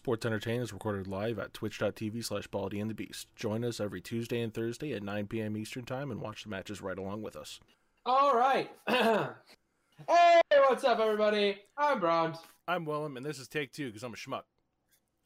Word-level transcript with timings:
Sports 0.00 0.24
Entertain 0.24 0.62
is 0.62 0.72
recorded 0.72 1.06
live 1.08 1.38
at 1.38 1.52
twitch.tv 1.52 2.24
slash 2.24 2.46
Baldy 2.46 2.80
and 2.80 2.88
the 2.88 2.94
Beast. 2.94 3.26
Join 3.36 3.62
us 3.62 3.80
every 3.80 4.00
Tuesday 4.00 4.40
and 4.40 4.54
Thursday 4.54 4.94
at 4.94 5.02
9 5.02 5.26
p.m. 5.26 5.58
Eastern 5.58 5.84
Time 5.84 6.10
and 6.10 6.22
watch 6.22 6.44
the 6.44 6.48
matches 6.48 6.80
right 6.80 6.96
along 6.96 7.20
with 7.20 7.36
us. 7.36 7.60
All 8.06 8.34
right. 8.34 8.70
hey, 8.88 10.40
what's 10.68 10.84
up, 10.84 11.00
everybody? 11.00 11.58
I'm 11.76 12.00
Bront. 12.00 12.38
I'm 12.66 12.86
Willem, 12.86 13.18
and 13.18 13.26
this 13.26 13.38
is 13.38 13.46
Take 13.46 13.72
Two 13.72 13.88
because 13.88 14.02
I'm 14.02 14.14
a 14.14 14.16
schmuck. 14.16 14.44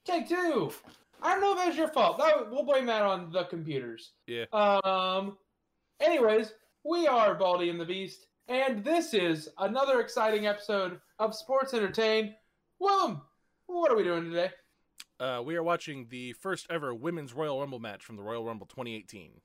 Take 0.05 0.29
two. 0.29 0.73
I 1.23 1.31
don't 1.31 1.41
know 1.41 1.53
if 1.53 1.59
that's 1.59 1.77
your 1.77 1.87
fault. 1.87 2.19
That, 2.19 2.51
we'll 2.51 2.65
blame 2.65 2.87
that 2.87 3.03
on 3.03 3.31
the 3.31 3.45
computers. 3.45 4.11
Yeah. 4.27 4.47
Um. 4.53 5.39
Anyways, 6.01 6.53
we 6.83 7.07
are 7.07 7.37
Baldy 7.37 7.71
and 7.71 7.79
the 7.79 7.85
Beast, 7.85 8.27
and 8.49 8.83
this 8.83 9.15
is 9.15 9.51
another 9.59 10.01
exciting 10.01 10.49
episode 10.49 10.99
of 11.21 11.33
Sports 11.33 11.75
Entertain. 11.75 12.35
Willem, 12.81 13.23
what 13.67 13.93
are 13.93 13.97
we 13.97 14.03
doing 14.03 14.25
today? 14.25 14.51
Uh, 15.21 15.43
we 15.45 15.57
are 15.57 15.63
watching 15.63 16.07
the 16.11 16.33
first 16.35 16.67
ever 16.71 16.95
Women's 16.95 17.33
Royal 17.33 17.61
Rumble 17.61 17.79
match 17.79 18.05
from 18.05 18.17
the 18.17 18.23
Royal 18.23 18.45
Rumble 18.45 18.67
2018. 18.67 19.41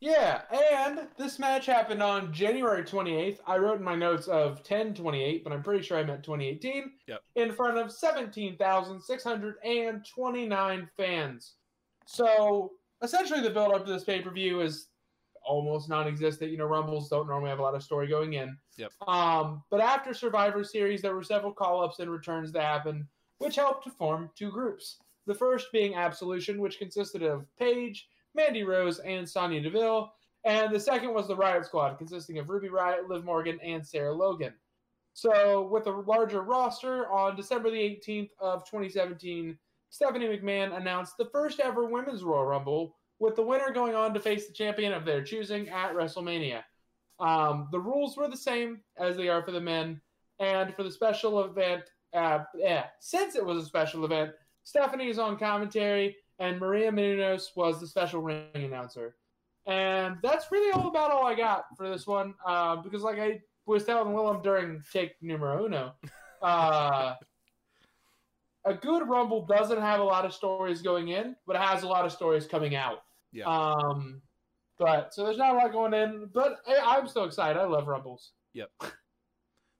Yeah, 0.00 0.42
and 0.50 1.06
this 1.18 1.38
match 1.38 1.66
happened 1.66 2.02
on 2.02 2.32
January 2.32 2.82
28th. 2.82 3.40
I 3.46 3.58
wrote 3.58 3.78
in 3.78 3.84
my 3.84 3.94
notes 3.94 4.26
of 4.28 4.54
1028, 4.56 5.44
but 5.44 5.52
I'm 5.52 5.62
pretty 5.62 5.84
sure 5.84 5.98
I 5.98 6.04
meant 6.04 6.24
2018. 6.24 6.92
Yep. 7.06 7.20
In 7.36 7.52
front 7.52 7.76
of 7.76 7.92
17,629 7.92 10.90
fans. 10.96 11.56
So 12.06 12.70
essentially, 13.02 13.42
the 13.42 13.50
build 13.50 13.74
up 13.74 13.84
to 13.84 13.92
this 13.92 14.04
pay 14.04 14.22
per 14.22 14.30
view 14.30 14.62
is 14.62 14.86
almost 15.44 15.90
non 15.90 16.08
existent. 16.08 16.50
You 16.50 16.56
know, 16.56 16.64
Rumbles 16.64 17.10
don't 17.10 17.28
normally 17.28 17.50
have 17.50 17.58
a 17.58 17.62
lot 17.62 17.74
of 17.74 17.82
story 17.82 18.06
going 18.06 18.32
in. 18.34 18.56
Yep. 18.78 18.92
Um, 19.06 19.62
but 19.70 19.80
after 19.80 20.14
Survivor 20.14 20.64
Series, 20.64 21.02
there 21.02 21.14
were 21.14 21.22
several 21.22 21.52
call 21.52 21.84
ups 21.84 21.98
and 21.98 22.10
returns 22.10 22.52
that 22.52 22.62
happened, 22.62 23.04
which 23.40 23.56
helped 23.56 23.84
to 23.84 23.90
form 23.90 24.30
two 24.36 24.50
groups. 24.50 24.98
The 25.26 25.34
first 25.34 25.72
being 25.72 25.94
Absolution, 25.94 26.60
which 26.60 26.78
consisted 26.78 27.22
of 27.22 27.46
Paige, 27.58 28.06
Mandy 28.34 28.62
Rose, 28.62 28.98
and 29.00 29.28
Sonya 29.28 29.62
Deville. 29.62 30.12
And 30.44 30.74
the 30.74 30.80
second 30.80 31.14
was 31.14 31.26
the 31.26 31.36
Riot 31.36 31.64
Squad, 31.64 31.96
consisting 31.96 32.38
of 32.38 32.50
Ruby 32.50 32.68
Riot, 32.68 33.08
Liv 33.08 33.24
Morgan, 33.24 33.58
and 33.64 33.84
Sarah 33.84 34.12
Logan. 34.12 34.52
So, 35.14 35.66
with 35.68 35.86
a 35.86 35.90
larger 35.90 36.42
roster, 36.42 37.10
on 37.10 37.34
December 37.34 37.70
the 37.70 37.76
18th 37.78 38.30
of 38.38 38.64
2017, 38.64 39.58
Stephanie 39.88 40.28
McMahon 40.28 40.76
announced 40.76 41.16
the 41.16 41.30
first 41.32 41.60
ever 41.60 41.86
Women's 41.86 42.22
Royal 42.22 42.44
Rumble, 42.44 42.94
with 43.18 43.36
the 43.36 43.42
winner 43.42 43.72
going 43.72 43.94
on 43.94 44.14
to 44.14 44.20
face 44.20 44.46
the 44.46 44.52
champion 44.52 44.92
of 44.92 45.04
their 45.04 45.22
choosing 45.22 45.68
at 45.70 45.94
WrestleMania. 45.94 46.62
Um, 47.18 47.68
the 47.72 47.80
rules 47.80 48.16
were 48.16 48.28
the 48.28 48.36
same 48.36 48.80
as 48.98 49.16
they 49.16 49.28
are 49.28 49.42
for 49.42 49.50
the 49.50 49.60
men, 49.60 50.00
and 50.38 50.74
for 50.74 50.82
the 50.82 50.92
special 50.92 51.44
event, 51.44 51.84
uh, 52.14 52.40
yeah, 52.54 52.86
since 52.98 53.36
it 53.36 53.44
was 53.44 53.62
a 53.62 53.66
special 53.66 54.04
event, 54.04 54.32
Stephanie 54.62 55.08
is 55.08 55.18
on 55.18 55.38
commentary, 55.38 56.16
and 56.38 56.58
Maria 56.58 56.90
Menounos 56.90 57.56
was 57.56 57.80
the 57.80 57.86
special 57.86 58.20
ring 58.22 58.46
announcer. 58.54 59.16
And 59.66 60.16
that's 60.22 60.50
really 60.50 60.72
all 60.72 60.88
about 60.88 61.10
all 61.10 61.26
I 61.26 61.34
got 61.34 61.64
for 61.76 61.88
this 61.88 62.06
one, 62.06 62.34
uh, 62.46 62.76
because 62.76 63.02
like 63.02 63.18
I 63.18 63.40
was 63.66 63.84
telling 63.84 64.12
Willem 64.12 64.42
during 64.42 64.82
take 64.92 65.12
numero 65.20 65.66
uno, 65.66 65.92
uh, 66.42 67.14
a 68.64 68.74
good 68.74 69.08
Rumble 69.08 69.46
doesn't 69.46 69.80
have 69.80 70.00
a 70.00 70.04
lot 70.04 70.24
of 70.24 70.32
stories 70.32 70.82
going 70.82 71.08
in, 71.08 71.36
but 71.46 71.56
it 71.56 71.62
has 71.62 71.82
a 71.82 71.88
lot 71.88 72.04
of 72.04 72.12
stories 72.12 72.46
coming 72.46 72.74
out. 72.74 73.02
Yeah. 73.32 73.44
Um, 73.44 74.22
but 74.78 75.14
so 75.14 75.24
there's 75.24 75.36
not 75.38 75.54
a 75.54 75.58
lot 75.58 75.72
going 75.72 75.94
in, 75.94 76.30
but 76.32 76.58
I, 76.66 76.96
I'm 76.96 77.06
still 77.06 77.24
excited. 77.24 77.60
I 77.60 77.64
love 77.66 77.86
Rumbles. 77.86 78.32
Yep. 78.54 78.70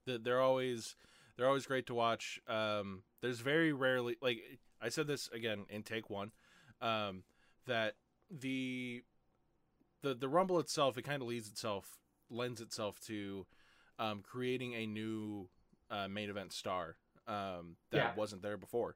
The- 0.07 0.17
they're 0.17 0.41
always 0.41 0.95
they're 1.41 1.47
always 1.47 1.65
great 1.65 1.87
to 1.87 1.95
watch. 1.95 2.39
Um, 2.47 3.01
there's 3.23 3.39
very 3.39 3.73
rarely 3.73 4.15
like 4.21 4.37
I 4.79 4.89
said 4.89 5.07
this 5.07 5.27
again 5.29 5.65
in 5.69 5.81
take 5.81 6.07
one, 6.07 6.31
um, 6.81 7.23
that 7.65 7.95
the 8.29 9.01
the 10.03 10.13
the 10.13 10.29
rumble 10.29 10.59
itself 10.59 10.99
it 10.99 11.01
kind 11.01 11.19
of 11.19 11.27
leads 11.27 11.47
itself 11.49 11.97
lends 12.29 12.61
itself 12.61 12.99
to 13.07 13.47
um, 13.97 14.21
creating 14.21 14.75
a 14.75 14.85
new 14.85 15.49
uh, 15.89 16.07
main 16.07 16.29
event 16.29 16.53
star 16.53 16.95
um, 17.27 17.75
that 17.89 17.97
Yeah. 17.97 18.11
wasn't 18.15 18.43
there 18.43 18.57
before. 18.57 18.95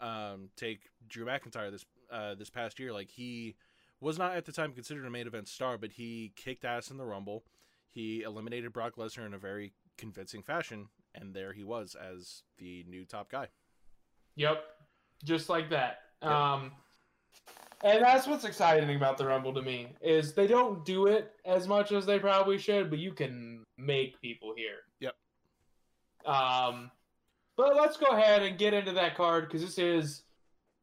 Um, 0.00 0.50
take 0.56 0.90
Drew 1.06 1.24
McIntyre 1.24 1.70
this 1.70 1.86
uh, 2.10 2.34
this 2.34 2.50
past 2.50 2.80
year, 2.80 2.92
like 2.92 3.10
he 3.10 3.54
was 4.00 4.18
not 4.18 4.34
at 4.34 4.44
the 4.44 4.50
time 4.52 4.72
considered 4.72 5.06
a 5.06 5.10
main 5.10 5.28
event 5.28 5.46
star, 5.46 5.78
but 5.78 5.92
he 5.92 6.32
kicked 6.34 6.64
ass 6.64 6.90
in 6.90 6.96
the 6.96 7.06
Rumble. 7.06 7.44
He 7.92 8.22
eliminated 8.22 8.72
Brock 8.72 8.96
Lesnar 8.96 9.24
in 9.24 9.34
a 9.34 9.38
very 9.38 9.72
convincing 9.96 10.42
fashion, 10.42 10.88
and 11.16 11.34
there 11.34 11.52
he 11.52 11.64
was 11.64 11.94
as 11.94 12.42
the 12.58 12.84
new 12.88 13.04
top 13.04 13.30
guy. 13.30 13.48
Yep, 14.36 14.62
just 15.24 15.48
like 15.48 15.70
that. 15.70 15.98
Um, 16.22 16.72
and 17.82 18.02
that's 18.02 18.26
what's 18.26 18.44
exciting 18.44 18.94
about 18.96 19.18
the 19.18 19.26
Rumble 19.26 19.52
to 19.54 19.62
me 19.62 19.88
is 20.00 20.34
they 20.34 20.46
don't 20.46 20.84
do 20.84 21.06
it 21.06 21.32
as 21.44 21.68
much 21.68 21.92
as 21.92 22.06
they 22.06 22.18
probably 22.18 22.58
should, 22.58 22.90
but 22.90 22.98
you 22.98 23.12
can 23.12 23.64
make 23.76 24.20
people 24.20 24.52
here. 24.56 24.78
Yep. 25.00 25.14
Um, 26.24 26.90
but 27.56 27.76
let's 27.76 27.96
go 27.96 28.06
ahead 28.06 28.42
and 28.42 28.58
get 28.58 28.74
into 28.74 28.92
that 28.92 29.16
card 29.16 29.46
because 29.48 29.62
this 29.62 29.78
is 29.78 30.22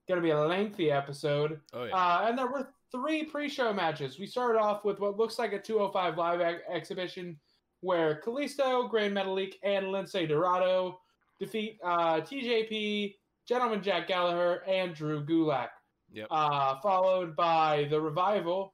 going 0.07 0.19
to 0.19 0.23
be 0.23 0.31
a 0.31 0.39
lengthy 0.39 0.91
episode. 0.91 1.59
Oh 1.73 1.85
yeah, 1.85 1.95
Uh, 1.95 2.25
and 2.27 2.37
there 2.37 2.47
were 2.47 2.69
three 2.91 3.23
pre-show 3.23 3.73
matches. 3.73 4.19
We 4.19 4.27
started 4.27 4.59
off 4.59 4.85
with 4.85 4.99
what 4.99 5.17
looks 5.17 5.39
like 5.39 5.53
a 5.53 5.59
205 5.59 6.17
live 6.17 6.41
ex- 6.41 6.61
exhibition 6.69 7.37
where 7.83 8.21
Kalisto, 8.25 8.89
Grand 8.89 9.13
Metalik, 9.13 9.55
and 9.61 9.87
Lince 9.87 10.27
Dorado 10.27 10.99
defeat 11.39 11.77
uh, 11.83 12.21
TJP, 12.21 13.15
Gentleman 13.47 13.83
Jack 13.83 14.07
Gallagher, 14.07 14.63
and 14.67 14.95
Drew 14.95 15.25
Gulak. 15.25 15.67
Yep. 16.13 16.27
Uh, 16.31 16.79
followed 16.79 17.35
by 17.35 17.87
the 17.89 17.99
Revival 17.99 18.73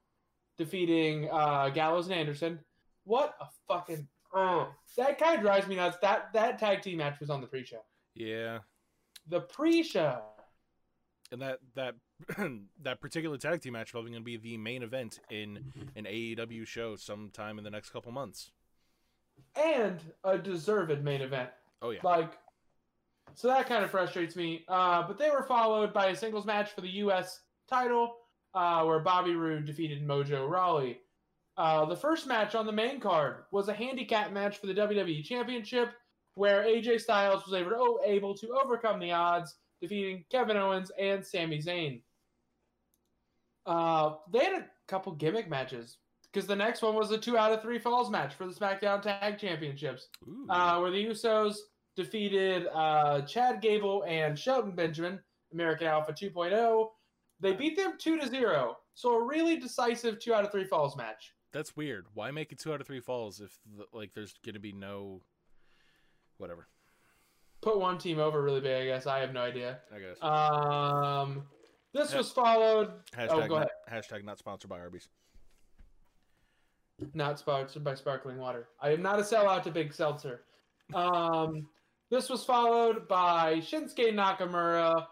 defeating 0.57 1.27
uh, 1.31 1.69
Gallows 1.69 2.05
and 2.05 2.13
Anderson. 2.15 2.59
What 3.05 3.33
a 3.41 3.45
fucking 3.67 4.07
uh, 4.35 4.65
that 4.97 5.17
kind 5.17 5.35
of 5.35 5.41
drives 5.41 5.67
me 5.67 5.75
nuts. 5.75 5.97
That 6.01 6.31
that 6.33 6.59
tag 6.59 6.81
team 6.83 6.97
match 6.97 7.19
was 7.19 7.29
on 7.31 7.41
the 7.41 7.47
pre-show. 7.47 7.81
yeah, 8.13 8.59
The 9.27 9.41
pre-show. 9.41 10.21
and 11.31 11.41
that 11.41 11.59
that 11.75 11.95
that 12.83 12.99
particular 13.01 13.37
tag 13.37 13.61
team 13.61 13.73
match 13.73 13.91
probably 13.91 14.11
going 14.11 14.21
to 14.21 14.25
be 14.25 14.37
the 14.37 14.57
main 14.57 14.83
event 14.83 15.19
in 15.31 15.71
an 15.95 16.05
AEW 16.05 16.67
show 16.67 16.95
sometime 16.97 17.57
in 17.57 17.63
the 17.63 17.71
next 17.71 17.89
couple 17.89 18.11
months. 18.11 18.51
And 19.55 20.01
a 20.23 20.37
deserved 20.37 21.03
main 21.03 21.21
event. 21.21 21.49
Oh 21.81 21.91
yeah, 21.91 21.99
Like, 22.03 22.37
so 23.35 23.47
that 23.47 23.67
kind 23.67 23.83
of 23.83 23.91
frustrates 23.91 24.35
me. 24.35 24.65
Uh, 24.67 25.07
but 25.07 25.17
they 25.17 25.29
were 25.29 25.43
followed 25.43 25.93
by 25.93 26.07
a 26.07 26.15
singles 26.15 26.45
match 26.45 26.71
for 26.71 26.81
the 26.81 26.89
U.S. 26.89 27.41
title, 27.69 28.15
uh, 28.53 28.83
where 28.83 28.99
Bobby 28.99 29.35
Roode 29.35 29.65
defeated 29.65 30.05
Mojo 30.05 30.49
Rawley. 30.49 30.99
Uh, 31.57 31.85
the 31.85 31.95
first 31.95 32.25
match 32.25 32.55
on 32.55 32.65
the 32.65 32.71
main 32.71 32.99
card 32.99 33.43
was 33.51 33.67
a 33.67 33.73
handicap 33.73 34.31
match 34.31 34.57
for 34.57 34.67
the 34.67 34.73
WWE 34.73 35.23
Championship, 35.23 35.89
where 36.35 36.63
AJ 36.63 37.01
Styles 37.01 37.45
was 37.45 37.53
able 37.53 37.71
to, 37.71 37.99
able 38.05 38.33
to 38.35 38.57
overcome 38.63 38.99
the 38.99 39.11
odds, 39.11 39.55
defeating 39.81 40.23
Kevin 40.31 40.57
Owens 40.57 40.91
and 40.97 41.25
Sami 41.25 41.59
Zayn. 41.59 42.01
Uh, 43.65 44.15
they 44.31 44.39
had 44.39 44.61
a 44.61 44.65
couple 44.87 45.11
gimmick 45.13 45.49
matches 45.49 45.97
because 46.31 46.47
the 46.47 46.55
next 46.55 46.81
one 46.81 46.95
was 46.95 47.11
a 47.11 47.17
two 47.17 47.37
out 47.37 47.51
of 47.51 47.61
three 47.61 47.79
falls 47.79 48.09
match 48.09 48.33
for 48.33 48.45
the 48.45 48.53
SmackDown 48.53 49.01
Tag 49.01 49.37
Championships 49.37 50.07
uh, 50.49 50.77
where 50.77 50.91
the 50.91 51.05
Usos 51.05 51.55
defeated 51.95 52.67
uh, 52.73 53.21
Chad 53.21 53.61
Gable 53.61 54.03
and 54.07 54.37
Shelton 54.37 54.71
Benjamin, 54.71 55.19
American 55.53 55.87
Alpha 55.87 56.13
2.0. 56.13 56.87
They 57.39 57.53
beat 57.53 57.75
them 57.77 57.93
2 57.97 58.19
to 58.19 58.27
0. 58.27 58.77
So 58.93 59.15
a 59.15 59.23
really 59.23 59.57
decisive 59.57 60.19
2 60.19 60.33
out 60.33 60.43
of 60.43 60.51
3 60.51 60.65
falls 60.65 60.97
match. 60.97 61.33
That's 61.51 61.75
weird. 61.75 62.05
Why 62.13 62.31
make 62.31 62.51
it 62.51 62.59
two 62.59 62.73
out 62.73 62.81
of 62.81 62.87
three 62.87 62.99
falls 62.99 63.39
if 63.39 63.57
the, 63.75 63.85
like 63.91 64.13
there's 64.13 64.33
going 64.45 64.53
to 64.53 64.59
be 64.59 64.71
no 64.71 65.21
whatever? 66.37 66.67
Put 67.61 67.79
one 67.79 67.97
team 67.97 68.19
over 68.19 68.41
really 68.41 68.61
big, 68.61 68.83
I 68.83 68.85
guess. 68.85 69.07
I 69.07 69.19
have 69.19 69.33
no 69.33 69.41
idea. 69.41 69.79
I 69.93 69.99
guess. 69.99 70.21
Um, 70.21 71.43
this 71.93 72.13
was 72.13 72.31
followed. 72.31 72.91
hashtag 73.15 73.29
oh, 73.31 73.47
go 73.47 73.59
not, 73.59 73.69
ahead. 73.87 74.03
hashtag 74.03 74.23
not 74.23 74.37
sponsored 74.37 74.69
by 74.69 74.79
Arby's. 74.79 75.09
Not 77.13 77.39
sponsored 77.39 77.83
by 77.83 77.95
Sparkling 77.95 78.37
Water. 78.37 78.69
I 78.81 78.91
am 78.91 79.01
not 79.01 79.19
a 79.19 79.23
sellout 79.23 79.63
to 79.63 79.71
Big 79.71 79.93
Seltzer. 79.93 80.41
Um, 80.93 81.67
this 82.09 82.29
was 82.29 82.43
followed 82.43 83.07
by 83.07 83.55
Shinsuke 83.55 84.13
Nakamura 84.13 85.05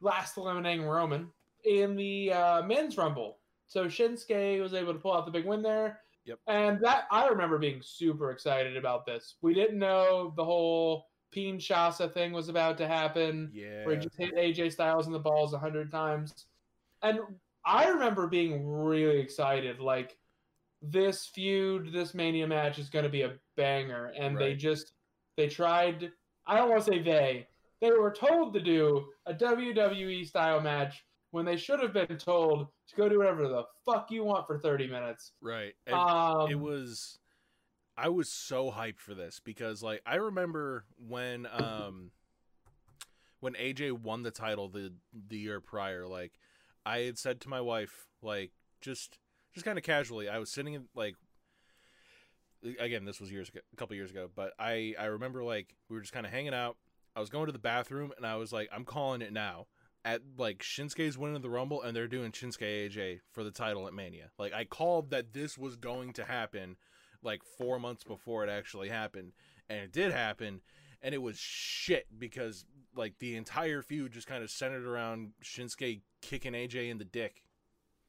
last 0.00 0.36
eliminating 0.36 0.84
Roman 0.86 1.28
in 1.64 1.96
the 1.96 2.32
uh, 2.32 2.62
men's 2.62 2.96
rumble. 2.96 3.38
So 3.66 3.86
Shinsuke 3.86 4.60
was 4.60 4.74
able 4.74 4.92
to 4.92 4.98
pull 4.98 5.12
out 5.12 5.26
the 5.26 5.32
big 5.32 5.44
win 5.44 5.62
there. 5.62 6.00
Yep. 6.24 6.38
And 6.48 6.80
that 6.82 7.04
I 7.10 7.28
remember 7.28 7.58
being 7.58 7.80
super 7.82 8.30
excited 8.30 8.76
about 8.76 9.06
this. 9.06 9.36
We 9.42 9.54
didn't 9.54 9.78
know 9.78 10.32
the 10.36 10.44
whole 10.44 11.06
Peen 11.30 11.58
Shasa 11.58 12.12
thing 12.12 12.32
was 12.32 12.48
about 12.48 12.76
to 12.78 12.88
happen. 12.88 13.50
Yeah. 13.54 13.84
Where 13.84 13.96
he 13.96 14.02
just 14.02 14.16
hit 14.18 14.34
AJ 14.34 14.72
Styles 14.72 15.06
in 15.06 15.12
the 15.12 15.18
balls 15.18 15.54
a 15.54 15.58
hundred 15.58 15.90
times. 15.90 16.46
And 17.02 17.20
I 17.64 17.88
remember 17.88 18.26
being 18.26 18.66
really 18.66 19.18
excited. 19.20 19.80
Like 19.80 20.16
this 20.82 21.26
feud, 21.26 21.92
this 21.92 22.14
Mania 22.14 22.46
match 22.46 22.78
is 22.78 22.88
going 22.88 23.04
to 23.04 23.10
be 23.10 23.22
a 23.22 23.34
banger. 23.56 24.12
And 24.18 24.36
they 24.36 24.54
just 24.54 24.92
they 25.36 25.48
tried. 25.48 26.10
I 26.46 26.56
don't 26.56 26.70
want 26.70 26.84
to 26.84 26.90
say 26.90 27.02
they. 27.02 27.46
they 27.80 27.90
were 27.90 28.12
told 28.12 28.54
to 28.54 28.60
do 28.60 29.06
a 29.26 29.34
WWE 29.34 30.26
style 30.26 30.60
match 30.60 31.04
when 31.30 31.44
they 31.44 31.56
should 31.56 31.80
have 31.80 31.92
been 31.92 32.16
told 32.18 32.66
to 32.88 32.96
go 32.96 33.08
do 33.08 33.18
whatever 33.18 33.48
the 33.48 33.64
fuck 33.84 34.10
you 34.10 34.24
want 34.24 34.46
for 34.46 34.58
30 34.58 34.88
minutes. 34.88 35.32
Right. 35.40 35.74
Um, 35.92 36.50
it 36.50 36.58
was 36.58 37.18
I 37.96 38.08
was 38.08 38.30
so 38.30 38.70
hyped 38.70 38.98
for 38.98 39.14
this 39.14 39.40
because 39.44 39.82
like 39.82 40.00
I 40.06 40.16
remember 40.16 40.84
when 40.96 41.46
um 41.46 42.10
when 43.40 43.54
AJ 43.54 43.92
won 43.92 44.22
the 44.22 44.30
title 44.30 44.68
the 44.68 44.92
the 45.28 45.38
year 45.38 45.60
prior 45.60 46.06
like 46.06 46.32
I 46.86 47.00
had 47.00 47.18
said 47.18 47.40
to 47.42 47.48
my 47.48 47.60
wife 47.60 48.06
like 48.22 48.52
just 48.80 49.18
just 49.54 49.64
kind 49.64 49.78
of 49.78 49.84
casually 49.84 50.28
I 50.28 50.38
was 50.38 50.50
sitting 50.50 50.74
in 50.74 50.84
like 50.94 51.16
again 52.78 53.04
this 53.04 53.20
was 53.20 53.32
years 53.32 53.48
ago, 53.48 53.60
a 53.72 53.76
couple 53.76 53.96
years 53.96 54.10
ago 54.10 54.28
but 54.34 54.52
I 54.58 54.94
I 54.98 55.06
remember 55.06 55.42
like 55.42 55.74
we 55.88 55.96
were 55.96 56.02
just 56.02 56.12
kind 56.12 56.26
of 56.26 56.32
hanging 56.32 56.54
out 56.54 56.76
I 57.16 57.20
was 57.20 57.30
going 57.30 57.46
to 57.46 57.52
the 57.52 57.58
bathroom 57.58 58.12
and 58.16 58.26
I 58.26 58.36
was 58.36 58.52
like 58.52 58.68
I'm 58.72 58.84
calling 58.84 59.22
it 59.22 59.32
now 59.32 59.66
at 60.04 60.22
like 60.38 60.58
Shinsuke's 60.60 61.18
winning 61.18 61.42
the 61.42 61.50
Rumble 61.50 61.82
and 61.82 61.94
they're 61.94 62.08
doing 62.08 62.32
Shinsuke 62.32 62.90
AJ 62.90 63.20
for 63.32 63.44
the 63.44 63.50
title 63.50 63.86
at 63.86 63.92
Mania. 63.92 64.30
Like 64.38 64.52
I 64.52 64.64
called 64.64 65.10
that 65.10 65.32
this 65.32 65.58
was 65.58 65.76
going 65.76 66.12
to 66.14 66.24
happen 66.24 66.76
like 67.22 67.42
4 67.58 67.78
months 67.78 68.02
before 68.04 68.44
it 68.44 68.50
actually 68.50 68.88
happened 68.88 69.32
and 69.68 69.80
it 69.80 69.92
did 69.92 70.12
happen 70.12 70.62
and 71.02 71.14
it 71.14 71.22
was 71.22 71.38
shit 71.38 72.06
because 72.18 72.64
like 72.96 73.18
the 73.18 73.36
entire 73.36 73.82
feud 73.82 74.12
just 74.12 74.26
kind 74.26 74.42
of 74.42 74.50
centered 74.50 74.86
around 74.86 75.32
Shinsuke 75.44 76.00
kicking 76.22 76.52
AJ 76.52 76.90
in 76.90 76.98
the 76.98 77.04
dick. 77.04 77.42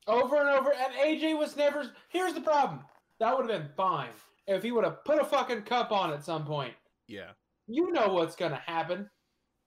Over 0.07 0.37
and 0.37 0.49
over, 0.49 0.71
and 0.73 0.93
AJ 0.93 1.37
was 1.37 1.55
never. 1.55 1.91
Here's 2.09 2.33
the 2.33 2.41
problem. 2.41 2.81
That 3.19 3.37
would 3.37 3.49
have 3.49 3.61
been 3.61 3.69
fine 3.75 4.09
if 4.47 4.63
he 4.63 4.71
would 4.71 4.83
have 4.83 5.03
put 5.05 5.21
a 5.21 5.25
fucking 5.25 5.61
cup 5.63 5.91
on 5.91 6.11
at 6.11 6.23
some 6.23 6.45
point. 6.45 6.73
Yeah. 7.07 7.31
You 7.67 7.91
know 7.91 8.13
what's 8.13 8.35
gonna 8.35 8.61
happen. 8.65 9.09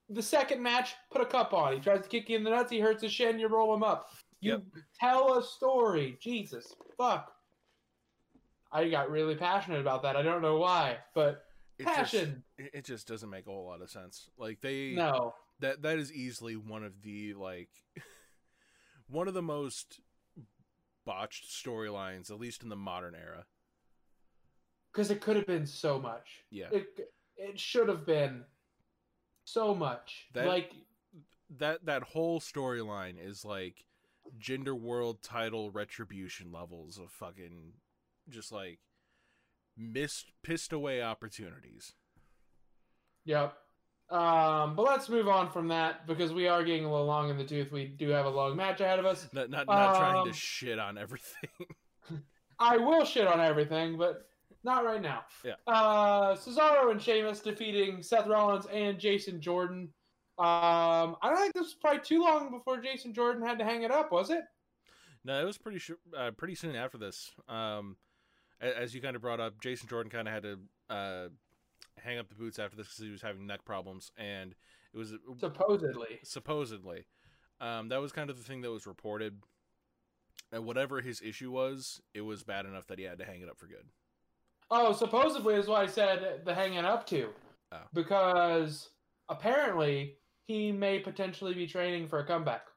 The 0.09 0.21
second 0.21 0.61
match, 0.61 0.93
put 1.11 1.21
a 1.21 1.25
cup 1.25 1.53
on. 1.53 1.73
He 1.73 1.79
tries 1.79 2.01
to 2.01 2.09
kick 2.09 2.29
you 2.29 2.37
in 2.37 2.43
the 2.43 2.49
nuts. 2.51 2.69
He 2.71 2.79
hurts 2.79 3.01
his 3.01 3.11
shin. 3.11 3.39
You 3.39 3.47
roll 3.47 3.73
him 3.73 3.81
up. 3.83 4.09
You 4.41 4.51
Yep. 4.51 4.63
tell 4.99 5.37
a 5.39 5.43
story. 5.43 6.17
Jesus, 6.21 6.75
fuck. 6.97 7.31
I 8.71 8.89
got 8.89 9.09
really 9.09 9.35
passionate 9.35 9.79
about 9.79 10.03
that. 10.03 10.15
I 10.15 10.21
don't 10.21 10.41
know 10.41 10.57
why, 10.57 10.97
but 11.15 11.45
It 11.79 11.85
just, 11.85 11.95
passion. 11.95 12.43
it 12.57 12.71
it 12.73 12.85
just 12.85 13.07
doesn't 13.07 13.29
make 13.29 13.47
a 13.47 13.49
whole 13.49 13.65
lot 13.65 13.81
of 13.81 13.89
sense. 13.89 14.29
Like 14.37 14.59
they 14.61 14.91
No, 14.91 15.33
that 15.59 15.81
that 15.83 15.97
is 15.97 16.11
easily 16.13 16.55
one 16.57 16.83
of 16.83 17.01
the 17.01 17.33
like 17.33 17.69
one 19.07 19.27
of 19.27 19.33
the 19.33 19.41
most 19.41 19.99
botched 21.05 21.47
storylines 21.49 22.29
at 22.31 22.39
least 22.39 22.63
in 22.63 22.69
the 22.69 22.75
modern 22.75 23.15
era. 23.15 23.45
because 24.91 25.11
it 25.11 25.19
could 25.21 25.35
have 25.35 25.45
been 25.47 25.65
so 25.67 25.99
much. 25.99 26.43
Yeah. 26.49 26.69
It 26.71 27.11
it 27.37 27.59
should 27.59 27.89
have 27.89 28.05
been 28.05 28.45
so 29.43 29.75
much. 29.75 30.27
That- 30.33 30.47
like 30.47 30.71
that 31.57 31.85
that 31.85 32.03
whole 32.03 32.39
storyline 32.39 33.15
is 33.19 33.43
like 33.45 33.85
gender 34.39 34.73
world 34.73 35.21
title 35.21 35.69
retribution 35.69 36.51
levels 36.51 36.97
of 36.97 37.11
fucking 37.11 37.73
just 38.29 38.51
like 38.51 38.79
missed 39.77 40.31
pissed 40.43 40.71
away 40.73 41.01
opportunities. 41.03 41.93
Yep. 43.25 43.55
Um, 44.09 44.75
but 44.75 44.83
let's 44.85 45.09
move 45.09 45.27
on 45.27 45.49
from 45.51 45.67
that 45.69 46.05
because 46.05 46.31
we 46.31 46.47
are 46.47 46.63
getting 46.63 46.85
a 46.85 46.91
little 46.91 47.07
long 47.07 47.29
in 47.29 47.37
the 47.37 47.43
tooth. 47.43 47.71
We 47.71 47.85
do 47.85 48.09
have 48.09 48.25
a 48.25 48.29
long 48.29 48.55
match 48.55 48.79
ahead 48.81 48.99
of 48.99 49.05
us. 49.05 49.27
Not 49.33 49.49
not, 49.49 49.67
not 49.67 49.95
trying 49.97 50.17
Um, 50.17 50.27
to 50.27 50.33
shit 50.33 50.77
on 50.79 50.97
everything. 50.97 51.49
I 52.59 52.77
will 52.77 53.03
shit 53.03 53.27
on 53.27 53.41
everything, 53.41 53.97
but 53.97 54.27
not 54.63 54.85
right 54.85 55.01
now. 55.01 55.25
Yeah. 55.43 55.55
Uh, 55.67 56.35
Cesaro 56.35 56.91
and 56.91 57.01
Sheamus 57.01 57.39
defeating 57.41 58.01
Seth 58.01 58.27
Rollins 58.27 58.65
and 58.67 58.97
Jason 58.99 59.41
Jordan. 59.41 59.89
Um, 60.37 61.15
I 61.21 61.29
don't 61.29 61.37
think 61.37 61.53
this 61.53 61.63
was 61.63 61.73
probably 61.75 62.01
too 62.01 62.21
long 62.21 62.51
before 62.51 62.77
Jason 62.81 63.13
Jordan 63.13 63.45
had 63.45 63.57
to 63.59 63.65
hang 63.65 63.83
it 63.83 63.91
up, 63.91 64.11
was 64.11 64.29
it? 64.29 64.43
no, 65.23 65.41
it 65.41 65.45
was 65.45 65.57
pretty 65.57 65.79
sure, 65.79 65.97
uh, 66.15 66.29
pretty 66.31 66.53
soon 66.55 66.75
after 66.75 66.97
this. 66.99 67.31
Um, 67.49 67.97
as 68.61 68.93
you 68.93 69.01
kind 69.01 69.15
of 69.15 69.21
brought 69.21 69.39
up, 69.39 69.59
Jason 69.61 69.87
Jordan 69.89 70.11
kind 70.11 70.27
of 70.27 70.33
had 70.33 70.43
to 70.43 70.59
uh, 70.89 71.27
hang 71.97 72.17
up 72.17 72.29
the 72.29 72.35
boots 72.35 72.59
after 72.59 72.75
this 72.75 72.87
because 72.87 73.03
he 73.03 73.11
was 73.11 73.21
having 73.21 73.47
neck 73.47 73.65
problems, 73.65 74.11
and 74.17 74.55
it 74.93 74.97
was 74.97 75.13
Supposedly. 75.39 76.19
supposedly 76.23 77.05
um, 77.61 77.89
that 77.89 78.01
was 78.01 78.11
kind 78.11 78.29
of 78.29 78.37
the 78.37 78.43
thing 78.43 78.61
that 78.61 78.71
was 78.71 78.85
reported. 78.87 79.41
And 80.51 80.65
whatever 80.65 81.01
his 81.01 81.21
issue 81.21 81.51
was, 81.51 82.01
it 82.13 82.21
was 82.21 82.43
bad 82.43 82.65
enough 82.65 82.87
that 82.87 82.99
he 82.99 83.05
had 83.05 83.17
to 83.19 83.25
hang 83.25 83.41
it 83.41 83.49
up 83.49 83.57
for 83.57 83.65
good. 83.65 83.85
Oh, 84.71 84.93
supposedly 84.93 85.55
is 85.55 85.67
what 85.67 85.81
I 85.81 85.87
said 85.87 86.41
the 86.45 86.53
hanging 86.53 86.85
up 86.85 87.05
to. 87.07 87.29
Oh. 87.71 87.77
Because 87.93 88.89
apparently 89.29 90.17
he 90.45 90.71
may 90.71 90.99
potentially 90.99 91.53
be 91.53 91.67
training 91.67 92.07
for 92.07 92.19
a 92.19 92.25
comeback. 92.25 92.67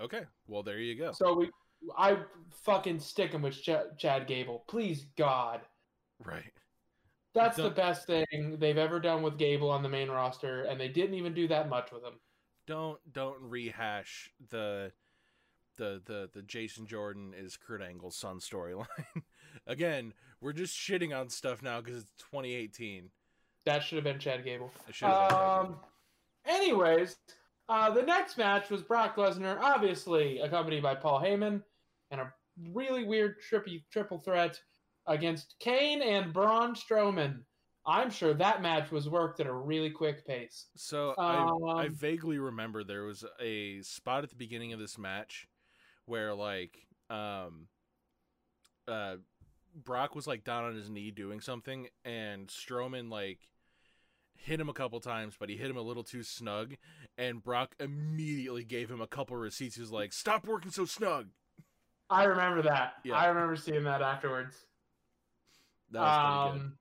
Okay, 0.00 0.22
well 0.46 0.62
there 0.62 0.78
you 0.78 0.94
go. 0.96 1.12
So 1.12 1.34
we, 1.34 1.50
I 1.96 2.18
fucking 2.62 3.00
stick 3.00 3.32
him 3.32 3.42
with 3.42 3.60
Ch- 3.60 3.70
Chad 3.98 4.26
Gable. 4.26 4.64
Please 4.68 5.06
God. 5.16 5.60
Right. 6.24 6.52
That's 7.34 7.56
the 7.56 7.70
best 7.70 8.06
thing 8.06 8.56
they've 8.58 8.78
ever 8.78 8.98
done 9.00 9.22
with 9.22 9.38
Gable 9.38 9.70
on 9.70 9.82
the 9.82 9.88
main 9.88 10.08
roster, 10.10 10.62
and 10.64 10.80
they 10.80 10.88
didn't 10.88 11.14
even 11.14 11.34
do 11.34 11.46
that 11.48 11.68
much 11.68 11.92
with 11.92 12.02
him. 12.02 12.14
Don't 12.66 12.98
don't 13.12 13.36
rehash 13.40 14.30
the 14.50 14.92
the 15.76 16.00
the 16.04 16.28
the 16.32 16.42
Jason 16.42 16.86
Jordan 16.86 17.32
is 17.36 17.56
Kurt 17.56 17.82
Angle's 17.82 18.16
son 18.16 18.38
storyline. 18.40 18.86
Again, 19.66 20.12
we're 20.40 20.52
just 20.52 20.76
shitting 20.76 21.18
on 21.18 21.28
stuff 21.28 21.62
now 21.62 21.80
because 21.80 22.02
it's 22.02 22.12
2018. 22.30 23.10
That 23.66 23.82
should 23.82 23.96
have 23.96 24.04
been 24.04 24.18
Chad 24.18 24.44
Gable. 24.44 24.72
It 24.88 24.94
should 24.94 25.08
have 25.08 25.28
been 25.28 25.36
Chad 25.38 25.46
Um, 25.60 25.66
Gable. 25.66 25.80
anyways, 26.46 27.16
uh, 27.68 27.90
the 27.90 28.02
next 28.02 28.38
match 28.38 28.70
was 28.70 28.82
Brock 28.82 29.16
Lesnar, 29.16 29.58
obviously 29.60 30.38
accompanied 30.40 30.82
by 30.82 30.94
Paul 30.94 31.20
Heyman, 31.20 31.62
and 32.10 32.20
a 32.20 32.32
really 32.72 33.04
weird 33.04 33.36
trippy 33.50 33.82
triple 33.92 34.18
threat 34.18 34.58
against 35.08 35.56
Kane 35.58 36.02
and 36.02 36.32
Braun 36.32 36.74
Strowman. 36.74 37.40
I'm 37.86 38.10
sure 38.10 38.34
that 38.34 38.60
match 38.60 38.90
was 38.90 39.08
worked 39.08 39.40
at 39.40 39.46
a 39.46 39.52
really 39.52 39.90
quick 39.90 40.26
pace. 40.26 40.66
So 40.76 41.14
I, 41.18 41.48
I 41.66 41.86
um, 41.86 41.94
vaguely 41.94 42.38
remember 42.38 42.84
there 42.84 43.04
was 43.04 43.24
a 43.40 43.80
spot 43.82 44.24
at 44.24 44.30
the 44.30 44.36
beginning 44.36 44.72
of 44.72 44.78
this 44.78 44.98
match 44.98 45.48
where 46.04 46.34
like 46.34 46.86
um 47.10 47.68
uh 48.86 49.16
Brock 49.74 50.14
was 50.14 50.26
like 50.26 50.44
down 50.44 50.64
on 50.64 50.74
his 50.74 50.90
knee 50.90 51.10
doing 51.10 51.40
something 51.40 51.88
and 52.04 52.48
Strowman 52.48 53.10
like 53.10 53.38
hit 54.34 54.60
him 54.60 54.68
a 54.68 54.74
couple 54.74 55.00
times 55.00 55.34
but 55.38 55.48
he 55.48 55.56
hit 55.56 55.70
him 55.70 55.76
a 55.76 55.82
little 55.82 56.04
too 56.04 56.22
snug 56.22 56.74
and 57.16 57.42
Brock 57.42 57.74
immediately 57.80 58.64
gave 58.64 58.90
him 58.90 59.00
a 59.00 59.06
couple 59.06 59.36
receipts 59.36 59.76
he 59.76 59.80
was 59.80 59.90
like 59.90 60.12
stop 60.12 60.46
working 60.46 60.70
so 60.70 60.84
snug 60.84 61.28
I 62.10 62.24
remember 62.24 62.62
that. 62.62 62.94
Yeah. 63.04 63.16
I 63.16 63.26
remember 63.26 63.56
seeing 63.56 63.84
that 63.84 64.02
afterwards. 64.02 64.64
That 65.90 66.00
was 66.00 66.50
pretty 66.50 66.58
good 66.58 66.66
Um, 66.66 66.78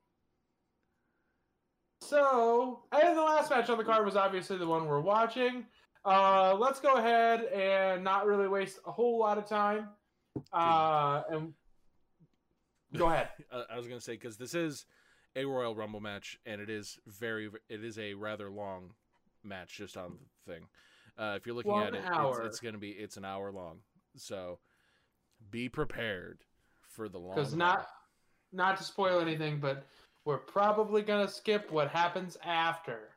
So, 2.01 2.83
and 2.91 3.17
the 3.17 3.21
last 3.21 3.49
match 3.49 3.69
on 3.69 3.77
the 3.77 3.83
card 3.83 4.05
was 4.05 4.15
obviously 4.15 4.57
the 4.57 4.67
one 4.67 4.85
we're 4.85 5.01
watching. 5.01 5.65
Uh, 6.05 6.55
let's 6.57 6.79
go 6.79 6.95
ahead 6.95 7.43
and 7.45 8.03
not 8.03 8.25
really 8.25 8.47
waste 8.47 8.79
a 8.85 8.91
whole 8.91 9.19
lot 9.19 9.37
of 9.37 9.45
time. 9.45 9.89
Uh, 10.53 11.23
and 11.29 11.53
go 12.95 13.07
ahead. 13.11 13.29
I 13.69 13.75
was 13.75 13.87
gonna 13.87 13.99
say 13.99 14.13
because 14.13 14.37
this 14.37 14.53
is 14.53 14.85
a 15.35 15.43
Royal 15.45 15.75
Rumble 15.75 15.99
match, 15.99 16.39
and 16.45 16.61
it 16.61 16.69
is 16.69 16.97
very, 17.05 17.49
it 17.67 17.83
is 17.83 17.99
a 17.99 18.13
rather 18.13 18.49
long 18.49 18.91
match 19.43 19.75
just 19.77 19.97
on 19.97 20.17
the 20.45 20.53
thing. 20.53 20.67
Uh, 21.17 21.33
if 21.35 21.45
you're 21.45 21.55
looking 21.55 21.71
One 21.71 21.87
at 21.87 21.95
it, 21.95 22.05
hour. 22.05 22.39
It's, 22.43 22.55
it's 22.55 22.59
gonna 22.59 22.77
be 22.77 22.91
it's 22.91 23.17
an 23.17 23.25
hour 23.25 23.51
long, 23.51 23.79
so 24.15 24.59
be 25.49 25.67
prepared 25.67 26.43
for 26.87 27.09
the 27.09 27.17
long. 27.17 27.35
Because 27.35 27.55
not 27.55 27.87
not 28.51 28.77
to 28.77 28.83
spoil 28.83 29.19
anything, 29.19 29.59
but 29.59 29.85
we're 30.25 30.37
probably 30.37 31.01
gonna 31.01 31.27
skip 31.27 31.71
what 31.71 31.89
happens 31.89 32.37
after. 32.43 33.09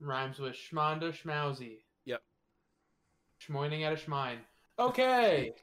Rhymes 0.00 0.38
with 0.38 0.54
schmonda 0.54 1.12
schmouzy. 1.12 1.78
Yep. 2.04 2.22
Schmoining 3.40 3.82
at 3.82 3.92
a 3.92 3.96
schmine. 3.96 4.38
Okay. 4.78 5.52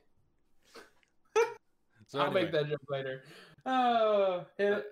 So 2.08 2.20
I'll 2.20 2.28
anyway, 2.28 2.44
make 2.44 2.52
that 2.52 2.70
joke 2.70 2.80
later. 2.90 3.24
Oh, 3.66 4.46
hit 4.60 4.72
it. 4.72 4.86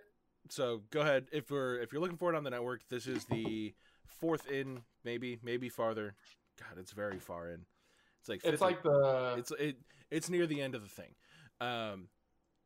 so 0.50 0.82
go 0.90 1.02
ahead 1.02 1.28
if 1.32 1.52
we're 1.52 1.76
if 1.80 1.92
you're 1.94 2.02
looking 2.02 2.18
for 2.18 2.34
it 2.34 2.36
on 2.36 2.44
the 2.44 2.50
network. 2.50 2.82
This 2.90 3.06
is 3.06 3.26
the 3.26 3.76
fourth 4.08 4.50
in, 4.50 4.82
maybe 5.04 5.38
maybe 5.44 5.70
farther. 5.70 6.16
God, 6.58 6.80
it's 6.80 6.94
very 6.94 7.20
far 7.20 7.50
in. 7.50 7.64
It's 8.22 8.30
like 8.30 8.42
It's 8.44 8.60
like 8.62 8.82
the 8.82 9.36
it's 9.38 9.52
it 9.60 9.78
it's 10.10 10.30
near 10.32 10.48
the 10.48 10.62
end 10.62 10.74
of 10.74 10.82
the 10.82 10.90
thing. 10.90 11.14
Um, 11.60 12.08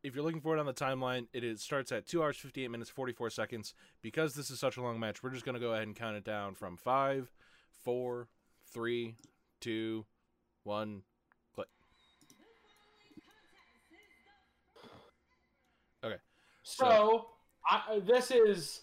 if 0.06 0.14
you're 0.14 0.24
looking 0.24 0.40
for 0.42 0.56
it 0.56 0.60
on 0.60 0.68
the 0.68 0.74
timeline, 0.74 1.26
it 1.34 1.44
is 1.44 1.62
starts 1.62 1.92
at 1.92 2.06
two 2.06 2.22
hours 2.22 2.38
fifty 2.38 2.64
eight 2.64 2.70
minutes 2.70 2.90
forty 2.90 3.12
four 3.12 3.30
seconds. 3.30 3.74
Because 4.02 4.36
this 4.36 4.52
is 4.52 4.60
such 4.60 4.78
a 4.78 4.82
long 4.82 5.00
match, 5.00 5.24
we're 5.24 5.32
just 5.32 5.46
gonna 5.46 5.60
go 5.60 5.72
ahead 5.72 5.88
and 5.88 5.96
count 5.96 6.16
it 6.16 6.24
down 6.24 6.54
from 6.54 6.78
five, 6.78 7.32
four, 7.84 8.28
three, 8.72 9.16
two, 9.60 10.06
one. 10.64 11.02
Click. 11.56 11.68
Okay. 16.04 16.18
So, 16.62 17.28
I, 17.68 18.00
this 18.06 18.30
is 18.30 18.82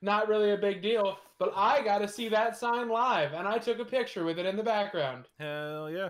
not 0.00 0.28
really 0.28 0.52
a 0.52 0.56
big 0.56 0.80
deal. 0.80 1.18
but 1.38 1.52
I 1.54 1.82
got 1.82 1.98
to 1.98 2.08
see 2.08 2.28
that 2.30 2.56
sign 2.56 2.88
live, 2.88 3.32
and 3.32 3.46
I 3.46 3.58
took 3.58 3.78
a 3.78 3.84
picture 3.84 4.24
with 4.24 4.38
it 4.38 4.46
in 4.46 4.56
the 4.56 4.62
background 4.62 5.26
Hell 5.38 5.90
yeah. 5.90 6.08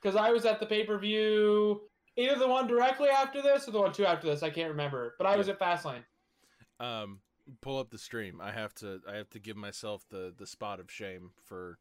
because 0.00 0.16
I 0.16 0.30
was 0.30 0.44
at 0.44 0.60
the 0.60 0.66
pay 0.66 0.84
per 0.84 0.98
view, 0.98 1.82
either 2.16 2.38
the 2.38 2.48
one 2.48 2.66
directly 2.66 3.08
after 3.08 3.40
this 3.42 3.66
or 3.68 3.70
the 3.72 3.80
one 3.80 3.92
two 3.92 4.04
after 4.06 4.26
this. 4.26 4.42
I 4.42 4.50
can't 4.50 4.70
remember, 4.70 5.14
but 5.18 5.26
I 5.26 5.36
was 5.36 5.48
at 5.48 5.58
Fastlane. 5.58 6.04
Um, 6.78 7.20
pull 7.60 7.78
up 7.78 7.90
the 7.90 7.98
stream. 7.98 8.40
I 8.40 8.52
have 8.52 8.74
to. 8.76 9.00
I 9.08 9.16
have 9.16 9.30
to 9.30 9.38
give 9.38 9.56
myself 9.56 10.04
the 10.10 10.32
the 10.36 10.46
spot 10.46 10.80
of 10.80 10.90
shame 10.90 11.30
for 11.44 11.78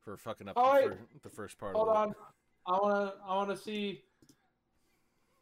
for 0.00 0.16
fucking 0.16 0.48
up 0.48 0.54
Oh, 0.56 0.74
the, 0.74 0.88
wait. 0.88 0.88
fir- 0.88 0.98
the 1.22 1.28
first 1.30 1.58
part 1.58 1.76
Hold 1.76 1.88
of 1.88 1.94
it. 1.94 1.98
on, 1.98 2.14
I 2.66 2.78
wanna 2.80 3.12
I 3.26 3.34
wanna 3.36 3.56
see 3.56 4.02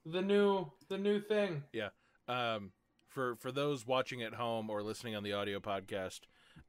the 0.04 0.22
new 0.22 0.66
the 0.88 0.98
new 0.98 1.20
thing. 1.20 1.62
Yeah. 1.72 1.88
Um, 2.28 2.72
for 3.08 3.36
for 3.36 3.50
those 3.52 3.86
watching 3.86 4.22
at 4.22 4.34
home 4.34 4.68
or 4.70 4.82
listening 4.82 5.16
on 5.16 5.22
the 5.22 5.32
audio 5.32 5.60
podcast, 5.60 6.20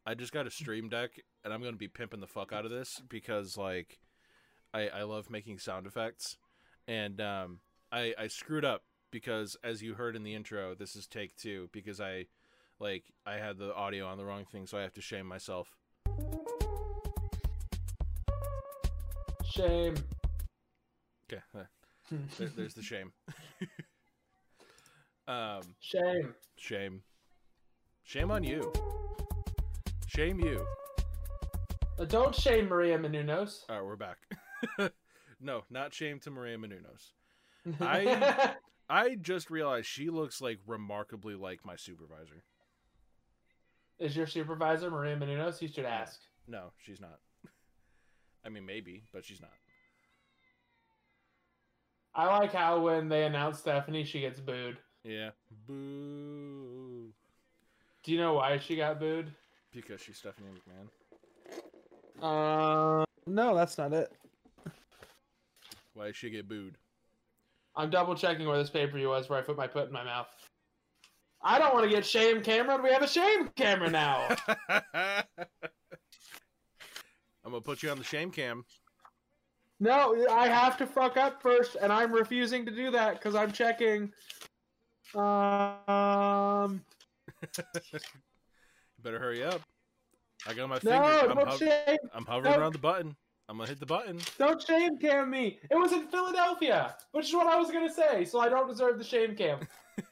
I 0.06 0.14
just 0.14 0.32
got 0.32 0.48
a 0.48 0.52
stream 0.52 0.88
deck 0.90 1.12
and 1.44 1.54
I'm 1.54 1.62
gonna 1.62 1.76
be 1.78 1.88
pimping 1.88 2.20
the 2.22 2.28
fuck 2.28 2.54
out 2.54 2.66
of 2.66 2.72
this 2.72 3.02
because 3.10 3.58
like, 3.58 4.00
I 4.74 4.88
I 4.90 5.04
love 5.04 5.30
making 5.30 5.60
sound 5.60 5.86
effects, 5.88 6.38
and 6.90 7.22
um, 7.22 7.60
I 7.92 8.14
I 8.18 8.28
screwed 8.28 8.66
up 8.66 8.84
because 9.12 9.56
as 9.64 9.82
you 9.82 9.94
heard 9.94 10.16
in 10.16 10.24
the 10.24 10.34
intro, 10.36 10.74
this 10.76 10.96
is 10.96 11.06
take 11.08 11.36
two 11.38 11.70
because 11.72 12.02
I 12.02 12.26
like 12.80 13.04
I 13.26 13.36
had 13.36 13.58
the 13.58 13.74
audio 13.74 14.08
on 14.08 14.18
the 14.18 14.26
wrong 14.26 14.46
thing, 14.46 14.66
so 14.68 14.78
I 14.78 14.82
have 14.82 14.94
to 14.96 15.02
shame 15.02 15.26
myself. 15.28 15.70
Shame. 19.46 19.96
Okay, 21.32 21.42
there, 21.54 21.70
there- 22.40 22.50
there's 22.56 22.74
the 22.74 22.82
shame. 22.82 23.12
um, 25.28 25.62
Shame. 25.80 26.34
shame, 26.58 27.02
shame 28.04 28.32
on 28.32 28.44
you. 28.44 28.74
Shame 30.08 30.40
you. 30.40 30.66
Uh, 32.00 32.06
Don't 32.06 32.34
shame 32.34 32.68
Maria 32.68 32.98
Menounos. 32.98 33.64
All 33.70 33.76
right, 33.78 33.86
we're 33.86 33.96
back. 33.96 34.18
no, 35.40 35.64
not 35.70 35.94
shame 35.94 36.20
to 36.22 36.32
Maria 36.32 36.58
Menounos. 36.58 37.12
I- 37.82 38.56
I 38.92 39.16
just 39.16 39.52
realized 39.52 39.86
she 39.86 40.10
looks 40.10 40.42
like 40.42 40.58
remarkably 40.66 41.36
like 41.36 41.64
my 41.64 41.76
supervisor. 41.76 42.44
Is 44.00 44.16
your 44.16 44.26
supervisor 44.26 44.90
Maria 44.90 45.16
Menounos? 45.16 45.62
You 45.62 45.68
should 45.68 45.86
ask. 45.86 46.20
No, 46.48 46.72
she's 46.84 47.00
not. 47.00 47.20
I 48.46 48.50
mean, 48.50 48.66
maybe, 48.66 49.04
but 49.14 49.24
she's 49.26 49.42
not. 49.42 49.52
I 52.16 52.26
like 52.40 52.52
how 52.52 52.80
when 52.80 53.10
they 53.10 53.26
announce 53.26 53.60
Stephanie, 53.60 54.04
she 54.04 54.22
gets 54.22 54.40
booed. 54.40 54.78
Yeah. 55.04 55.30
Boo. 55.68 57.14
Do 58.04 58.12
you 58.12 58.18
know 58.18 58.34
why 58.34 58.58
she 58.58 58.76
got 58.76 59.00
booed? 59.00 59.32
Because 59.72 60.02
she's 60.02 60.18
Stephanie 60.18 60.48
McMahon. 62.22 63.02
Uh, 63.02 63.06
no, 63.28 63.56
that's 63.56 63.78
not 63.78 63.94
it. 63.94 64.12
Why 66.00 66.14
she 66.14 66.30
get 66.30 66.48
booed? 66.48 66.78
I'm 67.76 67.90
double 67.90 68.16
checking 68.16 68.48
where 68.48 68.58
this 68.58 68.70
pay 68.70 68.88
per 68.88 68.98
view 68.98 69.10
was 69.10 69.28
where 69.28 69.38
I 69.38 69.42
put 69.42 69.58
my 69.58 69.68
foot 69.68 69.88
in 69.88 69.92
my 69.92 70.06
mouth. 70.06 70.28
I 71.44 71.60
don't 71.60 71.74
want 71.74 71.84
to 71.84 71.90
get 71.90 72.06
shame 72.06 72.42
camera. 72.42 72.82
We 72.82 72.90
have 72.90 73.02
a 73.02 73.08
shame 73.08 73.50
camera 73.58 73.90
now. 73.90 74.34
I'm 74.70 75.26
gonna 77.44 77.60
put 77.60 77.84
you 77.84 77.90
on 77.90 77.98
the 77.98 78.06
shame 78.06 78.32
cam. 78.32 78.64
no, 79.82 80.26
I 80.32 80.48
have 80.48 80.78
to 80.78 80.88
fuck 80.88 81.18
up 81.18 81.42
first, 81.42 81.76
and 81.82 81.92
I'm 81.92 82.14
refusing 82.14 82.66
to 82.66 82.72
do 82.72 82.92
that 82.92 83.16
because 83.16 83.36
I'm 83.36 83.52
checking. 83.52 84.14
Um, 85.16 86.82
better 89.04 89.20
hurry 89.20 89.44
up. 89.44 89.60
I 90.48 90.54
got 90.54 90.70
my 90.70 90.76
no, 90.76 90.80
finger. 90.80 90.96
I'm, 90.96 91.28
don't 91.36 91.46
hov- 91.46 91.60
shame, 91.60 91.98
I'm 92.14 92.26
hovering 92.26 92.54
no. 92.54 92.60
around 92.60 92.72
the 92.72 92.80
button. 92.80 93.18
I'm 93.50 93.58
gonna 93.58 93.68
hit 93.68 93.80
the 93.80 93.86
button. 93.88 94.20
don't 94.38 94.62
shame 94.62 94.98
cam 95.00 95.32
me. 95.32 95.58
It 95.72 95.76
was 95.76 95.92
in 95.92 96.08
Philadelphia, 96.08 96.96
which 97.12 97.28
is 97.30 97.34
what 97.34 97.48
I 97.48 97.58
was 97.58 97.72
gonna 97.72 97.92
say. 97.92 98.24
So 98.24 98.40
I 98.40 98.48
don't 98.48 98.70
deserve 98.70 99.00
the 99.00 99.04
shame 99.04 99.36
cam. 99.36 99.60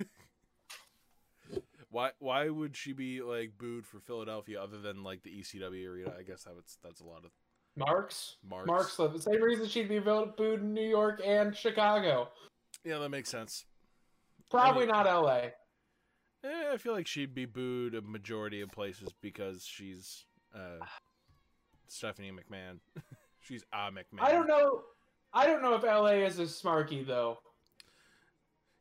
Why? 1.92 2.10
Why 2.20 2.50
would 2.50 2.76
she 2.76 2.94
be 2.94 3.22
like 3.22 3.52
booed 3.58 3.86
for 3.86 4.00
Philadelphia 4.00 4.62
other 4.62 4.80
than 4.80 5.04
like 5.04 5.22
the 5.22 5.30
ECW 5.30 5.88
arena? 5.88 6.14
I 6.20 6.24
guess 6.24 6.44
that 6.46 6.56
was 6.56 6.80
that's 6.84 7.00
a 7.00 7.06
lot 7.06 7.24
of 7.24 7.32
Marks, 7.78 8.38
marks. 8.44 8.68
Marks, 8.68 8.96
the 8.98 9.20
same 9.20 9.42
reason 9.42 9.68
she'd 9.68 9.88
be 9.88 10.00
booed 10.00 10.40
in 10.40 10.74
New 10.74 10.90
York 10.90 11.22
and 11.24 11.56
Chicago. 11.56 12.30
Yeah, 12.84 12.98
that 12.98 13.10
makes 13.10 13.30
sense. 13.30 13.66
Probably 14.50 14.86
mean- 14.88 14.96
not 14.96 15.06
L.A. 15.06 15.54
Eh, 16.44 16.72
I 16.74 16.78
feel 16.78 16.94
like 16.94 17.06
she'd 17.06 17.36
be 17.36 17.46
booed 17.46 17.94
a 17.94 18.02
majority 18.02 18.62
of 18.62 18.72
places 18.72 19.10
because 19.22 19.64
she's 19.64 20.26
uh, 20.56 20.84
Stephanie 21.88 22.32
McMahon. 22.32 22.80
she's 23.48 23.64
a 23.74 23.92
McMahon. 23.92 24.22
I 24.22 24.32
don't 24.32 24.48
know. 24.48 24.82
I 25.34 25.46
don't 25.46 25.62
know 25.62 25.76
if 25.76 25.84
LA 25.84 26.26
is 26.26 26.40
as 26.40 26.52
smarky 26.60 27.06
though. 27.06 27.40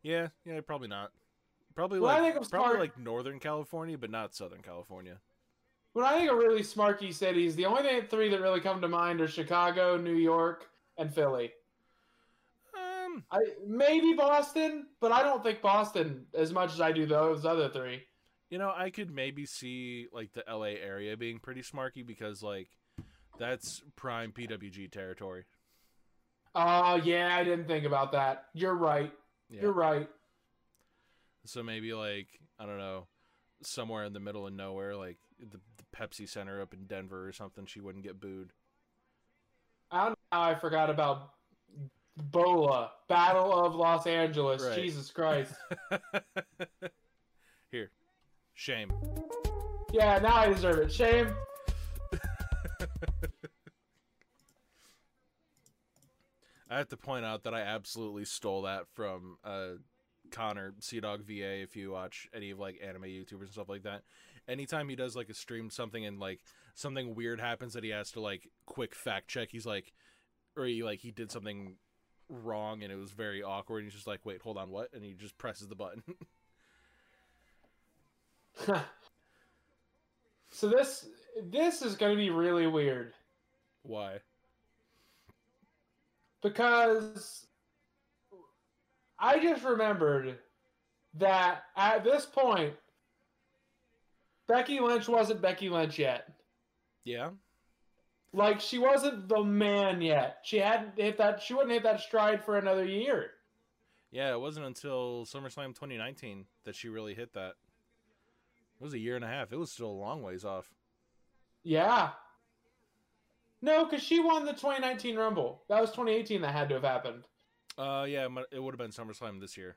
Yeah, 0.03 0.29
yeah, 0.45 0.61
probably 0.61 0.89
not. 0.89 1.11
Probably 1.75 1.99
I 1.99 2.21
like 2.21 2.35
probably 2.35 2.49
smart- 2.49 2.79
like 2.79 2.99
Northern 2.99 3.39
California, 3.39 3.99
but 3.99 4.11
not 4.11 4.35
Southern 4.35 4.63
California. 4.63 5.19
When 5.93 6.05
I 6.05 6.13
think 6.19 6.31
of 6.31 6.37
really 6.39 6.63
smarky 6.63 7.13
cities, 7.13 7.57
the 7.57 7.67
only 7.67 8.03
three 8.03 8.29
that 8.31 8.41
really 8.41 8.61
come 8.61 8.81
to 8.83 8.89
mind 8.89 9.21
are 9.21 9.29
Chicago, 9.29 9.97
New 9.97 10.15
York, 10.15 10.69
and 10.99 11.13
Philly. 11.13 11.53
Um, 12.75 13.25
I 13.31 13.41
maybe 13.67 14.13
Boston, 14.13 14.87
but 15.01 15.11
I 15.13 15.23
don't 15.23 15.43
think 15.43 15.63
Boston 15.63 16.27
as 16.35 16.53
much 16.53 16.73
as 16.73 16.81
I 16.81 16.93
do 16.93 17.07
those 17.07 17.45
other 17.45 17.69
three. 17.69 18.03
you 18.51 18.59
know, 18.59 18.73
I 18.75 18.91
could 18.91 19.11
maybe 19.11 19.45
see 19.47 20.07
like 20.13 20.33
the 20.33 20.45
LA 20.49 20.77
area 20.81 21.17
being 21.17 21.39
pretty 21.39 21.63
smarky 21.63 22.07
because 22.07 22.43
like 22.43 22.69
that's 23.39 23.83
prime 23.97 24.33
PWG 24.33 24.91
territory. 24.91 25.45
Oh 26.55 26.97
yeah, 26.97 27.37
I 27.37 27.45
didn't 27.45 27.67
think 27.67 27.85
about 27.85 28.13
that. 28.13 28.47
You're 28.55 28.75
right. 28.75 29.13
Yeah. 29.51 29.63
You're 29.63 29.73
right. 29.73 30.09
So 31.45 31.63
maybe 31.63 31.93
like 31.93 32.29
I 32.59 32.67
don't 32.67 32.79
know, 32.79 33.07
somewhere 33.63 34.05
in 34.05 34.13
the 34.13 34.21
middle 34.21 34.47
of 34.47 34.55
nowhere, 34.55 34.97
like 34.97 35.19
the, 35.39 35.59
the 35.77 35.85
Pepsi 35.95 36.29
Center 36.29 36.63
up 36.63 36.73
in 36.73 36.85
Denver 36.85 37.29
or 37.29 37.33
something, 37.33 37.67
she 37.67 37.81
wouldn't 37.81 38.05
get 38.05 38.21
booed. 38.21 38.53
I 39.91 40.05
don't 40.05 40.11
know 40.11 40.17
how 40.33 40.43
I 40.43 40.55
forgot 40.55 40.91
about 40.91 41.31
Bola 42.17 42.93
Battle 43.09 43.53
of 43.53 43.75
Los 43.75 44.07
Angeles. 44.07 44.63
Right. 44.63 44.77
Jesus 44.77 45.11
Christ. 45.11 45.53
Here, 47.71 47.91
shame. 48.55 48.91
Yeah, 49.93 50.19
now 50.19 50.37
I 50.37 50.49
deserve 50.49 50.79
it. 50.79 50.93
Shame. 50.93 51.35
I 56.71 56.79
have 56.79 56.89
to 56.89 56.97
point 56.97 57.25
out 57.25 57.45
that 57.45 57.55
I 57.55 57.61
absolutely 57.61 58.25
stole 58.25 58.63
that 58.63 58.89
from 58.95 59.39
uh, 59.45 59.75
Connor 60.31 60.75
CDawgVA. 60.81 61.63
If 61.63 61.77
you 61.77 61.93
watch 61.93 62.29
any 62.35 62.51
of 62.51 62.59
like 62.59 62.81
anime 62.83 63.03
YouTubers 63.03 63.43
and 63.43 63.53
stuff 63.53 63.69
like 63.69 63.85
that, 63.85 64.03
anytime 64.49 64.89
he 64.89 64.97
does 64.97 65.15
like 65.15 65.29
a 65.29 65.35
stream 65.35 65.71
something 65.71 66.05
and 66.05 66.19
like 66.19 66.41
something 66.75 67.15
weird 67.15 67.41
happens 67.41 67.75
that 67.75 67.85
he 67.85 67.91
has 67.91 68.11
to 68.13 68.21
like 68.21 68.49
quick 68.67 68.95
fact 68.95 69.29
check, 69.29 69.49
he's 69.51 69.67
like, 69.67 69.93
or 70.57 70.65
he 70.65 70.83
like 70.83 71.01
he 71.01 71.13
did 71.13 71.31
something 71.31 71.77
wrong 72.29 72.83
and 72.83 72.93
it 72.93 72.97
was 72.97 73.13
very 73.13 73.43
awkward. 73.43 73.79
And 73.79 73.87
he's 73.87 73.95
just 73.95 74.09
like, 74.09 74.21
wait, 74.25 74.43
hold 74.43 74.59
on, 74.59 74.71
what? 74.71 74.91
And 74.93 75.05
he 75.05 75.13
just 75.13 75.39
presses 75.39 75.69
the 75.69 75.77
button. 75.77 76.03
so 80.51 80.69
this 80.69 81.07
this 81.51 81.83
is 81.83 81.95
going 81.95 82.13
to 82.13 82.17
be 82.17 82.31
really 82.31 82.67
weird 82.67 83.13
Why? 83.83 84.21
Because 86.43 87.47
I 89.19 89.39
just 89.39 89.65
remembered 89.65 90.39
that 91.15 91.63
at 91.77 92.05
this 92.05 92.27
point 92.27 92.75
Becky 94.47 94.81
Lynch 94.81 95.09
wasn't 95.09 95.43
Becky 95.43 95.69
Lynch 95.69 95.99
yet. 95.99 96.33
Yeah. 97.05 97.31
Like 98.33 98.61
she 98.61 98.79
wasn't 98.79 99.29
the 99.29 99.43
man 99.43 100.03
yet. 100.03 100.39
She 100.43 100.59
hadn't 100.59 100.99
hit 100.99 101.19
that 101.19 101.43
she 101.43 101.55
wouldn't 101.55 101.73
hit 101.73 101.83
that 101.85 102.01
stride 102.01 102.45
for 102.45 102.59
another 102.59 102.85
year. 102.85 103.31
Yeah, 104.11 104.33
it 104.33 104.41
wasn't 104.41 104.67
until 104.67 105.27
SummerSlam 105.27 105.75
2019 105.75 106.47
that 106.65 106.75
she 106.75 106.89
really 106.89 107.15
hit 107.15 107.33
that. 107.35 107.55
It 108.81 108.85
was 108.85 108.95
a 108.95 108.99
year 108.99 109.17
and 109.17 109.25
a 109.25 109.29
half. 109.29 109.53
It 109.53 109.59
was 109.59 109.73
still 109.73 109.89
a 109.89 109.89
long 109.89 110.23
ways 110.23 110.45
off. 110.45 110.73
Yeah. 111.63 112.11
No, 113.63 113.85
because 113.85 114.03
she 114.03 114.21
won 114.21 114.45
the 114.45 114.53
2019 114.53 115.17
Rumble. 115.17 115.63
That 115.69 115.81
was 115.81 115.91
2018 115.91 116.43
that 116.43 116.53
had 116.53 116.69
to 116.69 116.75
have 116.75 116.85
happened. 116.85 117.25
Uh, 117.79 118.07
yeah, 118.09 118.27
it 118.53 118.63
would 118.63 118.73
have 118.73 118.79
been 118.79 118.91
SummerSlam 118.91 119.41
this 119.41 119.57
year, 119.57 119.77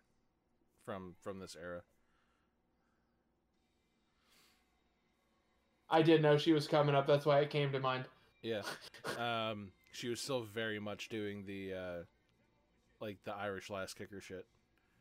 from 0.86 1.15
from 1.21 1.39
this 1.39 1.55
era. 1.62 1.81
I 5.89 6.01
did 6.01 6.21
know 6.21 6.38
she 6.38 6.53
was 6.53 6.67
coming 6.67 6.95
up. 6.95 7.07
That's 7.07 7.25
why 7.25 7.39
it 7.39 7.50
came 7.50 7.71
to 7.71 7.79
mind. 7.79 8.05
Yeah, 8.41 8.62
um, 9.17 9.71
she 9.91 10.07
was 10.07 10.21
still 10.21 10.43
very 10.43 10.79
much 10.79 11.09
doing 11.09 11.45
the, 11.45 11.74
uh, 11.74 12.03
like 13.01 13.17
the 13.25 13.33
Irish 13.33 13.69
last 13.69 13.98
kicker 13.98 14.21
shit. 14.21 14.45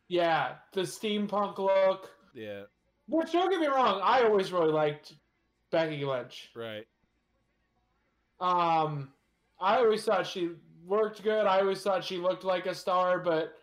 Yeah, 0.08 0.54
the 0.73 0.82
steampunk 0.82 1.58
look. 1.58 2.11
Yeah, 2.35 2.62
Which 3.06 3.32
don't 3.32 3.50
get 3.50 3.61
me 3.61 3.66
wrong, 3.66 4.00
I 4.02 4.23
always 4.23 4.52
really 4.52 4.73
liked 4.73 5.14
Becky 5.70 6.04
Lynch. 6.04 6.50
Right. 6.54 6.87
Um, 8.40 9.11
I 9.61 9.78
always 9.78 10.04
thought 10.04 10.26
she 10.26 10.50
worked 10.87 11.23
good. 11.23 11.47
I 11.47 11.61
always 11.61 11.83
thought 11.83 12.04
she 12.04 12.16
looked 12.18 12.45
like 12.45 12.66
a 12.66 12.75
star, 12.75 13.18
but 13.18 13.54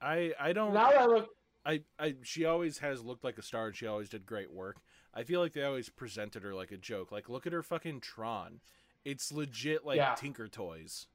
I 0.00 0.32
I 0.38 0.52
don't 0.52 0.74
now 0.74 0.90
that 0.90 1.00
I 1.00 1.06
look, 1.06 1.28
I, 1.64 1.82
I 1.98 2.16
she 2.22 2.44
always 2.44 2.78
has 2.78 3.02
looked 3.02 3.24
like 3.24 3.38
a 3.38 3.42
star 3.42 3.68
and 3.68 3.76
she 3.76 3.86
always 3.86 4.08
did 4.08 4.26
great 4.26 4.52
work. 4.52 4.78
I 5.14 5.22
feel 5.22 5.40
like 5.40 5.52
they 5.52 5.62
always 5.62 5.88
presented 5.88 6.42
her 6.42 6.54
like 6.54 6.72
a 6.72 6.76
joke. 6.76 7.10
Like 7.12 7.28
look 7.28 7.46
at 7.46 7.52
her 7.52 7.62
fucking 7.62 8.00
Tron. 8.00 8.60
It's 9.04 9.32
legit 9.32 9.86
like 9.86 9.96
Yeah. 9.96 10.14
Tinker 10.16 10.48
Toys. 10.48 11.06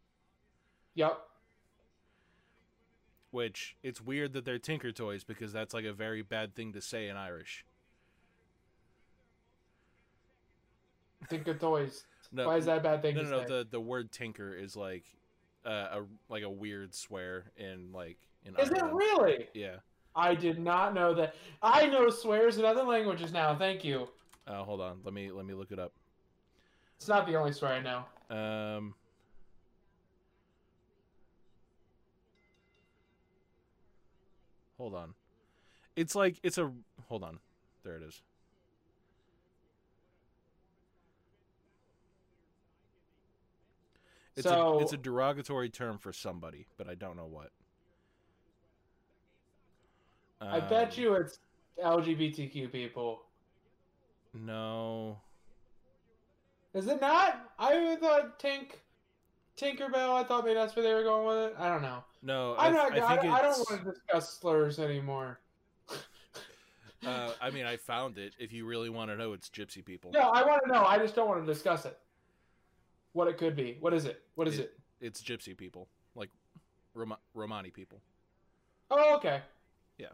yep. 0.96 1.20
Which 3.32 3.78
it's 3.84 4.01
weird 4.01 4.34
that 4.34 4.44
they're 4.44 4.60
Tinker 4.60 4.92
Toys 4.92 5.24
because 5.24 5.54
that's 5.54 5.74
like 5.74 5.86
a 5.86 5.94
very 5.94 6.22
bad 6.22 6.56
thing 6.56 6.74
to 6.74 6.82
say 6.82 7.08
in 7.08 7.16
Irish. 7.16 7.66
Tinker 11.30 11.54
toys. 11.54 12.04
No, 12.32 12.48
Why 12.48 12.58
is 12.58 12.66
that 12.66 12.78
a 12.78 12.82
bad 12.82 13.02
thing 13.02 13.16
no, 13.16 13.24
no, 13.24 13.30
no. 13.30 13.48
The 13.48 13.68
the 13.70 13.80
word 13.80 14.12
tinker 14.12 14.54
is 14.54 14.76
like 14.76 15.04
uh, 15.66 15.70
a 15.70 16.02
like 16.30 16.44
a 16.44 16.50
weird 16.50 16.96
swear 16.96 17.52
in 17.58 17.92
like 17.92 18.18
in 18.46 18.56
Is 18.58 18.70
it 18.70 18.84
really? 18.84 19.48
Yeah. 19.54 19.78
I 20.16 20.36
did 20.36 20.60
not 20.60 20.94
know 20.94 21.14
that. 21.14 21.36
I 21.62 21.88
know 21.88 22.10
swears 22.10 22.58
in 22.58 22.66
other 22.66 22.84
languages 22.84 23.32
now. 23.32 23.56
Thank 23.56 23.84
you. 23.84 24.10
Uh, 24.48 24.64
hold 24.64 24.82
on. 24.82 25.00
Let 25.04 25.14
me 25.14 25.32
let 25.32 25.46
me 25.46 25.54
look 25.54 25.72
it 25.72 25.80
up. 25.80 25.94
It's 26.98 27.08
not 27.08 27.26
the 27.26 27.36
only 27.36 27.52
swear 27.52 27.74
I 27.74 27.82
know. 27.82 28.36
Um. 28.36 28.94
Hold 34.78 34.96
on. 34.96 35.14
It's 35.96 36.16
like 36.16 36.40
it's 36.44 36.58
a 36.58 36.72
hold 37.08 37.24
on. 37.24 37.40
There 37.84 37.96
it 37.96 38.04
is. 38.04 38.22
It's 44.36 44.48
So- 44.48 44.80
a 44.80 44.82
it's 44.82 44.94
a 44.94 44.98
derogatory 44.98 45.70
term 45.70 45.98
for 45.98 46.14
somebody, 46.14 46.68
but 46.78 46.88
I 46.88 46.96
don't 46.96 47.18
know 47.18 47.26
what. 47.26 47.52
I 50.40 50.60
bet 50.60 50.94
Um, 50.98 51.04
you 51.04 51.14
it's 51.16 51.40
LGBTQ 51.78 52.72
people. 52.72 53.26
No. 54.34 55.22
Is 56.74 56.88
it 56.88 57.02
not? 57.02 57.52
I 57.60 57.96
thought 57.98 58.40
Tink, 58.40 58.72
Tinkerbell. 59.58 60.16
I 60.16 60.24
thought 60.24 60.46
maybe 60.46 60.56
that's 60.56 60.76
where 60.76 60.84
they 60.84 60.94
were 60.94 61.04
going 61.04 61.28
with 61.28 61.52
it. 61.52 61.60
I 61.60 61.68
don't 61.68 61.82
know. 61.82 62.04
No, 62.24 62.56
I'm 62.58 62.74
I, 62.74 62.78
not. 62.78 62.98
I 62.98 63.00
I, 63.00 63.14
I, 63.14 63.42
don't 63.42 63.58
want 63.70 63.84
to 63.84 63.92
discuss 63.92 64.40
slurs 64.40 64.80
anymore. 64.80 65.40
Uh, 67.06 67.34
I 67.42 67.50
mean, 67.50 67.66
I 67.66 67.78
found 67.78 68.18
it. 68.18 68.36
If 68.40 68.54
you 68.54 68.66
really 68.66 68.90
want 68.90 69.10
to 69.10 69.18
know, 69.18 69.34
it's 69.34 69.50
gypsy 69.50 69.84
people. 69.84 70.12
No, 70.12 70.30
I 70.30 70.46
want 70.46 70.62
to 70.66 70.72
know. 70.72 70.86
I 70.86 70.98
just 70.98 71.16
don't 71.16 71.28
want 71.28 71.46
to 71.46 71.52
discuss 71.52 71.86
it. 71.86 71.98
What 73.13 73.27
it 73.27 73.38
could 73.38 73.56
be. 73.56 73.77
What 73.80 73.94
is 73.94 74.06
it? 74.06 74.22
What 74.36 74.48
is 74.48 74.60
it? 74.60 74.74
It's 75.01 75.22
gypsy 75.22 75.56
people, 75.58 75.88
like 76.15 76.30
Roma- 76.94 77.20
Romani 77.34 77.70
people. 77.72 78.00
Oh, 78.89 79.15
okay. 79.18 79.41
Yeah. 79.98 80.08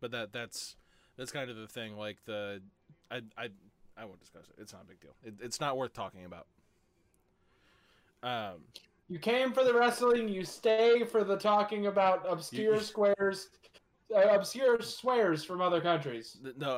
But 0.00 0.10
that 0.10 0.32
that's 0.32 0.76
that's 1.16 1.32
kind 1.32 1.50
of 1.50 1.56
the 1.56 1.66
thing. 1.66 1.96
Like 1.96 2.18
the, 2.26 2.60
I 3.10 3.22
I 3.38 3.48
I 3.96 4.04
won't 4.04 4.20
discuss 4.20 4.44
it. 4.48 4.60
It's 4.60 4.72
not 4.72 4.82
a 4.82 4.86
big 4.86 5.00
deal. 5.00 5.14
It, 5.24 5.34
it's 5.40 5.60
not 5.60 5.76
worth 5.76 5.92
talking 5.94 6.24
about. 6.24 6.46
Um, 8.22 8.62
You 9.08 9.18
came 9.18 9.52
for 9.52 9.64
the 9.64 9.72
wrestling. 9.72 10.28
You 10.28 10.44
stay 10.44 11.04
for 11.04 11.24
the 11.24 11.36
talking 11.36 11.86
about 11.86 12.24
obscure 12.28 12.74
You- 12.74 12.80
squares, 12.80 13.48
uh, 14.14 14.20
obscure 14.34 14.80
swears 14.82 15.44
from 15.44 15.60
other 15.62 15.80
countries. 15.80 16.38
no, 16.58 16.70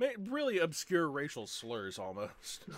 uh, 0.00 0.06
really 0.28 0.58
obscure 0.58 1.08
racial 1.10 1.46
slurs 1.46 1.98
almost. 1.98 2.64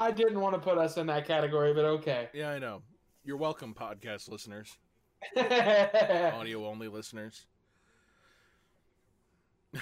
I 0.00 0.10
didn't 0.10 0.40
want 0.40 0.54
to 0.54 0.60
put 0.60 0.78
us 0.78 0.96
in 0.96 1.06
that 1.08 1.26
category, 1.26 1.74
but 1.74 1.84
okay. 1.84 2.30
yeah, 2.32 2.48
I 2.48 2.58
know. 2.58 2.80
You're 3.22 3.36
welcome, 3.36 3.74
podcast 3.74 4.30
listeners, 4.30 4.78
audio 5.36 6.66
only 6.66 6.88
listeners. 6.88 7.46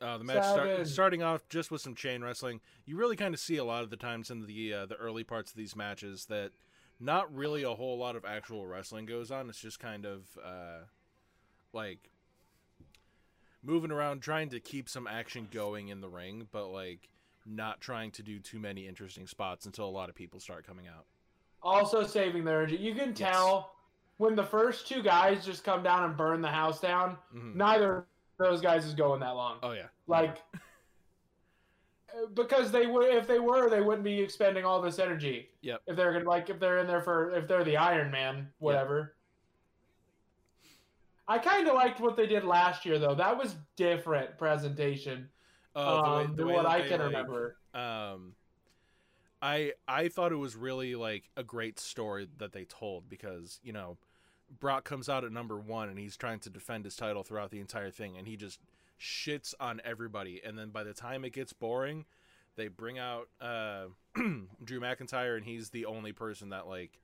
Uh, 0.00 0.16
the 0.16 0.22
match 0.22 0.44
start, 0.44 0.86
starting 0.86 1.24
off 1.24 1.48
just 1.48 1.72
with 1.72 1.80
some 1.80 1.92
chain 1.92 2.22
wrestling. 2.22 2.60
You 2.86 2.96
really 2.96 3.16
kind 3.16 3.34
of 3.34 3.40
see 3.40 3.56
a 3.56 3.64
lot 3.64 3.82
of 3.82 3.90
the 3.90 3.96
times 3.96 4.30
in 4.30 4.46
the 4.46 4.72
uh, 4.72 4.86
the 4.86 4.94
early 4.94 5.24
parts 5.24 5.50
of 5.50 5.56
these 5.56 5.74
matches 5.74 6.26
that 6.26 6.52
not 7.00 7.34
really 7.34 7.64
a 7.64 7.70
whole 7.70 7.98
lot 7.98 8.14
of 8.14 8.24
actual 8.24 8.64
wrestling 8.64 9.06
goes 9.06 9.32
on. 9.32 9.48
It's 9.48 9.58
just 9.58 9.80
kind 9.80 10.06
of 10.06 10.22
uh, 10.40 10.84
like 11.72 12.10
moving 13.60 13.90
around, 13.90 14.20
trying 14.20 14.50
to 14.50 14.60
keep 14.60 14.88
some 14.88 15.08
action 15.08 15.48
going 15.50 15.88
in 15.88 16.00
the 16.00 16.08
ring, 16.08 16.46
but 16.52 16.68
like 16.68 17.08
not 17.48 17.80
trying 17.80 18.10
to 18.12 18.22
do 18.22 18.38
too 18.38 18.58
many 18.58 18.86
interesting 18.86 19.26
spots 19.26 19.66
until 19.66 19.86
a 19.86 19.90
lot 19.90 20.08
of 20.08 20.14
people 20.14 20.38
start 20.40 20.66
coming 20.66 20.86
out. 20.86 21.06
also 21.60 22.06
saving 22.06 22.44
their 22.44 22.58
energy. 22.62 22.76
You 22.76 22.94
can 22.94 23.08
Yes. 23.08 23.18
tell 23.18 23.74
when 24.18 24.36
the 24.36 24.44
first 24.44 24.86
two 24.86 25.02
guys 25.02 25.44
just 25.44 25.64
come 25.64 25.82
down 25.82 26.04
and 26.04 26.16
burn 26.16 26.40
the 26.40 26.48
house 26.50 26.80
down. 26.80 27.18
Mhm. 27.34 27.56
Neither 27.56 27.96
of 27.98 28.04
those 28.38 28.60
guys 28.60 28.84
is 28.86 28.94
going 28.94 29.18
that 29.20 29.30
long. 29.34 29.58
Oh 29.64 29.72
yeah, 29.72 29.88
Like, 30.06 30.38
because 32.34 32.70
they 32.70 32.86
would, 32.86 33.12
if 33.12 33.26
they 33.26 33.40
were, 33.40 33.68
they 33.68 33.80
wouldn't 33.80 34.04
be 34.04 34.20
expending 34.20 34.64
all 34.64 34.80
this 34.80 34.98
energy. 35.00 35.50
Yep. 35.62 35.82
If 35.88 35.96
they're 35.96 36.12
gonna 36.12 36.28
like, 36.28 36.48
if 36.48 36.60
they're 36.60 36.78
in 36.78 36.86
there 36.86 37.02
for, 37.02 37.30
if 37.32 37.48
they're 37.48 37.64
the 37.64 37.76
Iron 37.76 38.10
Man, 38.12 38.52
whatever. 38.58 39.16
I 41.26 41.38
kind 41.38 41.66
of 41.68 41.74
liked 41.74 42.00
what 42.00 42.16
they 42.16 42.26
did 42.26 42.44
last 42.44 42.86
year, 42.86 42.98
though. 42.98 43.14
That 43.14 43.36
was 43.36 43.56
different 43.76 44.38
presentation 44.38 45.28
Oh, 45.74 46.02
the 46.02 46.10
way- 46.18 46.24
um, 46.24 46.36
the 46.36 46.46
way 46.46 46.54
what 46.54 46.66
I 46.66 46.82
they, 46.82 46.88
can 46.88 46.98
like, 47.00 47.06
remember. 47.06 47.56
um 47.74 48.34
i 49.40 49.72
i 49.86 50.08
thought 50.08 50.32
it 50.32 50.36
was 50.36 50.56
really 50.56 50.94
like 50.96 51.30
a 51.36 51.44
great 51.44 51.78
story 51.78 52.26
that 52.38 52.52
they 52.52 52.64
told 52.64 53.08
because 53.08 53.60
you 53.62 53.72
know 53.72 53.96
brock 54.60 54.84
comes 54.84 55.08
out 55.08 55.24
at 55.24 55.30
number 55.30 55.58
one 55.60 55.88
and 55.88 55.98
he's 55.98 56.16
trying 56.16 56.40
to 56.40 56.50
defend 56.50 56.84
his 56.84 56.96
title 56.96 57.22
throughout 57.22 57.50
the 57.50 57.60
entire 57.60 57.90
thing 57.90 58.16
and 58.16 58.26
he 58.26 58.36
just 58.36 58.58
shits 59.00 59.54
on 59.60 59.80
everybody 59.84 60.40
and 60.44 60.58
then 60.58 60.70
by 60.70 60.82
the 60.82 60.92
time 60.94 61.24
it 61.24 61.32
gets 61.32 61.52
boring 61.52 62.04
they 62.56 62.66
bring 62.66 62.98
out 62.98 63.28
uh 63.40 63.84
drew 64.64 64.80
mcintyre 64.80 65.36
and 65.36 65.44
he's 65.44 65.70
the 65.70 65.86
only 65.86 66.10
person 66.12 66.48
that 66.48 66.66
like 66.66 66.98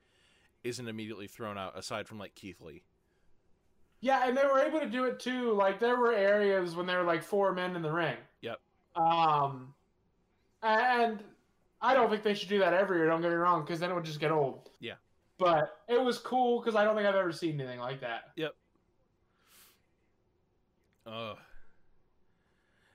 isn't 0.65 0.89
immediately 0.89 1.29
thrown 1.29 1.57
out 1.57 1.79
aside 1.79 2.09
from 2.09 2.19
like 2.19 2.35
keith 2.35 2.61
lee 2.61 2.83
Yeah, 4.01 4.27
and 4.27 4.37
they 4.37 4.45
were 4.45 4.59
able 4.61 4.81
to 4.81 4.89
do 4.91 5.05
it 5.05 5.21
too. 5.21 5.53
Like 5.53 5.79
there 5.79 5.97
were 5.97 6.13
areas 6.13 6.75
when 6.75 6.87
there 6.87 6.99
were 6.99 7.05
like 7.07 7.23
four 7.23 7.53
men 7.53 7.77
in 7.77 7.83
the 7.83 7.93
ring. 7.93 8.17
Um, 8.97 9.75
and 10.63 11.23
I 11.81 11.95
don't 11.95 12.09
think 12.11 12.23
they 12.23 12.35
should 12.35 12.49
do 12.49 12.59
that 12.61 12.73
every 12.73 12.99
year. 12.99 13.07
Don't 13.07 13.21
get 13.21 13.31
me 13.31 13.37
wrong, 13.37 13.63
because 13.63 13.81
then 13.81 13.91
it 13.91 13.95
would 13.95 14.05
just 14.05 14.21
get 14.21 14.31
old. 14.31 14.71
Yeah. 14.81 14.95
But 15.39 15.81
it 15.89 16.01
was 16.01 16.19
cool 16.19 16.61
because 16.61 16.77
I 16.77 16.85
don't 16.85 16.95
think 16.95 17.07
I've 17.07 17.15
ever 17.15 17.33
seen 17.33 17.61
anything 17.61 17.81
like 17.81 18.01
that. 18.01 18.31
Yep. 18.37 18.55
Uh 21.07 21.35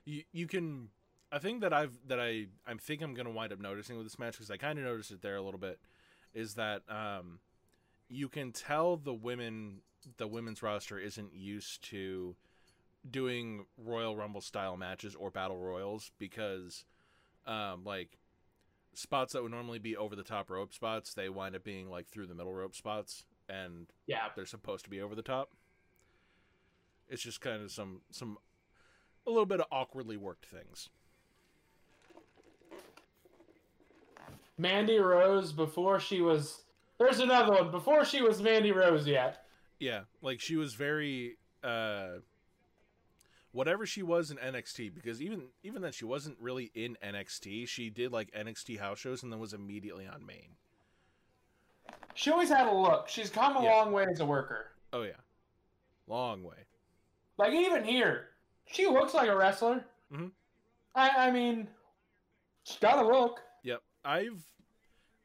you 0.05 0.23
you 0.31 0.47
can 0.47 0.89
I 1.31 1.37
think 1.37 1.61
that 1.61 1.73
I've 1.73 1.93
that 2.07 2.19
I 2.19 2.47
I 2.65 2.73
think 2.79 3.01
I'm 3.01 3.13
gonna 3.13 3.29
wind 3.29 3.53
up 3.53 3.59
noticing 3.59 3.97
with 3.97 4.05
this 4.05 4.17
match 4.17 4.33
because 4.33 4.49
I 4.49 4.57
kind 4.57 4.79
of 4.79 4.85
noticed 4.85 5.11
it 5.11 5.21
there 5.21 5.35
a 5.35 5.41
little 5.41 5.59
bit 5.59 5.79
is 6.33 6.55
that 6.55 6.81
um 6.89 7.39
you 8.07 8.27
can 8.29 8.51
tell 8.51 8.97
the 8.97 9.13
women 9.13 9.81
the 10.17 10.27
women's 10.27 10.63
roster 10.63 10.97
isn't 10.97 11.33
used 11.33 11.83
to 11.89 12.35
doing 13.09 13.65
Royal 13.77 14.15
Rumble 14.15 14.41
style 14.41 14.75
matches 14.77 15.15
or 15.15 15.29
battle 15.31 15.57
royals 15.57 16.11
because 16.19 16.85
um 17.47 17.83
like 17.85 18.17
spots 18.93 19.33
that 19.33 19.41
would 19.41 19.51
normally 19.51 19.79
be 19.79 19.95
over 19.95 20.15
the 20.15 20.23
top 20.23 20.49
rope 20.49 20.73
spots 20.73 21.13
they 21.13 21.29
wind 21.29 21.55
up 21.55 21.63
being 21.63 21.89
like 21.89 22.07
through 22.07 22.27
the 22.27 22.35
middle 22.35 22.53
rope 22.53 22.75
spots 22.75 23.23
and 23.47 23.87
Yeah. 24.07 24.27
they're 24.35 24.45
supposed 24.45 24.83
to 24.83 24.89
be 24.89 25.01
over 25.01 25.15
the 25.15 25.21
top. 25.21 25.51
It's 27.07 27.21
just 27.23 27.39
kind 27.41 27.63
of 27.63 27.71
some 27.71 28.01
some 28.11 28.37
a 29.25 29.29
little 29.29 29.45
bit 29.45 29.59
of 29.61 29.67
awkwardly 29.71 30.17
worked 30.17 30.45
things. 30.45 30.89
Mandy 34.57 34.97
Rose 34.97 35.51
before 35.53 35.99
she 35.99 36.21
was. 36.21 36.63
There's 36.99 37.19
another 37.19 37.53
one 37.53 37.71
before 37.71 38.03
she 38.03 38.21
was 38.21 38.41
Mandy 38.41 38.71
Rose 38.71 39.07
yet. 39.07 39.45
Yeah, 39.79 40.01
like 40.21 40.41
she 40.41 40.57
was 40.57 40.73
very 40.73 41.37
uh 41.63 42.17
whatever 43.51 43.85
she 43.85 44.03
was 44.03 44.31
in 44.31 44.37
NXT 44.37 44.93
because 44.93 45.21
even 45.21 45.43
even 45.63 45.81
then 45.81 45.91
she 45.91 46.05
wasn't 46.05 46.37
really 46.39 46.71
in 46.75 46.97
NXT. 47.03 47.67
She 47.67 47.89
did 47.89 48.11
like 48.11 48.31
NXT 48.31 48.79
house 48.79 48.99
shows 48.99 49.23
and 49.23 49.31
then 49.31 49.39
was 49.39 49.53
immediately 49.53 50.07
on 50.07 50.25
main. 50.25 50.55
She 52.13 52.31
always 52.31 52.49
had 52.49 52.67
a 52.67 52.73
look. 52.73 53.07
She's 53.07 53.29
come 53.29 53.57
a 53.57 53.63
Yeah. 53.63 53.71
long 53.75 53.91
way 53.91 54.05
as 54.11 54.19
a 54.19 54.25
worker. 54.25 54.71
Oh 54.93 55.03
yeah. 55.03 55.13
Long 56.07 56.43
way. 56.43 56.65
Like 57.37 57.53
even 57.53 57.83
here, 57.83 58.29
she 58.65 58.87
looks 58.87 59.13
like 59.13 59.29
a 59.29 59.35
wrestler. 59.35 59.85
Mm-hmm. 60.13 60.27
I, 60.95 61.27
I 61.27 61.31
mean, 61.31 61.67
she's 62.63 62.79
got 62.79 63.03
a 63.03 63.07
look. 63.07 63.39
Yep. 63.63 63.81
I've 64.03 64.43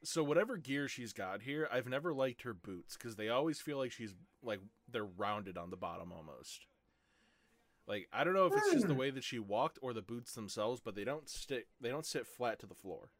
so 0.02 0.22
whatever 0.22 0.58
gear 0.58 0.86
she's 0.86 1.12
got 1.14 1.40
here, 1.40 1.66
I've 1.72 1.88
never 1.88 2.12
liked 2.12 2.42
her 2.42 2.52
boots 2.52 2.96
because 2.96 3.16
they 3.16 3.30
always 3.30 3.60
feel 3.60 3.78
like 3.78 3.90
she's 3.90 4.14
like 4.42 4.60
they're 4.92 5.04
rounded 5.04 5.56
on 5.56 5.70
the 5.70 5.76
bottom 5.76 6.12
almost. 6.12 6.66
Like 7.86 8.08
I 8.12 8.24
don't 8.24 8.34
know 8.34 8.46
if 8.46 8.54
it's 8.56 8.72
just 8.72 8.86
the 8.86 8.94
Hmm. 8.94 9.00
way 9.00 9.10
that 9.10 9.24
she 9.24 9.38
walked 9.38 9.78
or 9.82 9.92
the 9.92 10.02
boots 10.02 10.32
themselves, 10.32 10.80
but 10.80 10.94
they 10.94 11.04
don't 11.04 11.28
stick. 11.28 11.66
They 11.80 11.90
don't 11.90 12.06
sit 12.06 12.26
flat 12.26 12.58
to 12.60 12.66
the 12.66 12.74
floor. 12.74 13.10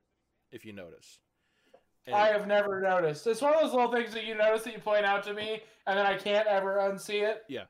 If 0.51 0.65
you 0.65 0.73
notice. 0.73 1.19
And- 2.07 2.15
I 2.15 2.29
have 2.29 2.47
never 2.47 2.81
noticed. 2.81 3.27
It's 3.27 3.41
one 3.43 3.55
of 3.55 3.61
those 3.63 3.73
little 3.73 3.91
things 3.93 4.13
that 4.15 4.25
you 4.25 4.35
notice 4.35 4.63
that 4.65 4.73
you 4.75 4.79
point 4.79 5.05
out 5.07 5.23
to 5.25 5.33
me, 5.35 5.63
and 5.87 5.99
then 5.99 6.07
I 6.07 6.17
can't 6.17 6.47
ever 6.47 6.77
unsee 6.77 7.23
it. 7.29 7.43
Yeah, 7.49 7.65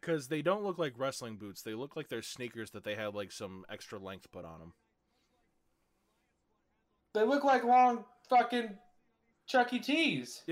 because 0.00 0.28
they 0.28 0.42
don't 0.42 0.62
look 0.64 0.78
like 0.78 0.94
wrestling 0.96 1.36
boots. 1.36 1.62
They 1.62 1.74
look 1.74 1.96
like 1.96 2.08
they're 2.08 2.22
sneakers 2.22 2.70
that 2.70 2.84
they 2.84 2.94
had 2.94 3.14
like 3.14 3.30
some 3.32 3.64
extra 3.68 3.98
length 3.98 4.30
put 4.30 4.44
on 4.44 4.58
them. 4.60 4.74
They 7.14 7.24
look 7.24 7.42
like 7.44 7.64
long 7.64 8.04
fucking 8.28 8.78
Chuck 9.46 9.72
E. 9.72 9.80
Cheese. 9.80 10.44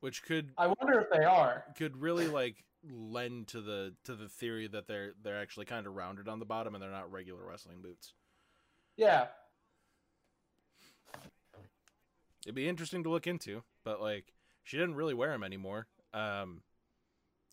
which 0.00 0.22
could 0.22 0.52
I 0.56 0.66
wonder 0.66 0.98
if 1.00 1.10
they 1.10 1.24
are. 1.24 1.64
could 1.76 1.96
really 1.96 2.26
like 2.26 2.64
lend 2.88 3.48
to 3.48 3.60
the 3.60 3.94
to 4.04 4.14
the 4.14 4.28
theory 4.28 4.66
that 4.68 4.86
they're 4.86 5.12
they're 5.22 5.40
actually 5.40 5.66
kind 5.66 5.86
of 5.86 5.94
rounded 5.94 6.28
on 6.28 6.38
the 6.38 6.46
bottom 6.46 6.74
and 6.74 6.82
they're 6.82 6.90
not 6.90 7.10
regular 7.12 7.44
wrestling 7.44 7.82
boots. 7.82 8.14
Yeah. 8.96 9.26
It'd 12.44 12.54
be 12.54 12.68
interesting 12.68 13.02
to 13.02 13.10
look 13.10 13.26
into, 13.26 13.62
but 13.84 14.00
like 14.00 14.32
she 14.64 14.76
didn't 14.76 14.94
really 14.94 15.14
wear 15.14 15.30
them 15.30 15.44
anymore. 15.44 15.86
Um, 16.14 16.62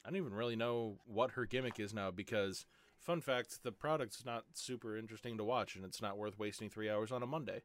I 0.06 0.10
don't 0.10 0.18
even 0.18 0.34
really 0.34 0.56
know 0.56 1.00
what 1.06 1.32
her 1.32 1.46
gimmick 1.46 1.80
is 1.80 1.94
now 1.94 2.12
because, 2.12 2.66
fun 2.98 3.20
fact, 3.20 3.64
the 3.64 3.74
product's 3.74 4.24
not 4.26 4.46
super 4.54 4.98
interesting 4.98 5.38
to 5.38 5.44
watch 5.44 5.76
and 5.76 5.84
it's 5.84 6.02
not 6.02 6.18
worth 6.18 6.40
wasting 6.40 6.70
three 6.70 6.90
hours 6.90 7.12
on 7.12 7.24
a 7.24 7.28
Monday. 7.28 7.64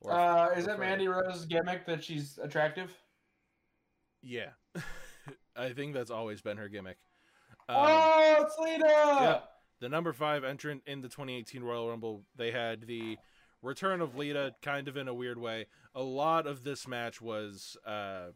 Or 0.00 0.12
Uh, 0.12 0.50
is 0.50 0.66
it. 0.66 0.78
Mandy 0.78 1.08
Rose's 1.08 1.46
gimmick 1.46 1.86
that 1.86 2.04
she's 2.04 2.38
attractive? 2.38 2.94
Yeah, 4.22 4.50
I 5.56 5.72
think 5.72 5.94
that's 5.94 6.10
always 6.10 6.40
been 6.40 6.56
her 6.56 6.68
gimmick. 6.68 6.96
Um, 7.68 7.76
oh, 7.78 8.36
it's 8.40 8.58
Lita! 8.58 8.84
yeah. 8.86 9.38
the 9.80 9.88
number 9.88 10.12
five 10.12 10.44
entrant 10.44 10.82
in 10.86 11.00
the 11.00 11.08
2018 11.08 11.62
Royal 11.62 11.88
Rumble. 11.88 12.22
They 12.36 12.50
had 12.50 12.86
the 12.86 13.16
return 13.62 14.00
of 14.00 14.16
Lita, 14.16 14.54
kind 14.62 14.88
of 14.88 14.96
in 14.96 15.08
a 15.08 15.14
weird 15.14 15.38
way. 15.38 15.66
A 15.94 16.02
lot 16.02 16.46
of 16.46 16.64
this 16.64 16.86
match 16.86 17.20
was 17.20 17.76
uh, 17.86 18.26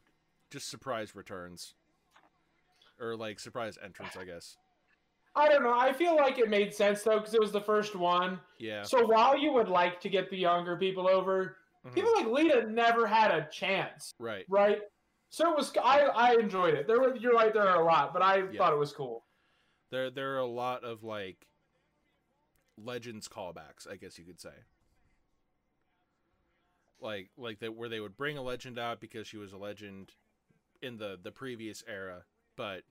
just 0.50 0.68
surprise 0.68 1.14
returns, 1.14 1.74
or 3.00 3.16
like 3.16 3.38
surprise 3.38 3.78
entrance, 3.84 4.16
I 4.18 4.24
guess. 4.24 4.56
I 5.36 5.48
don't 5.48 5.62
know. 5.62 5.78
I 5.78 5.92
feel 5.92 6.16
like 6.16 6.38
it 6.38 6.48
made 6.50 6.74
sense 6.74 7.02
though 7.02 7.18
because 7.18 7.34
it 7.34 7.40
was 7.40 7.52
the 7.52 7.60
first 7.60 7.94
one. 7.94 8.40
Yeah, 8.58 8.82
So 8.82 9.06
while 9.06 9.38
you 9.38 9.52
would 9.52 9.68
like 9.68 10.00
to 10.00 10.08
get 10.08 10.30
the 10.30 10.36
younger 10.36 10.76
people 10.76 11.08
over, 11.08 11.56
mhm, 11.86 11.94
people 11.94 12.12
like 12.14 12.26
Lita 12.26 12.66
never 12.68 13.06
had 13.06 13.30
a 13.30 13.46
chance, 13.50 14.14
right. 14.18 14.44
right? 14.48 14.80
So 15.30 15.50
it 15.50 15.56
was. 15.56 15.72
I 15.82 16.00
I 16.06 16.34
enjoyed 16.34 16.74
it. 16.74 16.86
There 16.86 17.00
were. 17.00 17.14
You're 17.16 17.32
right. 17.34 17.52
There 17.52 17.66
are 17.68 17.80
a 17.80 17.84
lot, 17.84 18.12
but 18.12 18.22
I 18.22 18.38
Yeah. 18.38 18.58
thought 18.58 18.72
it 18.72 18.78
was 18.78 18.92
cool. 18.92 19.24
There, 19.90 20.10
there 20.10 20.34
are 20.34 20.38
a 20.38 20.46
lot 20.46 20.84
of 20.84 21.02
like 21.02 21.46
legends 22.76 23.28
callbacks, 23.28 23.90
I 23.90 23.96
guess 23.96 24.18
you 24.18 24.24
could 24.24 24.40
say. 24.40 24.54
Like, 27.00 27.30
like 27.36 27.60
that 27.60 27.74
where 27.76 27.88
they 27.88 28.00
would 28.00 28.16
bring 28.16 28.36
a 28.36 28.42
legend 28.42 28.78
out 28.78 29.00
because 29.00 29.26
she 29.26 29.36
was 29.36 29.52
a 29.52 29.56
legend 29.58 30.12
in 30.82 30.96
the 30.96 31.18
the 31.22 31.30
previous 31.30 31.82
era, 31.88 32.24
but 32.56 32.82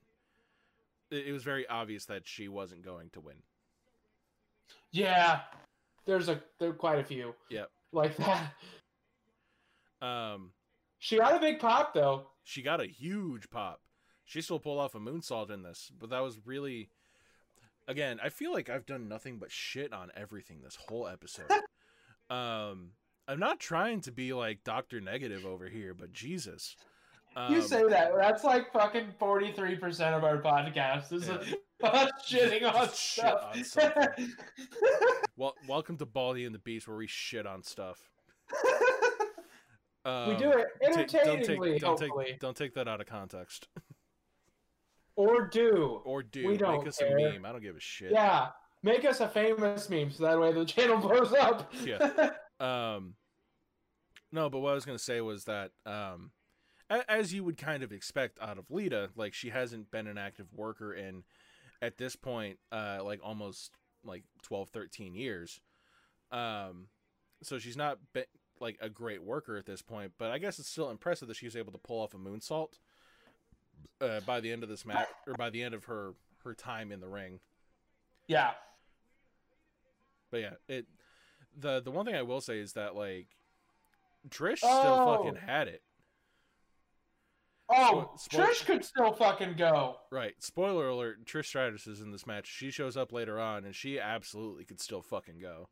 it, 1.11 1.27
it 1.27 1.31
was 1.33 1.43
very 1.43 1.67
obvious 1.67 2.05
that 2.05 2.27
she 2.27 2.47
wasn't 2.47 2.83
going 2.83 3.09
to 3.11 3.19
win. 3.19 3.37
Yeah. 4.91 5.41
There's 6.05 6.29
a 6.29 6.41
there 6.59 6.69
are 6.69 6.73
quite 6.73 6.99
a 6.99 7.03
few. 7.03 7.35
Yep. 7.49 7.69
Like 7.91 8.15
that. 8.17 8.53
Um, 10.01 10.51
She 10.99 11.17
got 11.17 11.35
a 11.35 11.39
big 11.39 11.59
pop 11.59 11.93
though. 11.93 12.27
she 12.43 12.61
got 12.61 12.81
a 12.81 12.87
huge 12.87 13.49
pop. 13.49 13.81
She 14.25 14.41
still 14.41 14.59
pulled 14.59 14.79
off 14.79 14.95
a 14.95 14.99
moonsault 14.99 15.51
in 15.51 15.63
this, 15.63 15.91
but 15.97 16.09
that 16.09 16.19
was 16.19 16.39
really. 16.45 16.89
Again, 17.87 18.19
I 18.21 18.27
feel 18.29 18.51
like 18.51 18.69
I've 18.69 18.85
done 18.85 19.07
nothing 19.07 19.37
but 19.39 19.49
shit 19.49 19.93
on 19.93 20.11
everything 20.15 20.59
this 20.61 20.77
whole 20.89 21.07
episode. 21.07 21.49
um, 22.29 22.91
I'm 23.29 23.39
not 23.39 23.59
trying 23.61 24.01
to 24.01 24.11
be 24.11 24.33
like 24.33 24.65
Doctor 24.65 24.99
Negative 24.99 25.45
over 25.45 25.69
here, 25.69 25.93
but 25.93 26.11
Jesus. 26.11 26.75
Um, 27.37 27.53
you 27.53 27.61
say 27.61 27.83
that. 27.87 28.11
That's 28.17 28.43
like 28.43 28.73
fucking 28.73 29.13
forty 29.19 29.53
three 29.53 29.75
percent 29.75 30.15
of 30.15 30.23
our 30.25 30.41
podcast 30.41 31.13
is 31.13 31.29
us 31.83 32.11
shitting 32.27 32.63
on 32.63 32.87
Just 32.87 32.99
shit 32.99 33.65
stuff. 33.65 33.95
on 33.95 34.33
well, 35.37 35.53
welcome 35.67 35.97
to 35.97 36.05
Baldy 36.05 36.43
and 36.45 36.55
the 36.55 36.59
Beast, 36.59 36.87
where 36.87 36.97
we 36.97 37.07
shit 37.07 37.45
on 37.45 37.63
stuff. 37.63 38.09
Um, 40.07 40.29
we 40.29 40.35
do 40.37 40.51
it 40.51 40.67
ta- 40.81 41.19
don't 41.23 41.39
entertainingly, 41.39 41.71
take, 41.73 41.81
don't 41.81 41.97
take, 41.99 42.39
don't 42.39 42.55
take 42.57 42.73
that 42.75 42.87
out 42.87 43.01
of 43.01 43.07
context, 43.07 43.67
or 45.15 45.47
do. 45.47 46.01
or 46.05 46.23
do 46.23 46.43
We 46.45 46.51
make 46.51 46.59
don't 46.59 46.87
us 46.87 46.97
care. 46.97 47.17
a 47.17 47.31
meme. 47.33 47.45
I 47.45 47.51
don't 47.51 47.61
give 47.61 47.75
a 47.75 47.79
shit. 47.79 48.11
Yeah, 48.11 48.47
make 48.83 49.03
us 49.05 49.19
a 49.19 49.27
famous 49.27 49.89
meme 49.89 50.11
so 50.11 50.23
that 50.23 50.39
way 50.39 50.51
the 50.53 50.65
channel 50.65 50.97
blows 51.01 51.33
up. 51.33 51.73
Yeah. 51.83 52.31
Um, 52.59 53.15
no, 54.31 54.49
but 54.49 54.59
what 54.59 54.71
I 54.71 54.75
was 54.75 54.85
gonna 54.85 54.99
say 54.99 55.19
was 55.21 55.45
that 55.45 55.71
um, 55.85 56.31
a- 56.89 57.09
as 57.11 57.33
you 57.33 57.43
would 57.43 57.57
kind 57.57 57.83
of 57.83 57.91
expect 57.91 58.37
out 58.41 58.57
of 58.57 58.69
Lita, 58.71 59.09
like 59.15 59.33
she 59.33 59.49
hasn't 59.49 59.91
been 59.91 60.07
an 60.07 60.17
active 60.17 60.47
worker 60.53 60.93
in 60.93 61.23
at 61.81 61.97
this 61.97 62.15
point, 62.15 62.59
uh, 62.71 62.99
like 63.03 63.19
almost 63.23 63.71
like 64.03 64.23
12, 64.43 64.69
13 64.69 65.15
years. 65.15 65.59
Um, 66.31 66.87
so 67.43 67.59
she's 67.59 67.77
not 67.77 67.99
been 68.13 68.23
like 68.61 68.77
a 68.81 68.89
great 68.89 69.23
worker 69.23 69.57
at 69.57 69.65
this 69.65 69.81
point, 69.81 70.13
but 70.17 70.31
I 70.31 70.37
guess 70.37 70.59
it's 70.59 70.69
still 70.69 70.89
impressive 70.89 71.27
that 71.27 71.37
she 71.37 71.45
was 71.45 71.55
able 71.55 71.71
to 71.71 71.77
pull 71.77 72.01
off 72.01 72.13
a 72.13 72.17
moonsault 72.17 72.79
uh, 74.01 74.19
by 74.21 74.39
the 74.39 74.51
end 74.51 74.63
of 74.63 74.69
this 74.69 74.85
match 74.85 75.07
or 75.27 75.33
by 75.35 75.49
the 75.49 75.61
end 75.63 75.73
of 75.73 75.85
her 75.85 76.13
her 76.43 76.53
time 76.53 76.91
in 76.91 76.99
the 76.99 77.07
ring. 77.07 77.39
yeah, 78.27 78.51
But 80.31 80.37
yeah, 80.41 80.53
it 80.67 80.85
the 81.59 81.81
the 81.81 81.91
one 81.91 82.05
thing 82.05 82.15
I 82.15 82.21
will 82.21 82.41
say 82.41 82.59
is 82.59 82.73
that 82.73 82.95
like 82.95 83.27
Trish 84.29 84.59
Oh. 84.63 84.79
still 84.81 85.05
fucking 85.05 85.35
had 85.47 85.67
it. 85.67 85.81
Oh, 87.69 88.11
Spo- 88.17 88.45
Trish 88.45 88.65
could 88.65 88.85
still 88.85 89.11
fucking 89.13 89.55
go. 89.57 89.97
Right. 90.09 90.35
Spoiler 90.39 90.87
alert, 90.87 91.25
Trish 91.25 91.47
Stratus 91.47 91.85
is 91.85 91.99
in 91.99 92.11
this 92.11 92.25
match. 92.25 92.47
She 92.47 92.71
shows 92.71 92.95
up 92.95 93.11
later 93.11 93.39
on 93.41 93.65
and 93.65 93.75
she 93.75 93.99
absolutely 93.99 94.63
could 94.63 94.79
still 94.79 95.01
fucking 95.01 95.39
go. 95.39 95.67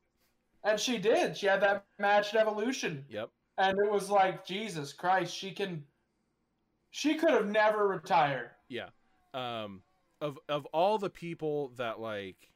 And 0.65 0.80
she 0.80 0.97
did. 0.97 1.38
She 1.38 1.45
had 1.45 1.62
that 1.62 1.86
match 1.99 2.34
at 2.34 2.41
Evolution. 2.41 3.06
Yep. 3.08 3.30
And 3.58 3.78
it 3.80 3.89
was 3.89 4.10
like, 4.10 4.45
Jesus 4.45 4.91
Christ, 4.91 5.34
she 5.34 5.51
can. 5.51 5.84
She 6.89 7.15
could 7.15 7.32
have 7.32 7.47
never 7.47 7.88
retired. 7.88 8.49
Yeah. 8.67 8.89
Um 9.34 9.84
of 10.19 10.39
of 10.49 10.65
all 10.67 10.97
the 10.97 11.10
people 11.10 11.71
that 11.78 11.99
like 11.99 12.49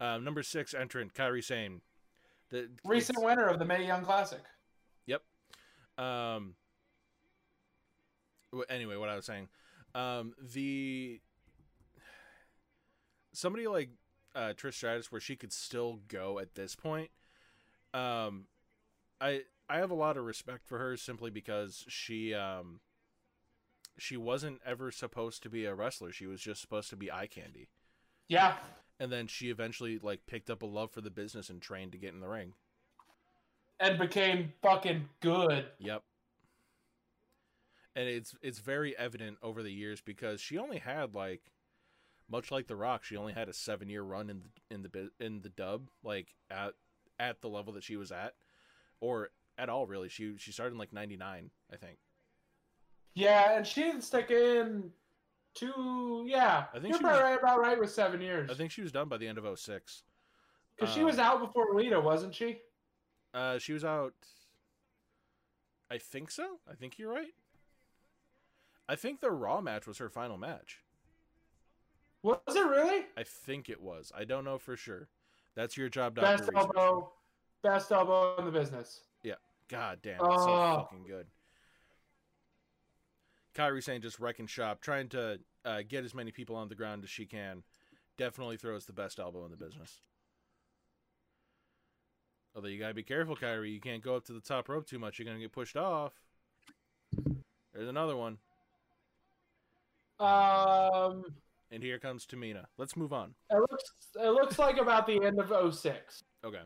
um 0.00 0.24
number 0.24 0.42
6 0.42 0.74
entrant 0.74 1.14
Kairi 1.14 1.44
Sane 1.44 1.82
the 2.50 2.68
Recent 2.84 3.22
winner 3.22 3.46
of 3.46 3.58
the 3.58 3.64
Mae 3.64 3.86
Young 3.86 4.02
Classic. 4.02 4.40
Yep. 5.06 5.22
Um 5.98 6.54
anyway 8.70 8.96
what 8.96 9.10
i 9.10 9.14
was 9.14 9.26
saying 9.26 9.46
um 9.94 10.32
the 10.54 11.20
somebody 13.34 13.66
like 13.66 13.90
uh 14.38 14.52
trish 14.54 14.74
stratus 14.74 15.10
where 15.10 15.20
she 15.20 15.34
could 15.36 15.52
still 15.52 15.98
go 16.08 16.38
at 16.38 16.54
this 16.54 16.76
point 16.76 17.10
um 17.92 18.44
i 19.20 19.42
i 19.68 19.78
have 19.78 19.90
a 19.90 19.94
lot 19.94 20.16
of 20.16 20.24
respect 20.24 20.64
for 20.66 20.78
her 20.78 20.96
simply 20.96 21.30
because 21.30 21.84
she 21.88 22.32
um 22.32 22.80
she 23.98 24.16
wasn't 24.16 24.60
ever 24.64 24.92
supposed 24.92 25.42
to 25.42 25.50
be 25.50 25.64
a 25.64 25.74
wrestler 25.74 26.12
she 26.12 26.26
was 26.26 26.40
just 26.40 26.60
supposed 26.60 26.88
to 26.88 26.96
be 26.96 27.10
eye 27.10 27.26
candy 27.26 27.68
Yeah. 28.28 28.54
and 29.00 29.10
then 29.10 29.26
she 29.26 29.50
eventually 29.50 29.98
like 29.98 30.20
picked 30.26 30.50
up 30.50 30.62
a 30.62 30.66
love 30.66 30.92
for 30.92 31.00
the 31.00 31.10
business 31.10 31.50
and 31.50 31.60
trained 31.60 31.92
to 31.92 31.98
get 31.98 32.14
in 32.14 32.20
the 32.20 32.28
ring 32.28 32.54
And 33.80 33.98
became 33.98 34.52
fucking 34.62 35.08
good. 35.20 35.66
Yep. 35.78 36.02
And 37.96 38.08
it's 38.08 38.34
it's 38.42 38.58
very 38.60 38.96
evident 38.96 39.38
over 39.42 39.62
the 39.62 39.72
years 39.72 40.00
because 40.00 40.40
she 40.40 40.58
only 40.58 40.78
had 40.78 41.14
like 41.14 41.42
much 42.30 42.50
like 42.50 42.66
The 42.66 42.76
Rock, 42.76 43.04
she 43.04 43.16
only 43.16 43.32
had 43.32 43.48
a 43.48 43.52
7-year 43.52 44.02
run 44.02 44.28
in 44.30 44.40
the 44.40 44.74
in 44.74 44.82
the 44.82 45.10
in 45.24 45.40
the 45.42 45.48
dub 45.48 45.88
like 46.02 46.34
at 46.50 46.74
at 47.18 47.40
the 47.40 47.48
level 47.48 47.72
that 47.74 47.82
she 47.84 47.96
was 47.96 48.12
at 48.12 48.34
or 49.00 49.30
at 49.56 49.68
all 49.68 49.86
really. 49.86 50.08
She 50.08 50.36
she 50.38 50.52
started 50.52 50.72
in 50.72 50.78
like 50.78 50.92
99, 50.92 51.50
I 51.72 51.76
think. 51.76 51.98
Yeah, 53.14 53.56
and 53.56 53.66
she 53.66 53.82
didn't 53.82 54.02
stick 54.02 54.30
in 54.30 54.90
two. 55.54 56.24
Yeah, 56.28 56.64
I 56.72 56.78
think 56.78 56.88
you're 56.90 56.98
she 56.98 57.02
probably 57.02 57.22
was- 57.22 57.30
right 57.30 57.38
about 57.38 57.60
right 57.60 57.78
with 57.80 57.90
seven 57.90 58.20
years. 58.20 58.50
I 58.50 58.54
think 58.54 58.70
she 58.70 58.82
was 58.82 58.92
done 58.92 59.08
by 59.08 59.16
the 59.16 59.26
end 59.26 59.38
of 59.38 59.58
06. 59.58 60.02
because 60.76 60.94
she 60.94 61.00
um, 61.00 61.06
was 61.06 61.18
out 61.18 61.40
before 61.40 61.74
Lita, 61.74 61.98
wasn't 62.00 62.34
she? 62.34 62.58
Uh 63.34 63.58
she 63.58 63.72
was 63.72 63.84
out 63.84 64.14
I 65.90 65.98
think 65.98 66.30
so. 66.30 66.58
I 66.70 66.74
think 66.74 66.98
you're 66.98 67.12
right. 67.12 67.32
I 68.88 68.94
think 68.96 69.20
the 69.20 69.30
Raw 69.30 69.60
match 69.60 69.86
was 69.86 69.98
her 69.98 70.08
final 70.08 70.36
match. 70.38 70.78
Was 72.28 72.56
it 72.56 72.60
really? 72.66 73.06
I 73.16 73.22
think 73.22 73.70
it 73.70 73.80
was. 73.80 74.12
I 74.14 74.24
don't 74.24 74.44
know 74.44 74.58
for 74.58 74.76
sure. 74.76 75.08
That's 75.56 75.76
your 75.78 75.88
job, 75.88 76.14
Doctor. 76.16 76.44
Best 76.44 76.50
elbow, 76.54 77.12
best 77.62 77.90
elbow 77.90 78.36
in 78.38 78.44
the 78.44 78.50
business. 78.50 79.00
Yeah. 79.22 79.34
God 79.68 80.00
damn, 80.02 80.16
it's 80.16 80.44
so 80.44 80.50
Oh. 80.52 80.76
fucking 80.82 81.04
good. 81.06 81.26
Kairi 83.54 83.82
Sane 83.82 84.02
just 84.02 84.20
wrecking 84.20 84.46
shop, 84.46 84.80
trying 84.82 85.08
to 85.10 85.40
uh, 85.64 85.82
get 85.88 86.04
as 86.04 86.14
many 86.14 86.30
people 86.30 86.54
on 86.54 86.68
the 86.68 86.74
ground 86.74 87.02
as 87.02 87.10
she 87.10 87.24
can. 87.26 87.62
Definitely 88.18 88.56
throws 88.58 88.84
the 88.84 88.92
best 88.92 89.18
elbow 89.18 89.44
in 89.46 89.50
the 89.50 89.56
business. 89.56 90.00
Although 92.54 92.68
you 92.68 92.78
gotta 92.78 92.94
be 92.94 93.02
careful, 93.02 93.36
Kairi. 93.36 93.72
You 93.72 93.80
can't 93.80 94.02
go 94.02 94.16
up 94.16 94.24
to 94.26 94.32
the 94.32 94.40
top 94.40 94.68
rope 94.68 94.86
too 94.86 94.98
much. 94.98 95.18
You're 95.18 95.26
gonna 95.26 95.38
get 95.38 95.52
pushed 95.52 95.76
off. 95.76 96.12
There's 97.72 97.88
another 97.88 98.16
one, 98.16 98.38
Um, 100.20 101.24
and 101.70 101.82
here 101.82 101.98
comes 101.98 102.26
Tamina. 102.26 102.64
Let's 102.76 102.96
move 102.96 103.12
on. 103.12 103.34
it 103.50 103.60
looks 103.70 103.84
it 104.16 104.30
looks 104.30 104.58
like 104.58 104.78
about 104.78 105.06
the 105.06 105.22
end 105.24 105.38
of 105.40 105.74
06. 105.74 106.22
Okay. 106.44 106.62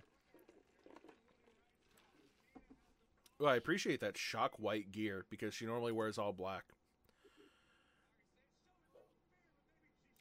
Well, 3.39 3.51
I 3.51 3.57
appreciate 3.57 4.01
that 4.01 4.17
shock 4.17 4.53
white 4.59 4.93
gear 4.93 5.27
because 5.29 5.53
she 5.53 5.67
normally 5.67 5.91
wears 5.93 6.17
all 6.17 6.33
black. 6.33 6.65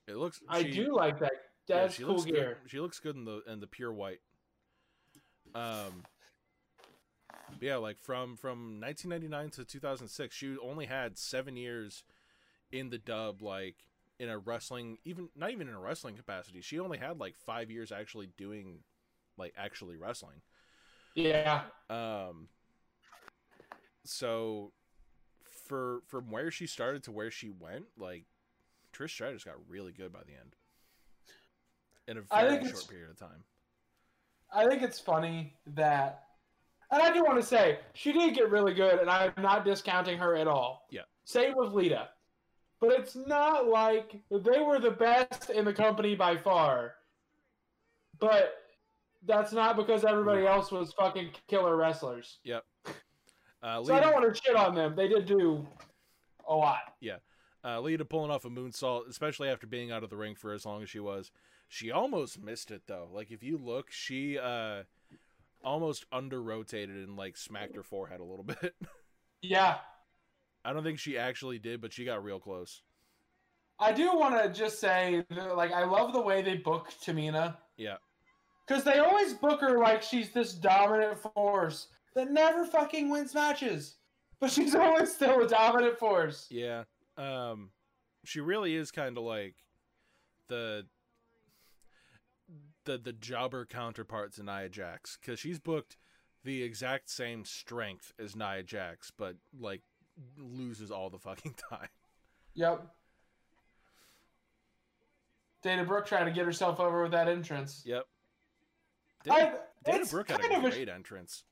It 0.08 0.16
looks. 0.18 0.42
I 0.50 0.64
do 0.64 0.96
like 0.96 1.20
that. 1.20 1.32
yeah, 1.68 1.82
That's 1.82 1.96
she 1.96 2.04
cool 2.04 2.24
gear. 2.24 2.58
Good. 2.64 2.72
She 2.72 2.80
looks 2.80 3.00
good 3.00 3.16
in 3.16 3.26
the 3.26 3.42
in 3.48 3.60
the 3.60 3.68
pure 3.68 3.94
white. 3.94 4.22
Um. 5.54 6.04
Yeah, 7.60 7.76
like 7.78 8.00
from 8.00 8.38
from 8.38 8.80
1999 8.82 9.52
to 9.52 9.66
2006, 9.66 10.36
she 10.36 10.56
only 10.62 10.86
had 10.88 11.18
seven 11.18 11.56
years 11.56 12.04
in 12.72 12.90
the 12.90 12.98
dub, 12.98 13.42
like 13.42 13.76
in 14.22 14.30
a 14.30 14.38
wrestling, 14.38 15.00
even 15.04 15.30
not 15.36 15.50
even 15.50 15.68
in 15.68 15.74
a 15.74 15.80
wrestling 15.80 16.16
capacity. 16.16 16.62
She 16.62 16.80
only 16.80 17.00
had 17.00 17.20
like 17.20 17.36
five 17.36 17.72
years 17.72 17.92
actually 17.92 18.30
doing, 18.38 18.78
like 19.36 19.52
actually 19.58 19.98
wrestling. 19.98 20.42
Yeah. 21.16 21.64
Um. 21.90 22.48
So, 24.06 24.74
for 25.66 26.04
from 26.06 26.30
where 26.30 26.52
she 26.52 26.68
started 26.68 27.04
to 27.06 27.12
where 27.12 27.32
she 27.32 27.50
went, 27.50 27.86
like 27.98 28.26
Trish 28.94 29.10
Stratus 29.10 29.44
got 29.44 29.56
really 29.68 29.92
good 29.92 30.14
by 30.14 30.22
the 30.28 30.34
end. 30.34 30.56
In 32.08 32.18
a 32.18 32.22
very 32.22 32.64
short 32.70 32.88
period 32.88 33.10
of 33.10 33.18
time. 33.18 33.44
I 34.54 34.68
think 34.68 34.84
it's 34.84 35.00
funny 35.00 35.56
that, 35.76 36.26
and 36.92 37.02
I 37.02 37.12
do 37.12 37.24
want 37.24 37.40
to 37.40 37.46
say 37.46 37.80
she 37.94 38.12
did 38.12 38.36
get 38.36 38.52
really 38.52 38.76
good, 38.76 39.00
and 39.00 39.10
I'm 39.10 39.34
not 39.40 39.66
discounting 39.66 40.20
her 40.20 40.36
at 40.36 40.48
all. 40.48 40.88
Yeah. 40.92 41.02
Same 41.24 41.54
with 41.56 41.72
Lita, 41.72 42.10
but 42.82 42.92
it's 43.00 43.16
not 43.16 43.68
like 43.68 44.20
they 44.30 44.60
were 44.60 44.80
the 44.80 44.92
best 44.92 45.50
in 45.52 45.64
the 45.64 45.74
company 45.74 46.16
by 46.16 46.36
far. 46.36 46.96
But 48.20 48.56
that's 49.26 49.54
not 49.54 49.78
because 49.78 50.04
everybody 50.04 50.46
else 50.46 50.72
was 50.72 50.94
fucking 50.94 51.30
killer 51.48 51.76
wrestlers. 51.78 52.40
Uh, 53.64 53.84
So 53.84 53.94
I 53.94 54.00
don't 54.00 54.14
want 54.14 54.34
to 54.34 54.42
shit 54.44 54.56
on 54.56 54.74
them. 54.76 54.96
They 54.96 55.08
did 55.08 55.26
do 55.28 55.66
a 56.50 56.56
lot. 56.56 56.96
Yeah. 57.00 57.18
Uh, 57.64 57.80
Lita 57.80 58.04
pulling 58.04 58.32
off 58.32 58.46
a 58.46 58.50
moonsault, 58.50 59.08
especially 59.08 59.48
after 59.48 59.68
being 59.68 59.92
out 59.92 60.04
of 60.04 60.10
the 60.10 60.18
ring 60.18 60.34
for 60.34 60.52
as 60.52 60.66
long 60.66 60.82
as 60.82 60.90
she 60.90 61.00
was. 61.00 61.32
She 61.68 61.92
almost 61.92 62.42
missed 62.42 62.72
it 62.72 62.82
though. 62.88 63.08
Like 63.14 63.30
if 63.30 63.44
you 63.44 63.58
look, 63.58 63.92
she 63.92 64.40
uh, 64.40 64.84
almost 65.64 66.06
under 66.12 66.42
rotated 66.42 66.96
and 67.08 67.16
like 67.16 67.38
smacked 67.38 67.76
her 67.76 67.84
forehead 67.84 68.20
a 68.20 68.24
little 68.24 68.44
bit. 68.62 68.74
Yeah. 69.44 69.78
I 70.64 70.74
don't 70.74 70.84
think 70.84 71.00
she 71.00 71.18
actually 71.18 71.60
did, 71.60 71.82
but 71.82 71.94
she 71.94 72.06
got 72.06 72.24
real 72.24 72.40
close. 72.40 72.82
I 73.80 73.92
do 73.92 74.16
want 74.16 74.42
to 74.42 74.50
just 74.50 74.80
say, 74.80 75.26
like, 75.56 75.72
I 75.72 75.86
love 75.86 76.14
the 76.14 76.22
way 76.22 76.44
they 76.44 76.58
book 76.58 76.90
Tamina. 77.04 77.58
Yeah. 77.78 77.98
Because 78.68 78.84
they 78.84 79.00
always 79.00 79.34
book 79.34 79.62
her 79.62 79.80
like 79.80 80.04
she's 80.04 80.30
this 80.30 80.54
dominant 80.54 81.18
force 81.18 81.88
that 82.16 82.32
never 82.32 82.66
fucking 82.66 83.10
wins 83.10 83.34
matches. 83.34 83.96
But 84.40 84.52
she's 84.52 84.76
always 84.76 85.12
still 85.12 85.42
a 85.42 85.48
dominant 85.48 85.98
force. 85.98 86.48
Yeah. 86.50 86.84
Um 87.18 87.72
she 88.24 88.40
really 88.40 88.76
is 88.76 88.92
kind 88.92 89.18
of 89.18 89.24
like 89.24 89.56
the 90.48 90.86
the 92.86 92.98
the 92.98 93.14
jobber 93.14 93.66
counterparts 93.66 94.38
in 94.38 94.46
Nia 94.46 94.70
Jax 94.70 95.18
cuz 95.18 95.40
she's 95.40 95.60
booked 95.60 95.98
the 96.44 96.64
exact 96.64 97.10
same 97.10 97.46
strength 97.46 98.14
as 98.20 98.36
Nia 98.36 98.64
Jax 98.64 99.12
but 99.12 99.38
like 99.58 99.82
loses 100.38 100.92
all 100.92 101.10
the 101.10 101.20
fucking 101.20 101.56
time. 101.70 101.88
Yep. 102.54 102.86
Dana 105.64 105.84
Brooke 105.86 106.08
trying 106.08 106.26
to 106.26 106.32
get 106.32 106.46
herself 106.46 106.80
over 106.80 107.04
with 107.04 107.12
that 107.12 107.28
entrance. 107.28 107.84
Yep. 107.86 108.04
I, 109.30 109.40
Dana, 109.40 109.54
Dana 109.86 110.06
Brooke 110.06 110.32
had 110.32 110.42
a 110.42 110.58
of 110.58 110.64
a, 110.66 110.70
great 110.72 110.90
entrance. 110.90 111.44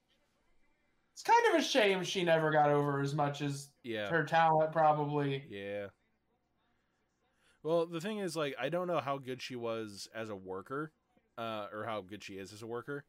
it's 1.14 1.22
kind 1.22 1.40
of 1.54 1.60
a 1.60 1.64
shame 1.64 2.04
she 2.04 2.24
never 2.24 2.52
got 2.52 2.72
over 2.72 3.02
as 3.02 3.14
much 3.14 3.42
as 3.42 3.70
Yeah. 3.84 4.10
her 4.10 4.24
talent 4.24 4.72
probably. 4.72 5.46
Yeah. 5.50 5.88
Well, 7.62 7.86
the 7.86 8.00
thing 8.02 8.20
is, 8.20 8.36
like, 8.36 8.56
I 8.60 8.70
don't 8.70 8.88
know 8.88 9.00
how 9.02 9.18
good 9.18 9.42
she 9.42 9.56
was 9.56 10.08
as 10.16 10.30
a 10.30 10.36
worker, 10.36 10.94
uh, 11.38 11.68
or 11.74 11.84
how 11.86 12.02
good 12.02 12.24
she 12.24 12.36
is 12.36 12.54
as 12.54 12.62
a 12.62 12.68
worker, 12.68 13.04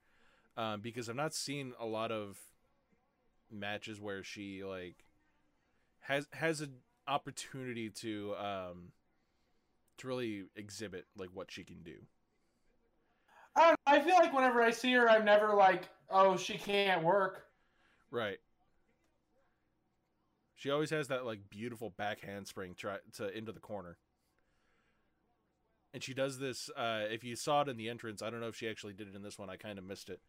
um, 0.56 0.80
because 0.80 1.08
I've 1.08 1.16
not 1.16 1.34
seen 1.34 1.72
a 1.80 1.86
lot 1.86 2.10
of 2.10 2.36
matches 3.50 4.00
where 4.00 4.22
she 4.24 4.62
like 4.64 4.96
has 6.00 6.26
has 6.32 6.60
an 6.60 6.74
opportunity 7.06 7.90
to 7.90 8.34
um 8.36 8.92
to 9.98 10.08
really 10.08 10.44
exhibit 10.56 11.06
like 11.16 11.28
what 11.34 11.50
she 11.50 11.64
can 11.64 11.82
do. 11.82 11.96
I 13.54 13.60
don't 13.60 13.70
know, 13.70 13.76
I 13.86 14.00
feel 14.02 14.14
like 14.14 14.32
whenever 14.32 14.62
I 14.62 14.70
see 14.70 14.92
her, 14.92 15.10
I'm 15.10 15.24
never 15.24 15.54
like, 15.54 15.88
oh, 16.08 16.36
she 16.36 16.56
can't 16.56 17.02
work. 17.02 17.46
Right. 18.10 18.38
She 20.54 20.70
always 20.70 20.90
has 20.90 21.08
that 21.08 21.26
like 21.26 21.50
beautiful 21.50 21.90
back 21.90 22.20
handspring 22.20 22.74
try 22.74 22.98
to 23.16 23.36
into 23.36 23.52
the 23.52 23.60
corner. 23.60 23.98
And 25.92 26.02
she 26.02 26.14
does 26.14 26.38
this 26.38 26.70
uh 26.76 27.04
if 27.10 27.24
you 27.24 27.36
saw 27.36 27.62
it 27.62 27.68
in 27.68 27.76
the 27.76 27.88
entrance, 27.88 28.22
I 28.22 28.30
don't 28.30 28.40
know 28.40 28.48
if 28.48 28.56
she 28.56 28.68
actually 28.68 28.94
did 28.94 29.08
it 29.08 29.16
in 29.16 29.22
this 29.22 29.38
one. 29.38 29.50
I 29.50 29.56
kind 29.56 29.78
of 29.78 29.84
missed 29.84 30.08
it. 30.08 30.20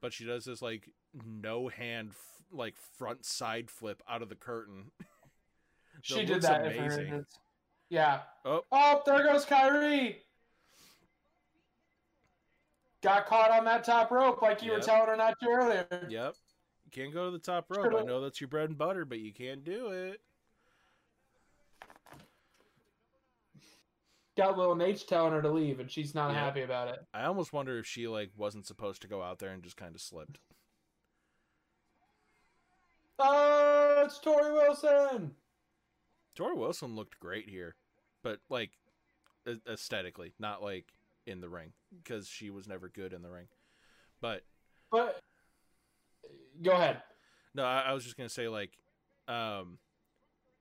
But 0.00 0.12
she 0.12 0.24
does 0.24 0.44
this 0.44 0.62
like 0.62 0.90
no 1.24 1.68
hand 1.68 2.12
like 2.52 2.74
front 2.96 3.24
side 3.24 3.70
flip 3.70 4.02
out 4.08 4.22
of 4.22 4.28
the 4.28 4.34
curtain. 4.36 4.90
She 6.00 6.24
did 6.24 6.42
that. 6.42 6.64
amazing. 6.64 7.26
Yeah. 7.90 8.20
Oh. 8.44 8.60
Oh, 8.70 9.02
there 9.04 9.24
goes 9.24 9.44
Kairi. 9.44 10.14
Got 13.02 13.26
caught 13.26 13.50
on 13.50 13.64
that 13.64 13.82
top 13.82 14.12
rope 14.12 14.40
like 14.40 14.62
you 14.62 14.70
were 14.70 14.78
telling 14.78 15.08
her 15.08 15.16
not 15.16 15.34
to 15.42 15.48
earlier. 15.48 15.86
Yep. 16.08 16.34
You 16.84 16.90
can't 16.92 17.12
go 17.12 17.24
to 17.24 17.30
the 17.32 17.38
top 17.40 17.66
rope. 17.68 17.92
I 17.98 18.04
know 18.04 18.20
that's 18.20 18.40
your 18.40 18.46
bread 18.46 18.68
and 18.68 18.78
butter, 18.78 19.04
but 19.04 19.18
you 19.18 19.32
can't 19.32 19.64
do 19.64 19.88
it. 19.88 20.20
Got 24.36 24.56
little 24.56 24.76
Nate 24.76 25.04
telling 25.08 25.32
her 25.32 25.42
to 25.42 25.50
leave, 25.50 25.80
and 25.80 25.90
she's 25.90 26.14
not 26.14 26.28
Yep. 26.28 26.36
happy 26.36 26.62
about 26.62 26.88
it. 26.88 27.04
I 27.12 27.24
almost 27.24 27.52
wonder 27.52 27.76
if 27.78 27.86
she 27.86 28.06
like 28.06 28.30
wasn't 28.36 28.66
supposed 28.66 29.02
to 29.02 29.08
go 29.08 29.20
out 29.20 29.40
there 29.40 29.50
and 29.50 29.64
just 29.64 29.76
kind 29.76 29.96
of 29.96 30.00
slipped. 30.00 30.38
Oh, 33.18 34.02
it's 34.04 34.18
Torrie 34.20 34.52
Wilson. 34.52 35.32
Torrie 36.36 36.56
Wilson 36.56 36.94
looked 36.94 37.18
great 37.18 37.48
here, 37.48 37.74
but 38.22 38.38
like 38.48 38.70
a- 39.46 39.60
aesthetically, 39.72 40.32
not 40.38 40.62
like 40.62 40.86
in 41.26 41.40
the 41.40 41.48
ring 41.48 41.72
because 42.02 42.28
she 42.28 42.50
was 42.50 42.68
never 42.68 42.88
good 42.88 43.12
in 43.12 43.22
the 43.22 43.30
ring. 43.30 43.46
But 44.20 44.42
But 44.92 45.20
go 46.62 46.72
ahead. 46.72 47.02
no, 47.54 47.64
I, 47.64 47.80
I 47.88 47.92
was 47.92 48.04
just 48.04 48.16
gonna 48.16 48.28
say 48.28 48.48
like, 48.48 48.70
um, 49.26 49.78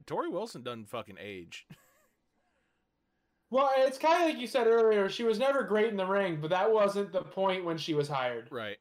Torrie 0.05 0.31
Wilson 0.31 0.63
doesn't 0.63 0.89
fucking 0.89 1.17
age. 1.19 1.67
Well, 3.49 3.69
it's 3.77 3.97
kind 3.97 4.21
of 4.23 4.27
like 4.29 4.41
you 4.41 4.45
said 4.45 4.67
earlier. 4.67 5.07
She 5.07 5.23
was 5.23 5.39
never 5.39 5.63
great 5.63 5.87
in 5.87 5.95
the 5.95 6.05
ring, 6.05 6.39
but 6.41 6.49
that 6.49 6.69
wasn't 6.69 7.13
the 7.13 7.21
point 7.21 7.63
when 7.63 7.77
she 7.77 7.93
was 7.93 8.09
hired. 8.09 8.49
right. 8.51 8.75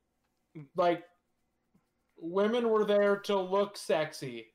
Like, 0.75 1.05
women 2.19 2.69
were 2.71 2.85
there 2.85 3.17
to 3.17 3.39
look 3.39 3.77
sexy. 3.77 4.47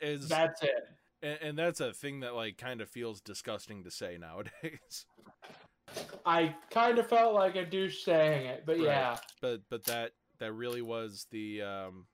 Is 0.00 0.28
That's 0.28 0.62
it. 0.62 0.88
and, 1.22 1.38
and 1.42 1.58
that's 1.58 1.80
a 1.80 1.92
thing 1.92 2.20
that 2.20 2.34
like 2.34 2.56
kind 2.56 2.80
of 2.80 2.88
feels 2.88 3.20
disgusting 3.20 3.84
to 3.84 3.90
say 3.90 4.16
nowadays. 4.18 5.04
I 6.26 6.54
kind 6.70 6.98
of 6.98 7.06
felt 7.08 7.34
like 7.34 7.56
a 7.56 7.66
douche 7.66 8.02
saying 8.04 8.46
it, 8.46 8.62
but 8.64 8.76
Right. 8.78 8.84
yeah. 8.86 9.18
but 9.42 9.60
but 9.68 9.84
that 9.84 10.12
that 10.38 10.52
really 10.54 10.80
was 10.80 11.26
the 11.30 11.60
um 11.62 12.06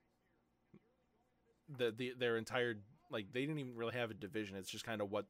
the 1.78 1.92
the 1.96 2.12
their 2.18 2.36
entire 2.36 2.74
like 3.10 3.26
they 3.32 3.42
didn't 3.42 3.60
even 3.60 3.76
really 3.76 3.94
have 3.94 4.10
a 4.10 4.14
division. 4.14 4.56
It's 4.56 4.70
just 4.70 4.84
kind 4.84 5.00
of 5.00 5.10
what 5.10 5.26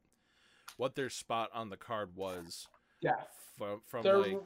what 0.77 0.95
their 0.95 1.09
spot 1.11 1.49
on 1.53 1.69
the 1.69 1.77
card 1.77 2.15
was 2.15 2.67
Yeah. 3.01 3.17
from 3.57 3.81
from 3.87 4.01
They're- 4.03 4.17
like 4.17 4.39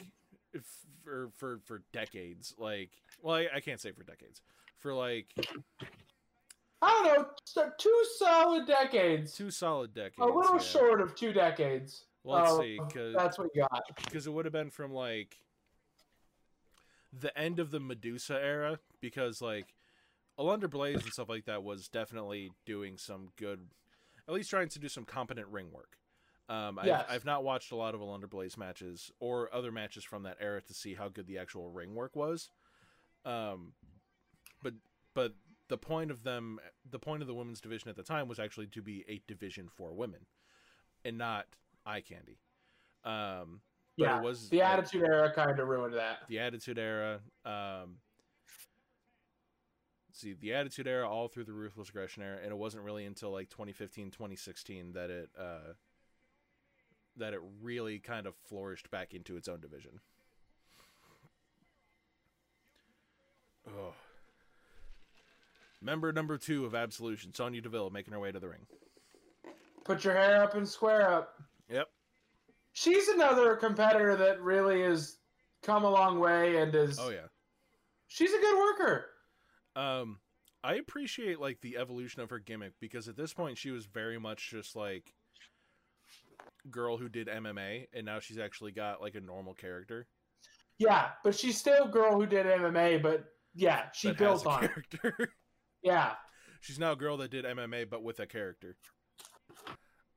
for 1.03 1.31
for 1.37 1.59
for 1.65 1.81
decades. 1.93 2.53
Like 2.57 2.91
well, 3.21 3.35
I, 3.35 3.47
I 3.55 3.59
can't 3.59 3.79
say 3.79 3.91
for 3.91 4.03
decades. 4.03 4.41
For 4.77 4.93
like 4.93 5.27
I 6.81 6.87
don't 6.91 7.05
know, 7.17 7.25
so 7.45 7.69
two 7.79 8.03
solid 8.17 8.67
decades. 8.67 9.33
two 9.33 9.49
solid 9.49 9.93
decades. 9.93 10.17
a 10.19 10.25
little 10.25 10.55
yeah. 10.55 10.59
short 10.61 11.01
of 11.01 11.15
two 11.15 11.33
decades. 11.33 12.05
Well, 12.23 12.39
let's 12.41 12.51
Uh, 12.53 12.61
see, 12.61 12.79
because 12.87 13.15
That's 13.15 13.37
what 13.37 13.49
you 13.55 13.61
got. 13.61 13.83
because 14.03 14.27
it 14.27 14.31
would 14.33 14.45
have 14.45 14.53
been 14.53 14.69
from 14.69 14.91
like 14.93 15.37
the 17.17 17.35
end 17.37 17.59
of 17.59 17.71
the 17.71 17.79
Medusa 17.79 18.35
era 18.35 18.79
because 19.01 19.41
like 19.41 19.73
Alundra 20.37 20.69
Blaze 20.69 21.01
and 21.03 21.13
stuff 21.13 21.29
like 21.29 21.45
that 21.45 21.63
was 21.63 21.87
definitely 21.87 22.51
doing 22.65 22.97
some 22.97 23.29
good 23.37 23.61
at 24.27 24.33
least 24.33 24.49
trying 24.49 24.69
to 24.69 24.79
do 24.79 24.89
some 24.89 25.05
competent 25.05 25.47
ring 25.47 25.67
work. 25.71 25.97
Um, 26.49 26.79
Yes. 26.83 27.05
I've, 27.07 27.15
I've 27.15 27.25
not 27.25 27.43
watched 27.43 27.71
a 27.71 27.75
lot 27.75 27.95
of 27.95 28.01
Alundra 28.01 28.29
Blaze 28.29 28.57
matches 28.57 29.11
or 29.19 29.53
other 29.53 29.71
matches 29.71 30.03
from 30.03 30.23
that 30.23 30.37
era 30.39 30.61
to 30.61 30.73
see 30.73 30.93
how 30.95 31.09
good 31.09 31.27
the 31.27 31.37
actual 31.37 31.69
ring 31.69 31.95
work 31.95 32.15
was. 32.15 32.49
Um, 33.25 33.73
but 34.61 34.73
but 35.13 35.33
the 35.67 35.77
point 35.77 36.11
of 36.11 36.23
them, 36.23 36.59
the 36.89 36.99
point 36.99 37.21
of 37.21 37.27
the 37.27 37.33
women's 37.33 37.61
division 37.61 37.89
at 37.89 37.95
the 37.95 38.03
time 38.03 38.27
was 38.27 38.39
actually 38.39 38.67
to 38.67 38.81
be 38.81 39.03
a 39.07 39.21
division 39.27 39.67
for 39.67 39.93
women, 39.93 40.21
and 41.03 41.17
not 41.17 41.47
eye 41.85 42.01
candy. 42.01 42.39
Um, 43.03 43.61
but 43.97 44.05
yeah, 44.05 44.17
it 44.19 44.23
was 44.23 44.49
the 44.49 44.61
Attitude 44.61 45.03
Era 45.03 45.31
kind 45.33 45.59
of 45.59 45.67
ruined 45.67 45.93
that. 45.95 46.19
the 46.27 46.39
Attitude 46.39 46.77
Era. 46.77 47.19
Um, 47.45 47.97
see 50.11 50.33
the 50.33 50.53
Attitude 50.53 50.87
Era 50.87 51.09
all 51.09 51.27
through 51.27 51.45
the 51.45 51.53
Ruthless 51.53 51.89
Aggression 51.89 52.23
Era, 52.23 52.37
and 52.41 52.51
it 52.51 52.57
wasn't 52.57 52.83
really 52.83 53.05
until 53.05 53.31
like 53.31 53.49
2015, 53.49 54.11
2016 54.11 54.93
that 54.93 55.09
it 55.09 55.29
uh, 55.39 55.73
that 57.17 57.33
it 57.33 57.39
really 57.61 57.99
kind 57.99 58.27
of 58.27 58.35
flourished 58.47 58.91
back 58.91 59.13
into 59.13 59.37
its 59.37 59.47
own 59.47 59.61
division. 59.61 59.99
Oh. 63.77 63.93
Member 65.81 66.11
number 66.11 66.37
two 66.37 66.65
of 66.65 66.73
Absolution, 66.73 67.33
Sonya 67.33 67.61
Deville, 67.61 67.89
making 67.89 68.13
her 68.13 68.19
way 68.19 68.31
to 68.31 68.39
the 68.39 68.49
ring. 68.49 68.65
Put 69.83 70.03
your 70.03 70.15
hair 70.15 70.43
up 70.43 70.55
and 70.55 70.67
square 70.67 71.11
up. 71.11 71.35
Yep. 71.69 71.87
She's 72.73 73.07
another 73.07 73.55
competitor 73.55 74.15
that 74.15 74.41
really 74.41 74.81
has 74.81 75.17
come 75.61 75.83
a 75.83 75.89
long 75.89 76.19
way 76.19 76.57
and 76.57 76.73
is. 76.73 76.97
Oh 76.99 77.09
yeah. 77.09 77.27
She's 78.07 78.33
a 78.33 78.39
good 78.39 78.57
worker. 78.57 79.05
Um, 79.75 80.19
I 80.63 80.75
appreciate 80.75 81.39
like 81.39 81.61
the 81.61 81.77
evolution 81.77 82.21
of 82.21 82.29
her 82.31 82.39
gimmick 82.39 82.73
because 82.79 83.07
at 83.07 83.15
this 83.15 83.33
point 83.33 83.57
she 83.57 83.71
was 83.71 83.85
very 83.85 84.19
much 84.19 84.49
just 84.49 84.75
like 84.75 85.13
girl 86.71 86.97
who 86.97 87.09
did 87.09 87.27
MMA, 87.27 87.87
and 87.93 88.05
now 88.05 88.19
she's 88.19 88.39
actually 88.39 88.71
got 88.71 89.01
like 89.01 89.15
a 89.15 89.21
normal 89.21 89.53
character. 89.53 90.07
Yeah, 90.77 91.09
but 91.23 91.35
she's 91.35 91.57
still 91.57 91.85
a 91.85 91.89
girl 91.89 92.13
who 92.13 92.25
did 92.25 92.45
MMA, 92.45 93.01
but 93.01 93.34
yeah, 93.55 93.83
she 93.93 94.11
built 94.11 94.45
on 94.45 94.63
it. 94.65 94.67
character. 94.67 95.29
Yeah. 95.83 96.13
she's 96.61 96.79
now 96.79 96.93
a 96.93 96.95
girl 96.95 97.17
that 97.17 97.29
did 97.29 97.45
MMA 97.45 97.87
but 97.87 98.01
with 98.01 98.19
a 98.19 98.25
character. 98.25 98.75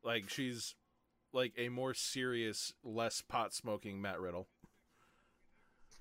Like 0.03 0.31
she's 0.31 0.75
like 1.35 1.53
a 1.59 1.69
more 1.69 1.93
serious, 1.93 2.73
less 2.83 3.21
pot 3.21 3.53
smoking 3.53 4.01
Matt 4.01 4.19
Riddle. 4.19 4.49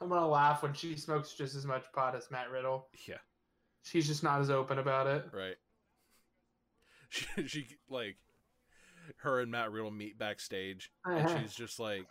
I'm 0.00 0.08
gonna 0.08 0.26
laugh 0.26 0.62
when 0.62 0.72
she 0.72 0.96
smokes 0.96 1.34
just 1.34 1.54
as 1.54 1.66
much 1.66 1.84
pot 1.92 2.14
as 2.16 2.30
Matt 2.30 2.50
Riddle. 2.50 2.88
Yeah, 3.06 3.18
She's 3.82 4.06
just 4.06 4.22
not 4.22 4.40
as 4.40 4.48
open 4.48 4.78
about 4.78 5.06
it. 5.06 5.26
right. 5.34 5.56
She, 7.10 7.26
she 7.46 7.66
like 7.90 8.16
her 9.18 9.40
and 9.40 9.50
Matt 9.50 9.72
Riddle 9.72 9.90
meet 9.90 10.18
backstage, 10.18 10.90
and 11.04 11.26
uh-huh. 11.26 11.38
she's 11.40 11.54
just 11.54 11.78
like, 11.78 12.06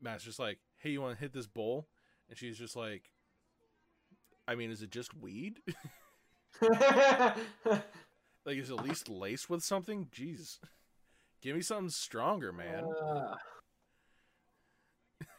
Matt's 0.00 0.24
just 0.24 0.38
like, 0.38 0.58
"Hey, 0.76 0.90
you 0.90 1.00
want 1.00 1.16
to 1.16 1.20
hit 1.20 1.32
this 1.32 1.46
bowl?" 1.46 1.86
And 2.32 2.38
she's 2.38 2.56
just 2.56 2.76
like, 2.76 3.12
"I 4.48 4.54
mean, 4.54 4.70
is 4.70 4.80
it 4.80 4.88
just 4.88 5.14
weed? 5.14 5.60
like, 6.62 7.36
is 8.46 8.70
it 8.70 8.78
at 8.78 8.82
least 8.82 9.10
laced 9.10 9.50
with 9.50 9.62
something? 9.62 10.06
Jeez, 10.10 10.58
give 11.42 11.54
me 11.54 11.60
something 11.60 11.90
stronger, 11.90 12.50
man." 12.50 12.84
Uh, 12.86 13.34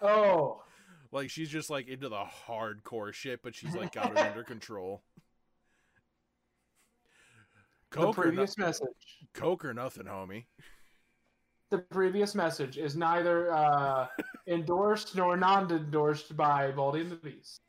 oh, 0.04 0.62
Like 1.12 1.32
she's 1.32 1.50
just 1.50 1.72
like 1.72 1.88
into 1.88 2.10
the 2.10 2.26
hardcore 2.48 3.12
shit, 3.12 3.42
but 3.42 3.56
she's 3.56 3.76
like 3.76 3.94
got 3.94 4.12
it 4.12 4.18
under 4.20 4.44
control. 4.44 5.02
the 7.90 7.98
Coke 7.98 8.20
or, 8.20 8.32
no- 8.32 8.46
message. 8.60 8.86
Coke 9.34 9.66
or 9.66 9.74
nothing, 9.74 10.06
homie. 10.06 10.46
The 11.74 11.80
previous 11.80 12.36
message 12.36 12.78
is 12.78 12.96
neither 12.96 13.52
uh, 13.52 14.06
endorsed 14.48 15.16
nor 15.16 15.36
non-endorsed 15.36 16.38
by 16.38 16.70
Baldy 16.70 17.02
and 17.02 17.10
the 17.10 17.16
Beast. 17.16 17.62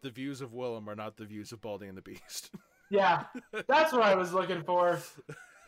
The 0.00 0.08
views 0.08 0.40
of 0.40 0.54
Willem 0.54 0.88
are 0.88 0.94
not 0.94 1.18
the 1.18 1.26
views 1.26 1.52
of 1.52 1.60
Baldy 1.60 1.88
and 1.88 1.96
the 1.96 2.02
Beast. 2.02 2.50
Yeah, 2.90 3.24
that's 3.68 3.92
what 3.92 4.02
I 4.02 4.14
was 4.14 4.32
looking 4.32 4.62
for. 4.64 4.98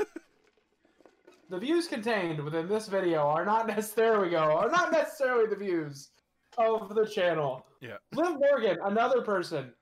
The 1.51 1.59
views 1.59 1.87
contained 1.87 2.41
within 2.43 2.67
this 2.67 2.89
video 2.89 3.21
are 3.21 3.45
not 3.45 3.67
necessarily 3.67 4.31
go 4.31 4.39
are 4.39 4.71
not 4.71 4.91
necessarily 4.91 5.47
the 5.47 5.57
views 5.57 6.11
of 6.57 6.95
the 6.95 7.07
channel. 7.07 7.67
Yeah. 7.83 7.97
Liv 8.15 8.37
Morgan, 8.39 8.79
another 8.85 9.21
person, 9.21 9.73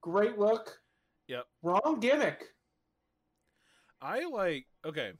great 0.00 0.38
look. 0.38 0.78
Yep. 1.28 1.44
Wrong 1.62 1.98
gimmick. 2.00 2.44
I 4.00 4.24
like 4.24 4.66
okay. 4.86 5.12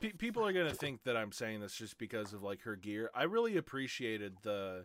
Pe- 0.00 0.12
people 0.12 0.44
are 0.46 0.52
gonna 0.52 0.74
think 0.74 1.04
that 1.04 1.16
I'm 1.16 1.32
saying 1.32 1.60
this 1.60 1.74
just 1.74 1.96
because 1.98 2.32
of 2.32 2.42
like 2.42 2.62
her 2.62 2.76
gear. 2.76 3.10
I 3.14 3.24
really 3.24 3.56
appreciated 3.56 4.34
the 4.42 4.84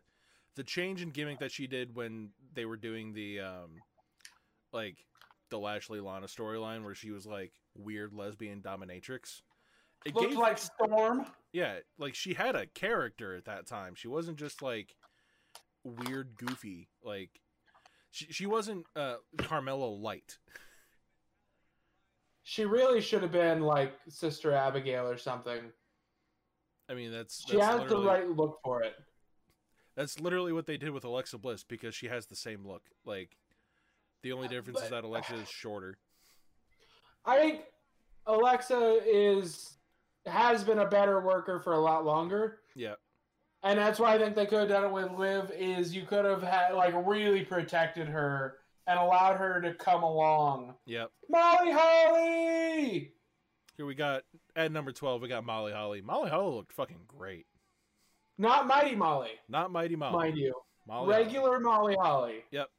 the 0.56 0.64
change 0.64 1.02
in 1.02 1.10
gimmick 1.10 1.40
that 1.40 1.52
she 1.52 1.66
did 1.68 1.96
when 1.96 2.30
they 2.54 2.66
were 2.66 2.78
doing 2.78 3.14
the 3.14 3.40
um 3.40 3.72
like 4.72 4.98
the 5.50 5.58
Lashley 5.60 6.00
Lana 6.00 6.28
storyline 6.28 6.84
where 6.84 6.96
she 6.96 7.12
was 7.12 7.26
like 7.26 7.52
weird 7.76 8.14
lesbian 8.14 8.62
dominatrix. 8.62 9.42
It 10.06 10.16
Looked 10.16 10.30
gave- 10.30 10.38
like 10.38 10.58
Storm. 10.58 11.26
yeah, 11.52 11.80
like 11.98 12.16
she 12.16 12.34
had 12.34 12.56
a 12.56 12.68
character 12.68 13.36
at 13.36 13.46
that 13.46 13.68
time. 13.68 13.96
She 13.96 14.08
wasn't 14.08 14.38
just 14.38 14.62
like 14.62 14.96
weird, 15.84 16.36
goofy. 16.38 16.90
Like 17.04 17.42
she 18.12 18.26
she 18.32 18.46
wasn't 18.46 18.86
uh 18.96 19.16
Carmella 19.38 20.00
light. 20.00 20.38
She 22.44 22.66
really 22.66 23.02
should 23.02 23.22
have 23.22 23.32
been 23.32 23.62
like 23.62 23.94
Sister 24.10 24.54
Abigail 24.54 25.08
or 25.08 25.18
something. 25.18 25.62
I 26.90 26.94
mean, 26.94 27.12
that's 27.12 27.44
She 27.48 27.58
has 27.58 27.88
the 27.88 28.02
right 28.02 28.30
look 28.30 28.60
for 28.64 28.82
it. 28.82 28.96
That's 29.96 30.20
literally 30.20 30.54
what 30.54 30.66
they 30.66 30.78
did 30.78 30.92
with 30.92 31.04
Alexa 31.04 31.38
Bliss 31.38 31.64
because 31.64 31.94
she 31.94 32.08
has 32.08 32.26
the 32.26 32.36
same 32.36 32.66
look. 32.66 32.84
Like 33.06 33.38
the 34.24 34.32
only 34.32 34.48
uh, 34.48 34.52
difference 34.52 34.82
is 34.82 34.90
that 34.90 35.04
Alexa 35.04 35.36
is 35.36 35.50
shorter. 35.50 35.98
I 37.26 37.38
think 37.38 37.62
Alexa 38.26 39.02
is 39.06 39.78
has 40.26 40.64
been 40.64 40.80
a 40.80 40.86
better 40.86 41.20
worker 41.22 41.60
for 41.60 41.74
a 41.74 41.80
lot 41.80 42.06
longer. 42.06 42.60
Yeah. 42.76 42.96
And 43.64 43.78
that's 43.78 44.00
why 44.00 44.16
I 44.16 44.18
think 44.18 44.36
they 44.36 44.46
could 44.46 44.60
have 44.60 44.70
done 44.70 44.86
it 44.86 44.92
with 44.92 45.12
Liv 45.12 45.52
is 45.52 45.96
you 45.96 46.04
could 46.04 46.26
have 46.26 46.42
had 46.42 46.74
like 46.74 46.94
really 47.06 47.44
protected 47.46 48.08
her 48.08 48.58
and 48.88 49.00
allowed 49.00 49.38
her 49.38 49.62
to 49.62 49.74
come 49.74 50.04
along. 50.04 50.76
Yep. 50.86 51.12
Molly 51.30 51.72
Holly! 51.72 53.12
Here 53.78 53.86
we 53.86 53.96
got 53.96 54.24
at 54.56 54.72
number 54.72 54.92
twelve. 54.92 55.22
We 55.22 55.28
got 55.28 55.46
Molly 55.46 55.72
Holly. 55.72 56.02
Molly 56.02 56.30
Holly 56.30 56.56
looked 56.56 56.74
fucking 56.74 57.02
great. 57.08 57.46
Not 58.38 58.68
Mighty 58.68 58.96
Molly, 58.96 59.32
Not 59.50 59.72
Mighty 59.72 59.96
Molly. 59.96 60.18
mind 60.18 60.38
you. 60.38 60.54
Molly 60.88 61.14
Holly. 61.14 61.24
Regular 61.24 61.60
Molly 61.60 61.96
Holly. 62.00 62.44
Yep. 62.52 62.70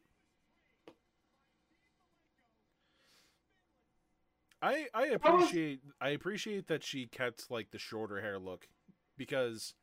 I 4.60 4.86
I 4.94 5.06
appreciate 5.06 5.80
I 6.00 6.10
appreciate 6.10 6.68
that 6.68 6.84
she 6.84 7.06
kept 7.06 7.50
like 7.50 7.70
the 7.70 7.78
shorter 7.78 8.20
hair 8.20 8.38
look 8.38 8.68
because 9.16 9.74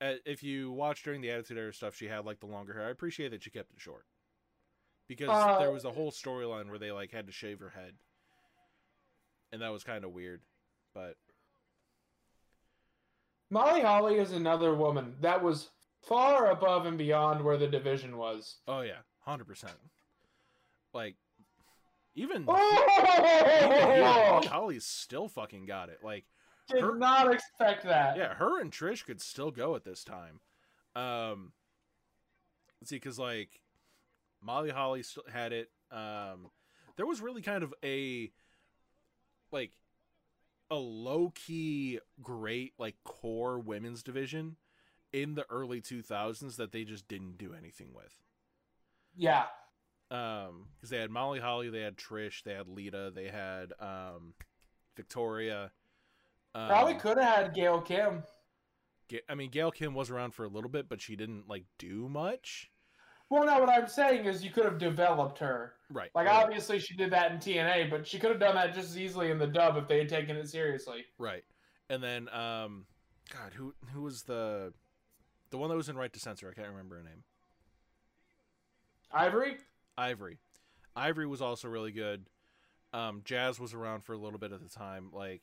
uh, 0.00 0.14
if 0.26 0.42
you 0.42 0.72
watch 0.72 1.04
during 1.04 1.20
the 1.20 1.30
Attitude 1.30 1.58
Era 1.58 1.72
stuff, 1.72 1.94
she 1.94 2.06
had 2.06 2.24
like 2.24 2.40
the 2.40 2.46
longer 2.46 2.72
hair. 2.74 2.86
I 2.86 2.90
appreciate 2.90 3.30
that 3.30 3.44
she 3.44 3.50
kept 3.50 3.72
it 3.72 3.80
short 3.80 4.04
because 5.16 5.28
Uh, 5.30 5.58
there 5.58 5.70
was 5.72 5.84
a 5.84 5.90
whole 5.92 6.10
storyline 6.10 6.68
where 6.68 6.78
they 6.78 6.92
like 6.92 7.10
had 7.10 7.26
to 7.26 7.32
shave 7.32 7.60
her 7.60 7.70
head, 7.70 7.94
and 9.52 9.60
that 9.62 9.70
was 9.72 9.84
kind 9.84 10.04
of 10.04 10.12
weird. 10.12 10.42
But 10.94 11.16
Molly 13.50 13.82
Holly 13.82 14.16
is 14.18 14.32
another 14.32 14.74
woman 14.74 15.14
that 15.20 15.42
was 15.42 15.70
far 16.02 16.50
above 16.50 16.86
and 16.86 16.96
beyond 16.98 17.44
where 17.44 17.56
the 17.56 17.68
division 17.68 18.16
was. 18.16 18.56
oh 18.66 18.80
yeah, 18.80 18.98
hundred 19.20 19.46
percent. 19.46 19.74
Like 20.94 21.16
even, 22.14 22.44
Oh! 22.46 23.98
Molly 24.02 24.46
Holly's 24.46 24.84
still 24.84 25.28
fucking 25.28 25.64
got 25.66 25.88
it. 25.88 26.00
Like 26.02 26.24
Did 26.68 26.82
Her- 26.82 26.96
not 26.96 27.32
expect 27.32 27.84
that. 27.84 28.16
yeah, 28.16 28.34
her 28.34 28.60
and 28.60 28.70
Trish 28.70 29.04
could 29.04 29.20
still 29.20 29.50
go 29.50 29.74
at 29.76 29.84
this 29.84 30.04
time. 30.04 30.40
Um, 30.94 31.52
see, 32.84 32.96
because 32.96 33.18
like 33.18 33.61
Molly 34.42 34.70
Holly 34.70 35.02
still 35.02 35.24
had 35.32 35.52
it. 35.52 35.70
Um, 35.90 36.50
there 36.96 37.06
was 37.06 37.20
really 37.20 37.42
kind 37.42 37.62
of 37.62 37.72
a 37.84 38.30
like 39.50 39.72
a 40.70 40.76
low 40.76 41.32
key 41.34 42.00
great 42.22 42.72
like 42.78 42.96
core 43.04 43.58
women's 43.58 44.02
division 44.02 44.56
in 45.12 45.34
the 45.34 45.44
early 45.50 45.80
2000s 45.80 46.56
that 46.56 46.72
they 46.72 46.84
just 46.84 47.06
didn't 47.06 47.36
do 47.36 47.52
anything 47.52 47.88
with. 47.94 48.22
Yeah. 49.16 49.44
Um, 50.10 50.68
because 50.74 50.90
they 50.90 50.98
had 50.98 51.10
Molly 51.10 51.40
Holly, 51.40 51.68
they 51.68 51.80
had 51.80 51.96
Trish, 51.96 52.42
they 52.42 52.54
had 52.54 52.68
Lita, 52.68 53.12
they 53.14 53.28
had 53.28 53.72
um 53.78 54.34
Victoria. 54.96 55.70
Um, 56.54 56.68
Probably 56.68 56.94
could 56.94 57.18
have 57.18 57.36
had 57.36 57.54
Gail 57.54 57.80
Kim. 57.80 58.22
I 59.28 59.34
mean, 59.34 59.50
Gail 59.50 59.70
Kim 59.70 59.94
was 59.94 60.10
around 60.10 60.32
for 60.32 60.44
a 60.44 60.48
little 60.48 60.70
bit, 60.70 60.88
but 60.88 61.00
she 61.00 61.16
didn't 61.16 61.48
like 61.48 61.64
do 61.78 62.08
much. 62.08 62.70
Well, 63.32 63.46
no, 63.46 63.60
what 63.60 63.70
I'm 63.70 63.88
saying 63.88 64.26
is 64.26 64.44
you 64.44 64.50
could 64.50 64.66
have 64.66 64.76
developed 64.76 65.38
her. 65.38 65.72
Right. 65.90 66.10
Like, 66.14 66.26
right, 66.26 66.44
obviously, 66.44 66.78
she 66.78 66.94
did 66.94 67.10
that 67.12 67.32
in 67.32 67.38
TNA, 67.38 67.88
but 67.88 68.06
she 68.06 68.18
could 68.18 68.28
have 68.28 68.38
done 68.38 68.54
that 68.56 68.74
just 68.74 68.90
as 68.90 68.98
easily 68.98 69.30
in 69.30 69.38
the 69.38 69.46
dub 69.46 69.78
if 69.78 69.88
they 69.88 69.96
had 69.96 70.10
taken 70.10 70.36
it 70.36 70.50
seriously. 70.50 71.06
right. 71.16 71.42
And 71.88 72.02
then, 72.02 72.28
um, 72.28 72.84
God, 73.32 73.54
who 73.54 73.72
who 73.94 74.02
was 74.02 74.24
the 74.24 74.74
the 75.48 75.56
one 75.56 75.70
that 75.70 75.76
was 75.76 75.88
in 75.88 75.96
Right 75.96 76.12
to 76.12 76.20
Censor? 76.20 76.50
I 76.50 76.52
can't 76.52 76.68
remember 76.68 76.96
her 76.96 77.02
name. 77.02 77.22
Ivory? 79.10 79.56
Ivory. 79.96 80.36
Ivory 80.94 81.26
was 81.26 81.40
also 81.40 81.68
really 81.68 81.92
good. 81.92 82.26
Um, 82.92 83.22
Jazz 83.24 83.58
was 83.58 83.72
around 83.72 84.04
for 84.04 84.12
a 84.12 84.18
little 84.18 84.38
bit 84.38 84.52
at 84.52 84.62
the 84.62 84.68
time. 84.68 85.08
Like, 85.10 85.40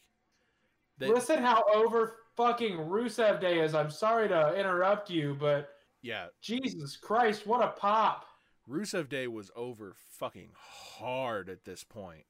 they, 1.00 1.08
Listen 1.08 1.40
how 1.40 1.64
over 1.74 2.18
fucking 2.38 2.78
Rusev 2.78 3.42
Day 3.42 3.62
is. 3.62 3.74
I'm 3.74 3.90
sorry 3.90 4.28
to 4.28 4.54
interrupt 4.54 5.10
you, 5.10 5.36
but 5.40 5.70
yeah, 6.02 6.28
Jesus 6.42 6.98
Christ, 6.98 7.46
what 7.46 7.64
a 7.64 7.70
pop. 7.70 8.26
Rusev 8.70 9.10
Day 9.10 9.28
was 9.28 9.52
over 9.56 9.94
fucking 9.96 10.52
hard 10.56 11.50
at 11.50 11.66
this 11.66 11.84
point. 11.84 12.26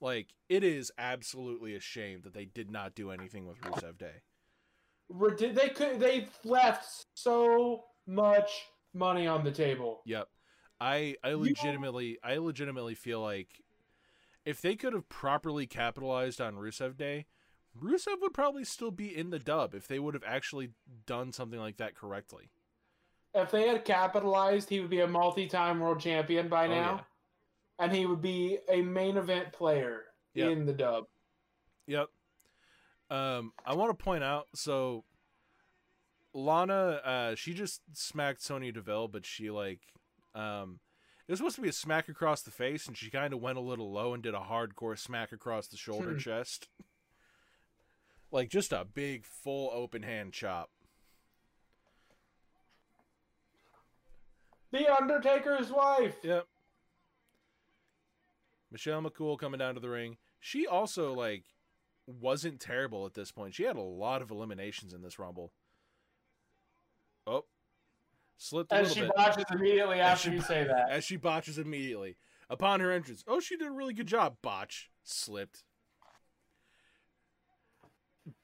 Like, 0.00 0.28
it 0.48 0.64
is 0.64 0.90
absolutely 0.98 1.74
a 1.74 1.80
shame 1.80 2.22
that 2.22 2.34
they 2.34 2.44
did 2.44 2.70
not 2.70 2.94
do 2.94 3.10
anything 3.10 3.46
with 3.46 3.60
Rusev 3.60 3.98
Day. 3.98 4.22
They 5.38 5.68
could 5.68 6.00
they 6.00 6.28
left 6.44 7.06
so 7.14 7.84
much 8.06 8.50
money 8.94 9.26
on 9.26 9.44
the 9.44 9.52
table. 9.52 10.00
Yep. 10.06 10.28
I 10.80 11.16
I 11.22 11.34
legitimately 11.34 12.18
I 12.22 12.38
legitimately 12.38 12.94
feel 12.94 13.20
like 13.20 13.62
if 14.44 14.60
they 14.60 14.76
could 14.76 14.92
have 14.92 15.08
properly 15.08 15.66
capitalized 15.66 16.40
on 16.40 16.54
Rusev 16.56 16.96
Day, 16.96 17.26
Rusev 17.78 18.20
would 18.20 18.34
probably 18.34 18.64
still 18.64 18.90
be 18.90 19.14
in 19.14 19.30
the 19.30 19.38
dub 19.38 19.74
if 19.74 19.88
they 19.88 19.98
would 19.98 20.14
have 20.14 20.24
actually 20.26 20.70
done 21.06 21.32
something 21.32 21.58
like 21.58 21.76
that 21.78 21.94
correctly. 21.94 22.50
If 23.34 23.50
they 23.50 23.66
had 23.68 23.84
capitalized, 23.84 24.68
he 24.68 24.80
would 24.80 24.90
be 24.90 25.00
a 25.00 25.08
multi-time 25.08 25.80
world 25.80 26.00
champion 26.00 26.48
by 26.48 26.66
Oh, 26.66 26.70
now, 26.70 27.06
and 27.80 27.92
he 27.92 28.06
would 28.06 28.22
be 28.22 28.58
a 28.68 28.80
main 28.80 29.16
event 29.16 29.52
player 29.52 30.04
Yep. 30.34 30.50
in 30.50 30.66
the 30.66 30.72
dub. 30.72 31.06
Yep. 31.86 32.08
Um, 33.10 33.52
I 33.66 33.74
want 33.74 33.96
to 33.96 34.02
point 34.04 34.24
out 34.24 34.48
so 34.54 35.04
Lana, 36.32 36.74
uh, 37.04 37.34
she 37.34 37.54
just 37.54 37.82
smacked 37.92 38.40
Sonya 38.42 38.72
Deville, 38.72 39.08
but 39.08 39.24
she 39.26 39.50
like, 39.50 39.80
um, 40.34 40.80
it 41.28 41.32
was 41.32 41.38
supposed 41.38 41.56
to 41.56 41.62
be 41.62 41.68
a 41.68 41.72
smack 41.72 42.08
across 42.08 42.42
the 42.42 42.50
face, 42.50 42.86
and 42.86 42.96
she 42.96 43.08
kind 43.10 43.32
of 43.32 43.40
went 43.40 43.56
a 43.58 43.60
little 43.62 43.92
low 43.92 44.14
and 44.14 44.22
did 44.22 44.34
a 44.34 44.40
hardcore 44.40 44.98
smack 44.98 45.32
across 45.32 45.68
the 45.68 45.76
shoulder 45.76 46.12
Hmm. 46.12 46.18
chest, 46.18 46.68
like 48.30 48.48
just 48.48 48.72
a 48.72 48.84
big 48.84 49.24
full 49.26 49.70
open 49.72 50.02
hand 50.02 50.32
chop. 50.32 50.70
The 54.74 54.92
Undertaker's 54.92 55.70
wife. 55.70 56.16
Yep. 56.24 56.48
Michelle 58.72 59.00
McCool 59.02 59.38
coming 59.38 59.58
down 59.58 59.74
to 59.74 59.80
the 59.80 59.88
ring. 59.88 60.16
She 60.40 60.66
also 60.66 61.12
like 61.14 61.44
wasn't 62.08 62.58
terrible 62.58 63.06
at 63.06 63.14
this 63.14 63.30
point. 63.30 63.54
She 63.54 63.62
had 63.62 63.76
a 63.76 63.80
lot 63.80 64.20
of 64.20 64.32
eliminations 64.32 64.92
in 64.92 65.00
this 65.00 65.16
rumble. 65.16 65.52
Oh, 67.24 67.44
slipped 68.36 68.72
a 68.72 68.74
And 68.74 68.88
little 68.88 68.94
she 68.96 69.00
bit 69.08 69.12
watches 69.16 69.44
immediately 69.52 70.00
As 70.00 70.18
after 70.18 70.30
she- 70.30 70.34
you 70.36 70.42
say 70.42 70.64
that. 70.64 70.90
as 70.90 71.04
she 71.04 71.16
botches 71.18 71.56
immediately 71.56 72.16
upon 72.50 72.80
her 72.80 72.90
entrance. 72.90 73.22
Oh, 73.28 73.38
she 73.38 73.56
did 73.56 73.68
a 73.68 73.72
really 73.72 73.94
good 73.94 74.08
job. 74.08 74.38
Botch 74.42 74.90
slipped. 75.04 75.62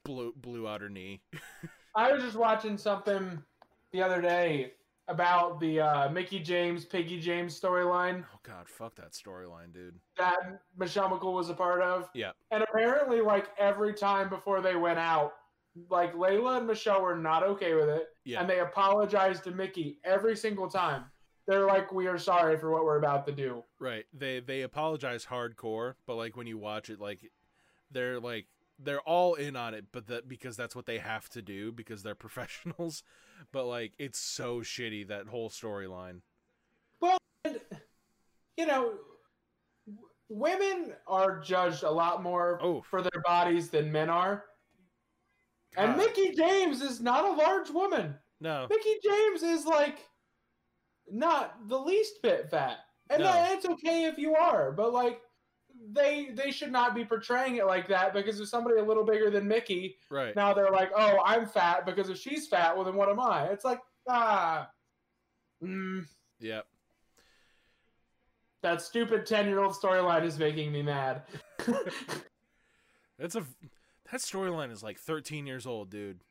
Blew 0.05 0.31
blew 0.37 0.65
out 0.65 0.79
her 0.79 0.89
knee. 0.89 1.19
I 1.95 2.13
was 2.13 2.23
just 2.23 2.37
watching 2.37 2.77
something 2.77 3.43
the 3.91 4.01
other 4.01 4.21
day 4.21 4.71
about 5.07 5.59
the 5.59 5.79
uh, 5.81 6.09
Mickie 6.09 6.39
James, 6.39 6.85
Piggy 6.85 7.19
James 7.19 7.59
storyline 7.59 8.23
Oh 8.33 8.39
God, 8.43 8.67
fuck 8.67 8.95
that 8.95 9.11
storyline, 9.11 9.73
dude. 9.73 9.95
that 10.17 10.61
Michelle 10.77 11.09
McCool 11.09 11.33
was 11.33 11.49
a 11.49 11.53
part 11.53 11.81
of. 11.81 12.09
Yeah. 12.13 12.31
And 12.51 12.63
apparently, 12.63 13.21
like 13.21 13.49
every 13.57 13.93
time 13.93 14.29
before 14.29 14.61
they 14.61 14.75
went 14.75 14.99
out, 14.99 15.33
like 15.89 16.13
Layla 16.13 16.57
and 16.59 16.67
Michelle 16.67 17.01
were 17.01 17.15
not 17.17 17.43
okay 17.43 17.73
with 17.73 17.89
it, 17.89 18.07
Yeah. 18.25 18.41
and 18.41 18.49
they 18.49 18.59
apologized 18.59 19.43
to 19.45 19.51
Mickie 19.51 19.99
every 20.03 20.35
single 20.37 20.69
time. 20.69 21.05
They're 21.47 21.65
like, 21.65 21.91
"We 21.91 22.07
are 22.07 22.17
sorry 22.19 22.57
for 22.57 22.71
what 22.71 22.85
we're 22.85 22.97
about 22.99 23.25
to 23.27 23.31
do." 23.33 23.63
Right. 23.79 24.05
They 24.13 24.39
they 24.39 24.61
apologize 24.61 25.25
hardcore, 25.25 25.95
but 26.05 26.15
like 26.15 26.37
when 26.37 26.45
you 26.47 26.57
watch 26.57 26.89
it, 26.89 26.99
like 26.99 27.31
they're 27.89 28.19
like 28.19 28.47
they're 28.79 29.01
all 29.01 29.33
in 29.35 29.55
on 29.55 29.73
it, 29.73 29.85
but 29.91 30.07
that 30.07 30.27
because 30.27 30.55
that's 30.57 30.75
what 30.75 30.85
they 30.85 30.97
have 30.99 31.29
to 31.29 31.41
do 31.41 31.71
because 31.71 32.03
they're 32.03 32.15
professionals. 32.27 33.03
But 33.51 33.65
like 33.65 33.93
it's 33.99 34.19
so 34.19 34.59
shitty 34.59 35.07
that 35.09 35.27
whole 35.27 35.49
storyline. 35.49 36.21
And, 37.43 37.59
you 38.55 38.67
know, 38.67 38.93
w- 39.87 40.07
women 40.29 40.93
are 41.07 41.39
judged 41.39 41.81
a 41.83 41.89
lot 41.89 42.21
more 42.21 42.59
Oh, 42.61 42.81
for 42.83 43.01
their 43.01 43.21
bodies 43.25 43.69
than 43.71 43.91
men 43.91 44.09
are. 44.11 44.43
And 45.75 45.97
Mickie 45.97 46.33
James 46.35 46.81
is 46.83 47.01
not 47.01 47.25
a 47.25 47.31
large 47.31 47.69
woman. 47.71 48.15
no, 48.39 48.67
Mickie 48.69 48.99
James 49.03 49.41
is 49.41 49.65
like 49.65 49.97
not 51.09 51.67
the 51.67 51.79
least 51.79 52.21
bit 52.21 52.49
fat. 52.51 52.77
And 53.09 53.23
No. 53.23 53.31
that, 53.31 53.53
it's 53.53 53.65
okay 53.65 54.05
if 54.05 54.17
you 54.19 54.35
are, 54.35 54.71
but 54.71 54.93
like 54.93 55.19
they 55.93 56.29
they 56.33 56.51
should 56.51 56.71
not 56.71 56.95
be 56.95 57.03
portraying 57.05 57.57
it 57.57 57.65
like 57.65 57.87
that 57.87 58.13
because 58.13 58.39
if 58.39 58.47
somebody 58.47 58.77
a 58.79 58.83
little 58.83 59.03
bigger 59.03 59.29
than 59.29 59.47
Mickie, 59.47 59.97
right. 60.09 60.35
now 60.35 60.53
they're 60.53 60.71
like, 60.71 60.91
"Oh, 60.95 61.19
I'm 61.25 61.45
fat 61.45 61.85
because 61.85 62.09
if 62.09 62.17
she's 62.17 62.47
fat, 62.47 62.75
well 62.75 62.85
then 62.85 62.95
what 62.95 63.09
am 63.09 63.19
I?" 63.19 63.45
It's 63.47 63.65
like, 63.65 63.79
ah. 64.07 64.69
Mm, 65.63 66.07
Yep. 66.39 66.65
that 68.63 68.81
stupid 68.81 69.25
10-year-old 69.27 69.73
storyline 69.73 70.23
is 70.23 70.37
making 70.39 70.71
me 70.71 70.81
mad. 70.81 71.23
That's 73.19 73.35
a 73.35 73.43
that 74.11 74.21
storyline 74.21 74.71
is 74.71 74.81
like 74.83 74.97
13 74.97 75.45
years 75.45 75.65
old, 75.67 75.89
dude. 75.89 76.23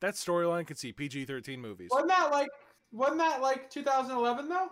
That 0.00 0.14
storyline 0.14 0.66
could 0.66 0.78
see 0.78 0.92
PG-13 0.92 1.58
movies. 1.58 1.88
wasn't 1.90 2.08
that 2.08 2.30
like 2.30 2.48
wasn't 2.92 3.18
that 3.18 3.40
like 3.40 3.70
2011 3.70 4.48
though? 4.48 4.68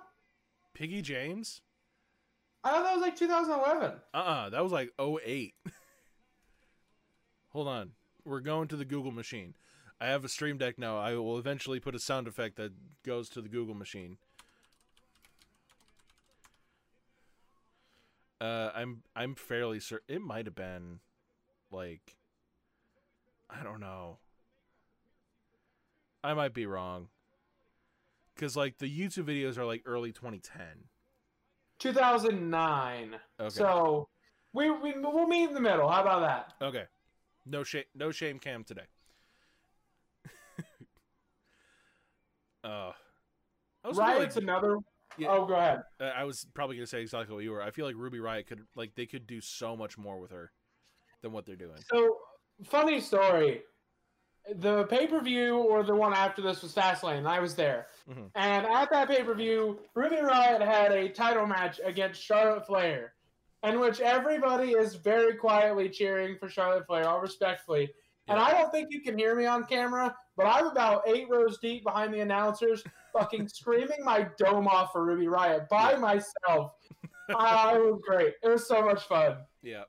Piggy 0.75 1.03
James? 1.03 1.63
I 2.65 2.71
thought 2.71 2.83
that 2.85 2.95
was 2.95 3.03
like 3.03 3.17
2011. 3.17 3.93
Uh-uh, 4.13 4.51
that 4.51 4.63
was 4.63 4.73
like 4.73 4.93
08. 5.01 5.55
Hold 7.51 7.69
on. 7.69 7.93
We're 8.25 8.41
going 8.41 8.69
to 8.69 8.77
the 8.77 8.85
Google 8.85 9.13
machine. 9.13 9.55
I 10.01 10.07
have 10.07 10.25
a 10.25 10.29
stream 10.29 10.59
deck 10.59 10.79
now. 10.79 10.99
I 10.99 11.15
will 11.15 11.39
eventually 11.39 11.81
put 11.81 11.95
a 11.95 11.99
sound 11.99 12.29
effect 12.29 12.57
that 12.57 12.73
goes 13.05 13.29
to 13.31 13.41
the 13.41 13.49
Google 13.49 13.75
machine. 13.75 14.19
Uh, 18.41 18.71
I'm 18.75 19.03
I'm 19.17 19.35
fairly 19.35 19.81
certain 19.81 20.17
it 20.17 20.23
might 20.23 20.47
have 20.47 20.55
been 20.55 21.01
like 21.73 22.17
I 23.51 23.65
don't 23.65 23.81
know. 23.81 24.19
I 26.23 26.35
might 26.35 26.55
be 26.55 26.67
wrong. 26.67 27.09
Cuz 28.37 28.57
like 28.57 28.79
the 28.79 28.87
YouTube 28.87 29.25
videos 29.25 29.59
are 29.59 29.65
like 29.65 29.83
early 29.85 30.13
2010. 30.13 30.89
2009. 31.79 33.17
Okay. 33.41 33.49
So 33.51 34.09
we, 34.53 34.71
we 34.71 34.95
we'll 34.97 35.27
meet 35.27 35.49
in 35.49 35.55
the 35.55 35.61
middle. 35.61 35.89
How 35.89 36.03
about 36.03 36.21
that? 36.21 36.53
Okay. 36.65 36.85
No 37.47 37.63
shame 37.65 37.85
no 37.95 38.11
shame 38.11 38.39
cam 38.39 38.65
today. 38.65 38.83
uh 42.65 42.93
I 43.85 43.89
was 43.89 43.97
Riot's 43.97 44.37
like, 44.37 44.43
another. 44.43 44.79
Yeah. 45.17 45.29
Oh, 45.31 45.47
go 45.47 45.55
ahead. 45.55 45.83
uh, 46.01 46.05
I 46.05 46.25
was 46.25 46.47
probably 46.55 46.77
going 46.77 46.85
to 46.85 46.91
say 46.91 47.01
exactly 47.01 47.35
what 47.35 47.43
you 47.43 47.51
were. 47.51 47.63
I 47.63 47.71
feel 47.71 47.87
like 47.87 47.97
Ruby 47.97 48.21
Riot 48.21 48.47
could 48.47 48.61
like 48.77 48.95
they 48.95 49.07
could 49.07 49.27
do 49.27 49.41
so 49.41 49.77
much 49.77 49.97
more 49.99 50.21
with 50.21 50.31
her 50.31 50.53
than 51.23 51.33
what 51.33 51.47
they're 51.47 51.57
doing. 51.57 51.79
So 51.91 52.17
funny 52.65 53.01
story. 53.01 53.63
The 54.57 54.85
pay 54.85 55.07
per 55.07 55.21
view 55.21 55.57
or 55.59 55.83
the 55.83 55.95
one 55.95 56.15
after 56.15 56.41
this 56.43 56.63
was 56.63 56.75
Fastlane. 56.75 57.27
I 57.27 57.39
was 57.41 57.55
there, 57.55 57.89
Mhm. 58.09 58.31
and 58.35 58.67
at 58.67 58.91
that 58.91 59.09
pay 59.09 59.23
per 59.23 59.35
view, 59.35 59.79
Ruby 59.95 60.17
Riot 60.21 60.63
had 60.63 60.93
a 60.93 61.09
title 61.11 61.47
match 61.47 61.81
against 61.85 62.23
Charlotte 62.23 62.67
Flair, 62.67 63.15
in 63.63 63.79
which 63.81 64.01
everybody 64.01 64.73
is 64.73 64.95
very 64.95 65.35
quietly 65.37 65.89
cheering 65.91 66.39
for 66.39 66.49
Charlotte 66.49 66.87
Flair, 66.87 67.07
all 67.09 67.21
respectfully. 67.21 67.93
And 68.27 68.39
I 68.39 68.53
don't 68.53 68.71
think 68.71 68.89
you 68.91 69.01
can 69.01 69.17
hear 69.19 69.35
me 69.35 69.47
on 69.47 69.65
camera, 69.65 70.15
but 70.37 70.47
I'm 70.47 70.67
about 70.67 71.07
eight 71.09 71.29
rows 71.31 71.59
deep 71.59 71.83
behind 71.85 72.13
the 72.13 72.21
announcers, 72.21 72.85
fucking 73.13 73.49
screaming 73.49 74.05
my 74.05 74.29
dome 74.39 74.69
off 74.69 74.93
for 74.93 75.05
Ruby 75.05 75.29
Riot 75.29 75.69
by 75.69 75.93
Yeah. 75.93 75.99
myself. 75.99 76.73
Ah, 77.31 77.75
it 77.75 77.79
was 77.85 78.01
great. 78.03 78.35
It 78.43 78.49
was 78.49 78.67
so 78.67 78.81
much 78.81 79.03
fun. 79.05 79.45
Yeah. 79.61 79.85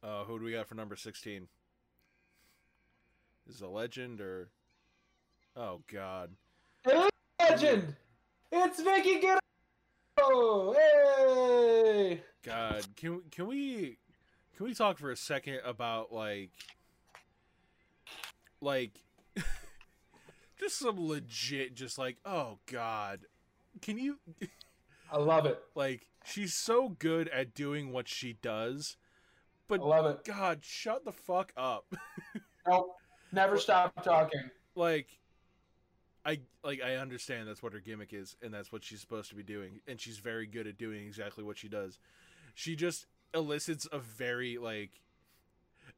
Uh, 0.00 0.22
who 0.24 0.38
do 0.38 0.44
we 0.44 0.52
got 0.52 0.68
for 0.68 0.76
number 0.76 0.94
16? 0.94 1.48
Is 3.48 3.60
it 3.60 3.64
a 3.64 3.68
legend 3.68 4.20
or 4.20 4.48
Oh 5.56 5.82
god. 5.92 6.30
It 6.86 6.94
is 6.94 7.10
legend. 7.40 7.96
It's 8.50 8.80
Vickie 8.80 9.20
Guerrero. 9.20 10.72
Hey. 10.72 12.22
God, 12.42 12.86
can 12.96 13.16
we- 13.16 13.22
can 13.30 13.46
we 13.46 13.98
can 14.56 14.66
we 14.66 14.74
talk 14.74 14.98
for 14.98 15.10
a 15.10 15.16
second 15.16 15.60
about 15.64 16.12
like 16.12 16.50
like 18.60 19.02
just 19.36 19.46
just 20.60 20.78
some 20.78 21.06
legit, 21.06 21.74
just 21.74 21.98
like, 21.98 22.18
oh 22.24 22.58
god, 22.70 23.20
can 23.80 23.98
you 23.98 24.18
I 25.10 25.18
love 25.18 25.46
it. 25.46 25.60
like? 25.74 26.06
She's 26.24 26.54
so 26.54 26.88
good 26.90 27.26
at 27.30 27.52
doing 27.52 27.90
what 27.90 28.06
she 28.06 28.34
does, 28.34 28.96
but 29.66 29.80
I 29.80 29.84
love 29.84 30.06
it. 30.06 30.24
God, 30.24 30.60
shut 30.62 31.04
the 31.04 31.12
fuck 31.12 31.52
up. 31.56 31.86
Nope. 32.64 32.94
Never 33.32 33.56
stop 33.58 34.02
talking. 34.04 34.50
like, 34.74 35.08
I 36.24 36.38
like 36.62 36.80
I 36.82 36.96
understand 36.96 37.48
that's 37.48 37.62
what 37.62 37.72
her 37.72 37.80
gimmick 37.80 38.12
is, 38.12 38.36
and 38.42 38.52
that's 38.54 38.70
what 38.70 38.84
she's 38.84 39.00
supposed 39.00 39.30
to 39.30 39.34
be 39.34 39.42
doing, 39.42 39.80
and 39.88 40.00
she's 40.00 40.18
very 40.18 40.46
good 40.46 40.66
at 40.66 40.78
doing 40.78 41.04
exactly 41.06 41.42
what 41.42 41.58
she 41.58 41.68
does. 41.68 41.98
She 42.54 42.76
just 42.76 43.06
elicits 43.34 43.88
a 43.90 43.98
very 43.98 44.58
like 44.58 44.90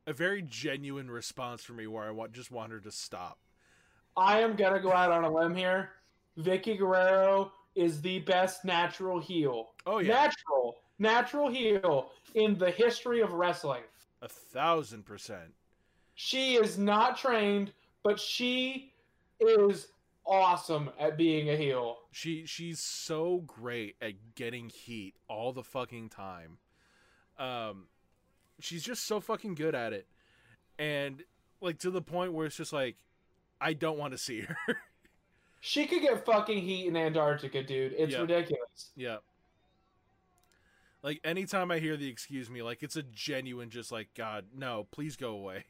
a 0.07 0.12
very 0.12 0.41
genuine 0.43 1.11
response 1.11 1.62
from 1.64 1.76
me 1.76 1.87
where 1.87 2.05
I 2.05 2.11
want 2.11 2.32
just 2.32 2.51
want 2.51 2.72
her 2.72 2.80
to 2.80 2.91
stop. 2.93 3.39
I 4.16 4.41
am 4.41 4.55
gonna 4.57 4.80
go 4.80 4.93
out 4.93 5.11
on 5.11 5.24
a 5.24 5.30
limb 5.30 5.55
here. 5.55 5.91
Vickie 6.39 6.78
Guerrero 6.78 7.53
is 7.74 8.01
the 8.01 8.20
best 8.20 8.64
natural 8.64 9.20
heel. 9.20 9.70
Oh 9.87 9.99
yeah, 9.99 10.12
Natural, 10.14 10.76
natural 10.99 11.51
heel 11.51 12.11
in 12.35 12.57
the 12.57 12.70
history 12.70 13.20
of 13.20 13.32
wrestling. 13.32 13.82
a 14.22 14.28
thousand 14.28 15.05
percent. 15.05 15.53
She 16.14 16.54
is 16.54 16.78
not 16.78 17.16
trained, 17.16 17.72
but 18.02 18.18
she 18.20 18.92
is 19.40 19.88
awesome 20.26 20.90
at 20.98 21.16
being 21.16 21.50
a 21.50 21.56
heel. 21.56 21.98
She 22.12 22.46
she's 22.46 22.80
so 22.80 23.38
great 23.46 23.96
at 24.00 24.12
getting 24.34 24.68
heat 24.68 25.14
all 25.28 25.52
the 25.52 25.64
fucking 25.64 26.08
time. 26.10 26.58
Um 27.38 27.86
she's 28.60 28.82
just 28.84 29.06
so 29.06 29.20
fucking 29.20 29.54
good 29.56 29.74
at 29.74 29.92
it. 29.92 30.06
And 30.78 31.22
like 31.60 31.78
to 31.80 31.90
the 31.90 32.00
point 32.02 32.32
where 32.32 32.46
it's 32.46 32.56
just 32.56 32.72
like 32.72 32.96
I 33.60 33.72
don't 33.72 33.98
want 33.98 34.12
to 34.12 34.18
see 34.18 34.42
her. 34.42 34.56
She 35.66 35.86
could 35.86 36.02
get 36.02 36.26
fucking 36.26 36.58
heat 36.60 36.88
in 36.88 36.94
Antarctica, 36.94 37.62
dude. 37.62 37.94
It's 37.96 38.12
Yeah. 38.12 38.20
ridiculous. 38.20 38.90
yeah. 38.94 39.16
Like 41.02 41.20
anytime 41.24 41.70
I 41.70 41.78
hear 41.78 41.96
the 41.96 42.06
excuse 42.06 42.50
me, 42.50 42.62
like 42.62 42.82
it's 42.82 42.96
a 42.96 43.02
genuine 43.02 43.70
just 43.70 43.90
like 43.90 44.08
god, 44.14 44.44
no, 44.54 44.86
please 44.90 45.16
go 45.16 45.30
away. 45.30 45.64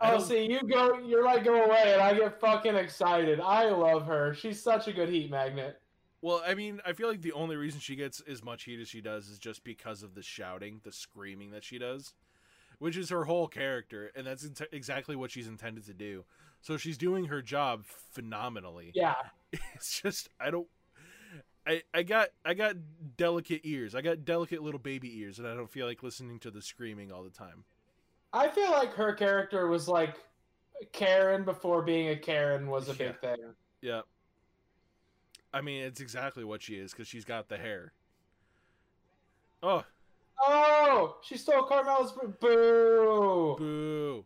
Oh, 0.00 0.18
see, 0.18 0.44
you 0.44 0.60
go, 0.62 0.98
you're 0.98 1.24
like, 1.24 1.44
go 1.44 1.64
away, 1.64 1.92
and 1.94 2.02
I 2.02 2.12
get 2.14 2.38
fucking 2.38 2.74
excited. 2.74 3.40
I 3.40 3.70
love 3.70 4.06
her. 4.06 4.34
She's 4.34 4.62
such 4.62 4.88
a 4.88 4.92
good 4.92 5.08
heat 5.08 5.30
magnet. 5.30 5.80
Well, 6.20 6.42
I 6.46 6.54
mean, 6.54 6.80
I 6.84 6.92
feel 6.92 7.08
like 7.08 7.22
the 7.22 7.32
only 7.32 7.56
reason 7.56 7.80
she 7.80 7.96
gets 7.96 8.20
as 8.28 8.42
much 8.42 8.64
heat 8.64 8.80
as 8.80 8.88
she 8.88 9.00
does 9.00 9.28
is 9.28 9.38
just 9.38 9.64
because 9.64 10.02
of 10.02 10.14
the 10.14 10.22
shouting, 10.22 10.80
the 10.82 10.92
screaming 10.92 11.50
that 11.52 11.64
she 11.64 11.78
does, 11.78 12.14
which 12.78 12.96
is 12.96 13.10
her 13.10 13.24
whole 13.24 13.48
character, 13.48 14.10
and 14.14 14.26
that's 14.26 14.44
int- 14.44 14.68
exactly 14.72 15.16
what 15.16 15.30
she's 15.30 15.46
intended 15.46 15.86
to 15.86 15.94
do. 15.94 16.24
So 16.60 16.76
she's 16.76 16.98
doing 16.98 17.26
her 17.26 17.42
job 17.42 17.84
phenomenally. 18.12 18.92
Yeah. 18.94 19.14
It's 19.74 20.00
just 20.02 20.28
I 20.40 20.50
don't. 20.50 20.66
I, 21.66 21.82
I 21.94 22.02
got 22.02 22.28
I 22.44 22.54
got 22.54 22.76
delicate 23.16 23.60
ears. 23.64 23.94
I 23.94 24.00
got 24.02 24.24
delicate 24.24 24.62
little 24.62 24.80
baby 24.80 25.18
ears, 25.20 25.38
and 25.38 25.46
I 25.46 25.54
don't 25.54 25.70
feel 25.70 25.86
like 25.86 26.02
listening 26.02 26.38
to 26.40 26.50
the 26.50 26.60
screaming 26.60 27.12
all 27.12 27.22
the 27.22 27.30
time. 27.30 27.64
I 28.36 28.48
feel 28.48 28.70
like 28.70 28.92
her 28.94 29.14
character 29.14 29.66
was 29.66 29.88
like 29.88 30.16
Karen 30.92 31.44
before 31.44 31.82
being 31.82 32.08
a 32.10 32.16
Karen 32.16 32.68
was 32.68 32.88
a 32.88 32.94
big 32.94 33.18
thing. 33.20 33.36
Yeah. 33.80 34.02
I 35.54 35.62
mean, 35.62 35.82
it's 35.82 36.00
exactly 36.00 36.44
what 36.44 36.62
she 36.62 36.74
is 36.74 36.92
because 36.92 37.08
she's 37.08 37.24
got 37.24 37.48
the 37.48 37.56
hair. 37.56 37.92
Oh, 39.62 39.84
Oh, 40.38 41.16
she 41.22 41.38
stole 41.38 41.62
Carmel's 41.62 42.12
boo. 42.12 42.34
Boo. 42.38 43.56
boo. 43.56 44.24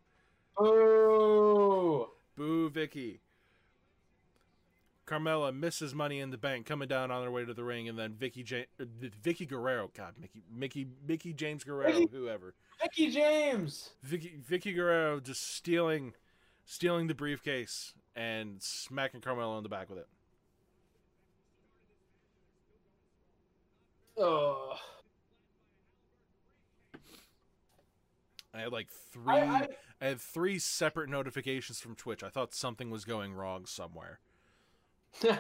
Boo. 0.59 2.09
Boo, 2.37 2.71
Vickie. 2.71 3.19
Carmella 5.11 5.53
misses 5.55 5.93
Money 5.93 6.21
in 6.21 6.31
the 6.31 6.39
Bank, 6.39 6.67
coming 6.67 6.87
down 6.87 7.11
on 7.11 7.25
her 7.25 7.31
way 7.31 7.45
to 7.45 7.53
the 7.53 7.65
ring, 7.65 7.89
and 7.89 7.99
then 7.99 8.13
Vickie 8.13 8.49
ja- 8.49 8.67
uh, 8.81 8.85
Vickie 9.23 9.49
Guerrero, 9.49 9.91
God, 9.93 10.15
Mickie, 10.21 10.43
Mickie, 10.55 10.87
Mickie 11.07 11.33
James 11.33 11.65
Guerrero, 11.65 11.91
Vickie- 11.91 12.11
whoever, 12.13 12.55
Vickie 12.81 13.11
James. 13.11 13.91
Vickie, 14.07 14.41
Vickie 14.41 14.75
Guerrero 14.75 15.19
just 15.19 15.55
stealing, 15.55 16.15
stealing 16.65 17.09
the 17.09 17.15
briefcase 17.15 17.95
and 18.15 18.63
smacking 18.63 19.21
Carmella 19.21 19.57
on 19.57 19.65
the 19.65 19.69
back 19.69 19.91
with 19.91 19.99
it. 19.99 20.09
Ugh. 24.17 24.77
I 28.53 28.61
had 28.61 28.73
like 28.73 28.89
three, 28.89 29.35
I, 29.35 29.45
I, 29.45 29.69
I, 30.01 30.07
had 30.07 30.21
three 30.21 30.59
separate 30.59 31.09
notifications 31.09 31.81
from 31.81 31.95
Twitch. 31.95 32.23
I 32.23 32.29
thought 32.29 32.53
something 32.55 32.91
was 32.91 33.05
going 33.05 33.33
wrong 33.33 33.65
somewhere. 33.65 34.21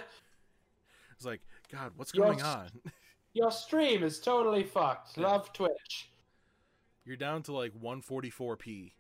It's 1.16 1.26
like, 1.26 1.42
God, 1.70 1.92
what's 1.96 2.12
Yes. 2.14 2.24
going 2.24 2.40
on? 2.42 2.68
your 3.34 3.50
stream 3.50 4.02
is 4.02 4.20
totally 4.20 4.64
fucked. 4.64 5.18
Yeah. 5.18 5.26
Love 5.26 5.52
Twitch. 5.52 6.10
You're 7.04 7.16
down 7.16 7.42
to 7.44 7.52
like 7.52 7.72
144p. 7.74 8.92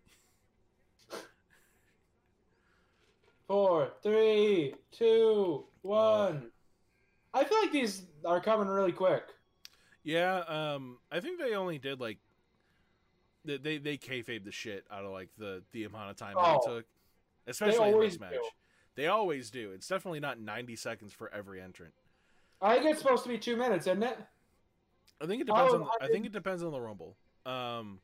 Four, 3.46 3.90
three, 4.02 4.74
two, 4.92 5.64
one. 5.82 6.50
I 7.34 7.44
feel 7.44 7.58
like 7.62 7.72
these 7.72 8.02
are 8.24 8.40
coming 8.40 8.68
really 8.68 8.92
quick. 8.92 9.24
Yeah, 10.04 10.38
um, 10.46 10.98
I 11.10 11.20
think 11.20 11.40
they 11.40 11.54
only 11.54 11.78
did 11.78 12.00
like 12.00 12.18
they 13.44 13.56
they, 13.58 13.78
they 13.78 13.96
kayfabe 13.98 14.44
the 14.44 14.52
shit 14.52 14.84
out 14.90 15.04
of 15.04 15.10
like 15.12 15.30
the 15.38 15.62
the 15.72 15.84
amount 15.84 16.10
of 16.10 16.16
time 16.16 16.34
Oh. 16.36 16.60
they 16.64 16.72
took, 16.74 16.86
especially 17.46 17.90
in 17.90 18.00
this 18.00 18.20
match. 18.20 18.32
do. 18.32 18.42
They 19.00 19.06
always 19.06 19.48
do. 19.48 19.70
It's 19.70 19.88
definitely 19.88 20.20
not 20.20 20.38
90 20.38 20.76
seconds 20.76 21.14
for 21.14 21.32
every 21.32 21.58
entrant. 21.58 21.94
I 22.60 22.74
think 22.74 22.90
it's 22.90 23.00
supposed 23.00 23.22
to 23.22 23.30
be 23.30 23.38
two 23.38 23.56
minutes, 23.56 23.86
isn't 23.86 24.02
it? 24.02 24.18
I 25.22 25.26
think 25.26 25.40
it 25.40 25.46
depends 25.46 25.72
Oh, 25.72 25.84
on. 25.84 25.88
I 26.02 26.04
I 26.04 26.08
think 26.08 26.26
it 26.26 26.32
depends 26.32 26.62
on 26.62 26.70
the 26.70 26.80
rumble. 26.82 27.16
Um, 27.46 28.00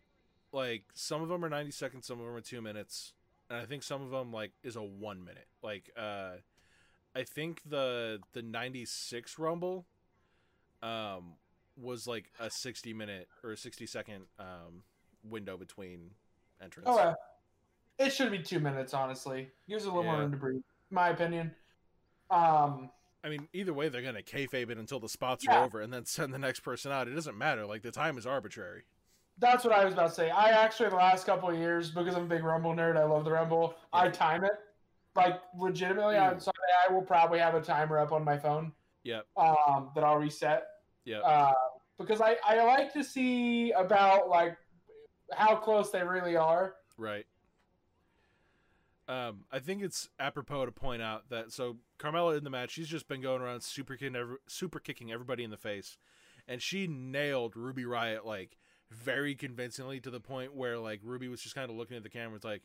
like 0.52 0.84
some 0.94 1.20
of 1.20 1.28
them 1.28 1.44
are 1.44 1.50
90 1.50 1.70
seconds, 1.70 2.06
some 2.06 2.18
of 2.18 2.24
them 2.24 2.34
are 2.34 2.40
two 2.40 2.62
minutes, 2.62 3.12
and 3.50 3.58
I 3.60 3.66
think 3.66 3.82
some 3.82 4.00
of 4.00 4.08
them 4.08 4.32
like 4.32 4.52
is 4.62 4.76
a 4.76 4.82
one 4.82 5.22
minute. 5.22 5.48
Like 5.62 5.90
uh, 5.98 6.36
I 7.14 7.24
think 7.24 7.60
the 7.66 8.20
the 8.32 8.40
96 8.40 9.38
rumble, 9.38 9.84
um, 10.82 11.34
was 11.76 12.06
like 12.06 12.32
a 12.40 12.48
60 12.48 12.94
minute 12.94 13.28
or 13.44 13.52
a 13.52 13.56
60 13.58 13.84
second 13.84 14.24
um 14.38 14.82
window 15.22 15.58
between 15.58 16.12
entrants. 16.62 16.88
Okay. 16.88 17.12
It 17.98 18.14
should 18.14 18.30
be 18.30 18.38
two 18.38 18.60
minutes, 18.60 18.94
honestly. 18.94 19.50
Gives 19.68 19.84
a 19.84 19.88
little 19.88 20.04
more 20.04 20.18
room 20.18 20.30
to 20.30 20.36
breathe, 20.36 20.62
my 20.90 21.08
opinion. 21.10 21.54
Um, 22.30 22.90
I 23.24 23.28
mean, 23.28 23.48
either 23.52 23.72
way, 23.72 23.88
they're 23.88 24.02
gonna 24.02 24.22
kayfabe 24.22 24.70
it 24.70 24.78
until 24.78 25.00
the 25.00 25.08
spots 25.08 25.44
Yeah. 25.44 25.60
are 25.60 25.64
over, 25.64 25.80
and 25.80 25.92
then 25.92 26.04
send 26.04 26.32
the 26.32 26.38
next 26.38 26.60
person 26.60 26.92
out. 26.92 27.08
It 27.08 27.14
doesn't 27.14 27.36
matter. 27.36 27.66
Like 27.66 27.82
the 27.82 27.90
time 27.90 28.18
is 28.18 28.26
arbitrary. 28.26 28.84
that's 29.38 29.64
what 29.64 29.74
I 29.74 29.84
was 29.84 29.92
about 29.92 30.08
to 30.08 30.14
say. 30.14 30.30
I 30.30 30.48
actually, 30.64 30.88
the 30.88 30.96
last 30.96 31.26
couple 31.26 31.50
of 31.50 31.56
years, 31.58 31.90
because 31.90 32.14
I'm 32.14 32.22
a 32.22 32.26
big 32.26 32.42
Rumble 32.42 32.72
nerd, 32.72 32.96
I 32.96 33.04
love 33.04 33.24
the 33.26 33.32
Rumble. 33.32 33.74
I 33.92 34.08
time 34.08 34.44
it. 34.44 34.52
Like, 35.14 35.42
legitimately, 35.58 36.16
on 36.16 36.36
Mm. 36.36 36.40
Sunday, 36.42 36.72
I 36.88 36.90
will 36.90 37.02
probably 37.02 37.38
have 37.38 37.54
a 37.54 37.60
timer 37.60 37.98
up 37.98 38.12
on 38.12 38.24
my 38.24 38.38
phone 38.38 38.72
Yep. 39.02 39.26
um, 39.36 39.90
that 39.94 40.04
I'll 40.04 40.16
reset. 40.16 40.66
Yeah. 41.04 41.18
Uh, 41.18 41.52
because 41.98 42.22
I, 42.22 42.38
I 42.46 42.64
like 42.64 42.94
to 42.94 43.04
see 43.04 43.72
about, 43.72 44.30
like, 44.30 44.56
how 45.34 45.54
close 45.56 45.90
they 45.90 46.02
really 46.02 46.36
are. 46.36 46.76
Right. 46.96 47.26
Um, 49.08 49.44
I 49.52 49.60
think 49.60 49.82
it's 49.82 50.08
apropos 50.18 50.66
to 50.66 50.72
point 50.72 51.00
out 51.00 51.28
that 51.30 51.52
so 51.52 51.76
Carmella 51.98 52.36
in 52.36 52.44
the 52.44 52.50
match, 52.50 52.72
she's 52.72 52.88
just 52.88 53.06
been 53.06 53.20
going 53.20 53.40
around 53.40 53.62
super 53.62 53.94
kicking, 53.94 54.16
every, 54.16 54.36
super 54.48 54.80
kicking 54.80 55.12
everybody 55.12 55.44
in 55.44 55.50
the 55.50 55.56
face, 55.56 55.96
and 56.48 56.60
she 56.60 56.88
nailed 56.88 57.56
Ruby 57.56 57.84
Riot 57.84 58.26
like 58.26 58.58
very 58.90 59.36
convincingly 59.36 60.00
to 60.00 60.10
the 60.10 60.20
point 60.20 60.54
where 60.54 60.78
like 60.78 61.00
Ruby 61.04 61.28
was 61.28 61.40
just 61.40 61.54
kind 61.54 61.70
of 61.70 61.76
looking 61.76 61.96
at 61.96 62.02
the 62.02 62.08
camera, 62.08 62.34
it's 62.34 62.44
like, 62.44 62.62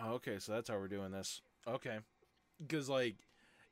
oh, 0.00 0.12
okay, 0.12 0.38
so 0.38 0.52
that's 0.52 0.68
how 0.68 0.78
we're 0.78 0.86
doing 0.86 1.10
this, 1.10 1.40
okay, 1.66 1.98
because 2.64 2.88
like 2.88 3.16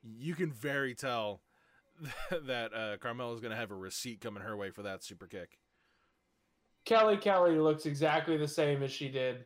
you 0.03 0.35
can 0.35 0.51
very 0.51 0.93
tell 0.93 1.39
that 2.31 2.73
uh, 2.73 2.97
Carmella's 2.97 3.39
gonna 3.39 3.55
have 3.55 3.71
a 3.71 3.75
receipt 3.75 4.19
coming 4.19 4.43
her 4.43 4.57
way 4.57 4.71
for 4.71 4.81
that 4.81 5.05
super 5.05 5.27
kick. 5.27 5.57
Kelly 6.83 7.15
Kelly 7.15 7.57
looks 7.57 7.85
exactly 7.85 8.35
the 8.35 8.47
same 8.47 8.83
as 8.83 8.91
she 8.91 9.07
did. 9.07 9.45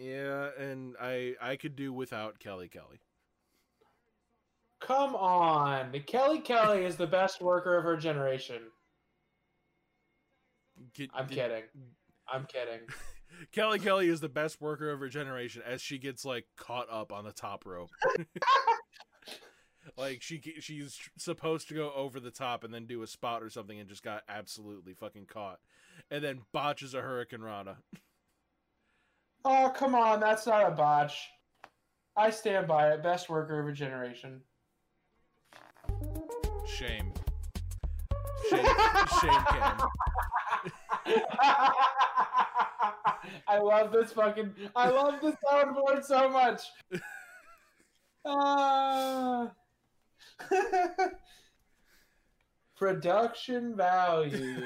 Yeah, 0.00 0.48
and 0.58 0.96
I 0.98 1.34
I 1.42 1.56
could 1.56 1.76
do 1.76 1.92
without 1.92 2.38
Kelly 2.38 2.68
Kelly. 2.68 3.00
Come 4.80 5.14
on. 5.14 5.92
Kelly 6.06 6.40
Kelly 6.40 6.84
is 6.84 6.96
the 6.96 7.06
best 7.06 7.42
worker 7.42 7.76
of 7.76 7.84
her 7.84 7.98
generation. 7.98 8.62
Get- 10.94 11.10
I'm 11.14 11.28
kidding. 11.28 11.64
I'm 12.32 12.46
kidding. 12.46 12.80
Kelly 13.52 13.78
Kelly 13.78 14.08
is 14.08 14.20
the 14.20 14.28
best 14.30 14.58
worker 14.58 14.90
of 14.90 15.00
her 15.00 15.08
generation 15.08 15.62
as 15.66 15.82
she 15.82 15.98
gets 15.98 16.24
like 16.24 16.46
caught 16.56 16.90
up 16.90 17.12
on 17.12 17.24
the 17.24 17.32
top 17.32 17.66
rope. 17.66 17.90
like 19.98 20.22
she 20.22 20.40
she's 20.60 20.98
supposed 21.18 21.68
to 21.68 21.74
go 21.74 21.92
over 21.94 22.20
the 22.20 22.30
top 22.30 22.64
and 22.64 22.72
then 22.72 22.86
do 22.86 23.02
a 23.02 23.06
spot 23.06 23.42
or 23.42 23.50
something 23.50 23.78
and 23.78 23.88
just 23.88 24.02
got 24.02 24.22
absolutely 24.30 24.94
fucking 24.94 25.26
caught. 25.26 25.58
And 26.10 26.24
then 26.24 26.40
botches 26.52 26.94
a 26.94 27.02
hurricanrana. 27.02 27.76
Oh, 29.44 29.72
come 29.74 29.94
on. 29.94 30.20
That's 30.20 30.46
not 30.46 30.66
a 30.66 30.70
botch. 30.70 31.30
I 32.16 32.30
stand 32.30 32.68
by 32.68 32.90
it. 32.90 33.02
Best 33.02 33.28
worker 33.28 33.60
of 33.60 33.68
a 33.68 33.72
generation. 33.72 34.40
Shame. 36.66 37.12
Shame, 38.48 38.64
shame. 39.20 39.78
I 43.46 43.58
love 43.58 43.92
this 43.92 44.12
fucking. 44.12 44.52
I 44.74 44.90
love 44.90 45.20
this 45.20 45.34
soundboard 45.48 46.04
so 46.04 46.28
much. 46.28 46.62
Uh, 48.24 49.48
production 52.76 53.76
value. 53.76 54.62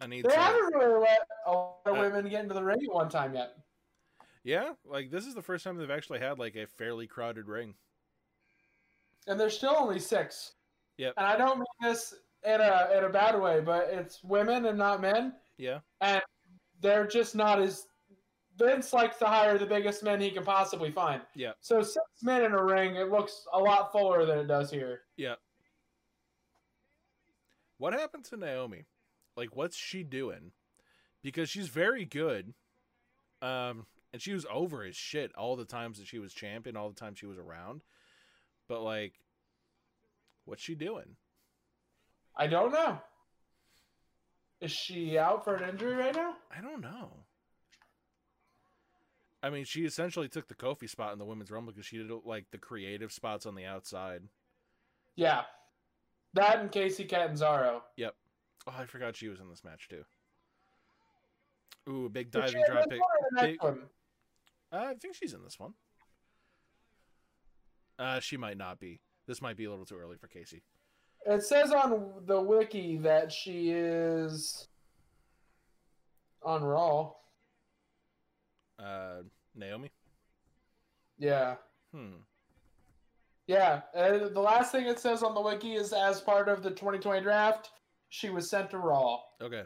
I 0.00 0.06
need 0.06 0.24
They 0.24 0.30
to. 0.30 0.36
haven't 0.40 0.74
really 0.74 1.00
let 1.00 1.20
a 1.46 1.52
lot 1.52 1.80
of 1.86 1.96
Uh, 1.96 2.00
women 2.00 2.28
get 2.28 2.42
into 2.42 2.54
the 2.54 2.62
ring 2.64 2.78
at 2.82 2.94
one 2.94 3.08
time 3.08 3.34
yet. 3.34 3.56
Yeah, 4.44 4.72
like 4.84 5.10
this 5.10 5.26
is 5.26 5.34
the 5.34 5.42
first 5.42 5.64
time 5.64 5.76
they've 5.76 5.90
actually 5.90 6.20
had 6.20 6.38
like 6.38 6.56
a 6.56 6.66
fairly 6.66 7.06
crowded 7.06 7.46
ring. 7.48 7.74
and 9.26 9.38
there's 9.38 9.56
still 9.56 9.76
only 9.76 10.00
six. 10.00 10.54
Yep. 10.96 11.14
And 11.18 11.26
I 11.26 11.36
don't 11.36 11.58
mean 11.58 11.66
this 11.82 12.14
in 12.44 12.60
a 12.60 12.90
in 12.96 13.04
a 13.04 13.08
bad 13.10 13.38
way, 13.40 13.60
but 13.60 13.88
it's 13.90 14.24
women 14.24 14.64
and 14.66 14.78
not 14.78 15.00
men. 15.00 15.34
Yeah. 15.58 15.80
And 16.00 16.22
they're 16.80 17.06
just 17.06 17.34
not 17.34 17.60
as 17.60 17.86
Vince 18.56 18.92
likes 18.94 19.18
to 19.18 19.26
hire 19.26 19.56
the 19.58 19.66
biggest 19.66 20.02
men 20.02 20.20
he 20.20 20.30
can 20.30 20.42
possibly 20.44 20.90
find. 20.90 21.22
Yeah. 21.34 21.52
So 21.60 21.82
six 21.82 22.04
men 22.22 22.42
in 22.44 22.52
a 22.52 22.62
ring, 22.64 22.96
it 22.96 23.08
looks 23.10 23.46
a 23.52 23.58
lot 23.58 23.92
fuller 23.92 24.24
than 24.26 24.38
it 24.38 24.46
does 24.46 24.70
here. 24.70 25.02
Yeah. 25.16 25.34
What 27.78 27.92
happened 27.92 28.24
to 28.26 28.36
Naomi? 28.36 28.84
Like, 29.36 29.56
what's 29.56 29.76
she 29.76 30.02
doing? 30.02 30.52
Because 31.22 31.48
she's 31.48 31.68
very 31.68 32.04
good. 32.04 32.54
Um, 33.42 33.86
and 34.12 34.20
she 34.20 34.32
was 34.32 34.46
over 34.50 34.84
as 34.84 34.96
shit 34.96 35.32
all 35.34 35.56
the 35.56 35.64
times 35.64 35.98
that 35.98 36.06
she 36.06 36.18
was 36.18 36.32
champion, 36.32 36.76
all 36.76 36.88
the 36.88 37.00
time 37.00 37.14
she 37.14 37.26
was 37.26 37.38
around. 37.38 37.82
But 38.68 38.82
like, 38.82 39.14
what's 40.44 40.62
she 40.62 40.74
doing? 40.74 41.16
I 42.36 42.46
don't 42.46 42.72
know. 42.72 42.98
Is 44.60 44.70
she 44.70 45.16
out 45.16 45.44
for 45.44 45.54
an 45.54 45.70
injury 45.70 45.94
right 45.94 46.14
now? 46.14 46.34
I 46.56 46.60
don't 46.60 46.80
know. 46.80 47.10
I 49.42 49.48
mean, 49.48 49.64
she 49.64 49.84
essentially 49.84 50.28
took 50.28 50.48
the 50.48 50.54
Kofi 50.54 50.88
spot 50.88 51.12
in 51.14 51.18
the 51.18 51.24
women's 51.24 51.50
rumble 51.50 51.72
because 51.72 51.86
she 51.86 51.96
did 51.96 52.10
like 52.24 52.50
the 52.50 52.58
creative 52.58 53.10
spots 53.10 53.46
on 53.46 53.54
the 53.54 53.64
outside. 53.64 54.22
Yeah. 55.16 55.42
That 56.34 56.60
and 56.60 56.70
Kacy 56.70 57.08
Catanzaro. 57.08 57.82
Oh, 58.66 58.74
I 58.76 58.84
forgot 58.86 59.16
she 59.16 59.28
was 59.28 59.40
in 59.40 59.48
this 59.48 59.64
match 59.64 59.88
too. 59.88 60.04
Ooh, 61.88 62.08
big 62.08 62.30
diving 62.30 62.56
in 62.60 62.66
drop 62.66 62.84
this 62.88 62.98
kick. 62.98 63.00
one 63.00 63.10
or 63.10 63.28
the 63.30 63.46
next 63.46 63.62
big- 63.62 63.88
Uh, 64.72 64.76
I 64.90 64.94
think 64.94 65.14
she's 65.14 65.32
in 65.34 65.42
this 65.42 65.58
one. 65.58 65.74
Uh, 67.98 68.20
she 68.20 68.36
might 68.36 68.56
not 68.56 68.78
be. 68.78 69.00
This 69.26 69.42
might 69.42 69.56
be 69.56 69.64
a 69.64 69.70
little 69.70 69.84
too 69.86 69.96
early 69.96 70.16
for 70.16 70.28
Kacy. 70.28 70.62
It 71.26 71.42
says 71.42 71.72
on 71.72 72.12
the 72.26 72.40
wiki 72.40 72.96
that 72.98 73.30
she 73.30 73.70
is 73.72 74.68
on 76.42 76.62
Raw. 76.62 77.12
Uh, 78.78 79.22
Naomi. 79.54 79.90
Yeah. 81.18 81.56
Hmm. 81.92 82.12
Yeah. 83.46 83.82
Uh, 83.94 84.28
the 84.28 84.40
last 84.40 84.72
thing 84.72 84.86
it 84.86 84.98
says 84.98 85.22
on 85.22 85.34
the 85.34 85.40
wiki 85.40 85.74
is 85.74 85.92
as 85.92 86.20
part 86.22 86.48
of 86.48 86.62
the 86.62 86.70
2020 86.70 87.20
draft, 87.20 87.70
she 88.10 88.28
was 88.28 88.50
sent 88.50 88.70
to 88.70 88.78
Raw. 88.78 89.20
Okay. 89.40 89.62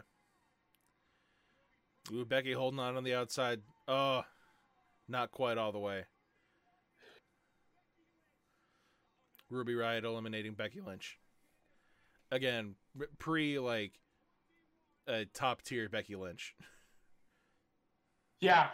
Ooh, 2.13 2.23
Becky 2.23 2.53
holding 2.53 2.79
on 2.79 2.95
on 2.95 3.03
the 3.03 3.15
outside. 3.15 3.61
Oh, 3.87 4.23
not 5.09 5.31
quite 5.31 5.57
all 5.57 5.71
the 5.71 5.79
way. 5.79 6.05
Ruby 9.49 9.75
Riot 9.75 10.05
eliminating 10.05 10.53
Becky 10.53 10.81
Lynch. 10.81 11.19
Again, 12.31 12.75
pre 13.17 13.59
like 13.59 13.93
a 15.07 15.25
top 15.25 15.63
tier 15.63 15.89
Becky 15.89 16.15
Lynch. 16.15 16.55
Yeah. 18.39 18.67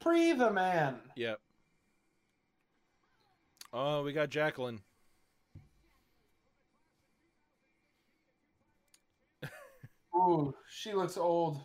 Pre 0.00 0.32
the 0.32 0.50
man. 0.50 0.96
Yep. 1.16 1.40
Oh, 3.72 4.02
we 4.02 4.12
got 4.12 4.30
Jacqueline. 4.30 4.80
Ooh, 10.18 10.54
she 10.68 10.92
looks 10.92 11.16
old. 11.16 11.60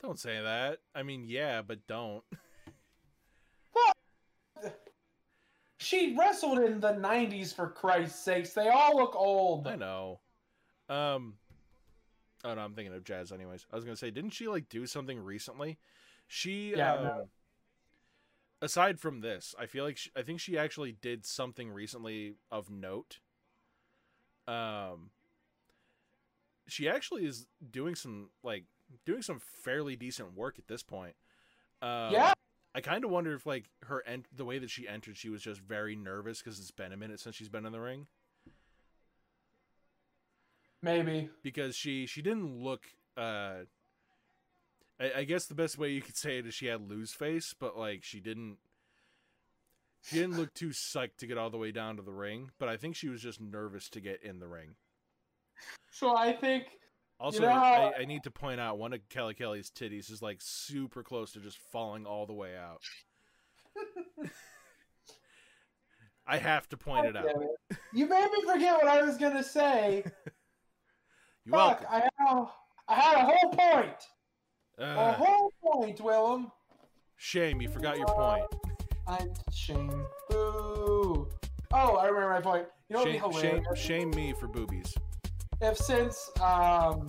Don't 0.00 0.18
say 0.18 0.40
that. 0.40 0.78
I 0.94 1.02
mean, 1.02 1.24
yeah, 1.26 1.62
but 1.62 1.86
don't. 1.86 2.24
She 5.78 6.14
wrestled 6.16 6.60
in 6.60 6.78
the 6.78 6.92
90s 6.92 7.52
for 7.52 7.68
Christ's 7.68 8.24
sakes. 8.24 8.52
They 8.52 8.68
all 8.68 8.96
look 8.96 9.16
old. 9.16 9.66
I 9.66 9.74
know. 9.74 10.20
Um. 10.88 11.34
Oh 12.44 12.54
no, 12.54 12.60
I'm 12.60 12.74
thinking 12.74 12.94
of 12.94 13.02
Jazz. 13.02 13.32
Anyways, 13.32 13.66
I 13.72 13.74
was 13.76 13.84
gonna 13.84 13.96
say, 13.96 14.12
didn't 14.12 14.30
she 14.30 14.46
like 14.46 14.68
do 14.68 14.86
something 14.86 15.18
recently? 15.18 15.78
She. 16.28 16.74
Yeah, 16.76 16.94
Um, 16.94 17.04
no. 17.04 17.28
Aside 18.62 19.00
from 19.00 19.22
this, 19.22 19.56
I 19.58 19.66
feel 19.66 19.84
like 19.84 19.96
she, 19.96 20.10
I 20.14 20.22
think 20.22 20.38
she 20.38 20.56
actually 20.56 20.92
did 20.92 21.26
something 21.26 21.68
recently 21.68 22.36
of 22.50 22.70
note. 22.70 23.18
Um. 24.46 25.10
She 26.68 26.88
actually 26.88 27.24
is 27.26 27.46
doing 27.70 27.94
some 27.94 28.30
like 28.42 28.64
doing 29.04 29.22
some 29.22 29.40
fairly 29.64 29.96
decent 29.96 30.36
work 30.36 30.58
at 30.58 30.68
this 30.68 30.82
point. 30.82 31.14
Um, 31.80 32.12
Yeah. 32.12 32.32
I 32.74 32.80
kind 32.80 33.04
of 33.04 33.10
wonder 33.10 33.34
if 33.34 33.44
like 33.44 33.68
her 33.82 34.02
ent- 34.06 34.34
the 34.34 34.44
way 34.46 34.58
that 34.58 34.70
she 34.70 34.88
entered, 34.88 35.16
she 35.18 35.28
was 35.28 35.42
just 35.42 35.60
very 35.60 35.94
nervous 35.94 36.38
because 36.40 36.58
it's 36.58 36.70
been 36.70 36.92
a 36.92 36.96
minute 36.96 37.20
since 37.20 37.36
she's 37.36 37.50
been 37.50 37.66
in 37.66 37.72
the 37.72 37.80
ring. 37.80 38.06
Maybe. 40.84 41.30
because 41.42 41.76
she 41.76 42.06
she 42.06 42.22
didn't 42.22 42.60
look 42.60 42.86
uh 43.16 43.60
I, 44.98 45.12
I 45.18 45.24
guess 45.24 45.46
the 45.46 45.54
best 45.54 45.78
way 45.78 45.90
you 45.90 46.02
could 46.02 46.16
say 46.16 46.38
it 46.38 46.46
is 46.46 46.54
she 46.54 46.66
had 46.66 46.88
lose 46.90 47.12
face 47.12 47.54
but 47.56 47.78
like 47.78 48.02
she 48.02 48.18
didn't 48.18 48.56
she 50.02 50.16
didn't 50.16 50.36
look 50.36 50.52
too 50.54 50.70
psyched 50.70 51.18
to 51.18 51.28
get 51.28 51.38
all 51.38 51.50
the 51.50 51.56
way 51.58 51.70
down 51.70 51.96
to 51.98 52.02
the 52.02 52.10
ring 52.12 52.50
but 52.58 52.68
i 52.68 52.76
think 52.76 52.96
she 52.96 53.08
was 53.08 53.22
just 53.22 53.40
nervous 53.40 53.88
to 53.90 54.00
get 54.00 54.24
in 54.24 54.40
the 54.40 54.48
ring 54.48 54.74
So 55.90 56.16
I 56.16 56.32
think 56.32 56.66
also 57.22 57.40
know 57.40 57.50
how- 57.50 57.92
I, 57.96 58.00
I 58.00 58.04
need 58.04 58.24
to 58.24 58.30
point 58.30 58.60
out 58.60 58.78
one 58.78 58.92
of 58.92 59.00
kelly 59.08 59.34
kelly's 59.34 59.70
titties 59.70 60.10
is 60.10 60.20
like 60.20 60.38
super 60.40 61.02
close 61.02 61.32
to 61.32 61.40
just 61.40 61.58
falling 61.70 62.04
all 62.04 62.26
the 62.26 62.32
way 62.32 62.56
out 62.56 62.82
i 66.26 66.36
have 66.36 66.68
to 66.70 66.76
point 66.76 67.06
it 67.06 67.16
out 67.16 67.26
it. 67.26 67.78
You 67.92 68.06
made 68.06 68.28
me 68.32 68.42
forget 68.44 68.74
what 68.74 68.86
I 68.86 69.02
was 69.02 69.16
gonna 69.18 69.42
say. 69.42 70.02
you're 71.44 71.56
Fuck, 71.56 71.82
welcome 71.82 71.86
I 71.90 72.00
had, 72.00 72.10
a, 72.28 72.46
I 72.88 72.94
had 72.94 73.16
a 73.16 73.24
whole 73.24 73.50
point. 73.50 73.96
a 74.78 74.84
uh. 74.84 75.12
whole 75.12 75.52
point, 75.62 76.00
Willem. 76.00 76.50
shame 77.16 77.60
you 77.60 77.68
forgot 77.68 77.98
your 77.98 78.06
point 78.06 78.44
I'm 79.06 79.32
shame. 79.52 80.04
Boo. 80.30 81.28
Oh, 81.74 81.96
I 81.96 82.06
remember 82.06 82.30
my 82.30 82.40
point. 82.40 82.66
You 82.88 82.96
know 82.96 83.04
shame, 83.04 83.32
shame, 83.40 83.62
shame 83.74 84.10
me 84.10 84.32
for 84.38 84.46
boobies 84.46 84.94
If 85.62 85.78
since 85.78 86.28
um, 86.40 87.06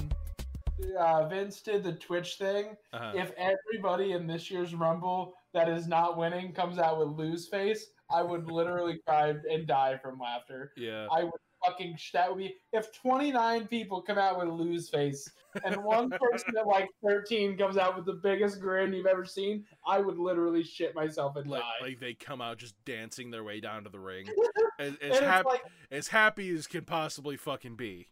uh, 0.99 1.27
Vince 1.27 1.61
did 1.61 1.83
the 1.83 1.93
Twitch 1.93 2.35
thing, 2.35 2.77
uh-huh. 2.93 3.13
if 3.15 3.31
everybody 3.35 4.11
in 4.11 4.27
this 4.27 4.51
year's 4.51 4.75
Rumble 4.75 5.33
that 5.55 5.67
is 5.67 5.87
not 5.87 6.17
winning 6.17 6.53
comes 6.53 6.77
out 6.77 6.99
with 6.99 7.17
lose 7.17 7.47
face, 7.47 7.87
I 8.11 8.21
would 8.21 8.51
literally 8.51 8.99
cry 9.07 9.33
and 9.49 9.65
die 9.65 9.97
from 9.97 10.19
laughter. 10.19 10.71
yeah 10.77 11.07
I 11.11 11.23
would 11.23 11.33
fucking 11.65 11.97
that 12.13 12.29
would 12.29 12.37
be 12.37 12.55
if 12.73 12.91
29 12.93 13.67
people 13.67 14.01
come 14.01 14.17
out 14.17 14.37
with 14.37 14.49
lose 14.49 14.89
face 14.89 15.29
and 15.63 15.77
one 15.83 16.09
person 16.31 16.57
at 16.57 16.67
like 16.67 16.89
13 17.07 17.57
comes 17.57 17.77
out 17.77 17.95
with 17.95 18.05
the 18.05 18.19
biggest 18.21 18.59
grin 18.59 18.93
you've 18.93 19.05
ever 19.07 19.25
seen, 19.25 19.63
I 19.87 19.99
would 19.99 20.19
literally 20.19 20.63
shit 20.63 20.93
myself 20.93 21.37
and 21.37 21.49
like, 21.49 21.61
die. 21.61 21.87
like 21.87 21.99
they 21.99 22.13
come 22.13 22.41
out 22.41 22.57
just 22.57 22.75
dancing 22.85 23.31
their 23.31 23.43
way 23.43 23.61
down 23.61 23.83
to 23.85 23.89
the 23.89 23.99
ring 23.99 24.27
as, 24.79 24.93
as, 25.01 25.19
hap- 25.19 25.45
like 25.45 25.63
as 25.89 26.09
happy 26.09 26.53
as 26.53 26.67
can 26.67 26.83
possibly 26.83 27.37
fucking 27.37 27.75
be 27.75 28.09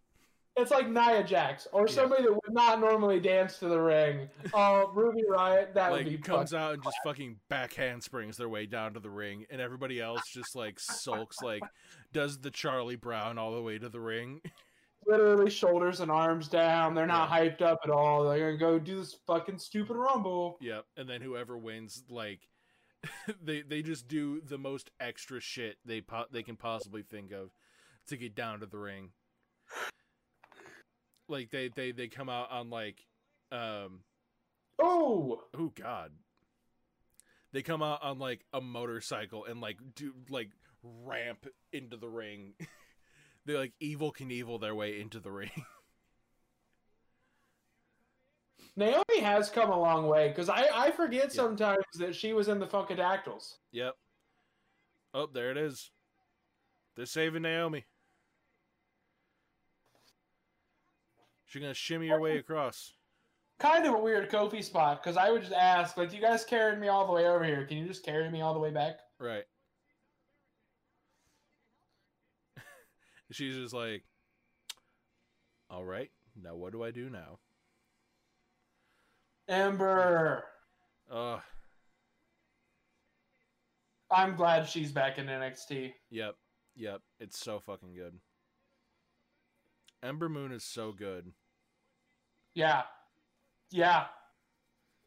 it's 0.57 0.69
like 0.71 0.89
Nia 0.89 1.23
Jax 1.23 1.67
or 1.71 1.87
Yeah. 1.87 1.93
somebody 1.93 2.23
that 2.23 2.31
would 2.33 2.53
not 2.53 2.79
normally 2.79 3.19
dance 3.19 3.57
to 3.59 3.67
the 3.69 3.79
ring. 3.79 4.29
Oh, 4.53 4.91
Ruby 4.93 5.23
Riot, 5.29 5.73
that 5.75 5.91
like 5.91 6.03
would 6.05 6.11
be 6.11 6.17
comes 6.17 6.53
out 6.53 6.73
and 6.73 6.83
just 6.83 6.97
fucking 7.05 7.37
back 7.49 7.73
handsprings 7.73 8.35
their 8.37 8.49
way 8.49 8.65
down 8.65 8.93
to 8.95 8.99
the 8.99 9.09
ring 9.09 9.45
and 9.49 9.61
everybody 9.61 10.01
else 10.01 10.21
just 10.33 10.55
like 10.55 10.79
sulks 10.79 11.37
like 11.41 11.63
does 12.11 12.39
the 12.39 12.51
charlie 12.51 12.97
brown 12.97 13.37
all 13.37 13.53
the 13.55 13.61
way 13.61 13.77
to 13.79 13.87
the 13.87 13.99
ring 13.99 14.41
literally 15.07 15.49
shoulders 15.49 15.99
and 16.01 16.11
arms 16.11 16.47
down. 16.47 16.93
They're 16.93 17.07
not 17.07 17.29
hyped 17.29 17.61
up 17.61 17.79
at 17.83 17.89
all. 17.89 18.23
They're 18.29 18.55
gonna 18.55 18.57
go 18.57 18.77
do 18.77 18.97
this 18.99 19.15
fucking 19.25 19.57
stupid 19.57 19.95
Rumble. 19.95 20.57
yep 20.61 20.85
and 20.97 21.07
then 21.09 21.21
whoever 21.21 21.57
wins 21.57 22.03
like 22.09 22.41
they 23.41 23.61
they 23.61 23.81
just 23.81 24.07
do 24.07 24.41
the 24.41 24.57
most 24.57 24.91
extra 24.99 25.39
shit 25.39 25.77
they 25.85 26.01
po- 26.01 26.27
they 26.31 26.43
can 26.43 26.55
possibly 26.57 27.01
think 27.03 27.31
of 27.31 27.49
to 28.07 28.17
get 28.17 28.35
down 28.35 28.59
to 28.59 28.65
the 28.65 28.77
ring 28.77 29.09
like 31.31 31.49
they 31.51 31.69
they 31.69 31.91
they 31.91 32.07
come 32.07 32.29
out 32.29 32.51
on 32.51 32.69
like 32.69 33.05
um 33.51 34.01
Oh, 34.79 35.43
Oh 35.57 35.71
God. 35.75 36.11
They 37.53 37.61
come 37.61 37.83
out 37.83 38.01
on 38.01 38.17
like 38.19 38.45
a 38.53 38.61
motorcycle 38.61 39.45
and 39.45 39.59
like 39.61 39.77
do 39.95 40.13
like 40.29 40.49
ramp 40.83 41.47
into 41.73 41.97
the 41.97 42.07
ring. 42.09 42.53
they 43.45 43.55
like 43.55 43.73
Evel 43.81 44.13
Knievel 44.15 44.59
their 44.61 44.73
way 44.75 44.99
into 44.99 45.19
the 45.19 45.31
ring. 45.31 45.51
Naomi 48.75 49.19
has 49.19 49.49
come 49.49 49.69
a 49.69 49.79
long 49.79 50.07
way 50.07 50.29
because 50.29 50.47
I, 50.49 50.67
I 50.73 50.91
forget 50.91 51.25
Yeah. 51.25 51.29
sometimes 51.41 51.83
that 51.99 52.15
she 52.15 52.33
was 52.33 52.47
in 52.47 52.59
the 52.59 52.67
Funkadactyls. 52.67 53.55
yep. 53.71 53.95
Oh, 55.13 55.27
there 55.27 55.51
it 55.51 55.57
is. 55.57 55.91
They're 56.95 57.05
saving 57.05 57.41
Naomi. 57.41 57.83
She's 61.51 61.61
gonna 61.61 61.73
shimmy 61.73 62.07
her 62.07 62.19
way 62.21 62.37
across. 62.37 62.93
Kind 63.59 63.85
of 63.85 63.93
a 63.93 63.99
weird 63.99 64.31
Kofi 64.31 64.63
spot 64.63 65.03
because 65.03 65.17
I 65.17 65.29
would 65.29 65.41
just 65.41 65.51
ask, 65.51 65.97
like, 65.97 66.13
you 66.13 66.21
guys 66.21 66.45
carried 66.45 66.79
me 66.79 66.87
all 66.87 67.05
the 67.05 67.11
way 67.11 67.27
over 67.27 67.43
here. 67.43 67.65
Can 67.65 67.75
you 67.77 67.85
just 67.85 68.05
carry 68.05 68.31
me 68.31 68.39
all 68.39 68.53
the 68.53 68.59
way 68.59 68.71
back? 68.71 68.99
Right. 69.19 69.43
She's 73.31 73.57
just 73.57 73.73
like, 73.73 74.05
all 75.69 75.83
right, 75.83 76.09
now 76.41 76.55
what 76.55 76.71
do 76.71 76.83
I 76.83 76.91
do 76.91 77.09
now? 77.09 77.39
Ember. 79.49 80.45
Uh, 81.11 81.39
I'm 84.09 84.37
glad 84.37 84.69
she's 84.69 84.93
back 84.93 85.17
in 85.17 85.25
NXT. 85.25 85.91
yep, 86.09 86.35
yep. 86.77 87.01
It's 87.19 87.37
so 87.37 87.59
fucking 87.59 87.93
good. 87.93 88.19
Ember 90.01 90.29
Moon 90.29 90.53
is 90.53 90.63
so 90.63 90.93
good. 90.93 91.33
Yeah. 92.53 92.83
Yeah. 93.71 94.05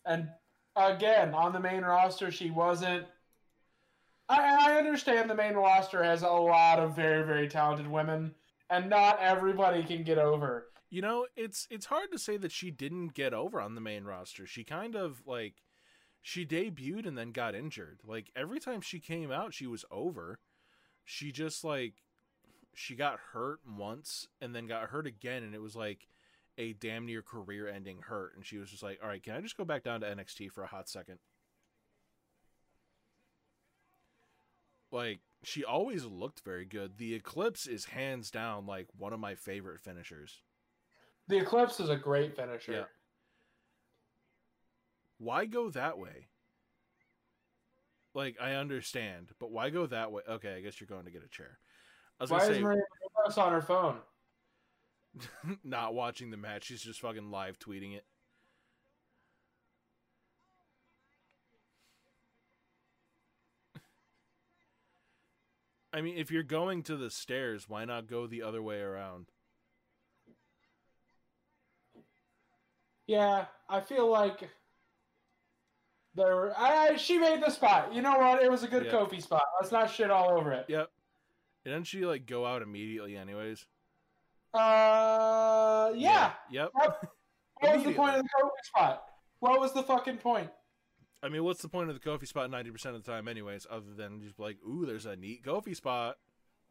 And 0.05 0.29
again, 0.77 1.35
on 1.35 1.53
the 1.53 1.61
main 1.61 1.83
roster, 1.83 2.31
she 2.31 2.51
wasn't. 2.51 3.07
I, 4.29 4.71
I 4.71 4.79
understand 4.79 5.29
the 5.29 5.35
main 5.35 5.55
roster 5.55 6.03
has 6.03 6.23
a 6.23 6.29
lot 6.29 6.79
of 6.79 6.97
very, 6.97 7.25
very 7.25 7.49
talented 7.49 7.87
women, 7.87 8.35
and 8.71 8.89
not 8.89 9.19
everybody 9.21 9.83
can 9.83 10.03
get 10.03 10.19
over. 10.19 10.69
You 10.91 11.03
know, 11.03 11.27
it's 11.37 11.67
it's 11.71 11.87
hard 11.87 12.11
to 12.13 12.19
say 12.19 12.37
that 12.39 12.53
she 12.53 12.71
didn't 12.71 13.15
get 13.15 13.35
over 13.35 13.61
on 13.61 13.75
the 13.75 13.81
main 13.81 14.05
roster. 14.05 14.47
She 14.47 14.65
kind 14.65 14.95
of 14.95 15.23
like 15.27 15.63
she 16.23 16.47
debuted 16.47 17.07
and 17.07 17.19
then 17.19 17.33
got 17.33 17.55
injured. 17.55 18.01
Like 18.07 18.31
every 18.35 18.61
time 18.61 18.81
she 18.81 18.99
came 18.99 19.31
out, 19.31 19.53
she 19.53 19.67
was 19.67 19.85
over. 19.91 20.39
She 21.05 21.33
just 21.33 21.65
like 21.65 22.05
she 22.75 22.95
got 22.95 23.19
hurt 23.33 23.61
once 23.67 24.29
and 24.41 24.55
then 24.55 24.67
got 24.67 24.89
hurt 24.89 25.07
again 25.07 25.43
and 25.43 25.55
it 25.55 25.61
was 25.61 25.77
like 25.77 26.09
a 26.59 26.73
damn 26.75 27.07
near 27.07 27.23
career 27.23 27.69
ending 27.69 27.99
hurt 28.03 28.37
and 28.37 28.45
she 28.45 28.59
was 28.59 28.71
just 28.71 28.83
like, 28.83 28.99
"All 29.03 29.09
right, 29.09 29.23
can 29.23 29.35
I 29.35 29.41
just 29.41 29.57
go 29.57 29.65
back 29.65 29.83
down 29.83 30.01
to 30.01 30.07
NXT 30.07 30.51
for 30.53 30.63
a 30.63 30.69
hot 30.69 30.89
second? 30.89 31.19
Like 34.91 35.21
she 35.43 35.65
always 35.65 36.05
looked 36.05 36.41
very 36.41 36.65
good. 36.65 36.99
The 36.99 37.15
Eclipse 37.15 37.67
is 37.67 37.87
hands 37.87 38.31
down 38.31 38.67
like 38.67 38.87
one 38.97 39.13
of 39.13 39.21
my 39.21 39.35
favorite 39.35 39.81
finishers. 39.81 40.43
The 41.29 41.39
Eclipse 41.39 41.81
is 41.81 41.91
a 41.91 41.97
great 41.97 42.37
finisher. 42.37 42.73
Yeah. 42.73 42.85
Why 45.19 45.47
go 45.47 45.71
that 45.71 45.99
way? 45.99 46.29
Like 48.15 48.37
I 48.41 48.53
understand, 48.53 49.33
but 49.41 49.51
why 49.51 49.71
go 49.71 49.87
that 49.87 50.13
way? 50.13 50.23
Okay, 50.29 50.55
I 50.55 50.61
guess 50.61 50.81
you're 50.81 50.87
going 50.87 51.05
to 51.07 51.11
get 51.11 51.25
a 51.25 51.29
chair. 51.29 51.59
I 52.21 52.25
was 52.25 52.31
Why 52.31 52.39
gonna 52.39 52.51
is 52.51 52.57
say 52.59 52.63
Maria 52.63 52.83
on 53.37 53.53
her 53.53 53.63
phone? 53.63 53.97
not 55.65 55.95
watching 55.95 56.31
the 56.31 56.37
match. 56.37 56.65
She's 56.65 56.83
just 56.83 57.01
fucking 57.01 57.31
live 57.31 57.59
tweeting 57.59 57.95
it. 57.95 58.05
I 65.93 66.01
mean, 66.01 66.19
if 66.19 66.33
you're 66.33 66.43
going 66.43 66.83
to 66.85 66.97
the 66.97 67.09
stairs, 67.09 67.69
why 67.69 67.85
not 67.85 68.09
go 68.09 68.27
the 68.27 68.43
other 68.43 68.61
way 68.61 68.81
around? 68.81 69.27
Yeah, 73.07 73.45
I 73.69 73.81
feel 73.81 74.11
like 74.11 74.49
there. 76.17 76.35
Were, 76.35 76.55
I 76.57 76.97
she 76.97 77.19
made 77.19 77.41
the 77.41 77.51
spot. 77.51 77.95
You 77.95 78.03
know 78.03 78.19
what? 78.19 78.43
It 78.43 78.51
was 78.51 78.65
a 78.65 78.69
good 78.69 78.87
Yeah. 78.87 78.93
Kofi 78.93 79.23
spot. 79.23 79.45
Let's 79.61 79.71
not 79.71 79.89
shit 79.89 80.11
all 80.11 80.37
over 80.37 80.53
it. 80.53 80.67
Yep. 80.69 80.91
Didn't 81.65 81.85
she 81.85 82.05
like 82.05 82.27
go 82.27 82.45
out 82.45 82.63
immediately, 82.63 83.17
anyways? 83.17 83.67
Uh, 84.55 85.93
yeah. 85.97 86.33
Yep. 86.51 86.71
What 86.75 87.77
was 87.77 87.85
the 87.85 87.93
point 87.93 88.17
of 88.17 88.23
the 88.23 88.29
Kofi 88.29 88.65
spot? 88.65 89.05
What 89.41 89.61
was 89.61 89.73
the 89.73 89.83
fucking 89.83 90.19
point? 90.19 90.49
I 91.23 91.29
mean, 91.29 91.43
what's 91.43 91.63
the 91.63 91.69
point 91.69 91.91
of 91.91 92.01
the 92.01 92.09
Kofi 92.09 92.29
spot 92.29 92.51
ninety 92.51 92.71
percent 92.71 92.95
of 92.97 93.03
the 93.03 93.11
time, 93.11 93.29
anyways? 93.29 93.67
Other 93.71 93.95
than 93.97 94.21
just 94.21 94.39
like, 94.39 94.59
ooh, 94.69 94.87
there's 94.87 95.07
a 95.07 95.17
neat 95.17 95.45
Kofi 95.45 95.75
spot. 95.75 96.17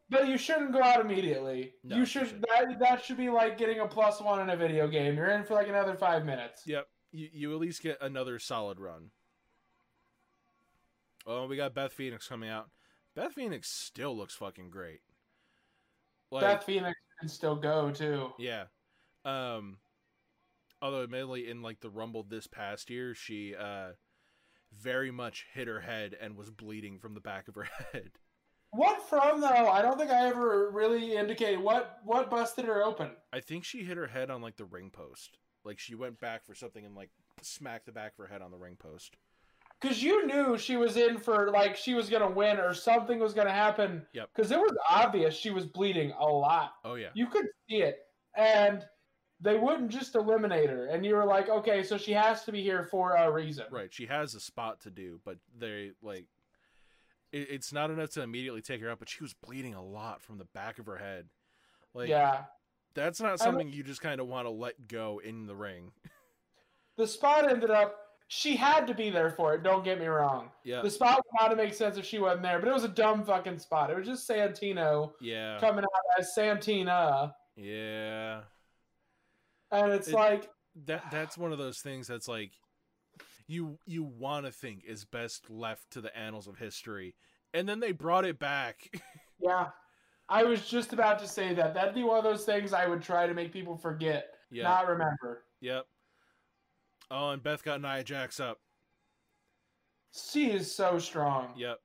But 0.08 0.28
you 0.28 0.38
shouldn't 0.38 0.72
go 0.72 0.82
out 0.82 1.00
immediately. 1.00 1.74
No, 1.82 1.96
you 1.96 2.00
you 2.02 2.06
should. 2.06 2.42
That, 2.42 2.78
that 2.78 3.04
should 3.04 3.16
be 3.16 3.30
like 3.30 3.58
getting 3.58 3.80
a 3.80 3.86
plus 3.86 4.20
one 4.20 4.40
in 4.40 4.50
a 4.50 4.56
video 4.56 4.86
game. 4.86 5.16
You're 5.16 5.30
in 5.30 5.44
for 5.44 5.54
like 5.54 5.68
another 5.68 5.94
five 5.94 6.24
minutes. 6.24 6.62
Yep. 6.66 6.86
You 7.12 7.28
you 7.32 7.54
at 7.54 7.60
least 7.60 7.82
get 7.82 7.98
another 8.00 8.38
solid 8.38 8.78
run. 8.78 9.10
Oh, 11.26 11.46
we 11.46 11.56
got 11.56 11.74
Beth 11.74 11.92
Phoenix 11.92 12.28
coming 12.28 12.50
out. 12.50 12.68
Beth 13.16 13.32
Phoenix 13.32 13.70
still 13.70 14.16
looks 14.16 14.34
fucking 14.34 14.70
great. 14.70 15.00
Like, 16.30 16.42
Beth 16.42 16.64
Phoenix 16.64 16.98
can 17.18 17.28
still 17.28 17.56
go 17.56 17.90
too. 17.90 18.32
yeah. 18.38 18.64
Um, 19.24 19.78
although 20.82 21.02
admittedly 21.02 21.48
in 21.48 21.62
like 21.62 21.80
the 21.80 21.90
Rumble 21.90 22.22
this 22.22 22.46
past 22.46 22.90
year, 22.90 23.14
she 23.14 23.54
uh 23.54 23.92
very 24.72 25.10
much 25.10 25.46
hit 25.54 25.68
her 25.68 25.80
head 25.80 26.16
and 26.20 26.36
was 26.36 26.50
bleeding 26.50 26.98
from 26.98 27.14
the 27.14 27.20
back 27.20 27.48
of 27.48 27.54
her 27.54 27.68
head. 27.92 28.10
What 28.70 29.08
from 29.08 29.40
though? 29.40 29.46
I 29.68 29.82
don't 29.82 29.98
think 29.98 30.10
I 30.10 30.26
ever 30.26 30.70
really 30.72 31.14
indicated 31.14 31.60
what 31.60 32.00
what 32.04 32.30
busted 32.30 32.64
her 32.64 32.82
open. 32.82 33.10
I 33.32 33.40
think 33.40 33.64
she 33.64 33.84
hit 33.84 33.96
her 33.96 34.08
head 34.08 34.30
on 34.30 34.42
like 34.42 34.56
the 34.56 34.64
ring 34.64 34.90
post. 34.90 35.38
Like 35.64 35.78
she 35.78 35.94
went 35.94 36.20
back 36.20 36.44
for 36.44 36.54
something 36.54 36.84
and 36.84 36.94
like 36.94 37.10
smacked 37.40 37.86
the 37.86 37.92
back 37.92 38.12
of 38.12 38.18
her 38.18 38.32
head 38.32 38.42
on 38.42 38.50
the 38.50 38.58
ring 38.58 38.76
post. 38.76 39.16
Because 39.84 40.02
you 40.02 40.26
knew 40.26 40.56
she 40.56 40.76
was 40.76 40.96
in 40.96 41.18
for 41.18 41.50
like 41.50 41.76
she 41.76 41.92
was 41.92 42.08
gonna 42.08 42.30
win 42.30 42.58
or 42.58 42.72
something 42.72 43.18
was 43.18 43.34
gonna 43.34 43.52
happen. 43.52 44.06
Yep. 44.14 44.30
Because 44.34 44.50
it 44.50 44.58
was 44.58 44.74
obvious 44.88 45.34
she 45.36 45.50
was 45.50 45.66
bleeding 45.66 46.10
a 46.18 46.24
lot. 46.24 46.72
Oh 46.86 46.94
yeah. 46.94 47.08
You 47.12 47.26
could 47.26 47.44
see 47.68 47.82
it, 47.82 47.98
and 48.34 48.82
they 49.42 49.58
wouldn't 49.58 49.90
just 49.90 50.14
eliminate 50.14 50.70
her. 50.70 50.86
And 50.86 51.04
you 51.04 51.14
were 51.14 51.26
like, 51.26 51.50
okay, 51.50 51.82
so 51.82 51.98
she 51.98 52.12
has 52.12 52.44
to 52.44 52.52
be 52.52 52.62
here 52.62 52.84
for 52.84 53.12
a 53.12 53.30
reason. 53.30 53.66
Right. 53.70 53.92
She 53.92 54.06
has 54.06 54.34
a 54.34 54.40
spot 54.40 54.80
to 54.80 54.90
do, 54.90 55.20
but 55.22 55.36
they 55.58 55.90
like 56.02 56.24
it, 57.30 57.48
it's 57.50 57.70
not 57.70 57.90
enough 57.90 58.08
to 58.12 58.22
immediately 58.22 58.62
take 58.62 58.80
her 58.80 58.88
out, 58.88 59.00
but 59.00 59.10
she 59.10 59.22
was 59.22 59.34
bleeding 59.34 59.74
a 59.74 59.84
lot 59.84 60.22
from 60.22 60.38
the 60.38 60.46
back 60.54 60.78
of 60.78 60.86
her 60.86 60.96
head. 60.96 61.26
Like 61.92 62.08
yeah. 62.08 62.44
that's 62.94 63.20
not 63.20 63.32
I 63.32 63.36
something 63.36 63.68
you 63.68 63.82
just 63.82 64.00
kind 64.00 64.18
of 64.18 64.28
want 64.28 64.46
to 64.46 64.50
let 64.50 64.88
go 64.88 65.20
in 65.22 65.46
the 65.46 65.54
ring. 65.54 65.92
The 66.96 67.08
spot 67.08 67.50
ended 67.50 67.70
up. 67.70 67.96
She 68.28 68.56
had 68.56 68.86
to 68.86 68.94
be 68.94 69.10
there 69.10 69.30
for 69.30 69.54
it. 69.54 69.62
Don't 69.62 69.84
get 69.84 70.00
me 70.00 70.06
wrong. 70.06 70.50
Yeah. 70.64 70.80
The 70.82 70.90
spot 70.90 71.16
would 71.16 71.40
not 71.40 71.50
have 71.50 71.58
made 71.58 71.74
sense 71.74 71.96
if 71.98 72.04
she 72.04 72.18
wasn't 72.18 72.42
there, 72.42 72.58
but 72.58 72.68
it 72.68 72.72
was 72.72 72.84
a 72.84 72.88
dumb 72.88 73.24
fucking 73.24 73.58
spot. 73.58 73.90
It 73.90 73.96
was 73.96 74.06
just 74.06 74.28
Santino 74.28 75.12
Yeah. 75.20 75.58
coming 75.60 75.84
out 75.84 76.18
as 76.18 76.34
Santina, 76.34 77.34
Yeah. 77.54 78.42
and 79.70 79.92
it's 79.92 80.08
It- 80.08 80.14
like, 80.14 80.50
That 80.86 81.08
that's 81.12 81.38
one 81.38 81.52
of 81.52 81.58
those 81.58 81.80
things 81.80 82.08
that's 82.08 82.26
like 82.26 82.50
you 83.46 83.78
you 83.84 84.02
want 84.02 84.44
to 84.46 84.50
think 84.50 84.82
is 84.84 85.04
best 85.04 85.48
left 85.50 85.90
to 85.92 86.00
the 86.00 86.16
annals 86.16 86.48
of 86.48 86.56
history. 86.58 87.14
And 87.52 87.68
then 87.68 87.78
they 87.78 87.92
brought 87.92 88.24
it 88.24 88.40
back. 88.40 88.90
yeah. 89.38 89.70
I 90.28 90.42
was 90.42 90.66
just 90.66 90.92
about 90.92 91.18
to 91.20 91.28
say 91.28 91.54
that. 91.54 91.74
That'd 91.74 91.94
be 91.94 92.02
one 92.02 92.16
of 92.18 92.24
those 92.24 92.44
things 92.44 92.72
I 92.72 92.86
would 92.86 93.02
try 93.02 93.26
to 93.28 93.34
make 93.34 93.52
people 93.52 93.76
forget, 93.76 94.30
yeah. 94.50 94.62
not 94.64 94.88
remember. 94.88 95.44
Yep. 95.60 95.86
Oh, 97.10 97.30
and 97.30 97.42
Beth 97.42 97.62
got 97.62 97.80
Nia 97.80 98.02
Jax 98.04 98.40
up. 98.40 98.58
She 100.30 100.50
is 100.50 100.74
so 100.74 100.98
strong. 100.98 101.48
Yep. 101.56 101.78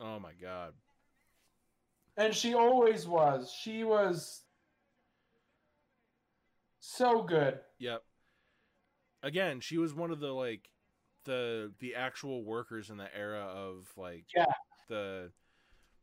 Oh 0.00 0.18
my 0.18 0.32
god. 0.40 0.72
And 2.16 2.34
she 2.34 2.54
always 2.54 3.06
was. 3.08 3.52
She 3.52 3.82
was 3.84 4.42
so 6.80 7.22
good. 7.22 7.58
Yep. 7.78 8.02
Again, 9.22 9.60
she 9.60 9.78
was 9.78 9.94
one 9.94 10.10
of 10.10 10.20
the 10.20 10.32
like 10.32 10.68
the 11.24 11.72
the 11.80 11.94
actual 11.94 12.44
workers 12.44 12.90
in 12.90 12.98
the 12.98 13.08
era 13.16 13.40
of 13.40 13.90
like 13.96 14.26
Yeah. 14.36 14.44
the 14.88 15.30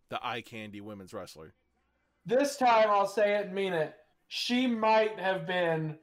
the 0.09 0.19
eye 0.25 0.41
candy 0.41 0.81
women's 0.81 1.13
wrestler. 1.13 1.53
This 2.25 2.57
time 2.57 2.89
I'll 2.89 3.07
say 3.07 3.35
it 3.35 3.45
and 3.45 3.55
mean 3.55 3.73
it. 3.73 3.93
She 4.27 4.65
might 4.67 5.19
have 5.19 5.45
been 5.45 5.97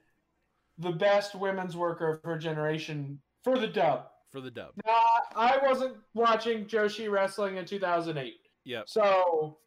the 0.79 0.93
best 0.93 1.35
women's 1.35 1.77
worker 1.77 2.09
of 2.09 2.23
her 2.23 2.39
generation 2.39 3.21
for 3.43 3.59
the 3.59 3.67
dub. 3.67 4.07
For 4.31 4.41
the 4.41 4.51
dub. 4.51 4.73
Now, 4.87 5.03
I 5.35 5.59
wasn't 5.63 5.97
watching 6.15 6.67
Joshi 6.67 7.11
wrestling 7.11 7.57
in 7.57 7.65
2008. 7.65 8.35
Yeah. 8.65 8.83
So 8.87 9.59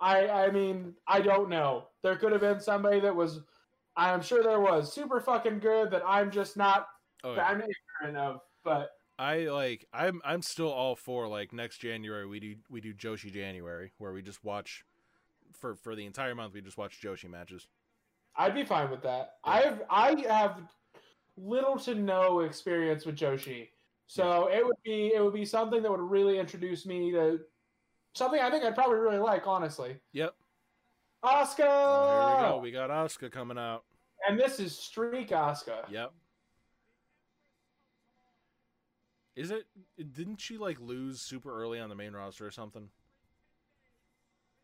I 0.00 0.28
I 0.28 0.50
mean, 0.50 0.94
I 1.06 1.20
don't 1.20 1.48
know. 1.48 1.88
There 2.02 2.16
could 2.16 2.32
have 2.32 2.40
been 2.40 2.60
somebody 2.60 3.00
that 3.00 3.14
was 3.14 3.40
I'm 3.96 4.20
sure 4.20 4.42
there 4.42 4.60
was 4.60 4.92
super 4.92 5.20
fucking 5.20 5.60
good 5.60 5.90
that 5.90 6.02
I'm 6.06 6.30
just 6.30 6.56
not 6.56 6.88
Oh, 7.24 7.34
yeah. 7.34 7.46
I'm 7.46 7.62
ignorant 7.62 8.18
of. 8.18 8.40
But 8.64 8.90
I 9.18 9.46
like 9.46 9.86
I'm 9.92 10.20
I'm 10.24 10.42
still 10.42 10.70
all 10.70 10.96
for 10.96 11.26
like 11.28 11.52
next 11.52 11.78
January 11.78 12.26
we 12.26 12.40
do 12.40 12.56
we 12.68 12.80
do 12.80 12.92
Joshi 12.92 13.32
January 13.32 13.92
where 13.98 14.12
we 14.12 14.22
just 14.22 14.44
watch 14.44 14.84
for 15.52 15.74
for 15.74 15.94
the 15.94 16.04
entire 16.04 16.34
month 16.34 16.54
we 16.54 16.60
just 16.60 16.76
watch 16.76 17.00
Joshi 17.00 17.30
matches. 17.30 17.66
I'd 18.38 18.54
be 18.54 18.64
fine 18.64 18.90
with 18.90 19.02
that. 19.02 19.34
Yeah. 19.46 19.52
I've 19.52 19.82
I 19.90 20.20
have 20.28 20.60
little 21.36 21.78
to 21.80 21.94
no 21.94 22.40
experience 22.40 23.04
with 23.06 23.16
Joshi, 23.16 23.68
so 24.06 24.48
it 24.52 24.64
would 24.64 24.76
be 24.84 25.12
it 25.14 25.22
would 25.22 25.34
be 25.34 25.44
something 25.44 25.82
that 25.82 25.90
would 25.90 26.00
really 26.00 26.38
introduce 26.38 26.86
me 26.86 27.10
to 27.12 27.40
something 28.14 28.40
I 28.40 28.50
think 28.50 28.64
I'd 28.64 28.74
probably 28.74 28.98
really 28.98 29.18
like. 29.18 29.46
Honestly, 29.46 29.96
Yep. 30.12 30.34
Asuka, 31.24 31.64
Oh, 31.66 32.36
we 32.36 32.42
go. 32.48 32.58
We 32.58 32.70
got 32.70 32.90
Asuka 32.90 33.30
coming 33.32 33.58
out. 33.58 33.84
and 34.28 34.38
this 34.38 34.60
is 34.60 34.76
Streak 34.78 35.30
Asuka. 35.30 35.88
Yep. 35.90 36.12
Is 39.34 39.50
it? 39.50 39.66
Didn't 40.12 40.40
she 40.40 40.56
like 40.56 40.80
lose 40.80 41.20
super 41.20 41.54
early 41.60 41.78
on 41.78 41.88
the 41.88 41.94
main 41.94 42.12
roster 42.14 42.46
or 42.46 42.50
something? 42.50 42.88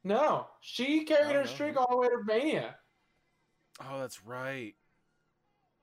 No, 0.04 0.46
she 0.60 1.04
carried 1.04 1.30
Oh, 1.36 1.40
her 1.40 1.44
no. 1.44 1.50
streak 1.50 1.76
all 1.76 1.88
the 1.90 1.96
way 1.96 2.08
to 2.08 2.22
Mania. 2.24 2.76
Oh, 3.90 3.98
that's 4.00 4.24
right. 4.24 4.74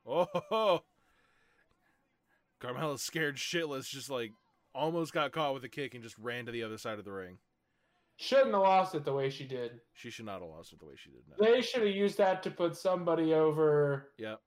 Oh, 0.08 0.82
Carmella's 2.60 3.02
scared 3.02 3.38
shitless, 3.38 3.90
just 3.90 4.10
like 4.10 4.32
almost 4.74 5.14
got 5.14 5.32
caught 5.32 5.54
with 5.54 5.64
a 5.64 5.70
kick 5.70 5.94
and 5.94 6.04
just 6.04 6.18
ran 6.18 6.46
to 6.46 6.52
the 6.52 6.64
other 6.64 6.78
side 6.78 7.00
of 7.00 7.06
the 7.06 7.12
ring. 7.12 7.38
Shouldn't 8.18 8.52
have 8.52 8.62
lost 8.62 8.96
it 8.96 9.06
the 9.06 9.14
way 9.14 9.30
she 9.30 9.46
did. 9.46 9.80
She 9.94 10.10
should 10.10 10.26
not 10.26 10.42
have 10.42 10.50
lost 10.50 10.74
it 10.74 10.80
the 10.80 10.86
way 10.86 10.96
she 10.98 11.10
did. 11.10 11.22
Now. 11.30 11.36
They 11.40 11.62
should 11.62 11.84
have 11.86 11.96
used 11.96 12.18
that 12.18 12.44
to 12.44 12.52
put 12.52 12.76
somebody 12.76 13.34
over 13.34 14.12
Yep. 14.18 14.42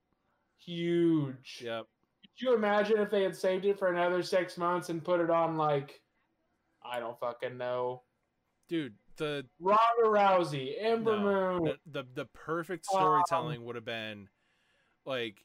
huge. 0.59 1.62
Yep. 1.64 1.86
Could 2.38 2.46
you 2.48 2.55
imagine 2.55 2.98
if 2.98 3.11
they 3.11 3.22
had 3.22 3.34
saved 3.36 3.64
it 3.64 3.78
for 3.78 3.88
another 3.92 4.22
six 4.22 4.59
months 4.59 4.88
and 4.90 5.03
put 5.03 5.20
it 5.20 5.30
on 5.30 5.57
like, 5.57 6.00
I 6.84 7.00
don't 7.00 7.18
fucking 7.18 7.57
know, 7.57 8.03
Dude, 8.68 8.94
the 9.16 9.46
Ronda 9.60 10.04
Rousey, 10.04 10.74
Ember 10.78 11.18
No, 11.18 11.60
Moon. 11.60 11.64
the, 11.64 12.02
the 12.02 12.08
the 12.14 12.24
perfect 12.26 12.86
Um, 12.92 12.98
storytelling 12.98 13.64
would 13.64 13.76
have 13.76 13.84
been 13.84 14.28
like 15.04 15.44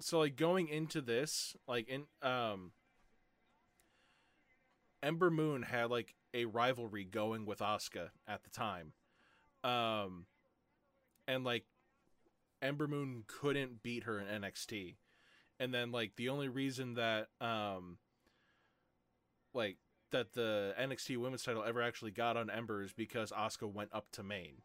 so 0.00 0.20
like 0.20 0.36
going 0.36 0.68
into 0.68 1.00
this 1.00 1.56
like 1.68 1.88
in 1.88 2.04
um 2.22 2.72
Ember 5.02 5.30
Moon 5.30 5.62
had 5.62 5.90
like 5.90 6.14
a 6.34 6.44
rivalry 6.44 7.04
going 7.04 7.46
with 7.46 7.58
Asuka 7.60 8.10
at 8.28 8.42
the 8.44 8.50
time. 8.50 8.92
Um 9.64 10.26
and 11.26 11.44
like 11.44 11.64
Ember 12.62 12.86
Moon 12.86 13.24
couldn't 13.26 13.82
beat 13.82 14.04
her 14.04 14.18
in 14.18 14.26
NXT. 14.42 14.96
And 15.58 15.72
then 15.74 15.90
like 15.92 16.16
the 16.16 16.28
only 16.28 16.48
reason 16.48 16.94
that 16.94 17.28
um 17.40 17.98
like 19.54 19.76
that 20.10 20.32
the 20.34 20.74
NXT 20.80 21.16
women's 21.18 21.42
title 21.42 21.62
ever 21.64 21.82
actually 21.82 22.10
got 22.10 22.36
on 22.36 22.50
Ember 22.50 22.82
is 22.82 22.92
because 22.92 23.30
Asuka 23.32 23.72
went 23.72 23.90
up 23.92 24.10
to 24.12 24.22
main. 24.22 24.62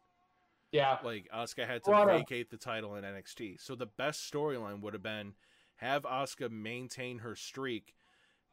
Yeah, 0.72 0.98
Like 1.02 1.28
Asuka 1.34 1.66
had 1.66 1.84
to 1.84 2.04
vacate 2.06 2.50
the 2.50 2.56
title 2.56 2.96
in 2.96 3.04
NXT. 3.04 3.60
So 3.60 3.74
the 3.74 3.86
best 3.86 4.30
storyline 4.30 4.80
would 4.82 4.92
have 4.92 5.02
been 5.02 5.34
have 5.76 6.02
Asuka 6.02 6.50
maintain 6.50 7.18
her 7.20 7.36
streak, 7.36 7.94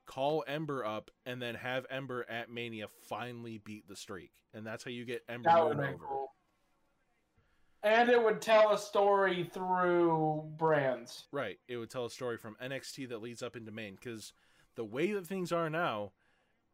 call 0.06 0.44
Ember 0.48 0.86
up, 0.86 1.10
and 1.26 1.41
then 1.41 1.56
have 1.56 1.86
Ember 1.89 2.26
at 2.30 2.52
Mania 2.52 2.88
finally 3.10 3.58
beat 3.58 3.88
the 3.88 3.96
streak. 3.96 4.32
And 4.54 4.66
that's 4.66 4.84
how 4.84 4.91
you 4.91 5.06
get 5.06 5.24
Ember 5.28 5.50
that 5.50 5.66
would 5.66 5.78
Moon 5.78 5.86
be 5.88 5.94
over. 5.94 6.06
cool. 6.06 6.28
And 7.84 8.10
it 8.10 8.24
would 8.24 8.41
tell 8.41 8.72
a 8.72 8.78
story 8.78 9.44
through 9.44 10.44
brands. 10.58 11.26
Right. 11.34 11.60
It 11.68 11.76
would 11.78 11.89
tell 11.89 12.06
a 12.06 12.10
story 12.10 12.38
from 12.38 12.56
NXT 12.64 13.10
that 13.10 13.22
leads 13.22 13.44
up 13.44 13.58
into 13.58 13.72
main. 13.72 13.96
Because 13.96 14.32
the 14.76 14.86
way 14.86 15.12
that 15.12 15.28
things 15.28 15.52
are 15.52 15.70
now, 15.70 16.14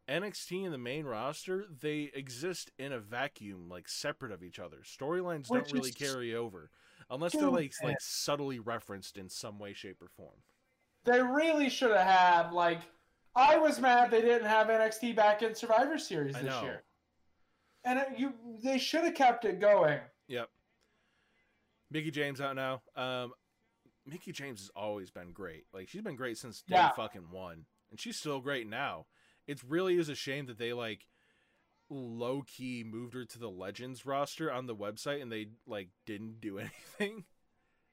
NXT 0.08 0.64
and 0.64 0.74
the 0.74 0.78
main 0.78 1.04
roster, 1.04 1.64
they 1.80 2.10
exist 2.14 2.70
in 2.78 2.92
a 2.92 2.98
vacuum, 2.98 3.68
like 3.68 3.88
separate 3.88 4.32
of 4.32 4.42
each 4.42 4.58
other. 4.58 4.78
Storylines 4.84 5.48
don't 5.48 5.70
really 5.72 5.92
carry 5.92 6.34
over. 6.34 6.70
Unless 7.10 7.32
they're 7.32 7.50
like 7.50 7.72
like 7.82 8.00
subtly 8.00 8.58
referenced 8.58 9.16
in 9.16 9.28
some 9.28 9.58
way, 9.58 9.72
shape, 9.72 10.00
or 10.00 10.08
form. 10.08 10.36
They 11.04 11.22
really 11.22 11.68
should 11.68 11.90
have 11.90 12.06
had 12.06 12.52
like. 12.52 12.80
I 13.34 13.56
was 13.58 13.78
mad 13.80 14.10
they 14.10 14.20
didn't 14.20 14.48
have 14.48 14.66
NXT 14.66 15.14
back 15.14 15.42
in 15.42 15.54
Survivor 15.54 15.98
Series 15.98 16.34
this 16.34 16.62
year, 16.62 16.82
and 17.84 17.98
it, 18.00 18.08
you 18.16 18.32
they 18.62 18.78
should 18.78 19.04
have 19.04 19.14
kept 19.14 19.44
it 19.44 19.60
going. 19.60 20.00
Yep. 20.28 20.48
Mickie 21.90 22.10
James 22.10 22.40
out 22.40 22.56
now. 22.56 22.82
Um, 22.96 23.32
Mickey 24.06 24.32
James 24.32 24.60
has 24.60 24.70
always 24.74 25.10
been 25.10 25.32
great. 25.32 25.64
Like 25.72 25.88
she's 25.88 26.02
been 26.02 26.16
great 26.16 26.38
since 26.38 26.62
day 26.62 26.76
Yeah. 26.76 26.90
fucking 26.90 27.30
one, 27.30 27.66
and 27.90 28.00
she's 28.00 28.16
still 28.16 28.40
great 28.40 28.68
now. 28.68 29.06
It 29.50 29.60
really 29.68 29.96
is 29.96 30.08
a 30.08 30.14
shame 30.14 30.46
that 30.46 30.58
they 30.58 30.72
like 30.72 31.08
low 31.88 32.42
key 32.46 32.84
moved 32.86 33.14
her 33.14 33.24
to 33.24 33.38
the 33.40 33.50
Legends 33.50 34.06
roster 34.06 34.52
on 34.52 34.66
the 34.66 34.76
website, 34.76 35.20
and 35.20 35.32
they 35.32 35.48
like 35.66 35.88
didn't 36.06 36.40
do 36.40 36.58
anything. 36.98 37.24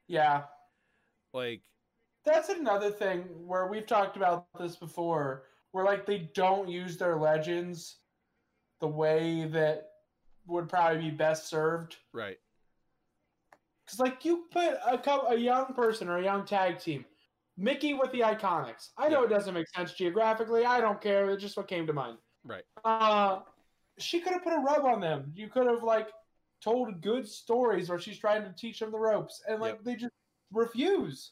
Yeah, 0.07 0.43
like 1.33 1.63
that's 2.23 2.49
another 2.49 2.91
thing 2.91 3.21
where 3.47 3.65
we've 3.65 3.87
talked 3.87 4.17
about 4.17 4.45
this 4.59 4.75
before, 4.75 5.45
where 5.71 5.83
like 5.83 6.05
they 6.05 6.29
don't 6.35 6.69
use 6.69 6.95
their 6.97 7.15
legends 7.15 7.97
the 8.79 8.87
way 8.87 9.45
that 9.45 9.89
would 10.45 10.69
probably 10.69 11.09
be 11.09 11.09
best 11.09 11.49
served. 11.49 11.97
right, 12.13 12.37
Because 13.83 13.99
like 13.99 14.23
you 14.23 14.45
put 14.51 14.75
a 14.87 14.97
cou- 14.99 15.27
a 15.29 15.35
young 15.35 15.73
person 15.73 16.07
or 16.07 16.19
a 16.19 16.23
young 16.23 16.45
tag 16.45 16.77
team, 16.79 17.03
Mickie 17.57 17.93
with 17.95 18.11
the 18.11 18.19
Iconics. 18.21 18.89
I 18.97 19.09
know 19.09 19.21
Yeah. 19.21 19.25
it 19.25 19.29
doesn't 19.29 19.53
make 19.53 19.67
sense 19.69 19.93
geographically. 19.93 20.65
I 20.65 20.79
don't 20.79 21.01
care. 21.01 21.29
It's 21.31 21.41
just 21.41 21.57
what 21.57 21.67
came 21.67 21.87
to 21.87 21.93
mind. 21.93 22.17
right. 22.43 22.63
Uh, 22.85 23.41
she 23.99 24.19
could 24.21 24.31
have 24.33 24.43
put 24.43 24.53
a 24.53 24.59
rub 24.59 24.85
on 24.85 25.01
them. 25.01 25.31
You 25.35 25.49
could 25.49 25.65
have 25.67 25.81
like 25.83 26.09
told 26.61 27.01
good 27.01 27.27
stories 27.27 27.89
where 27.89 27.99
she's 27.99 28.19
trying 28.19 28.43
to 28.43 28.53
teach 28.53 28.79
them 28.79 28.91
the 28.91 28.99
ropes, 28.99 29.41
and 29.47 29.59
like 29.59 29.75
Yep. 29.75 29.83
they 29.83 29.95
just 29.95 30.13
refuse. 30.51 31.31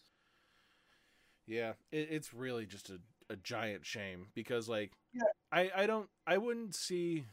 Yeah, 1.47 1.73
it, 1.91 2.07
it's 2.09 2.33
really 2.33 2.65
just 2.65 2.89
a, 2.89 2.99
a 3.29 3.35
giant 3.35 3.85
shame 3.85 4.27
because 4.33 4.67
like 4.67 4.93
Yeah. 5.13 5.21
I 5.51 5.71
I 5.75 5.85
don't 5.85 6.09
I 6.25 6.37
wouldn't 6.39 6.73
see 6.75 7.27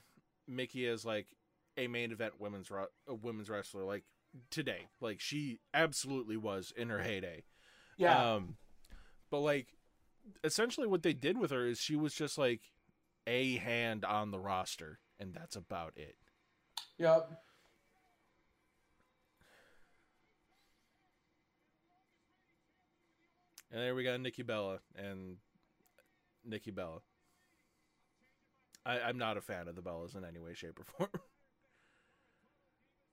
Mickie 0.47 0.87
as 0.87 1.05
like 1.07 1.29
a 1.79 1.87
main 1.89 2.13
event 2.13 2.39
women's 2.39 2.71
ro- 2.71 2.89
a 3.09 3.15
women's 3.15 3.49
wrestler 3.49 3.85
like 3.85 4.05
today. 4.51 4.89
Like 5.01 5.19
she 5.21 5.61
absolutely 5.73 6.37
was 6.37 6.73
in 6.77 6.91
her 6.91 7.01
heyday. 7.01 7.45
Yeah, 7.97 8.35
Um 8.35 8.57
but 9.33 9.41
like 9.41 9.69
essentially 10.45 10.87
what 10.87 11.03
they 11.03 11.15
did 11.15 11.39
with 11.39 11.51
her 11.51 11.67
is 11.67 11.81
she 11.81 11.97
was 11.97 12.15
just 12.15 12.37
like 12.37 12.61
a 13.27 13.57
hand 13.57 14.05
on 14.05 14.31
the 14.31 14.39
roster 14.39 14.99
and 15.19 15.33
that's 15.33 15.57
about 15.57 15.95
it. 15.97 16.17
yep. 16.99 17.31
And 23.71 23.81
there 23.81 23.95
we 23.95 24.05
got 24.05 24.21
Nikki 24.21 24.43
Bella 24.43 24.81
and 24.95 25.39
Nikki 26.45 26.71
Bella. 26.71 26.99
I, 28.85 29.01
I'm 29.01 29.17
not 29.17 29.39
a 29.39 29.41
fan 29.41 29.67
of 29.67 29.77
the 29.77 29.81
Bellas 29.81 30.15
in 30.15 30.27
any 30.27 30.41
way, 30.41 30.53
shape, 30.53 30.79
or 30.79 30.85
form. 30.85 31.09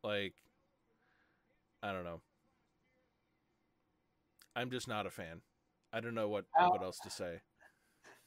like, 0.03 0.34
I 1.82 1.93
don't 1.93 2.03
know. 2.03 2.20
I'm 4.53 4.70
just 4.70 4.89
not 4.89 5.05
a 5.05 5.09
fan. 5.09 5.39
I 5.94 6.00
don't 6.00 6.14
know 6.16 6.28
what 6.30 6.46
what 6.56 6.84
else 6.84 7.00
to 7.04 7.10
say. 7.10 7.40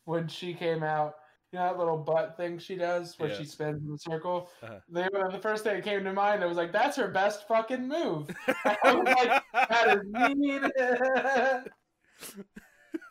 When 0.04 0.26
she 0.28 0.52
came 0.54 0.82
out, 0.82 1.14
you 1.52 1.58
know 1.58 1.66
that 1.66 1.78
little 1.78 1.98
butt 1.98 2.36
thing 2.36 2.58
she 2.58 2.74
does 2.76 3.18
where 3.18 3.30
Yeah. 3.30 3.36
she 3.38 3.44
spins 3.44 3.82
in 3.82 3.92
the 3.92 3.98
circle. 3.98 4.50
Uh-huh. 4.62 4.80
They, 4.88 5.06
the 5.30 5.38
first 5.38 5.64
thing 5.64 5.74
that 5.76 5.84
came 5.84 6.02
to 6.04 6.12
mind, 6.12 6.42
I 6.42 6.46
was 6.46 6.56
like, 6.56 6.72
"That's 6.72 6.96
her 6.96 7.08
best 7.08 7.46
fucking 7.46 7.86
move." 7.86 8.30
I 8.64 8.76
was 8.84 9.04
like, 9.04 9.42
that 9.68 9.98
is. 11.62 11.68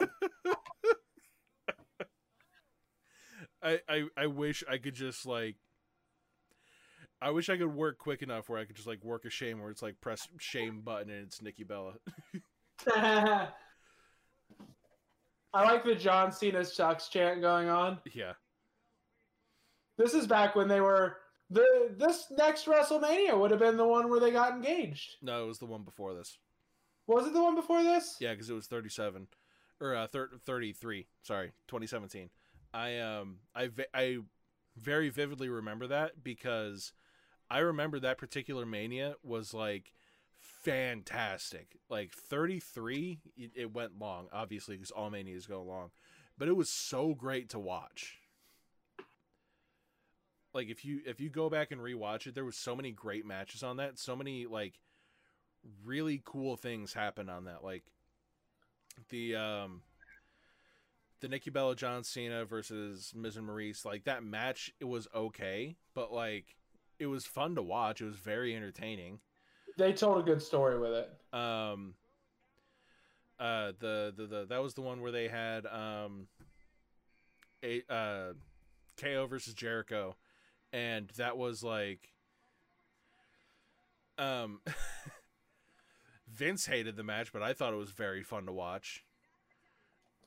I, 3.64 3.80
I 3.88 4.04
I 4.18 4.28
wish 4.28 4.64
I 4.70 4.78
could 4.78 4.96
just 4.96 5.26
like. 5.26 5.56
I 7.24 7.30
wish 7.30 7.50
I 7.50 7.58
could 7.58 7.74
work 7.76 8.00
quick 8.00 8.24
enough 8.24 8.50
where 8.50 8.60
I 8.60 8.66
could 8.66 8.76
just 8.76 8.88
like 8.88 9.04
work 9.04 9.26
a 9.26 9.30
shame 9.30 9.62
where 9.62 9.70
it's 9.70 9.84
like 9.84 10.02
press 10.02 10.28
shame 10.40 10.82
button 10.82 11.12
and 11.12 11.28
it's 11.28 11.40
Nikki 11.42 11.64
Bella. 11.64 11.94
I 15.54 15.64
like 15.64 15.84
the 15.84 15.96
John 15.96 16.32
Cena 16.32 16.64
sucks 16.64 17.10
chant 17.10 17.42
going 17.42 17.68
on. 17.70 18.00
yeah. 18.14 18.34
This 19.98 20.14
is 20.14 20.26
back 20.26 20.56
when 20.56 20.68
they 20.68 20.82
were 20.82 21.18
the 21.50 21.94
this 21.98 22.28
next 22.32 22.66
WrestleMania 22.66 23.38
would 23.38 23.52
have 23.52 23.60
been 23.60 23.78
the 23.78 23.86
one 23.86 24.10
where 24.10 24.20
they 24.20 24.32
got 24.32 24.54
engaged. 24.54 25.18
No, 25.22 25.44
it 25.44 25.48
was 25.48 25.60
the 25.60 25.66
one 25.66 25.84
before 25.84 26.14
this. 26.14 26.38
Was 27.08 27.28
it 27.28 27.34
the 27.34 27.42
one 27.44 27.56
before 27.56 27.84
this? 27.84 28.16
Yeah, 28.20 28.32
because 28.32 28.50
it 28.50 28.54
was 28.54 28.68
37 28.68 29.28
or 29.82 29.96
uh, 29.96 30.08
thir- 30.08 30.30
33. 30.46 31.08
Sorry, 31.24 31.52
2017. 31.68 32.30
I 32.74 33.00
um 33.00 33.40
I 33.54 33.68
ve- 33.68 33.86
I 33.94 34.18
very 34.78 35.10
vividly 35.10 35.50
remember 35.50 35.88
that 35.88 36.24
because 36.24 36.94
I 37.50 37.60
remember 37.60 38.00
that 38.00 38.18
particular 38.18 38.66
mania 38.66 39.16
was 39.24 39.54
like 39.54 39.94
fantastic. 40.42 41.78
Like 41.90 42.12
33, 42.12 43.20
it, 43.38 43.52
it 43.56 43.74
went 43.74 44.00
long, 44.00 44.28
obviously, 44.34 44.76
because 44.76 44.92
all 44.92 45.10
manias 45.10 45.46
go 45.46 45.62
long, 45.64 45.92
but 46.38 46.48
it 46.48 46.56
was 46.56 46.70
so 46.70 47.14
great 47.14 47.50
to 47.50 47.60
watch. 47.60 48.18
Like 50.54 50.70
if 50.70 50.84
you 50.84 51.00
if 51.06 51.22
you 51.22 51.30
go 51.30 51.50
back 51.50 51.72
and 51.72 51.80
rewatch 51.80 52.28
it, 52.28 52.36
there 52.36 52.44
was 52.44 52.58
so 52.58 52.76
many 52.76 52.92
great 52.92 53.26
matches 53.26 53.64
on 53.64 53.78
that. 53.78 53.98
So 53.98 54.16
many 54.16 54.46
like 54.46 54.80
really 55.86 56.22
cool 56.26 56.58
things 56.58 56.94
happened 56.94 57.30
on 57.30 57.46
that. 57.46 57.64
Like 57.64 57.84
the 59.10 59.36
um 59.36 59.82
the 61.22 61.30
Nikki 61.30 61.52
Bella 61.52 61.76
John 61.76 62.04
Cena 62.04 62.44
versus 62.44 63.14
Miz 63.16 63.38
and 63.38 63.48
Maryse, 63.48 63.86
like 63.86 64.04
that 64.06 64.24
match, 64.24 64.74
it 64.80 64.86
was 64.86 65.08
okay, 65.16 65.78
but 65.94 66.12
like 66.12 66.56
it 67.00 67.06
was 67.06 67.26
fun 67.26 67.56
to 67.56 67.62
watch. 67.62 68.02
It 68.02 68.06
was 68.06 68.18
very 68.18 68.56
entertaining. 68.56 69.20
They 69.78 69.94
told 69.94 70.20
a 70.20 70.24
good 70.24 70.42
story 70.42 70.80
with 70.80 70.92
it. 70.92 71.38
Um, 71.38 71.94
uh, 73.40 73.72
the 73.80 74.14
the, 74.16 74.28
the 74.28 74.46
that 74.50 74.62
was 74.62 74.74
the 74.74 74.82
one 74.82 75.02
where 75.02 75.12
they 75.12 75.28
had 75.28 75.66
um, 75.66 76.28
a 77.64 77.82
uh, 77.90 78.34
KO 78.98 79.28
versus 79.28 79.54
Jericho, 79.54 80.16
and 80.72 81.10
that 81.18 81.38
was 81.38 81.64
like, 81.64 82.10
um, 84.18 84.62
Vince 86.28 86.66
hated 86.66 86.96
the 86.96 87.04
match, 87.04 87.34
but 87.34 87.42
I 87.42 87.54
thought 87.54 87.74
it 87.74 87.78
was 87.78 87.92
very 87.92 88.24
fun 88.24 88.46
to 88.46 88.52
watch. 88.52 89.04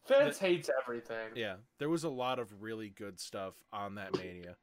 Vince 0.07 0.39
hates 0.39 0.69
everything. 0.83 1.31
Yeah, 1.35 1.57
there 1.79 1.89
was 1.89 2.05
a 2.05 2.11
lot 2.11 2.39
of 2.39 2.63
really 2.63 2.91
good 2.91 3.21
stuff 3.21 3.55
on 3.73 3.95
that 3.95 4.17
Mania. 4.17 4.57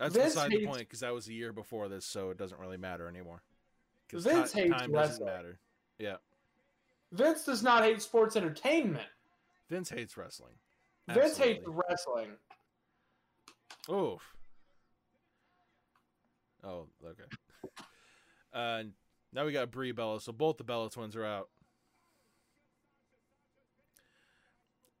That's 0.00 0.14
Vince 0.16 0.34
beside 0.34 0.50
the 0.50 0.64
point 0.64 0.78
because 0.78 1.00
that 1.00 1.12
was 1.12 1.28
a 1.28 1.32
year 1.34 1.52
before 1.52 1.90
this, 1.90 2.06
so 2.06 2.30
it 2.30 2.38
doesn't 2.38 2.58
really 2.58 2.78
matter 2.78 3.06
anymore. 3.06 3.42
Vince 4.10 4.52
ti- 4.52 4.62
hates 4.62 4.70
time 4.72 4.90
doesn't 4.90 4.92
wrestling. 4.92 5.26
matter. 5.26 5.58
Yeah, 5.98 6.16
Vince 7.12 7.44
does 7.44 7.62
not 7.62 7.84
hate 7.84 8.00
sports 8.00 8.34
entertainment. 8.34 9.06
Vince 9.68 9.90
hates 9.90 10.16
wrestling. 10.16 10.54
Vince 11.06 11.36
hates 11.36 11.62
wrestling. 11.66 12.30
Oof. 13.90 14.22
Oh, 16.64 16.86
okay. 17.04 17.24
Uh, 18.54 18.84
now 19.34 19.44
we 19.44 19.52
got 19.52 19.70
Brie 19.70 19.92
Bella, 19.92 20.20
so 20.20 20.32
both 20.32 20.56
the 20.56 20.64
Bella 20.64 20.88
twins 20.88 21.14
are 21.14 21.26
out. 21.26 21.48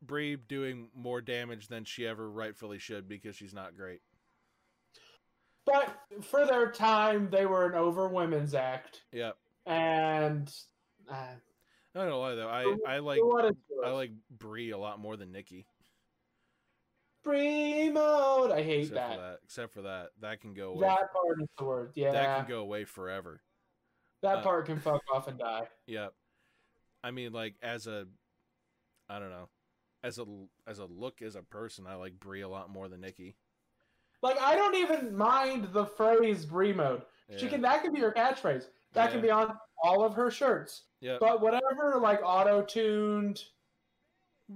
Brie 0.02 0.36
doing 0.36 0.88
more 0.94 1.20
damage 1.22 1.68
than 1.68 1.84
she 1.84 2.06
ever 2.06 2.30
rightfully 2.30 2.78
should 2.78 3.08
because 3.08 3.34
she's 3.34 3.54
not 3.54 3.76
great. 3.76 4.02
But 5.66 5.94
for 6.22 6.46
their 6.46 6.70
time, 6.72 7.28
they 7.30 7.46
were 7.46 7.66
an 7.66 7.74
over 7.74 8.08
women's 8.08 8.54
act, 8.54 9.02
Yep. 9.12 9.36
and 9.66 10.52
uh, 11.08 11.14
Not 11.94 12.04
gonna 12.04 12.16
lie 12.16 12.34
though, 12.34 12.48
I 12.48 12.76
I 12.94 12.98
like 12.98 13.20
I 13.84 13.90
like 13.90 14.10
Brie 14.30 14.70
a 14.70 14.78
lot 14.78 14.98
more 14.98 15.16
than 15.16 15.32
Nikki. 15.32 15.66
Brie 17.22 17.90
mode. 17.90 18.50
I 18.50 18.62
hate 18.62 18.88
Except 18.88 18.94
that. 18.94 19.14
for 19.16 19.20
that, 19.20 19.38
except 19.44 19.72
for 19.74 19.82
that, 19.82 20.08
that 20.20 20.40
can 20.40 20.54
go 20.54 20.70
away. 20.70 20.86
That 20.86 21.12
part 21.12 21.40
is 21.40 21.48
the 21.58 21.64
word. 21.64 21.92
Yeah, 21.94 22.12
that 22.12 22.38
can 22.38 22.48
go 22.48 22.60
away 22.60 22.84
forever. 22.84 23.42
that 24.22 24.38
uh, 24.38 24.42
part 24.42 24.66
can 24.66 24.78
fuck 24.78 25.02
off 25.12 25.28
and 25.28 25.38
die. 25.38 25.68
Yep. 25.86 26.14
I 27.04 27.10
mean, 27.10 27.32
like 27.32 27.56
as 27.62 27.86
a, 27.86 28.06
I 29.08 29.18
don't 29.18 29.30
know, 29.30 29.48
as 30.02 30.18
a 30.18 30.24
as 30.66 30.78
a 30.78 30.84
look 30.86 31.20
as 31.22 31.34
a 31.36 31.42
person, 31.42 31.86
I 31.86 31.94
like 31.96 32.18
Brie 32.18 32.40
a 32.42 32.48
lot 32.48 32.70
more 32.70 32.88
than 32.88 33.00
Nikki. 33.02 33.36
Like 34.22 34.40
I 34.40 34.54
don't 34.54 34.76
even 34.76 35.16
mind 35.16 35.68
the 35.72 35.86
phrase 35.86 36.44
Brie 36.44 36.72
mode. 36.72 37.02
She 37.36 37.46
can 37.46 37.60
that 37.62 37.82
can 37.82 37.92
be 37.92 38.00
her 38.00 38.12
catchphrase. 38.12 38.64
That 38.92 39.12
can 39.12 39.20
be 39.20 39.30
on 39.30 39.56
all 39.82 40.04
of 40.04 40.14
her 40.14 40.30
shirts. 40.30 40.82
Yep. 41.00 41.20
But 41.20 41.40
whatever 41.40 41.98
like 42.00 42.20
auto 42.22 42.62
tuned 42.62 43.42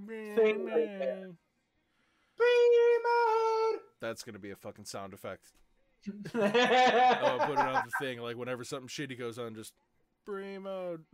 thing. 0.07 1.35
Brie 2.37 2.99
mode. 3.03 3.79
That's 4.01 4.23
gonna 4.23 4.39
be 4.39 4.51
a 4.51 4.55
fucking 4.55 4.85
sound 4.85 5.13
effect. 5.13 5.47
oh, 6.07 6.11
Oh, 6.35 6.41
I'll 6.41 7.47
put 7.47 7.53
it 7.53 7.59
on 7.59 7.83
the 7.85 8.05
thing. 8.05 8.19
Like 8.19 8.37
whenever 8.37 8.63
something 8.63 8.89
shitty 8.89 9.17
goes 9.17 9.39
on, 9.39 9.55
just 9.55 9.73
Brie 10.25 10.57
mode. 10.57 11.03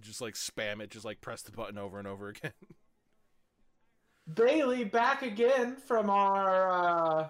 Just 0.00 0.20
like 0.20 0.34
spam 0.34 0.80
it. 0.80 0.90
Just 0.90 1.04
like 1.04 1.20
press 1.20 1.42
the 1.42 1.52
button 1.52 1.78
over 1.78 2.00
and 2.00 2.08
over 2.08 2.28
again. 2.28 2.52
Bayley 4.32 4.84
back 4.84 5.22
again 5.22 5.76
from 5.76 6.08
our 6.08 6.70
uh, 6.70 7.28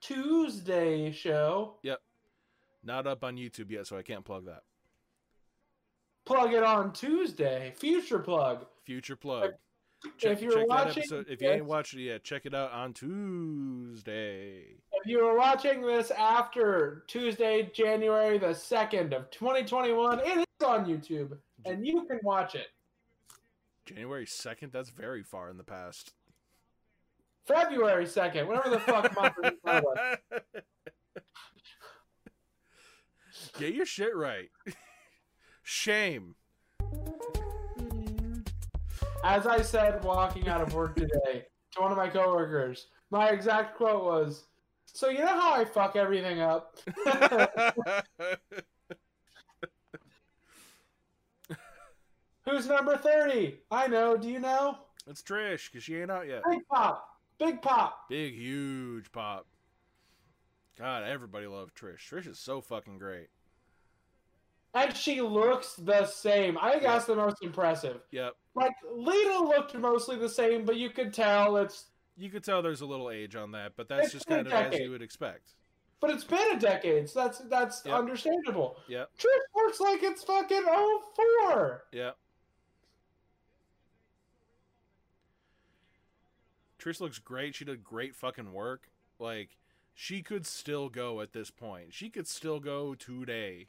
Tuesday 0.00 1.12
show. 1.12 1.76
Yep. 1.82 2.00
Not 2.82 3.06
up 3.06 3.24
on 3.24 3.36
YouTube 3.36 3.70
yet, 3.70 3.86
so 3.86 3.96
I 3.96 4.02
can't 4.02 4.24
plug 4.24 4.46
that. 4.46 4.62
Plug 6.24 6.52
it 6.52 6.62
on 6.62 6.92
Tuesday. 6.92 7.72
Future 7.76 8.18
plug. 8.18 8.66
Future 8.84 9.16
plug. 9.16 9.52
if 10.22 10.42
you're 10.42 10.66
watching 10.66 11.02
episode, 11.02 11.26
if 11.28 11.40
you 11.40 11.50
ain't 11.50 11.64
watched 11.64 11.94
it 11.94 12.02
yet, 12.02 12.24
check 12.24 12.46
it 12.46 12.54
out 12.54 12.72
on 12.72 12.92
Tuesday. 12.92 14.76
If 14.92 15.06
you 15.06 15.20
are 15.20 15.36
watching 15.36 15.82
this 15.82 16.10
after 16.10 17.04
Tuesday, 17.06 17.70
January 17.74 18.38
the 18.38 18.48
2nd 18.48 19.14
of 19.14 19.30
2021, 19.30 20.20
it 20.20 20.38
is 20.38 20.66
on 20.66 20.84
YouTube 20.86 21.36
and 21.64 21.86
you 21.86 22.04
can 22.06 22.20
watch 22.22 22.54
it. 22.54 22.68
January 23.86 24.26
second. 24.26 24.72
That's 24.72 24.90
very 24.90 25.22
far 25.22 25.50
in 25.50 25.56
the 25.56 25.64
past. 25.64 26.14
February 27.44 28.06
2nd, 28.06 28.46
whatever 28.46 28.70
the 28.70 28.80
fuck 28.80 29.14
month 29.14 29.34
it 29.42 29.58
was. 29.64 30.16
Get 33.58 33.74
your 33.74 33.86
shit 33.86 34.16
right. 34.16 34.50
Shame. 35.62 36.34
As 39.22 39.46
I 39.46 39.62
said 39.62 40.02
walking 40.04 40.48
out 40.48 40.60
of 40.60 40.74
work 40.74 40.96
today 40.96 41.46
to 41.72 41.80
one 41.80 41.90
of 41.90 41.96
my 41.96 42.08
coworkers, 42.08 42.88
my 43.10 43.28
exact 43.30 43.76
quote 43.76 44.04
was, 44.04 44.44
So 44.86 45.08
you 45.08 45.20
know 45.20 45.26
how 45.26 45.54
I 45.54 45.64
fuck 45.64 45.96
everything 45.96 46.40
up? 46.40 46.76
Who's 52.44 52.66
number 52.66 52.96
30? 52.96 53.60
I 53.70 53.86
know. 53.86 54.16
Do 54.16 54.28
you 54.28 54.40
know? 54.40 54.78
it's 55.08 55.22
Trish 55.22 55.70
because 55.70 55.84
she 55.84 55.96
ain't 55.96 56.10
out 56.10 56.26
yet. 56.26 56.42
Big 56.48 56.66
Pop. 56.68 57.13
Big 57.44 57.60
Pop. 57.62 58.08
Big 58.08 58.34
huge 58.34 59.12
pop. 59.12 59.46
God, 60.78 61.04
everybody 61.04 61.46
loved 61.46 61.76
Trish. 61.76 61.98
Trish 62.10 62.26
is 62.26 62.38
so 62.38 62.60
fucking 62.60 62.98
great. 62.98 63.28
And 64.74 64.96
she 64.96 65.20
looks 65.20 65.74
the 65.76 66.04
same. 66.06 66.58
I 66.58 66.72
think 66.72 66.82
Yeah. 66.82 66.92
that's 66.94 67.04
the 67.04 67.14
most 67.14 67.36
impressive. 67.42 68.00
Yep. 68.10 68.34
Like 68.56 68.72
Lita 68.90 69.38
looked 69.38 69.74
mostly 69.76 70.16
the 70.16 70.28
same, 70.28 70.64
but 70.64 70.76
you 70.76 70.90
could 70.90 71.12
tell 71.14 71.56
it's. 71.58 71.90
You 72.16 72.30
could 72.30 72.42
tell 72.44 72.62
there's 72.62 72.80
a 72.80 72.86
little 72.86 73.10
age 73.10 73.36
on 73.36 73.52
that, 73.52 73.72
but 73.76 73.88
that's 73.88 74.10
just 74.12 74.26
kind 74.26 74.46
of 74.46 74.52
as 74.52 74.78
you 74.78 74.90
would 74.90 75.02
expect. 75.02 75.54
But 76.00 76.10
it's 76.10 76.24
been 76.24 76.56
a 76.56 76.58
decade, 76.58 77.08
so 77.08 77.22
that's 77.22 77.38
that's 77.40 77.82
Yep. 77.84 77.94
understandable. 77.94 78.76
Yep. 78.88 79.10
Trish 79.16 79.54
looks 79.54 79.80
like 79.80 80.02
it's 80.02 80.24
fucking 80.24 80.64
04. 80.64 81.84
Yep. 81.92 82.16
Trish 86.84 87.00
looks 87.00 87.18
great. 87.18 87.54
She 87.54 87.64
did 87.64 87.82
great 87.82 88.14
fucking 88.14 88.52
work. 88.52 88.90
Like, 89.18 89.56
she 89.94 90.22
could 90.22 90.44
still 90.44 90.88
go 90.88 91.20
at 91.20 91.32
this 91.32 91.50
point. 91.50 91.94
She 91.94 92.10
could 92.10 92.26
still 92.26 92.60
go 92.60 92.94
today. 92.94 93.68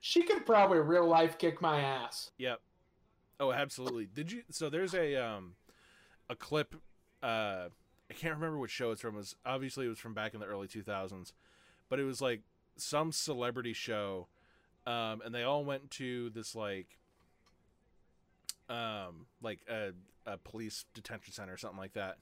She 0.00 0.22
could 0.22 0.44
probably 0.44 0.78
real 0.78 1.06
life 1.06 1.38
kick 1.38 1.62
my 1.62 1.80
ass. 1.80 2.32
Yep. 2.38 2.60
Oh, 3.38 3.52
absolutely. 3.52 4.06
Did 4.12 4.32
you? 4.32 4.42
So 4.50 4.68
there's 4.68 4.94
a 4.94 5.16
um, 5.16 5.54
a 6.28 6.34
clip. 6.34 6.74
Uh, 7.22 7.68
I 8.10 8.14
can't 8.14 8.34
remember 8.34 8.58
which 8.58 8.70
show 8.70 8.90
it's 8.90 9.00
from. 9.00 9.14
It 9.14 9.18
was 9.18 9.36
obviously 9.46 9.86
it 9.86 9.88
was 9.88 9.98
from 9.98 10.14
back 10.14 10.34
in 10.34 10.40
the 10.40 10.46
early 10.46 10.68
2000s, 10.68 11.32
but 11.88 12.00
it 12.00 12.04
was 12.04 12.20
like 12.20 12.40
some 12.76 13.12
celebrity 13.12 13.72
show, 13.72 14.26
um, 14.86 15.22
and 15.24 15.34
they 15.34 15.42
all 15.42 15.64
went 15.64 15.90
to 15.92 16.30
this 16.30 16.54
like, 16.54 16.98
um, 18.68 19.26
like 19.42 19.60
a 19.68 19.92
a 20.26 20.36
police 20.38 20.84
detention 20.92 21.32
center 21.32 21.54
or 21.54 21.56
something 21.56 21.78
like 21.78 21.94
that, 21.94 22.18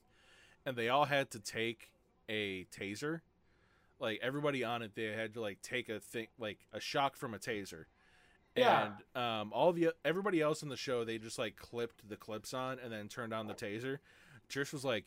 and 0.68 0.76
they 0.76 0.88
all 0.90 1.06
had 1.06 1.30
to 1.30 1.40
take 1.40 1.90
a 2.28 2.66
taser. 2.66 3.20
Like 3.98 4.20
everybody 4.22 4.62
on 4.62 4.82
it, 4.82 4.92
they 4.94 5.06
had 5.06 5.34
to 5.34 5.40
like 5.40 5.60
take 5.62 5.88
a 5.88 5.98
thing, 5.98 6.28
like 6.38 6.58
a 6.72 6.78
shock 6.78 7.16
from 7.16 7.34
a 7.34 7.38
taser 7.38 7.86
Yeah. 8.54 8.90
and 9.14 9.22
um, 9.22 9.52
all 9.52 9.72
the 9.72 9.90
everybody 10.04 10.40
else 10.40 10.62
in 10.62 10.68
the 10.68 10.76
show 10.76 11.04
they 11.04 11.18
just 11.18 11.38
like 11.38 11.56
clipped 11.56 12.08
the 12.08 12.16
clips 12.16 12.54
on 12.54 12.78
and 12.78 12.92
then 12.92 13.08
turned 13.08 13.32
on 13.32 13.46
the 13.46 13.54
taser. 13.54 13.98
Trish 14.48 14.72
was 14.72 14.84
like, 14.84 15.06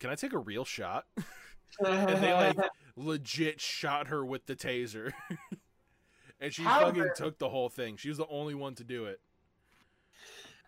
"Can 0.00 0.10
I 0.10 0.16
take 0.16 0.32
a 0.32 0.38
real 0.38 0.64
shot?" 0.64 1.06
and 1.80 2.22
they 2.22 2.32
like 2.34 2.56
legit 2.96 3.60
shot 3.60 4.08
her 4.08 4.24
with 4.24 4.46
the 4.46 4.54
taser, 4.56 5.12
and 6.40 6.52
she 6.52 6.62
How 6.62 6.80
fucking 6.80 7.10
took 7.16 7.38
the 7.38 7.48
whole 7.48 7.68
thing. 7.68 7.96
She 7.96 8.08
was 8.08 8.18
the 8.18 8.28
only 8.28 8.54
one 8.54 8.74
to 8.74 8.84
do 8.84 9.06
it. 9.06 9.20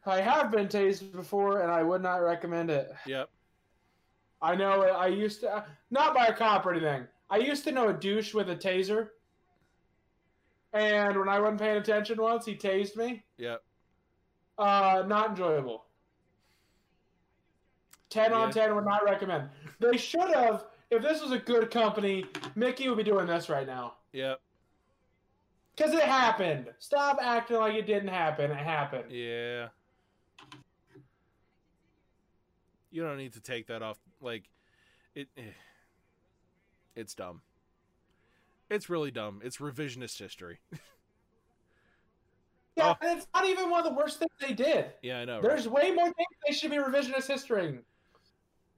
I 0.07 0.21
have 0.23 0.51
been 0.51 0.69
tased 0.69 1.13
before, 1.13 1.61
and 1.61 1.71
I 1.71 1.83
would 1.83 2.03
not 2.03 2.17
recommend 2.23 2.71
it. 2.71 2.91
Yep. 3.07 3.29
I 4.41 4.55
know 4.55 4.83
I 4.83 5.09
used 5.09 5.41
to, 5.41 5.65
not 5.91 6.15
by 6.15 6.27
a 6.27 6.33
cop 6.35 6.65
or 6.67 6.73
anything. 6.73 7.07
I 7.31 7.39
used 7.39 7.65
to 7.65 7.73
know 7.73 7.89
a 7.89 7.93
douche 7.93 8.35
with 8.35 8.49
a 8.51 8.57
taser. 8.57 9.09
and 10.73 11.19
when 11.19 11.29
I 11.29 11.41
wasn't 11.41 11.61
paying 11.61 11.77
attention 11.77 12.21
once, 12.21 12.47
he 12.47 12.55
tased 12.55 12.97
me. 12.97 13.25
Yep. 13.37 13.63
Uh, 14.57 15.05
not 15.07 15.31
enjoyable. 15.31 15.85
Ten 18.11 18.33
on 18.33 18.51
ten 18.51 18.75
would 18.75 18.85
not 18.85 19.05
recommend. 19.05 19.49
They 19.81 19.97
should 19.97 20.35
have. 20.35 20.65
If 20.91 21.03
this 21.03 21.21
was 21.21 21.33
a 21.33 21.39
good 21.39 21.71
company, 21.71 22.25
Mickie 22.55 22.89
would 22.89 22.97
be 22.97 23.05
doing 23.05 23.27
this 23.27 23.49
right 23.51 23.67
now. 23.67 23.95
Yep. 24.13 24.41
Cause 25.77 25.93
it 25.93 26.03
happened. 26.03 26.71
Stop 26.79 27.19
acting 27.23 27.59
like 27.59 27.75
it 27.75 27.87
didn't 27.87 28.09
happen. 28.09 28.51
It 28.51 28.57
happened. 28.57 29.13
Yeah. 29.13 29.69
You 32.91 33.03
don't 33.03 33.19
need 33.19 33.35
to 33.35 33.41
take 33.41 33.67
that 33.67 33.83
off. 33.83 33.99
Like, 34.21 34.45
it. 35.15 35.29
eh. 35.37 35.43
It's 36.97 37.15
dumb. 37.15 37.43
It's 38.71 38.91
really 38.91 39.11
dumb. 39.11 39.41
It's 39.45 39.59
revisionist 39.59 40.19
history. 40.19 40.59
Yeah, 42.77 42.91
Oh. 42.91 42.97
and 43.01 43.19
it's 43.19 43.27
not 43.35 43.45
even 43.47 43.71
one 43.71 43.85
of 43.85 43.93
the 43.93 43.97
worst 43.99 44.19
things 44.19 44.31
they 44.41 44.53
did. 44.53 44.93
yeah, 45.03 45.19
I 45.21 45.25
know. 45.25 45.35
right? 45.41 45.43
There's 45.43 45.67
way 45.69 45.91
more 45.91 46.07
things 46.07 46.29
they 46.47 46.53
should 46.53 46.71
be 46.71 46.77
revisionist 46.77 47.27
history. 47.27 47.79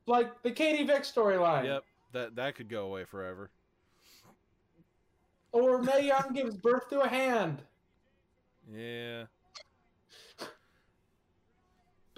Like 0.06 0.42
the 0.42 0.50
Katie 0.50 0.84
Vick 0.84 1.02
storyline. 1.02 1.64
Yep. 1.66 1.84
That 2.12 2.34
that 2.36 2.54
could 2.54 2.68
go 2.68 2.86
away 2.86 3.04
forever. 3.04 3.50
Or 5.52 5.82
Mae 5.82 6.06
Young 6.06 6.32
gives 6.34 6.56
birth 6.56 6.88
to 6.90 7.00
a 7.00 7.08
hand. 7.08 7.62
Yeah. 8.72 9.24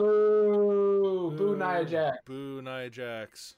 Boo. 0.03 1.35
Boo, 1.37 1.57
Nia 1.57 1.85
Jax. 1.85 2.19
Boo 2.25 2.61
Nia 2.63 2.91
Jax. 2.91 3.55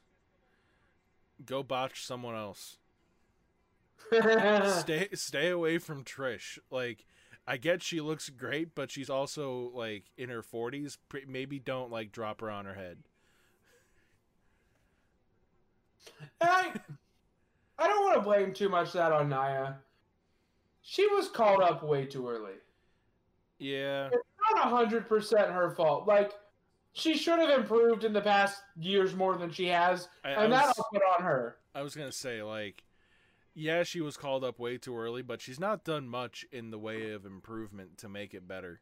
Go 1.45 1.62
botch 1.62 2.05
someone 2.05 2.34
else. 2.34 2.78
stay 4.80 5.09
stay 5.14 5.49
away 5.49 5.78
from 5.78 6.05
Trish. 6.05 6.59
Like 6.70 7.07
I 7.47 7.57
get 7.57 7.82
she 7.82 8.01
looks 8.01 8.28
great, 8.28 8.74
but 8.74 8.90
she's 8.90 9.09
also 9.11 9.70
like 9.74 10.05
in 10.18 10.28
her 10.28 10.42
40s. 10.42 10.99
Pre- 11.09 11.24
Maybe 11.26 11.59
don't 11.59 11.90
like 11.90 12.12
drop 12.12 12.40
her 12.40 12.51
on 12.51 12.66
her 12.66 12.74
head. 12.74 12.99
I, 16.40 16.72
I 17.78 17.88
don't 17.88 18.05
want 18.05 18.16
to 18.16 18.20
blame 18.20 18.53
too 18.53 18.68
much 18.68 18.92
that 18.92 19.12
on 19.12 19.30
Nia. 19.30 19.78
She 20.82 21.07
was 21.07 21.28
called 21.28 21.62
up 21.62 21.82
way 21.82 22.05
too 22.05 22.28
early. 22.28 22.53
Yeah. 23.59 24.11
Not 24.55 24.68
hundred 24.68 25.09
percent 25.09 25.50
her 25.50 25.70
fault. 25.70 26.07
Like 26.07 26.32
she 26.92 27.16
should 27.16 27.38
have 27.40 27.50
improved 27.50 28.05
in 28.05 28.12
the 28.12 28.20
past 28.20 28.61
years 28.76 29.14
more 29.14 29.36
than 29.36 29.50
she 29.50 29.66
has, 29.66 30.09
I, 30.24 30.28
I 30.30 30.44
and 30.44 30.52
was, 30.52 30.61
that'll 30.61 30.86
put 30.92 31.02
on 31.18 31.24
her. 31.24 31.57
I 31.74 31.82
was 31.82 31.94
gonna 31.94 32.12
say 32.12 32.42
like, 32.42 32.84
yeah, 33.55 33.82
she 33.82 34.00
was 34.00 34.16
called 34.16 34.44
up 34.44 34.59
way 34.59 34.78
too 34.78 34.96
early, 34.96 35.22
but 35.22 35.40
she's 35.40 35.61
not 35.61 35.84
done 35.84 36.09
much 36.09 36.46
in 36.52 36.70
the 36.70 36.78
way 36.78 37.11
of 37.11 37.26
improvement 37.26 37.98
to 37.98 38.09
make 38.09 38.32
it 38.32 38.46
better. 38.46 38.80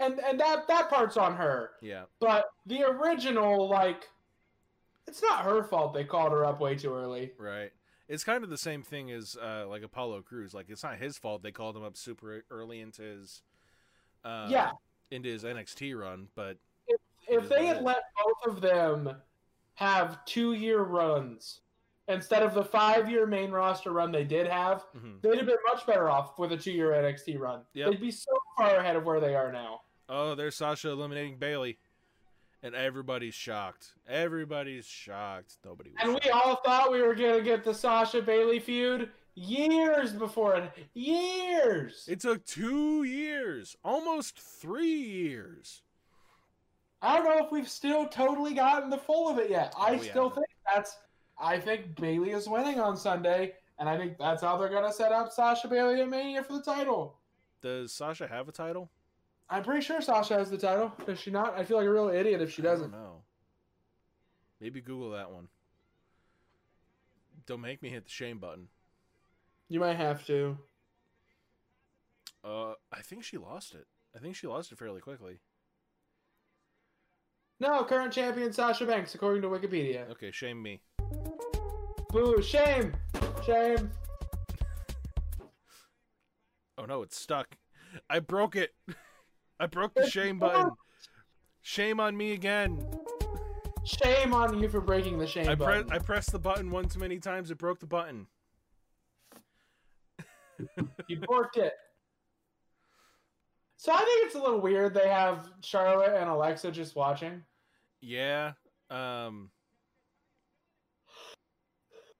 And 0.00 0.18
and 0.20 0.40
that 0.40 0.66
that 0.68 0.88
part's 0.88 1.16
on 1.16 1.36
her. 1.36 1.70
Yeah. 1.80 2.04
But 2.18 2.46
the 2.66 2.82
original, 2.82 3.68
like, 3.68 4.08
it's 5.06 5.22
not 5.22 5.44
her 5.44 5.62
fault 5.64 5.94
they 5.94 6.04
called 6.04 6.32
her 6.32 6.44
up 6.44 6.60
way 6.60 6.76
too 6.76 6.94
early. 6.94 7.32
Right. 7.38 7.72
It's 8.08 8.24
kind 8.24 8.42
of 8.42 8.50
the 8.50 8.58
same 8.58 8.82
thing 8.82 9.10
as 9.10 9.36
uh, 9.40 9.66
like 9.68 9.82
Apollo 9.82 10.22
Crews. 10.22 10.54
Like 10.54 10.70
it's 10.70 10.82
not 10.82 10.98
his 10.98 11.18
fault 11.18 11.42
they 11.42 11.52
called 11.52 11.76
him 11.76 11.84
up 11.84 11.96
super 11.96 12.44
early 12.50 12.80
into 12.80 13.02
his 13.02 13.42
uh, 14.24 14.46
Yeah. 14.50 14.70
into 15.10 15.28
his 15.28 15.44
NXT 15.44 15.94
run, 15.98 16.28
but 16.34 16.56
If 17.28 17.48
they 17.48 17.66
had 17.66 17.82
let 17.82 18.02
both 18.24 18.54
of 18.56 18.60
them 18.60 19.16
have 19.74 20.24
two 20.24 20.52
year 20.54 20.80
runs 20.82 21.60
instead 22.08 22.42
of 22.42 22.52
the 22.52 22.64
five 22.64 23.08
year 23.08 23.26
main 23.26 23.50
roster 23.52 23.92
run 23.92 24.10
they 24.12 24.24
did 24.24 24.46
have, 24.46 24.84
mhm. 24.94 25.20
they'd 25.22 25.36
have 25.38 25.46
been 25.46 25.56
much 25.68 25.86
better 25.86 26.10
off 26.10 26.38
with 26.38 26.52
a 26.52 26.56
two 26.56 26.72
year 26.72 26.90
NXT 26.90 27.38
run. 27.38 27.60
Yep. 27.74 27.90
They'd 27.90 28.00
be 28.00 28.10
so 28.10 28.32
far 28.56 28.76
ahead 28.76 28.96
of 28.96 29.04
where 29.04 29.20
they 29.20 29.34
are 29.34 29.52
now. 29.52 29.82
oh, 30.08 30.34
there's 30.34 30.56
Sasha 30.56 30.90
eliminating 30.90 31.38
Bayley, 31.38 31.78
and 32.62 32.74
everybody's 32.74 33.34
shocked. 33.34 33.92
Everybody's 34.08 34.84
shocked. 34.86 35.56
Nobody. 35.64 35.90
Was 35.90 36.00
And 36.02 36.20
we 36.22 36.30
all 36.30 36.56
thought 36.56 36.90
we 36.92 37.00
were 37.02 37.14
going 37.14 37.38
to 37.38 37.42
get 37.42 37.64
the 37.64 37.72
Sasha 37.72 38.20
Bayley 38.20 38.58
feud 38.58 39.10
years 39.34 40.12
before 40.12 40.56
it. 40.56 40.70
Years! 40.94 42.06
It 42.08 42.20
took 42.20 42.44
two 42.44 43.04
years, 43.04 43.76
almost 43.84 44.38
three 44.38 44.86
years. 45.02 45.82
I 47.00 47.16
don't 47.16 47.24
know 47.24 47.44
if 47.44 47.50
we've 47.50 47.68
still 47.68 48.06
totally 48.06 48.54
gotten 48.54 48.88
the 48.90 48.98
full 48.98 49.28
of 49.28 49.38
it 49.38 49.50
yet. 49.50 49.74
Oh, 49.76 49.82
I 49.82 49.90
Oh, 49.90 49.98
we 49.98 50.08
still 50.08 50.30
think 50.30 50.46
that's. 50.72 50.96
I 51.40 51.58
think 51.58 51.96
Bayley 51.96 52.30
is 52.30 52.48
winning 52.48 52.78
on 52.78 52.96
Sunday, 52.96 53.54
and 53.78 53.88
I 53.88 53.96
think 53.96 54.18
that's 54.18 54.42
how 54.42 54.56
they're 54.56 54.68
going 54.68 54.84
to 54.84 54.92
set 54.92 55.10
up 55.10 55.32
Sasha 55.32 55.66
Bayley 55.66 56.00
at 56.00 56.08
Mania 56.08 56.44
for 56.44 56.52
the 56.52 56.62
title. 56.62 57.16
Does 57.62 57.92
Sasha 57.92 58.28
have 58.28 58.48
a 58.48 58.52
title? 58.52 58.90
I'm 59.50 59.64
pretty 59.64 59.80
sure 59.82 60.00
Sasha 60.00 60.34
has 60.34 60.50
the 60.50 60.58
title. 60.58 60.92
Does 61.04 61.18
she 61.18 61.30
not? 61.30 61.58
I 61.58 61.64
feel 61.64 61.78
like 61.78 61.86
a 61.86 61.90
real 61.90 62.08
idiot 62.08 62.40
if 62.40 62.52
she 62.52 62.62
doesn't. 62.62 62.92
No. 62.92 63.22
Maybe 64.60 64.80
Google 64.80 65.10
that 65.10 65.32
one. 65.32 65.48
Don't 67.46 67.60
make 67.60 67.82
me 67.82 67.88
hit 67.88 68.04
the 68.04 68.10
shame 68.10 68.38
button. 68.38 68.68
You 69.72 69.80
might 69.80 69.96
have 69.96 70.26
to. 70.26 70.58
Uh, 72.44 72.74
I 72.92 73.00
think 73.00 73.24
she 73.24 73.38
lost 73.38 73.74
it. 73.74 73.86
I 74.14 74.18
think 74.18 74.36
she 74.36 74.46
lost 74.46 74.70
it 74.70 74.76
fairly 74.76 75.00
quickly. 75.00 75.40
No, 77.58 77.82
current 77.82 78.12
champion 78.12 78.52
Sasha 78.52 78.84
Banks, 78.84 79.14
according 79.14 79.40
to 79.40 79.48
Wikipedia. 79.48 80.10
Okay, 80.10 80.30
shame 80.30 80.62
me. 80.62 80.82
Boo! 82.10 82.42
Shame! 82.42 82.92
Shame! 83.46 83.90
Oh 86.76 86.84
no, 86.84 87.02
it's 87.02 87.18
stuck. 87.18 87.56
I 88.10 88.18
broke 88.18 88.56
it. 88.56 88.74
I 89.60 89.66
broke 89.66 89.94
the 89.94 90.02
It's 90.02 90.10
shame 90.10 90.36
stuck. 90.38 90.52
button. 90.54 90.70
Shame 91.62 91.98
on 91.98 92.14
me 92.16 92.32
again. 92.32 92.86
Shame 93.84 94.34
on 94.34 94.58
you 94.60 94.68
for 94.68 94.80
breaking 94.82 95.18
the 95.18 95.26
shame 95.26 95.48
I 95.48 95.54
press 95.54 95.82
button. 95.84 95.92
I 95.92 95.98
pressed 95.98 96.32
the 96.32 96.38
button 96.38 96.70
one 96.70 96.88
too 96.88 96.98
many 96.98 97.18
times. 97.20 97.50
It 97.50 97.56
broke 97.58 97.78
the 97.78 97.86
button. 97.86 98.26
You 101.08 101.18
borked 101.18 101.56
it. 101.56 101.72
So 103.76 103.92
I 103.92 103.98
think 103.98 104.26
it's 104.26 104.34
a 104.36 104.40
little 104.40 104.60
weird 104.60 104.94
they 104.94 105.08
have 105.08 105.50
Charlotte 105.62 106.14
and 106.16 106.28
Alexa 106.30 106.70
just 106.70 106.94
watching. 106.96 107.42
Yeah. 108.00 108.52
Um. 108.90 109.50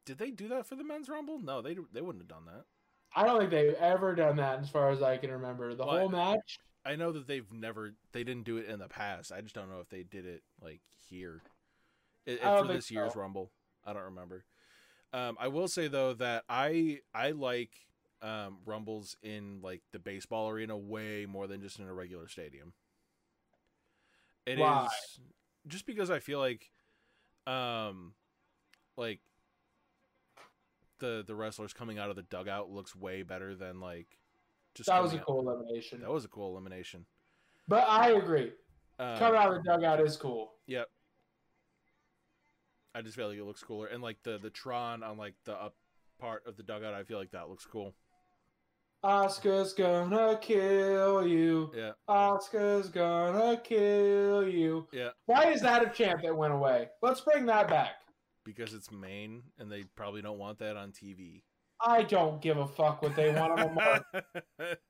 Did 0.04 0.18
they 0.18 0.30
do 0.30 0.48
that 0.48 0.66
for 0.66 0.74
the 0.74 0.82
men's 0.84 1.08
rumble? 1.08 1.38
No, 1.40 1.62
they 1.62 1.76
they 1.92 2.00
wouldn't 2.00 2.22
have 2.22 2.28
done 2.28 2.46
that. 2.46 2.64
I 3.14 3.24
don't 3.26 3.38
think 3.38 3.50
they've 3.50 3.74
ever 3.74 4.14
done 4.14 4.36
that 4.36 4.60
as 4.60 4.68
far 4.68 4.90
as 4.90 5.02
I 5.02 5.16
can 5.18 5.30
remember. 5.30 5.74
The 5.74 5.84
What? 5.84 6.00
whole 6.00 6.08
match. 6.08 6.58
I 6.84 6.96
know 6.96 7.12
that 7.12 7.28
they've 7.28 7.50
never 7.52 7.94
they 8.12 8.24
didn't 8.24 8.44
do 8.44 8.56
it 8.56 8.66
in 8.66 8.80
the 8.80 8.88
past. 8.88 9.30
I 9.30 9.40
just 9.40 9.54
don't 9.54 9.70
know 9.70 9.78
if 9.80 9.88
they 9.88 10.02
did 10.02 10.26
it 10.26 10.42
like 10.60 10.80
here 11.08 11.42
I- 12.26 12.38
I 12.42 12.58
for 12.60 12.66
this 12.66 12.90
year's 12.90 13.12
so. 13.12 13.20
Rumble. 13.20 13.52
I 13.84 13.92
don't 13.92 14.02
remember. 14.02 14.44
Um, 15.12 15.36
I 15.38 15.48
will 15.48 15.68
say 15.68 15.86
though 15.88 16.14
that 16.14 16.44
I 16.48 17.00
I 17.14 17.30
like 17.30 17.70
um, 18.22 18.58
rumbles 18.64 19.16
in 19.22 19.60
like 19.62 19.82
the 19.92 19.98
baseball 19.98 20.48
arena 20.48 20.76
way 20.76 21.26
more 21.28 21.46
than 21.46 21.60
just 21.60 21.78
in 21.78 21.86
a 21.86 21.92
regular 21.92 22.28
stadium. 22.28 22.72
It 24.46 24.54
is 24.54 24.58
Why? 24.60 24.88
just 25.66 25.86
because 25.86 26.10
I 26.10 26.18
feel 26.20 26.38
like, 26.38 26.70
um, 27.46 28.14
like 28.96 29.20
the 30.98 31.24
the 31.26 31.34
wrestlers 31.34 31.72
coming 31.72 31.98
out 31.98 32.10
of 32.10 32.16
the 32.16 32.22
dugout 32.22 32.70
looks 32.70 32.94
way 32.94 33.22
better 33.22 33.54
than 33.54 33.80
like 33.80 34.06
just 34.74 34.88
That 34.88 35.02
was 35.02 35.12
a 35.12 35.18
out- 35.18 35.26
cool 35.26 35.40
elimination. 35.40 36.00
That 36.00 36.10
was 36.10 36.24
a 36.24 36.28
cool 36.28 36.50
elimination. 36.52 37.06
But 37.68 37.84
I 37.88 38.10
agree. 38.12 38.52
Um, 38.98 39.18
Coming 39.18 39.40
out 39.40 39.52
of 39.54 39.62
the 39.62 39.68
dugout 39.70 40.00
is 40.00 40.16
cool. 40.16 40.52
Yep. 40.66 40.88
I 42.94 43.02
just 43.02 43.16
feel 43.16 43.28
like 43.28 43.38
it 43.38 43.44
looks 43.44 43.62
cooler, 43.62 43.86
and 43.86 44.02
like 44.02 44.18
the 44.22 44.38
the 44.38 44.50
Tron 44.50 45.02
on 45.02 45.16
like 45.16 45.34
the 45.44 45.54
up 45.54 45.74
part 46.20 46.46
of 46.46 46.56
the 46.56 46.62
dugout, 46.62 46.94
I 46.94 47.04
feel 47.04 47.18
like 47.18 47.30
that 47.30 47.48
looks 47.48 47.64
cool. 47.66 47.94
Asuka's 49.04 49.72
gonna 49.72 50.38
kill 50.40 51.26
you. 51.26 51.72
Yeah, 51.74 51.92
Asuka's 52.08 52.88
gonna 52.88 53.56
kill 53.56 54.48
you. 54.48 54.86
yeah, 54.92 55.08
Why 55.26 55.50
is 55.50 55.60
that 55.62 55.82
a 55.82 55.90
chant 55.90 56.22
that 56.22 56.36
went 56.36 56.52
away? 56.52 56.88
Let's 57.02 57.20
bring 57.20 57.46
that 57.46 57.68
back. 57.68 57.96
because 58.44 58.74
it's 58.74 58.90
Maine, 58.92 59.42
and 59.58 59.70
they 59.70 59.84
probably 59.96 60.22
don't 60.22 60.38
want 60.38 60.58
that 60.60 60.76
on 60.76 60.92
TV. 60.92 61.42
I 61.80 62.02
don't 62.04 62.40
give 62.40 62.58
a 62.58 62.66
fuck 62.66 63.02
what 63.02 63.16
they 63.16 63.34
want 63.34 63.58
on 63.58 63.74
the. 63.74 64.78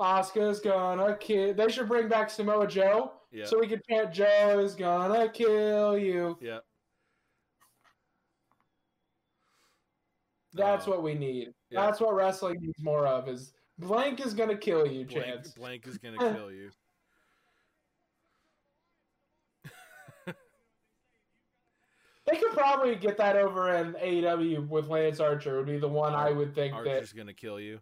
Asuka's 0.00 0.60
gonna 0.60 1.16
kill. 1.16 1.54
They 1.54 1.68
should 1.68 1.88
bring 1.88 2.08
back 2.08 2.30
Samoa 2.30 2.66
Joe 2.66 3.12
yeah, 3.30 3.44
so 3.46 3.58
we 3.58 3.66
can 3.66 3.80
chant 3.88 4.12
"Joe 4.12 4.60
is 4.60 4.74
gonna 4.74 5.28
kill 5.28 5.98
you." 5.98 6.38
yeah. 6.40 6.58
That's 10.56 10.86
what 10.86 11.02
we 11.02 11.14
need. 11.14 11.52
yeah. 11.70 11.86
That's 11.86 12.00
what 12.00 12.14
wrestling 12.14 12.56
needs 12.60 12.82
more 12.82 13.06
of. 13.06 13.28
Is 13.28 13.52
blank 13.78 14.24
is 14.24 14.34
gonna 14.34 14.56
kill 14.56 14.86
you, 14.86 15.04
blank, 15.04 15.24
chance. 15.26 15.52
blank 15.52 15.86
is 15.86 15.98
gonna 15.98 16.18
kill 16.34 16.50
you. 16.50 16.70
They 22.28 22.36
could 22.38 22.54
probably 22.54 22.96
get 22.96 23.16
that 23.18 23.36
over 23.36 23.72
in 23.72 23.92
AEW 23.94 24.68
with 24.68 24.88
Lance 24.88 25.20
Archer. 25.20 25.58
Would 25.58 25.66
be 25.66 25.78
the 25.78 25.86
one 25.88 26.12
I 26.12 26.32
would 26.32 26.54
think 26.54 26.74
that. 26.74 26.86
Archer's 26.88 27.12
gonna 27.12 27.32
kill 27.32 27.60
you. 27.60 27.78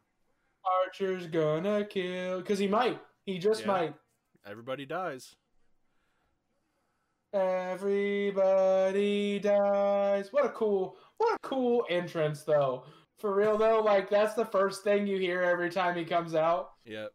Archer's 0.85 1.27
gonna 1.27 1.85
kill. 1.87 2.41
Because 2.41 2.59
he 2.59 2.69
might. 2.69 3.01
He 3.25 3.39
just 3.39 3.63
Yeah. 3.63 3.67
might. 3.69 3.95
Everybody 4.47 4.85
dies. 4.85 5.35
Everybody 7.33 9.39
dies. 9.39 10.31
What 10.31 10.45
a 10.45 10.51
cool, 10.51 10.99
what 11.25 11.39
a 11.43 11.49
cool 11.49 11.85
entrance 11.89 12.43
though. 12.43 12.85
For 13.19 13.35
real 13.35 13.57
though, 13.57 13.81
like 13.81 14.11
that's 14.11 14.35
the 14.35 14.45
first 14.45 14.85
thing 14.85 15.07
you 15.07 15.19
hear 15.19 15.43
every 15.43 15.71
time 15.71 15.97
he 15.97 16.05
comes 16.05 16.35
out. 16.35 16.73
Yep. 16.85 17.11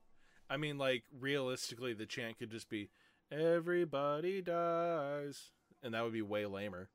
I 0.49 0.57
mean, 0.57 0.77
like 0.77 1.03
realistically, 1.19 1.93
the 1.93 2.05
chant 2.05 2.39
could 2.39 2.51
just 2.51 2.69
be 2.69 2.89
"Everybody 3.31 4.41
dies," 4.41 5.51
and 5.83 5.93
that 5.93 6.03
would 6.03 6.13
be 6.13 6.21
way 6.21 6.45
lamer. 6.45 6.89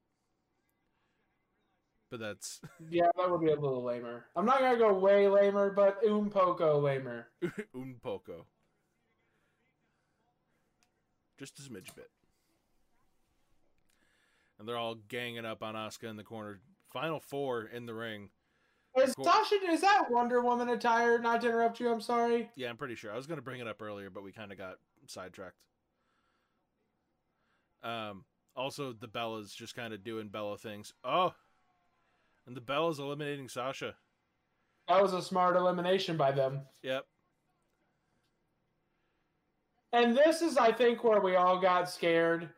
But 2.11 2.21
that's 2.21 2.61
Yeah, 2.91 3.09
that 3.17 3.31
would 3.31 3.41
be 3.41 3.51
a 3.51 3.57
little 3.59 3.83
lamer. 3.85 4.27
I'm 4.37 4.47
not 4.47 4.61
gonna 4.61 4.79
go 4.79 4.95
way 4.95 5.29
lamer, 5.29 5.71
but 5.71 5.99
um 6.09 6.31
poco 6.31 6.81
lamer. 6.81 7.29
un 7.75 7.97
poco. 8.03 8.47
Just 11.39 11.59
a 11.59 11.63
smidge 11.63 11.95
bit. 11.95 12.11
And 14.59 14.69
they're 14.69 14.77
all 14.77 14.95
ganging 14.95 15.45
up 15.45 15.63
on 15.63 15.75
Asuka 15.75 16.09
in 16.09 16.17
the 16.17 16.23
corner. 16.23 16.61
Final 16.95 17.19
four 17.19 17.65
in 17.65 17.87
the 17.87 17.93
ring. 17.93 18.31
Is 18.97 19.13
Cool. 19.17 19.25
Sasha? 19.25 19.57
Is 19.69 19.81
that 19.81 20.05
Wonder 20.09 20.41
Woman 20.41 20.69
attire? 20.69 21.19
Not 21.19 21.41
to 21.41 21.49
interrupt 21.49 21.81
you. 21.81 21.91
I'm 21.91 22.01
sorry. 22.01 22.49
Yeah, 22.55 22.71
I'm 22.71 22.77
pretty 22.77 22.95
sure. 22.95 23.13
I 23.13 23.17
was 23.17 23.27
going 23.27 23.39
to 23.39 23.43
bring 23.43 23.61
it 23.61 23.67
up 23.67 23.83
earlier, 23.83 24.11
but 24.11 24.23
we 24.23 24.31
kind 24.31 24.53
of 24.53 24.59
got 24.59 24.77
sidetracked. 25.09 25.57
Um, 27.83 28.25
also, 28.55 28.93
the 28.93 29.09
Bella's 29.09 29.53
just 29.53 29.75
kind 29.75 29.93
of 29.93 30.05
doing 30.05 30.29
Bella 30.29 30.57
things. 30.57 30.95
Oh, 31.03 31.35
and 32.47 32.57
the 32.57 32.61
Bella's 32.61 33.01
eliminating 33.01 33.49
Sasha. 33.49 33.97
That 34.87 35.03
was 35.03 35.15
a 35.15 35.21
smart 35.23 35.57
elimination 35.57 36.17
by 36.17 36.31
them. 36.31 36.61
Yep. 36.85 37.05
And 39.93 40.17
this 40.17 40.43
is, 40.43 40.57
I 40.57 40.71
think, 40.71 41.03
where 41.03 41.21
we 41.21 41.35
all 41.35 41.59
got 41.61 41.91
scared 41.91 42.49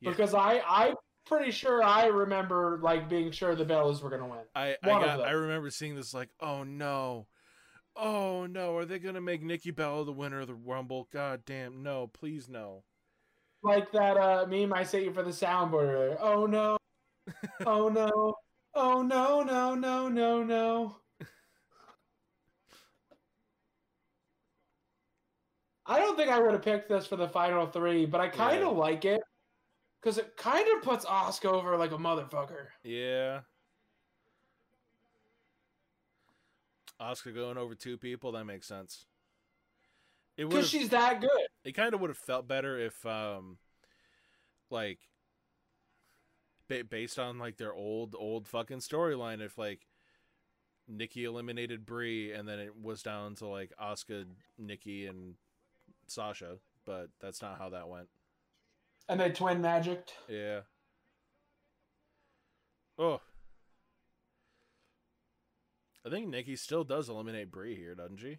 Yeah. 0.00 0.10
because 0.10 0.34
I, 0.34 0.60
I'm 0.68 0.94
pretty 1.26 1.50
sure 1.50 1.82
I 1.82 2.06
remember 2.06 2.78
like 2.82 3.08
being 3.08 3.30
sure 3.30 3.54
the 3.54 3.64
Bellas 3.64 4.02
were 4.02 4.10
gonna 4.10 4.26
win. 4.26 4.40
I 4.54 4.76
I, 4.82 4.86
got. 4.86 5.20
I 5.22 5.32
remember 5.32 5.70
seeing 5.70 5.94
this 5.96 6.14
like, 6.14 6.30
oh 6.40 6.62
no, 6.64 7.26
oh 7.96 8.46
no, 8.46 8.76
are 8.76 8.84
they 8.84 8.98
gonna 8.98 9.20
make 9.20 9.42
Nikki 9.42 9.70
Bella 9.70 10.04
the 10.04 10.12
winner 10.12 10.40
of 10.40 10.46
the 10.46 10.54
Rumble? 10.54 11.08
God 11.12 11.42
damn, 11.44 11.82
no, 11.82 12.06
please 12.06 12.48
no. 12.48 12.84
Like 13.62 13.90
that 13.92 14.16
uh, 14.16 14.46
meme 14.48 14.72
I 14.72 14.84
sent 14.84 15.04
you 15.04 15.12
for 15.12 15.22
the 15.22 15.30
soundboard. 15.30 15.88
earlier. 15.88 16.16
Oh 16.20 16.46
no, 16.46 16.78
oh 17.66 17.88
no, 17.88 18.34
oh 18.74 19.02
no, 19.02 19.42
no, 19.42 19.74
no, 19.74 20.08
no, 20.08 20.42
no. 20.44 20.96
I 25.86 25.98
don't 26.00 26.16
think 26.16 26.30
I 26.30 26.40
would 26.40 26.52
have 26.52 26.62
picked 26.62 26.88
this 26.88 27.06
for 27.06 27.16
the 27.16 27.28
final 27.28 27.66
three, 27.66 28.06
but 28.06 28.20
I 28.20 28.28
kind 28.28 28.62
of 28.62 28.72
Yeah. 28.72 28.78
like 28.80 29.04
it 29.04 29.20
because 30.06 30.18
it 30.18 30.36
kind 30.36 30.68
of 30.76 30.84
puts 30.84 31.04
Asuka 31.04 31.46
over 31.46 31.76
like 31.76 31.90
a 31.90 31.96
motherfucker. 31.96 32.68
Yeah. 32.84 33.40
Asuka 37.00 37.34
going 37.34 37.58
over 37.58 37.74
two 37.74 37.98
people, 37.98 38.30
that 38.30 38.44
makes 38.44 38.68
sense. 38.68 39.06
It 40.36 40.48
Because 40.48 40.68
she's 40.68 40.90
that 40.90 41.20
good. 41.20 41.48
it 41.64 41.72
kind 41.72 41.92
of 41.92 42.00
would 42.00 42.10
have 42.10 42.16
felt 42.16 42.46
better 42.46 42.78
if 42.78 43.04
um 43.04 43.58
like 44.70 45.00
ba- 46.68 46.84
based 46.84 47.18
on 47.18 47.40
like 47.40 47.56
their 47.56 47.74
old 47.74 48.14
old 48.16 48.46
fucking 48.46 48.78
storyline 48.78 49.40
if 49.44 49.58
like 49.58 49.88
Nikki 50.86 51.24
eliminated 51.24 51.84
Brie 51.84 52.30
and 52.30 52.48
then 52.48 52.60
it 52.60 52.80
was 52.80 53.02
down 53.02 53.34
to 53.36 53.48
like 53.48 53.72
Asuka, 53.82 54.26
Nikki 54.56 55.06
and 55.06 55.34
Sasha, 56.06 56.58
but 56.84 57.08
that's 57.20 57.42
not 57.42 57.58
how 57.58 57.70
that 57.70 57.88
went. 57.88 58.06
And 59.08 59.20
they 59.20 59.30
twin 59.30 59.60
magicked. 59.60 60.12
Yeah. 60.28 60.60
Oh. 62.98 63.20
I 66.04 66.10
think 66.10 66.28
Nikki 66.28 66.56
still 66.56 66.84
does 66.84 67.08
eliminate 67.08 67.50
Brie 67.50 67.74
here, 67.76 67.94
doesn't 67.94 68.18
she? 68.18 68.38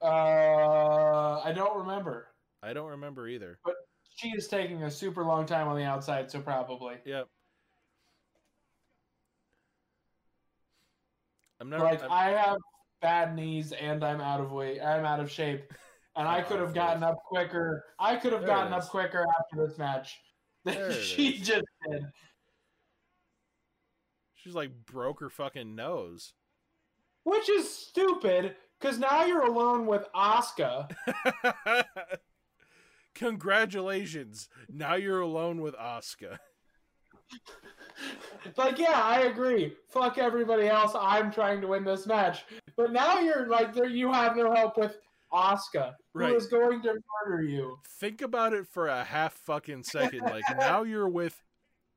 Uh, 0.00 1.40
I 1.40 1.52
don't 1.54 1.78
remember. 1.78 2.28
I 2.62 2.72
don't 2.72 2.90
remember 2.90 3.28
either. 3.28 3.58
But 3.64 3.74
she 4.16 4.28
is 4.30 4.48
taking 4.48 4.82
a 4.84 4.90
super 4.90 5.24
long 5.24 5.46
time 5.46 5.68
on 5.68 5.76
the 5.76 5.84
outside, 5.84 6.30
so 6.30 6.40
probably. 6.40 6.96
Yep. 7.04 7.28
I'm 11.60 11.70
not 11.70 11.80
like 11.80 12.00
I'm- 12.02 12.10
I 12.12 12.24
have 12.30 12.56
bad 13.00 13.36
knees 13.36 13.72
and 13.72 14.04
I'm 14.04 14.20
out 14.20 14.40
of 14.40 14.50
weight. 14.52 14.80
I'm 14.80 15.04
out 15.04 15.20
of 15.20 15.30
shape, 15.30 15.72
and 16.16 16.28
I 16.28 16.42
could 16.42 16.60
have 16.60 16.74
gotten 16.74 17.02
up 17.02 17.16
quicker. 17.24 17.84
I 17.98 18.16
could 18.16 18.32
have 18.32 18.46
gotten 18.46 18.72
up 18.72 18.88
quicker 18.88 19.24
after 19.38 19.66
this 19.66 19.78
match 19.78 20.20
than 20.64 20.92
she 20.92 21.28
is. 21.28 21.46
just 21.46 21.64
did. 21.90 22.04
She's 24.34 24.54
like 24.54 24.70
broke 24.86 25.20
her 25.20 25.30
fucking 25.30 25.74
nose. 25.74 26.34
Which 27.24 27.48
is 27.48 27.70
stupid, 27.70 28.56
because 28.80 28.98
now 28.98 29.24
you're 29.24 29.46
alone 29.46 29.86
with 29.86 30.06
Asuka. 30.14 30.90
Congratulations. 33.14 34.48
Now 34.68 34.94
you're 34.96 35.20
alone 35.20 35.60
with 35.60 35.76
Asuka. 35.76 36.38
like, 38.56 38.78
yeah, 38.78 39.00
I 39.00 39.20
agree. 39.20 39.74
Fuck 39.88 40.18
everybody 40.18 40.66
else. 40.66 40.92
I'm 40.98 41.30
trying 41.30 41.60
to 41.60 41.68
win 41.68 41.84
this 41.84 42.06
match. 42.06 42.44
But 42.76 42.92
now 42.92 43.20
you're 43.20 43.46
like, 43.46 43.72
there. 43.72 43.86
you 43.86 44.12
have 44.12 44.36
no 44.36 44.52
help 44.52 44.76
with 44.76 44.96
Asuka, 45.32 45.94
Right. 46.14 46.30
who 46.30 46.36
is 46.36 46.46
going 46.46 46.82
to 46.82 46.94
murder 47.26 47.42
you. 47.42 47.78
Think 47.98 48.20
about 48.22 48.52
it 48.52 48.66
for 48.66 48.88
a 48.88 49.04
half 49.04 49.32
fucking 49.32 49.84
second. 49.84 50.20
Like 50.20 50.44
now 50.58 50.82
you're 50.82 51.08
with 51.08 51.42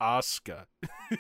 Asuka. 0.02 0.66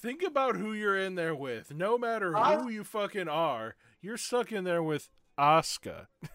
Think 0.00 0.22
about 0.22 0.56
who 0.56 0.72
you're 0.72 0.96
in 0.96 1.14
there 1.14 1.34
with. 1.34 1.74
No 1.74 1.98
matter 1.98 2.32
who 2.32 2.68
you 2.70 2.84
fucking 2.84 3.28
are, 3.28 3.74
you're 4.00 4.16
stuck 4.16 4.50
in 4.50 4.64
there 4.64 4.82
with 4.82 5.08
Asuka. 5.38 6.06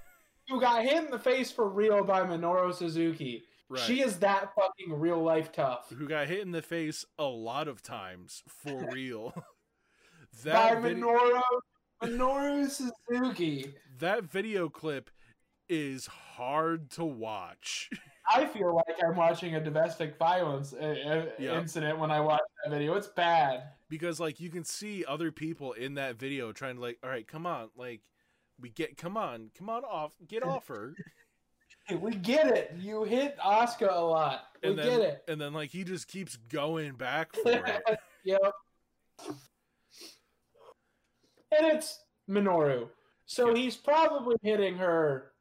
You 0.48 0.60
got 0.61 0.84
hit 0.84 1.03
in 1.03 1.10
the 1.10 1.18
face 1.18 1.52
for 1.52 1.68
real 1.68 2.03
by 2.03 2.22
Minoru 2.22 2.72
Suzuki. 2.72 3.45
Right. 3.68 3.82
She 3.82 4.03
is 4.03 4.19
that 4.19 4.52
fucking 4.53 4.94
real 4.94 5.18
life 5.23 5.52
tough. 5.52 5.90
who 5.90 6.07
got 6.07 6.27
hit 6.27 6.41
in 6.41 6.52
the 6.52 6.61
face 6.61 7.03
a 7.18 7.23
lot 7.23 7.68
of 7.68 7.82
times 7.82 8.44
for 8.48 8.88
real. 8.91 9.34
by 9.36 9.41
that 10.44 10.82
vid- 10.84 10.98
Minoru, 10.98 11.41
Minoru 12.03 12.69
Suzuki. 12.69 13.73
that 13.99 14.23
video 14.23 14.69
clip 14.69 15.09
is 15.69 16.05
hard 16.07 16.89
to 16.91 17.03
watch. 17.05 17.89
I 18.35 18.45
feel 18.45 18.76
like 18.76 18.97
I'm 19.03 19.15
watching 19.15 19.55
a 19.55 19.63
domestic 19.63 20.17
violence 20.17 20.73
uh, 20.73 20.77
uh, 20.77 21.26
Yeah. 21.39 21.59
incident 21.59 21.99
when 21.99 22.09
I 22.11 22.19
watch 22.19 22.41
that 22.63 22.72
video. 22.72 22.95
It's 22.95 23.07
bad. 23.07 23.63
because 23.89 24.19
like 24.19 24.39
you 24.39 24.49
can 24.49 24.63
see 24.63 25.05
other 25.07 25.31
people 25.31 25.73
in 25.73 25.93
that 25.95 26.17
video 26.17 26.51
trying 26.51 26.76
to 26.76 26.81
like 26.81 26.97
all 27.03 27.09
right 27.09 27.27
come 27.27 27.45
on 27.45 27.69
like 27.76 28.01
we 28.59 28.69
get 28.69 28.97
come 28.97 29.15
on 29.17 29.51
come 29.57 29.69
on 29.69 29.84
off 29.84 30.13
get 30.27 30.41
off 30.43 30.67
her 30.67 30.93
we 31.99 32.15
get 32.15 32.47
it. 32.47 32.73
You 32.80 33.03
hit 33.03 33.38
Asuka 33.38 33.95
a 33.95 33.99
lot. 34.01 34.45
We 34.63 34.73
then 34.73 34.85
get 34.88 35.01
it. 35.01 35.23
and 35.27 35.39
then 35.39 35.53
like 35.53 35.69
he 35.69 35.84
just 35.84 36.07
keeps 36.07 36.35
going 36.35 36.93
back 36.95 37.34
for 37.43 37.49
it 37.51 37.99
Yep. 38.23 38.41
And 41.57 41.65
it's 41.68 42.03
Minoru. 42.30 42.90
So 43.26 43.49
Yeah. 43.49 43.56
he's 43.56 43.76
probably 43.77 44.36
hitting 44.44 44.76
her 44.77 45.32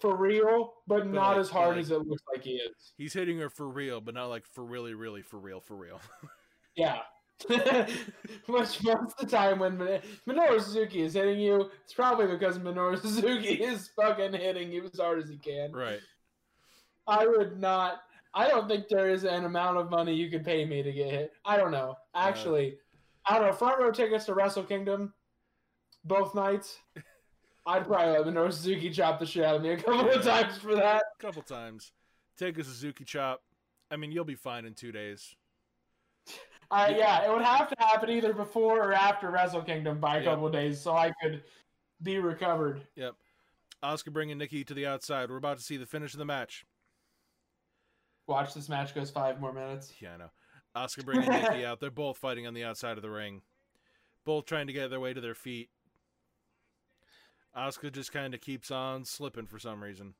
for 0.00 0.16
real, 0.16 0.74
but, 0.86 1.06
not 1.06 1.30
like- 1.32 1.38
as 1.38 1.50
hard 1.50 1.76
like- 1.76 1.80
as 1.84 1.90
it 1.90 1.98
looks 2.06 2.22
like 2.32 2.42
he 2.44 2.54
is. 2.56 2.92
he's 2.96 3.12
hitting 3.12 3.38
her 3.38 3.50
for 3.50 3.68
real 3.68 4.00
but 4.00 4.14
not 4.14 4.26
like 4.26 4.46
for 4.46 4.64
really 4.64 4.94
really 4.94 5.20
for 5.22 5.38
real 5.38 5.60
for 5.60 5.76
real 5.76 6.00
Yeah. 6.76 7.00
Which 7.48 8.82
most 8.82 8.84
of 8.84 9.16
the 9.18 9.26
time 9.26 9.58
when 9.58 9.78
Min- 9.78 10.02
Minoru 10.28 10.60
Suzuki 10.60 11.00
is 11.02 11.14
hitting 11.14 11.38
you, 11.40 11.70
it's 11.84 11.94
probably 11.94 12.26
because 12.26 12.58
Minoru 12.58 12.98
Suzuki 13.02 13.62
is 13.62 13.88
fucking 13.96 14.32
hitting 14.34 14.70
you 14.72 14.84
as 14.84 14.98
hard 14.98 15.22
as 15.22 15.28
he 15.28 15.36
can. 15.38 15.72
right 15.72 16.00
I 17.06 17.26
would 17.26 17.58
not. 17.58 18.02
I 18.34 18.46
don't 18.48 18.68
think 18.68 18.88
there 18.88 19.08
is 19.10 19.24
an 19.24 19.44
amount 19.44 19.78
of 19.78 19.90
money 19.90 20.14
you 20.14 20.30
could 20.30 20.44
pay 20.44 20.64
me 20.64 20.82
to 20.82 20.92
get 20.92 21.10
hit. 21.10 21.32
I 21.44 21.56
don't 21.56 21.72
know. 21.72 21.96
Actually, 22.14 22.74
uh, 23.26 23.32
I 23.34 23.38
don't 23.38 23.48
know. 23.48 23.52
Front 23.52 23.80
row 23.80 23.90
tickets 23.90 24.26
to 24.26 24.34
Wrestle 24.34 24.62
Kingdom, 24.62 25.12
both 26.04 26.34
nights. 26.34 26.78
I'd 27.66 27.86
probably 27.86 28.18
let 28.18 28.26
Minoru 28.26 28.52
Suzuki 28.52 28.90
chop 28.90 29.18
the 29.20 29.26
shit 29.26 29.44
out 29.44 29.56
of 29.56 29.62
me 29.62 29.70
a 29.70 29.76
couple 29.76 30.08
of 30.10 30.22
times 30.24 30.56
for 30.58 30.74
that. 30.74 31.02
a 31.18 31.22
couple 31.22 31.42
times 31.42 31.92
take 32.38 32.56
a 32.56 32.64
suzuki 32.64 33.04
chop 33.04 33.42
i 33.90 33.96
mean 33.96 34.10
you'll 34.10 34.24
be 34.24 34.34
fine 34.34 34.64
in 34.64 34.72
two 34.72 34.90
days 34.90 35.36
Uh, 36.70 36.90
yeah, 36.96 37.22
it 37.26 37.30
would 37.30 37.42
have 37.42 37.68
to 37.68 37.74
happen 37.78 38.08
either 38.08 38.32
before 38.32 38.78
or 38.82 38.92
after 38.94 39.30
Wrestle 39.30 39.60
Kingdom 39.60 40.00
by 40.00 40.16
a 40.16 40.20
Yep. 40.20 40.24
couple 40.24 40.46
of 40.46 40.52
days, 40.52 40.80
so 40.80 40.96
I 40.96 41.12
could 41.22 41.42
be 42.02 42.18
recovered. 42.18 42.80
yep 42.96 43.14
asuka 43.84 44.10
bringing 44.12 44.38
nikki 44.38 44.64
to 44.64 44.72
the 44.74 44.86
outside 44.86 45.28
we're 45.30 45.36
about 45.36 45.58
to 45.58 45.62
see 45.64 45.76
the 45.76 45.84
finish 45.86 46.14
of 46.14 46.18
the 46.18 46.24
match 46.24 46.64
Watch 48.26 48.54
this 48.54 48.68
match 48.68 48.94
goes 48.94 49.10
five 49.10 49.40
more 49.40 49.52
minutes. 49.52 49.92
Yeah, 50.00 50.14
I 50.14 50.16
know. 50.18 50.30
Asuka 50.76 51.04
bringing 51.04 51.28
Nikki 51.28 51.64
out. 51.66 51.80
They're 51.80 51.90
both 51.90 52.16
fighting 52.16 52.46
on 52.46 52.54
the 52.54 52.62
outside 52.64 52.96
of 52.96 53.02
the 53.02 53.10
ring. 53.10 53.42
Both 54.24 54.46
trying 54.46 54.68
to 54.68 54.72
get 54.72 54.88
their 54.88 55.00
way 55.00 55.12
to 55.12 55.20
their 55.20 55.34
feet. 55.34 55.68
Asuka 57.56 57.92
just 57.92 58.12
kind 58.12 58.34
of 58.34 58.40
keeps 58.40 58.70
on 58.70 59.04
slipping 59.04 59.46
for 59.46 59.58
some 59.58 59.82
reason. 59.82 60.14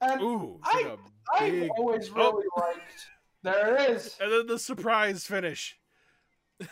And 0.00 0.20
Ooh, 0.20 0.60
I- 0.62 0.82
took 0.82 0.92
a 0.92 0.98
I've 1.42 1.50
big- 1.52 1.70
always 1.70 2.10
Oh. 2.10 2.14
really 2.14 2.46
liked. 2.56 3.06
There 3.42 3.76
it 3.76 3.90
is. 3.90 4.16
and 4.20 4.30
then 4.32 4.46
the 4.46 4.58
surprise 4.58 5.24
finish. 5.24 5.78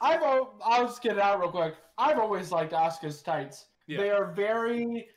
I've 0.00 0.22
I'll 0.22 0.86
just 0.86 1.02
get 1.02 1.16
it 1.16 1.22
out 1.22 1.40
real 1.40 1.50
quick. 1.50 1.74
I've 1.96 2.18
always 2.18 2.52
liked 2.52 2.72
Asuka's 2.72 3.22
tights. 3.22 3.66
Yeah. 3.86 3.98
They 3.98 4.10
are 4.10 4.26
very. 4.32 5.08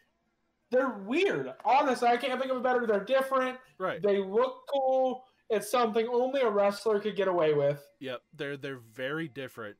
They're 0.71 0.97
weird. 1.05 1.51
Honestly, 1.65 2.07
I 2.07 2.17
can't 2.17 2.39
think 2.39 2.51
of 2.51 2.57
a 2.57 2.61
better. 2.61 2.87
They're 2.87 3.03
different. 3.03 3.57
Right. 3.77 4.01
They 4.01 4.17
look 4.19 4.63
cool. 4.73 5.23
It's 5.49 5.69
something 5.69 6.07
only 6.07 6.41
a 6.41 6.49
wrestler 6.49 6.99
could 6.99 7.15
get 7.17 7.27
away 7.27 7.53
with. 7.53 7.85
Yep, 7.99 8.21
they're 8.33 8.57
they're 8.57 8.79
very 8.93 9.27
different. 9.27 9.75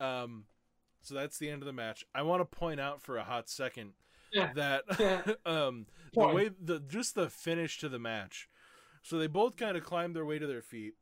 Um, 0.00 0.44
so 1.04 1.14
that's 1.14 1.38
the 1.38 1.48
end 1.50 1.62
of 1.62 1.66
the 1.66 1.72
match. 1.72 2.04
I 2.14 2.22
want 2.22 2.40
to 2.40 2.56
point 2.58 2.80
out 2.80 3.02
for 3.02 3.16
a 3.16 3.24
hot 3.24 3.48
second 3.48 3.92
Yeah. 4.32 4.52
that 4.54 5.38
um 5.46 5.86
the 6.14 6.28
way 6.28 6.50
the 6.60 6.80
just 6.80 7.14
the 7.14 7.28
finish 7.30 7.78
to 7.78 7.88
the 7.88 7.98
match. 7.98 8.48
So 9.02 9.18
they 9.18 9.26
both 9.26 9.56
kind 9.56 9.76
of 9.76 9.84
climb 9.84 10.12
their 10.14 10.24
way 10.24 10.38
to 10.38 10.46
their 10.46 10.62
feet. 10.62 10.94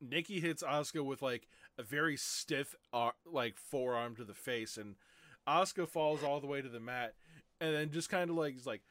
Nikki 0.00 0.40
hits 0.40 0.62
Asuka 0.62 1.04
with 1.04 1.22
like 1.22 1.48
a 1.78 1.82
very 1.82 2.16
stiff 2.16 2.74
ar- 2.92 3.14
like 3.24 3.56
forearm 3.56 4.14
to 4.16 4.24
the 4.24 4.34
face, 4.34 4.76
and 4.76 4.96
Asuka 5.48 5.88
falls 5.88 6.22
all 6.22 6.40
the 6.40 6.46
way 6.46 6.60
to 6.60 6.68
the 6.68 6.80
mat, 6.80 7.14
and 7.60 7.74
then 7.74 7.90
just 7.90 8.10
kind 8.10 8.30
of 8.30 8.36
like 8.36 8.56
is 8.56 8.66
like 8.66 8.82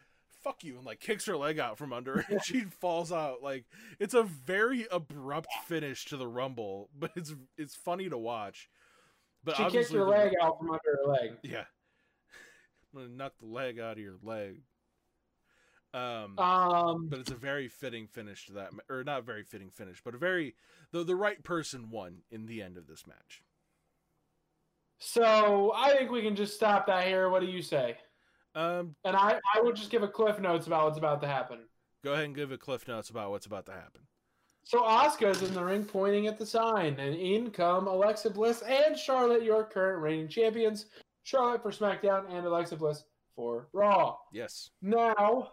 fuck 0.43 0.63
you 0.63 0.77
and 0.77 0.85
like 0.85 0.99
kicks 0.99 1.25
her 1.25 1.35
leg 1.35 1.57
out 1.57 1.75
from 1.75 1.91
under 1.91 2.23
and 2.29 2.39
she 2.45 2.61
falls 2.61 3.11
out 3.11 3.41
like 3.41 3.65
it's 3.99 4.13
a 4.13 4.21
very 4.21 4.85
abrupt 4.91 5.47
finish 5.65 6.05
to 6.05 6.15
the 6.17 6.27
rumble 6.27 6.87
but 6.99 7.09
it's 7.15 7.33
it's 7.57 7.73
funny 7.73 8.07
to 8.09 8.17
watch 8.17 8.69
but 9.45 9.55
she 9.55 9.65
kicked 9.69 9.91
her 9.93 10.03
leg 10.05 10.33
out 10.41 10.57
from 10.59 10.71
under 10.71 10.81
her 11.05 11.11
leg. 11.11 11.37
yeah 11.43 11.63
i'm 12.95 13.01
gonna 13.01 13.13
knock 13.13 13.33
the 13.39 13.45
leg 13.45 13.79
out 13.79 13.93
of 13.93 13.99
your 13.99 14.15
leg 14.23 14.61
um 15.93 16.37
Um, 16.37 17.07
but 17.09 17.19
it's 17.19 17.31
a 17.31 17.35
very 17.35 17.69
fitting 17.69 18.07
finish 18.07 18.47
to 18.47 18.53
that 18.53 18.71
or 18.89 19.03
not 19.05 19.23
very 19.25 19.43
fitting 19.43 19.69
finish 19.69 20.01
but 20.03 20.13
a 20.13 20.17
very 20.17 20.55
the, 20.91 21.03
the 21.05 21.15
right 21.15 21.41
person 21.43 21.89
won 21.89 22.17
in 22.31 22.47
the 22.47 22.61
end 22.61 22.75
of 22.77 22.87
this 22.87 23.05
match 23.07 23.41
so 24.97 25.73
I 25.75 25.95
think 25.95 26.09
we 26.09 26.21
can 26.21 26.35
just 26.37 26.55
stop 26.55 26.87
that 26.87 27.05
here. 27.05 27.29
What 27.29 27.41
do 27.41 27.47
you 27.47 27.61
say? 27.61 27.97
um 28.55 28.95
And 29.03 29.15
I, 29.15 29.39
I 29.53 29.61
would 29.61 29.75
just 29.75 29.89
give 29.91 30.03
a 30.03 30.07
cliff 30.07 30.39
notes 30.39 30.67
about 30.67 30.85
what's 30.85 30.97
about 30.97 31.21
to 31.21 31.27
happen. 31.27 31.59
go 32.03 32.13
ahead 32.13 32.25
and 32.25 32.35
give 32.35 32.51
a 32.53 32.57
cliff 32.57 32.87
notes 32.87 33.09
about 33.09 33.29
what's 33.31 33.45
about 33.45 33.65
to 33.65 33.73
happen 33.73 34.01
So 34.65 34.81
Asuka's 34.81 35.43
in 35.43 35.53
the 35.53 35.63
ring 35.63 35.85
pointing 35.85 36.25
at 36.25 36.39
the 36.39 36.45
sign, 36.45 36.99
and 36.99 37.15
in 37.15 37.51
come 37.51 37.87
Alexa 37.87 38.31
Bliss 38.31 38.63
and 38.63 38.97
Charlotte, 38.97 39.43
your 39.43 39.63
current 39.63 40.01
reigning 40.01 40.27
champions. 40.27 40.87
Charlotte 41.21 41.61
for 41.61 41.71
SmackDown 41.71 42.25
and 42.31 42.45
Alexa 42.45 42.75
Bliss 42.75 43.03
for 43.35 43.67
Raw. 43.73 44.17
yes 44.31 44.71
Now, 44.81 45.51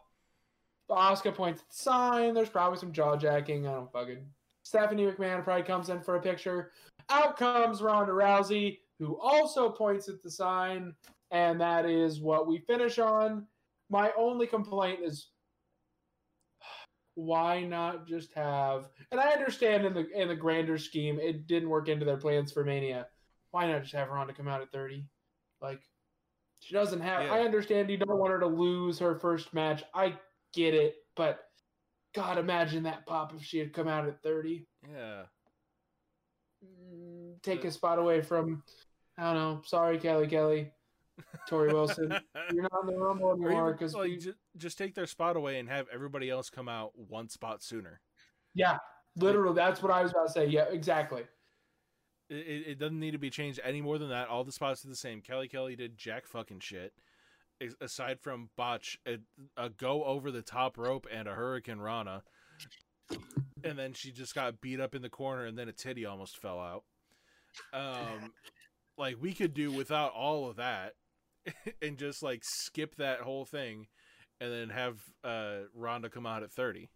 Asuka 0.90 1.34
points 1.34 1.60
at 1.60 1.68
the 1.68 1.74
sign. 1.74 2.32
There's 2.32 2.48
probably 2.48 2.78
some 2.78 2.92
jaw 2.92 3.16
jacking. 3.16 3.66
I 3.66 3.72
don't 3.72 3.92
fucking. 3.92 4.24
Stephanie 4.62 5.06
McMahon 5.06 5.44
probably 5.44 5.64
comes 5.64 5.90
in 5.90 6.00
for 6.00 6.16
a 6.16 6.20
picture. 6.20 6.72
Out 7.10 7.36
comes 7.36 7.82
Ronda 7.82 8.12
Rousey, 8.12 8.78
who 8.98 9.18
also 9.20 9.68
points 9.68 10.08
at 10.08 10.22
the 10.22 10.30
sign, 10.30 10.94
and 11.30 11.60
that 11.60 11.84
is 11.84 12.20
what 12.20 12.46
we 12.46 12.58
finish 12.58 12.98
on. 12.98 13.46
My 13.90 14.10
only 14.16 14.46
complaint 14.46 15.00
is 15.02 15.28
why 17.14 17.62
not 17.62 18.06
just 18.06 18.32
have 18.32 18.88
and 19.10 19.20
I 19.20 19.30
understand 19.30 19.84
in 19.84 19.92
the 19.94 20.08
in 20.18 20.28
the 20.28 20.36
grander 20.36 20.78
scheme 20.78 21.18
it 21.20 21.46
didn't 21.46 21.68
work 21.68 21.88
into 21.88 22.04
their 22.04 22.16
plans 22.16 22.52
for 22.52 22.64
Mania. 22.64 23.06
Why 23.50 23.70
not 23.70 23.82
just 23.82 23.94
have 23.94 24.08
Ronda 24.08 24.32
come 24.32 24.48
out 24.48 24.62
at 24.62 24.72
30? 24.72 25.04
Like 25.60 25.80
she 26.60 26.74
doesn't 26.74 27.00
have 27.00 27.24
Yeah. 27.24 27.34
I 27.34 27.40
understand 27.40 27.90
you 27.90 27.98
don't 27.98 28.18
want 28.18 28.32
her 28.32 28.40
to 28.40 28.46
lose 28.46 28.98
her 28.98 29.18
first 29.18 29.52
match. 29.52 29.82
I 29.94 30.14
get 30.54 30.74
it, 30.74 30.94
but 31.16 31.40
God 32.14 32.38
imagine 32.38 32.82
that 32.84 33.06
pop 33.06 33.34
if 33.34 33.42
she 33.44 33.58
had 33.58 33.72
come 33.72 33.88
out 33.88 34.06
at 34.06 34.22
30. 34.22 34.66
yeah 34.90 35.24
Mm, 36.64 37.42
Take 37.42 37.64
a 37.64 37.70
spot 37.72 37.98
away 37.98 38.22
from 38.22 38.62
I 39.18 39.24
don't 39.24 39.34
know. 39.34 39.62
Sorry, 39.66 39.98
Kelly 39.98 40.26
Kelly. 40.26 40.70
Torrie 41.48 41.72
Wilson. 41.72 42.08
You're 42.52 42.62
not 42.62 42.82
in 42.82 42.94
the 42.94 42.98
rumble 42.98 43.26
Or 43.26 43.34
anymore 43.34 43.72
because 43.72 43.94
like, 43.94 44.18
ju- 44.20 44.34
just 44.56 44.78
take 44.78 44.94
their 44.94 45.06
spot 45.06 45.36
away 45.36 45.58
and 45.58 45.68
have 45.68 45.86
everybody 45.92 46.30
else 46.30 46.50
come 46.50 46.68
out 46.68 46.92
one 46.96 47.28
spot 47.28 47.62
sooner. 47.62 48.00
yeah, 48.54 48.78
literally 49.16 49.54
that's 49.54 49.82
what 49.82 49.92
I 49.92 50.02
was 50.02 50.12
about 50.12 50.26
to 50.28 50.32
say. 50.32 50.46
Yeah, 50.46 50.64
exactly. 50.70 51.22
It, 52.30 52.36
it, 52.36 52.66
it 52.68 52.78
doesn't 52.78 52.98
need 53.00 53.10
to 53.10 53.18
be 53.18 53.30
changed 53.30 53.60
any 53.62 53.80
more 53.82 53.98
than 53.98 54.08
that. 54.08 54.28
All 54.28 54.44
the 54.44 54.52
spots 54.52 54.84
are 54.84 54.88
the 54.88 54.96
same. 54.96 55.20
Kelly 55.20 55.48
Kelly 55.48 55.76
did 55.76 55.98
jack 55.98 56.26
fucking 56.26 56.60
shit. 56.60 56.92
Aside 57.80 58.18
from 58.20 58.48
botch 58.56 58.98
a, 59.06 59.18
a 59.56 59.68
go 59.70 60.02
over 60.04 60.30
the 60.32 60.42
top 60.42 60.76
rope 60.78 61.06
and 61.12 61.28
a 61.28 61.32
hurricanrana, 61.34 62.22
and 63.62 63.78
then 63.78 63.92
she 63.92 64.10
just 64.10 64.34
got 64.34 64.60
beat 64.60 64.80
up 64.80 64.94
in 64.96 65.02
the 65.02 65.08
corner, 65.08 65.44
and 65.44 65.56
then 65.56 65.68
a 65.68 65.72
titty 65.72 66.04
almost 66.04 66.38
fell 66.38 66.58
out. 66.58 66.82
Um, 67.72 68.32
like 68.98 69.16
we 69.20 69.32
could 69.32 69.54
do 69.54 69.70
without 69.70 70.12
all 70.12 70.48
of 70.50 70.56
that, 70.56 70.94
and 71.82 71.96
just 71.98 72.22
like 72.22 72.42
skip 72.44 72.96
that 72.96 73.20
whole 73.20 73.44
thing, 73.44 73.86
and 74.40 74.52
then 74.52 74.68
have 74.70 74.98
uh 75.24 75.60
Ronda 75.74 76.08
come 76.10 76.26
out 76.26 76.42
at 76.42 76.52
thirty. 76.52 76.90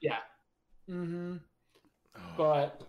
Yeah. 0.00 0.18
Mm-hmm. 0.90 1.36
Oh, 2.16 2.20
But 2.36 2.82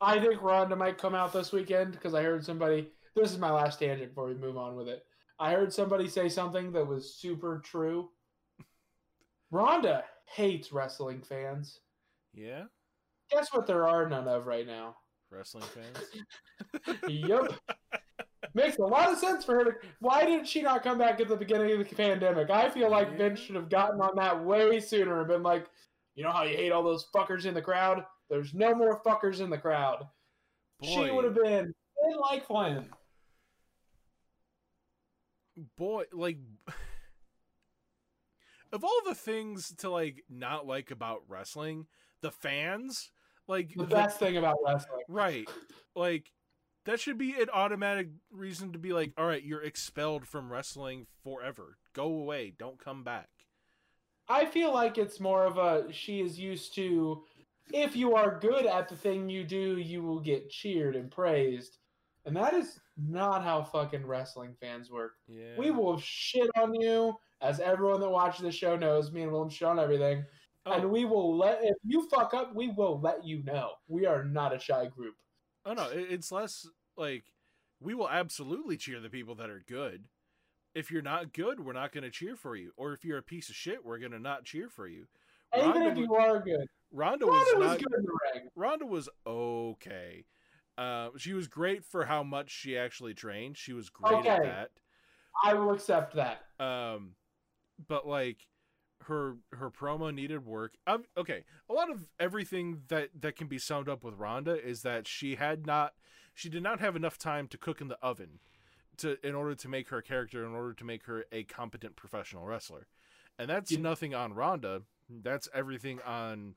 I 0.00 0.18
think 0.20 0.42
Ronda 0.42 0.76
might 0.76 0.98
come 0.98 1.14
out 1.14 1.32
this 1.32 1.52
weekend 1.52 1.92
because 1.92 2.14
I 2.14 2.22
heard 2.22 2.44
somebody. 2.44 2.88
This 3.16 3.32
is 3.32 3.38
my 3.38 3.50
last 3.50 3.78
tangent 3.78 4.10
before 4.10 4.26
we 4.28 4.34
move 4.34 4.56
on 4.56 4.76
with 4.76 4.88
it. 4.88 5.04
I 5.38 5.52
heard 5.52 5.72
somebody 5.72 6.06
say 6.08 6.28
something 6.28 6.70
that 6.72 6.86
was 6.86 7.14
super 7.14 7.60
true. 7.64 8.10
Ronda 9.50 10.04
hates 10.26 10.72
wrestling 10.72 11.22
fans. 11.22 11.80
yeah, 12.34 12.64
Guess 13.30 13.48
what? 13.52 13.66
There 13.66 13.88
are 13.88 14.08
none 14.08 14.28
of 14.28 14.46
right 14.46 14.66
now. 14.66 14.96
wrestling 15.30 15.64
fans. 15.64 16.98
yep. 17.08 17.52
Makes 18.54 18.78
a 18.78 18.82
lot 18.82 19.12
of 19.12 19.18
sense 19.18 19.44
for 19.44 19.54
her 19.56 19.64
to. 19.64 19.72
Why 20.00 20.24
did 20.24 20.48
she 20.48 20.62
not 20.62 20.82
come 20.82 20.96
back 20.98 21.20
at 21.20 21.28
the 21.28 21.36
beginning 21.36 21.72
of 21.72 21.78
the 21.78 21.94
pandemic? 21.94 22.48
I 22.50 22.70
feel 22.70 22.90
like 22.90 23.16
Vince 23.18 23.38
should 23.40 23.54
have 23.54 23.68
gotten 23.68 24.00
on 24.00 24.16
that 24.16 24.42
way 24.44 24.80
sooner 24.80 25.18
and 25.20 25.28
been 25.28 25.42
like, 25.42 25.66
you 26.14 26.24
know 26.24 26.32
how 26.32 26.44
you 26.44 26.56
hate 26.56 26.72
all 26.72 26.82
those 26.82 27.06
fuckers 27.14 27.44
in 27.44 27.52
the 27.54 27.60
crowd? 27.62 28.04
There's 28.30 28.54
no 28.54 28.74
more 28.74 29.02
fuckers 29.02 29.40
in 29.40 29.50
the 29.50 29.58
crowd. 29.58 30.06
She 30.82 31.10
would 31.10 31.24
have 31.26 31.34
been 31.34 31.66
in 31.66 32.16
like 32.30 32.46
Flynn. 32.46 32.88
boy 35.76 36.04
like 36.12 36.38
of 38.72 38.82
all 38.84 39.00
the 39.06 39.14
things 39.14 39.74
to 39.78 39.90
like 39.90 40.24
not 40.30 40.66
like 40.66 40.90
about 40.90 41.20
wrestling 41.28 41.86
the 42.22 42.30
fans 42.30 43.10
like 43.46 43.74
The 43.76 43.84
the- 43.84 43.94
best 43.94 44.18
thing 44.18 44.36
about 44.38 44.56
wrestling. 44.64 45.02
right 45.08 45.48
like 45.94 46.30
that 46.84 47.00
should 47.00 47.18
be 47.18 47.32
an 47.40 47.48
automatic 47.52 48.08
reason 48.30 48.72
to 48.72 48.78
be 48.78 48.92
like 48.92 49.12
all 49.16 49.26
right 49.26 49.44
you're 49.44 49.62
expelled 49.62 50.26
from 50.26 50.52
wrestling 50.52 51.06
forever 51.22 51.76
go 51.92 52.04
away 52.04 52.52
don't 52.58 52.82
come 52.82 53.02
back 53.02 53.28
I 54.28 54.46
feel 54.46 54.72
like 54.72 54.96
it's 54.96 55.18
more 55.18 55.44
of 55.44 55.58
a 55.58 55.92
she 55.92 56.20
is 56.20 56.38
used 56.38 56.74
to 56.76 57.24
if 57.72 57.96
you 57.96 58.14
are 58.14 58.38
good 58.38 58.66
at 58.66 58.88
the 58.88 58.96
thing 58.96 59.28
you 59.28 59.44
do, 59.44 59.78
you 59.78 60.02
will 60.02 60.20
get 60.20 60.50
cheered 60.50 60.96
and 60.96 61.10
praised. 61.10 61.78
And 62.26 62.36
that 62.36 62.54
is 62.54 62.78
not 62.96 63.42
how 63.42 63.62
fucking 63.62 64.06
wrestling 64.06 64.54
fans 64.60 64.90
work. 64.90 65.12
yeah 65.26 65.54
We 65.56 65.70
will 65.70 65.98
shit 65.98 66.50
on 66.56 66.74
you, 66.74 67.14
as 67.40 67.60
everyone 67.60 68.00
that 68.00 68.10
watches 68.10 68.42
the 68.42 68.52
show 68.52 68.76
knows. 68.76 69.12
Me 69.12 69.22
and 69.22 69.32
Willem 69.32 69.48
shit 69.48 69.68
on 69.68 69.78
everything, 69.78 70.24
oh, 70.66 70.72
and 70.72 70.90
we 70.90 71.04
will 71.04 71.36
let 71.36 71.60
if 71.62 71.76
you 71.84 72.08
fuck 72.08 72.34
up, 72.34 72.54
we 72.54 72.68
will 72.68 73.00
let 73.00 73.24
you 73.24 73.42
know. 73.44 73.72
We 73.88 74.06
are 74.06 74.24
not 74.24 74.54
a 74.54 74.58
shy 74.58 74.86
group. 74.86 75.14
Oh 75.66 75.72
no 75.74 75.88
it's 75.92 76.30
less 76.32 76.66
like 76.96 77.24
we 77.80 77.94
will 77.94 78.08
absolutely 78.08 78.76
cheer 78.76 79.00
the 79.00 79.10
people 79.10 79.34
that 79.34 79.50
are 79.50 79.62
good 79.66 80.04
if 80.74 80.90
you're 80.90 81.02
not 81.02 81.32
good 81.32 81.60
we're 81.60 81.72
not 81.72 81.92
going 81.92 82.04
to 82.04 82.10
cheer 82.10 82.36
for 82.36 82.56
you 82.56 82.72
or 82.76 82.92
if 82.92 83.04
you're 83.04 83.18
a 83.18 83.22
piece 83.22 83.48
of 83.48 83.54
shit 83.54 83.84
we're 83.84 83.98
going 83.98 84.12
to 84.12 84.18
not 84.18 84.44
cheer 84.44 84.68
for 84.68 84.86
you 84.86 85.06
Even 85.56 85.82
if 85.82 85.96
you 85.98 86.06
wa- 86.08 86.18
are 86.26 86.40
good, 86.40 86.66
Ronda 86.92 87.26
was 87.26 87.46
was 87.56 87.66
not 87.66 87.78
good 87.78 87.98
in 87.98 88.04
the 88.04 88.18
ring. 88.34 88.48
Ronda 88.56 88.86
was 88.86 89.08
okay. 89.26 90.24
Uh, 90.78 91.08
she 91.18 91.32
was 91.34 91.46
great 91.48 91.84
for 91.84 92.04
how 92.04 92.22
much 92.22 92.50
she 92.50 92.76
actually 92.78 93.14
trained. 93.14 93.56
She 93.58 93.72
was 93.72 93.90
great 93.90 94.12
Okay. 94.20 94.28
at 94.30 94.42
that. 94.42 94.70
I 95.44 95.54
will 95.54 95.72
accept 95.72 96.14
that. 96.14 96.40
that. 96.58 96.64
Um, 96.64 97.14
but 97.88 98.06
like 98.06 98.38
her 99.04 99.36
her 99.52 99.70
promo 99.70 100.14
needed 100.14 100.44
work. 100.44 100.74
Um, 100.86 101.04
okay, 101.16 101.44
a 101.68 101.72
lot 101.72 101.90
of 101.90 102.06
everything 102.18 102.82
that 102.88 103.10
that 103.20 103.36
can 103.36 103.46
be 103.46 103.58
summed 103.58 103.88
up 103.88 104.04
with 104.04 104.14
Ronda 104.14 104.62
is 104.62 104.82
that 104.82 105.06
she 105.08 105.36
had 105.36 105.66
not 105.66 105.94
she 106.34 106.48
did 106.48 106.62
not 106.62 106.80
have 106.80 106.96
enough 106.96 107.18
time 107.18 107.48
to 107.48 107.58
cook 107.58 107.80
in 107.80 107.88
the 107.88 107.98
oven 108.02 108.40
to 108.98 109.16
in 109.26 109.34
order 109.34 109.54
to 109.54 109.68
make 109.68 109.88
her 109.88 110.02
character 110.02 110.44
in 110.44 110.52
order 110.52 110.74
to 110.74 110.84
make 110.84 111.04
her 111.04 111.24
a 111.32 111.44
competent 111.44 111.96
professional 111.96 112.44
wrestler. 112.44 112.86
And 113.38 113.48
that's 113.48 113.72
Yeah. 113.72 113.80
nothing 113.80 114.14
on 114.14 114.34
Ronda. 114.34 114.82
That's 115.08 115.48
everything 115.54 116.00
on 116.02 116.54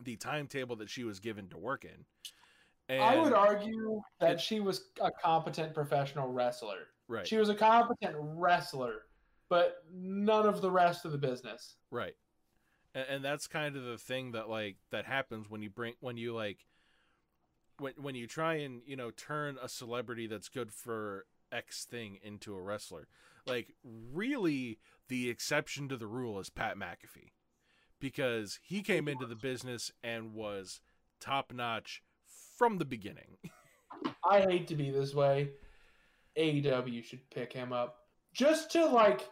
the 0.00 0.16
timetable 0.16 0.76
that 0.76 0.88
she 0.90 1.04
was 1.04 1.20
given 1.20 1.48
to 1.50 1.58
work 1.58 1.84
in. 1.84 2.06
And 2.88 3.02
I 3.02 3.18
would 3.18 3.32
argue 3.32 4.00
that 4.20 4.40
she 4.40 4.60
was 4.60 4.90
a 5.00 5.10
competent 5.10 5.74
professional 5.74 6.32
wrestler. 6.32 6.88
Right. 7.08 7.26
She 7.26 7.36
was 7.36 7.48
a 7.48 7.54
competent 7.54 8.14
wrestler, 8.18 9.06
but 9.52 9.84
none 9.92 10.46
of 10.46 10.62
the 10.62 10.70
rest 10.70 11.04
of 11.04 11.12
the 11.12 11.18
business. 11.18 11.76
Right. 11.90 12.16
And, 12.94 13.04
and 13.10 13.24
that's 13.24 13.46
kind 13.46 13.76
of 13.76 13.84
the 13.84 13.98
thing 13.98 14.32
that 14.32 14.48
like 14.48 14.76
that 14.90 15.04
happens 15.04 15.50
when 15.50 15.60
you 15.60 15.68
bring 15.68 15.92
when 16.00 16.16
you 16.16 16.34
like 16.34 16.64
when 17.78 17.92
when 18.00 18.14
you 18.14 18.26
try 18.26 18.54
and, 18.54 18.80
you 18.86 18.96
know, 18.96 19.10
turn 19.10 19.58
a 19.62 19.68
celebrity 19.68 20.26
that's 20.26 20.48
good 20.48 20.72
for 20.72 21.26
X 21.52 21.84
thing 21.84 22.18
into 22.22 22.54
a 22.54 22.62
wrestler. 22.62 23.08
Like 23.46 23.74
really 23.84 24.78
the 25.08 25.28
exception 25.28 25.86
to 25.90 25.98
the 25.98 26.06
rule 26.06 26.40
is 26.40 26.48
Pat 26.48 26.78
McAfee. 26.78 27.32
Because 28.00 28.58
he 28.62 28.80
came 28.80 29.06
into 29.06 29.26
the 29.26 29.36
business 29.36 29.92
and 30.02 30.32
was 30.32 30.80
top 31.20 31.52
notch 31.52 32.02
from 32.56 32.78
the 32.78 32.86
beginning. 32.86 33.36
I 34.24 34.40
hate 34.40 34.66
to 34.68 34.74
be 34.74 34.90
this 34.90 35.14
way. 35.14 35.50
AEW 36.38 37.04
should 37.04 37.28
pick 37.28 37.52
him 37.52 37.74
up 37.74 37.98
just 38.32 38.70
to 38.70 38.86
like. 38.86 39.28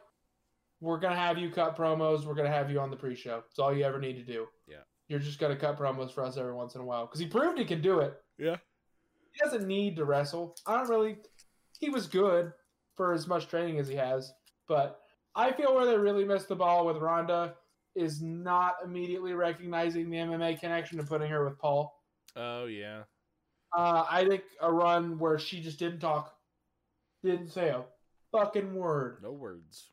We're 0.80 0.98
gonna 0.98 1.16
have 1.16 1.38
you 1.38 1.50
cut 1.50 1.76
promos. 1.76 2.24
We're 2.24 2.34
gonna 2.34 2.48
have 2.50 2.70
you 2.70 2.80
on 2.80 2.90
the 2.90 2.96
pre-show. 2.96 3.42
It's 3.50 3.58
all 3.58 3.74
you 3.74 3.84
ever 3.84 3.98
need 3.98 4.14
to 4.14 4.24
do. 4.24 4.46
Yeah. 4.66 4.78
You're 5.08 5.18
just 5.18 5.38
gonna 5.38 5.56
cut 5.56 5.78
promos 5.78 6.12
for 6.12 6.24
us 6.24 6.36
every 6.36 6.54
once 6.54 6.74
in 6.74 6.80
a 6.80 6.84
while 6.84 7.06
because 7.06 7.20
he 7.20 7.26
proved 7.26 7.58
he 7.58 7.64
can 7.64 7.82
do 7.82 8.00
it. 8.00 8.14
Yeah. 8.38 8.56
He 9.32 9.38
doesn't 9.44 9.66
need 9.66 9.96
to 9.96 10.04
wrestle. 10.04 10.56
I 10.66 10.76
don't 10.76 10.88
really. 10.88 11.18
He 11.78 11.90
was 11.90 12.06
good 12.06 12.52
for 12.96 13.12
as 13.12 13.26
much 13.26 13.48
training 13.48 13.78
as 13.78 13.88
he 13.88 13.94
has, 13.96 14.32
but 14.68 15.00
I 15.34 15.52
feel 15.52 15.74
where 15.74 15.86
they 15.86 15.96
really 15.96 16.24
missed 16.24 16.48
the 16.48 16.56
ball 16.56 16.86
with 16.86 16.96
Ronda 16.96 17.54
is 17.94 18.22
not 18.22 18.76
immediately 18.84 19.32
recognizing 19.32 20.10
the 20.10 20.18
MMA 20.18 20.60
connection 20.60 20.98
and 20.98 21.08
putting 21.08 21.30
her 21.30 21.44
with 21.44 21.58
Paul. 21.58 21.94
Oh 22.36 22.66
yeah. 22.66 23.02
Uh, 23.76 24.04
I 24.10 24.26
think 24.26 24.42
a 24.60 24.72
run 24.72 25.18
where 25.18 25.38
she 25.38 25.60
just 25.60 25.78
didn't 25.78 26.00
talk, 26.00 26.34
didn't 27.22 27.50
say 27.50 27.68
a 27.68 27.84
fucking 28.32 28.74
word. 28.74 29.18
No 29.22 29.32
words. 29.32 29.90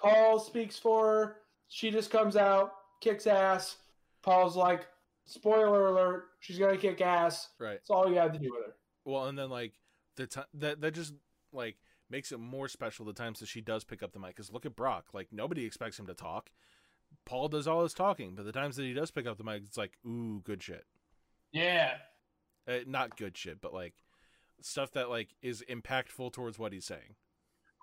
Paul 0.00 0.38
speaks 0.38 0.78
for 0.78 1.06
her. 1.06 1.36
She 1.68 1.90
just 1.90 2.10
comes 2.10 2.36
out, 2.36 2.72
kicks 3.00 3.26
ass. 3.26 3.76
Paul's 4.22 4.56
like, 4.56 4.86
spoiler 5.26 5.88
alert, 5.88 6.24
she's 6.40 6.58
gonna 6.58 6.76
kick 6.76 7.00
ass. 7.00 7.48
Right. 7.58 7.74
That's 7.74 7.90
all 7.90 8.08
you 8.08 8.16
have 8.16 8.32
to 8.32 8.38
do 8.38 8.50
with 8.50 8.66
her. 8.66 8.74
Well, 9.04 9.26
and 9.26 9.38
then 9.38 9.50
like 9.50 9.74
the 10.16 10.26
time 10.26 10.44
that 10.54 10.80
that 10.80 10.94
just 10.94 11.14
like 11.52 11.76
makes 12.10 12.32
it 12.32 12.40
more 12.40 12.68
special 12.68 13.04
the 13.06 13.12
times 13.12 13.40
that 13.40 13.48
she 13.48 13.60
does 13.60 13.84
pick 13.84 14.02
up 14.02 14.12
the 14.12 14.18
mic. 14.18 14.36
Because 14.36 14.52
look 14.52 14.66
at 14.66 14.76
Brock, 14.76 15.06
like 15.12 15.28
nobody 15.32 15.64
expects 15.64 15.98
him 15.98 16.06
to 16.06 16.14
talk. 16.14 16.50
Paul 17.24 17.48
does 17.48 17.66
all 17.66 17.82
his 17.82 17.94
talking, 17.94 18.34
but 18.34 18.44
the 18.44 18.52
times 18.52 18.76
that 18.76 18.84
he 18.84 18.92
does 18.92 19.10
pick 19.10 19.26
up 19.26 19.36
the 19.36 19.44
mic, 19.44 19.62
it's 19.66 19.76
like, 19.76 19.98
ooh, 20.06 20.40
good 20.44 20.62
shit. 20.62 20.84
Yeah. 21.52 21.94
Uh, 22.68 22.78
not 22.86 23.16
good 23.16 23.36
shit, 23.36 23.60
but 23.60 23.74
like 23.74 23.94
stuff 24.60 24.92
that 24.92 25.08
like 25.08 25.28
is 25.42 25.64
impactful 25.68 26.32
towards 26.32 26.58
what 26.58 26.72
he's 26.72 26.84
saying. 26.84 27.16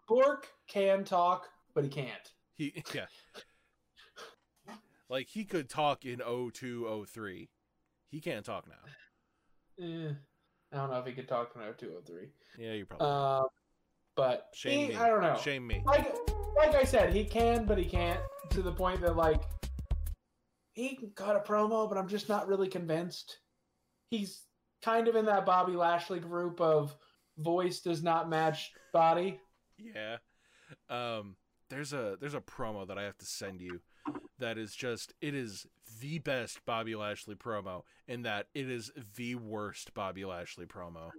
Bork 0.07 0.47
can 0.67 1.03
talk, 1.03 1.49
but 1.77 1.83
he 1.83 1.91
can't. 1.91 2.33
He 2.55 2.83
yeah. 2.95 3.05
like 5.09 5.27
he 5.27 5.45
could 5.45 5.69
talk 5.69 6.05
in 6.05 6.23
02, 6.25 7.05
03. 7.07 7.49
He 8.09 8.19
can't 8.19 8.43
talk 8.43 8.65
now. 8.67 9.85
Eh, 9.85 10.11
I 10.73 10.75
don't 10.75 10.89
know 10.89 10.97
if 10.97 11.05
he 11.05 11.11
could 11.11 11.27
talk 11.27 11.51
in 11.55 11.61
0203. 11.61 12.29
Yeah, 12.57 12.73
you 12.73 12.87
probably. 12.87 13.07
Um, 13.07 13.47
but 14.15 14.47
Shame 14.55 14.79
he- 14.79 14.87
me. 14.87 14.95
I 14.95 15.07
don't 15.07 15.21
know. 15.21 15.37
Shame 15.37 15.67
me. 15.67 15.83
like 15.85 16.11
like 16.55 16.73
I 16.73 16.83
said, 16.83 17.13
he 17.13 17.23
can, 17.23 17.65
but 17.65 17.77
he 17.77 17.85
can't 17.85 18.19
to 18.49 18.63
the 18.63 18.71
point 18.71 19.01
that 19.01 19.15
like 19.15 19.43
he 20.73 20.95
can 20.95 21.11
cut 21.11 21.35
a 21.35 21.41
promo, 21.41 21.87
but 21.87 21.99
I'm 21.99 22.07
just 22.07 22.27
not 22.27 22.47
really 22.47 22.69
convinced. 22.69 23.37
He's 24.09 24.41
kind 24.81 25.07
of 25.07 25.15
in 25.15 25.25
that 25.25 25.45
Bobby 25.45 25.73
Lashley 25.73 26.19
group 26.19 26.59
of 26.59 26.95
voice 27.37 27.81
does 27.81 28.01
not 28.01 28.31
match 28.31 28.71
body. 28.93 29.39
Yeah. 29.77 30.17
Um 30.89 31.35
there's 31.69 31.93
a 31.93 32.17
there's 32.19 32.33
a 32.33 32.41
promo 32.41 32.87
that 32.87 32.97
I 32.97 33.03
have 33.03 33.17
to 33.19 33.25
send 33.25 33.61
you 33.61 33.79
that 34.39 34.57
is 34.57 34.75
just 34.75 35.13
it 35.21 35.33
is 35.33 35.65
the 36.01 36.19
best 36.19 36.63
Bobby 36.65 36.95
Lashley 36.95 37.35
promo 37.35 37.83
in 38.07 38.21
that 38.23 38.47
it 38.53 38.69
is 38.69 38.91
the 39.15 39.35
worst 39.35 39.93
Bobby 39.93 40.25
Lashley 40.25 40.65
promo. 40.65 41.11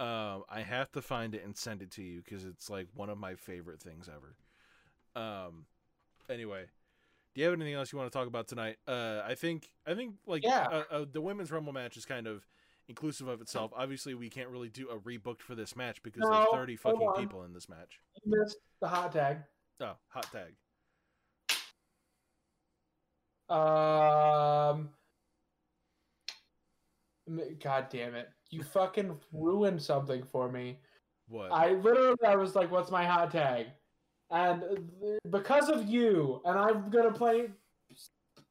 Um 0.00 0.42
I 0.48 0.60
have 0.60 0.90
to 0.92 1.02
find 1.02 1.34
it 1.34 1.44
and 1.44 1.56
send 1.56 1.82
it 1.82 1.90
to 1.92 2.02
you 2.02 2.22
cuz 2.22 2.44
it's 2.44 2.68
like 2.70 2.88
one 2.94 3.10
of 3.10 3.18
my 3.18 3.34
favorite 3.34 3.80
things 3.80 4.08
ever. 4.08 4.36
Um 5.14 5.66
anyway, 6.28 6.64
do 7.34 7.40
you 7.40 7.44
have 7.46 7.54
anything 7.54 7.74
else 7.74 7.92
you 7.92 7.98
want 7.98 8.10
to 8.10 8.18
talk 8.18 8.26
about 8.28 8.48
tonight? 8.48 8.76
Uh 8.88 9.22
I 9.24 9.34
think 9.34 9.70
I 9.86 9.94
think 9.94 10.16
like 10.26 10.42
Yeah. 10.44 10.68
uh, 10.70 10.82
uh, 10.90 11.04
the 11.10 11.20
women's 11.20 11.52
rumble 11.52 11.72
match 11.72 11.96
is 11.96 12.04
kind 12.06 12.26
of 12.26 12.46
inclusive 12.88 13.28
of 13.28 13.40
itself. 13.40 13.72
Obviously, 13.76 14.14
we 14.14 14.28
can't 14.28 14.48
really 14.48 14.68
do 14.68 14.88
a 14.88 14.98
rebooked 14.98 15.40
for 15.40 15.54
this 15.54 15.76
match 15.76 16.02
because 16.02 16.22
No, 16.22 16.30
there's 16.30 16.48
30 16.52 16.76
fucking 16.76 17.12
people 17.16 17.44
in 17.44 17.52
this 17.52 17.68
match. 17.68 18.00
You 18.24 18.38
missed 18.38 18.58
the 18.80 18.88
hot 18.88 19.12
tag. 19.12 19.38
Oh, 19.80 19.96
hot 20.08 20.26
tag. 20.32 20.54
Um, 23.48 24.88
God 27.62 27.86
damn 27.90 28.14
it! 28.14 28.30
You 28.50 28.62
fucking 28.62 29.18
ruined 29.32 29.82
something 29.82 30.22
for 30.22 30.50
me. 30.50 30.78
What? 31.28 31.52
I 31.52 31.72
literally, 31.72 32.16
I 32.26 32.36
was 32.36 32.54
like, 32.54 32.70
"What's 32.70 32.90
my 32.90 33.04
hot 33.04 33.30
tag?" 33.30 33.66
And 34.30 34.62
because 35.30 35.68
of 35.68 35.86
you, 35.88 36.40
and 36.44 36.58
I'm 36.58 36.88
gonna 36.90 37.12
play 37.12 37.48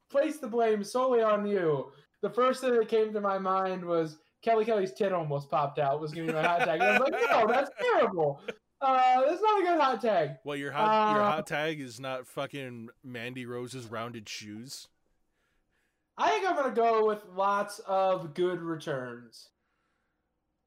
place 0.10 0.38
the 0.38 0.47
blame 0.47 0.84
solely 0.84 1.22
on 1.22 1.45
you. 1.47 1.91
The 2.22 2.30
first 2.30 2.61
thing 2.61 2.76
that 2.77 2.88
came 2.88 3.11
to 3.14 3.19
my 3.19 3.39
mind 3.39 3.84
was 3.84 4.18
Kelly 4.43 4.65
Kelly's 4.65 4.93
tit 4.93 5.13
almost 5.13 5.49
popped 5.49 5.79
out. 5.79 5.99
Was 5.99 6.11
gonna 6.13 6.27
be 6.27 6.33
my 6.33 6.43
hot 6.43 6.59
tag. 6.59 6.81
And 6.81 6.83
I 6.83 6.99
was 6.99 7.09
like, 7.09 7.21
"No, 7.29 7.47
that's 7.51 7.71
terrible. 7.79 8.41
Uh, 8.81 9.21
that's 9.25 9.41
not 9.41 9.59
a 9.61 9.63
good 9.63 9.79
hot 9.79 10.01
tag." 10.01 10.31
well, 10.43 10.57
your 10.57 10.71
hot 10.71 11.13
your 11.15 11.21
uh, 11.23 11.31
hot 11.31 11.47
tag 11.47 11.79
is 11.79 11.99
not 11.99 12.27
fucking 12.27 12.89
Mandy 13.03 13.45
Rose's 13.45 13.85
rounded 13.87 14.27
shoes. 14.27 14.87
I 16.17 16.29
think 16.29 16.47
I'm 16.47 16.55
gonna 16.55 16.75
go 16.75 17.05
with 17.07 17.23
lots 17.33 17.79
of 17.87 18.33
good 18.33 18.59
returns. 18.61 19.49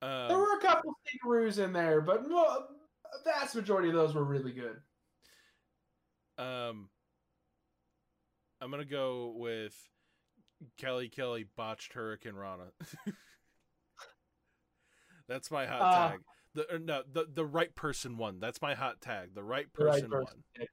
Um, 0.03 0.29
There 0.29 0.39
were 0.39 0.59
a 0.59 0.61
couple 0.61 0.95
stingaroos 1.07 1.59
in 1.63 1.73
there, 1.73 2.01
but 2.01 2.29
mo- 2.29 2.65
vast 3.25 3.55
majority 3.55 3.89
of 3.89 3.95
those 3.95 4.15
were 4.15 4.25
really 4.25 4.53
good. 4.53 4.79
um, 6.39 6.89
I'm 8.61 8.71
gonna 8.71 8.85
go 8.87 9.35
with 9.37 9.75
Kelly 10.79 11.09
Kelly 11.11 11.45
botched 11.57 11.95
hurricanrana. 11.95 12.71
That's 15.29 15.51
my 15.51 15.67
hot 15.67 15.83
Uh, 15.83 16.09
tag. 16.11 16.21
The 16.55 16.75
uh, 16.75 16.79
no, 16.79 17.03
the 17.11 17.27
the 17.33 17.45
right 17.45 17.75
person 17.75 18.17
won. 18.17 18.41
That's 18.41 18.63
my 18.63 18.75
hot 18.75 19.01
tag. 19.01 19.35
The 19.35 19.43
right 19.43 19.67
The 19.75 19.85
right 19.85 19.93
person 19.95 20.11
person 20.11 20.43
won. 20.57 20.67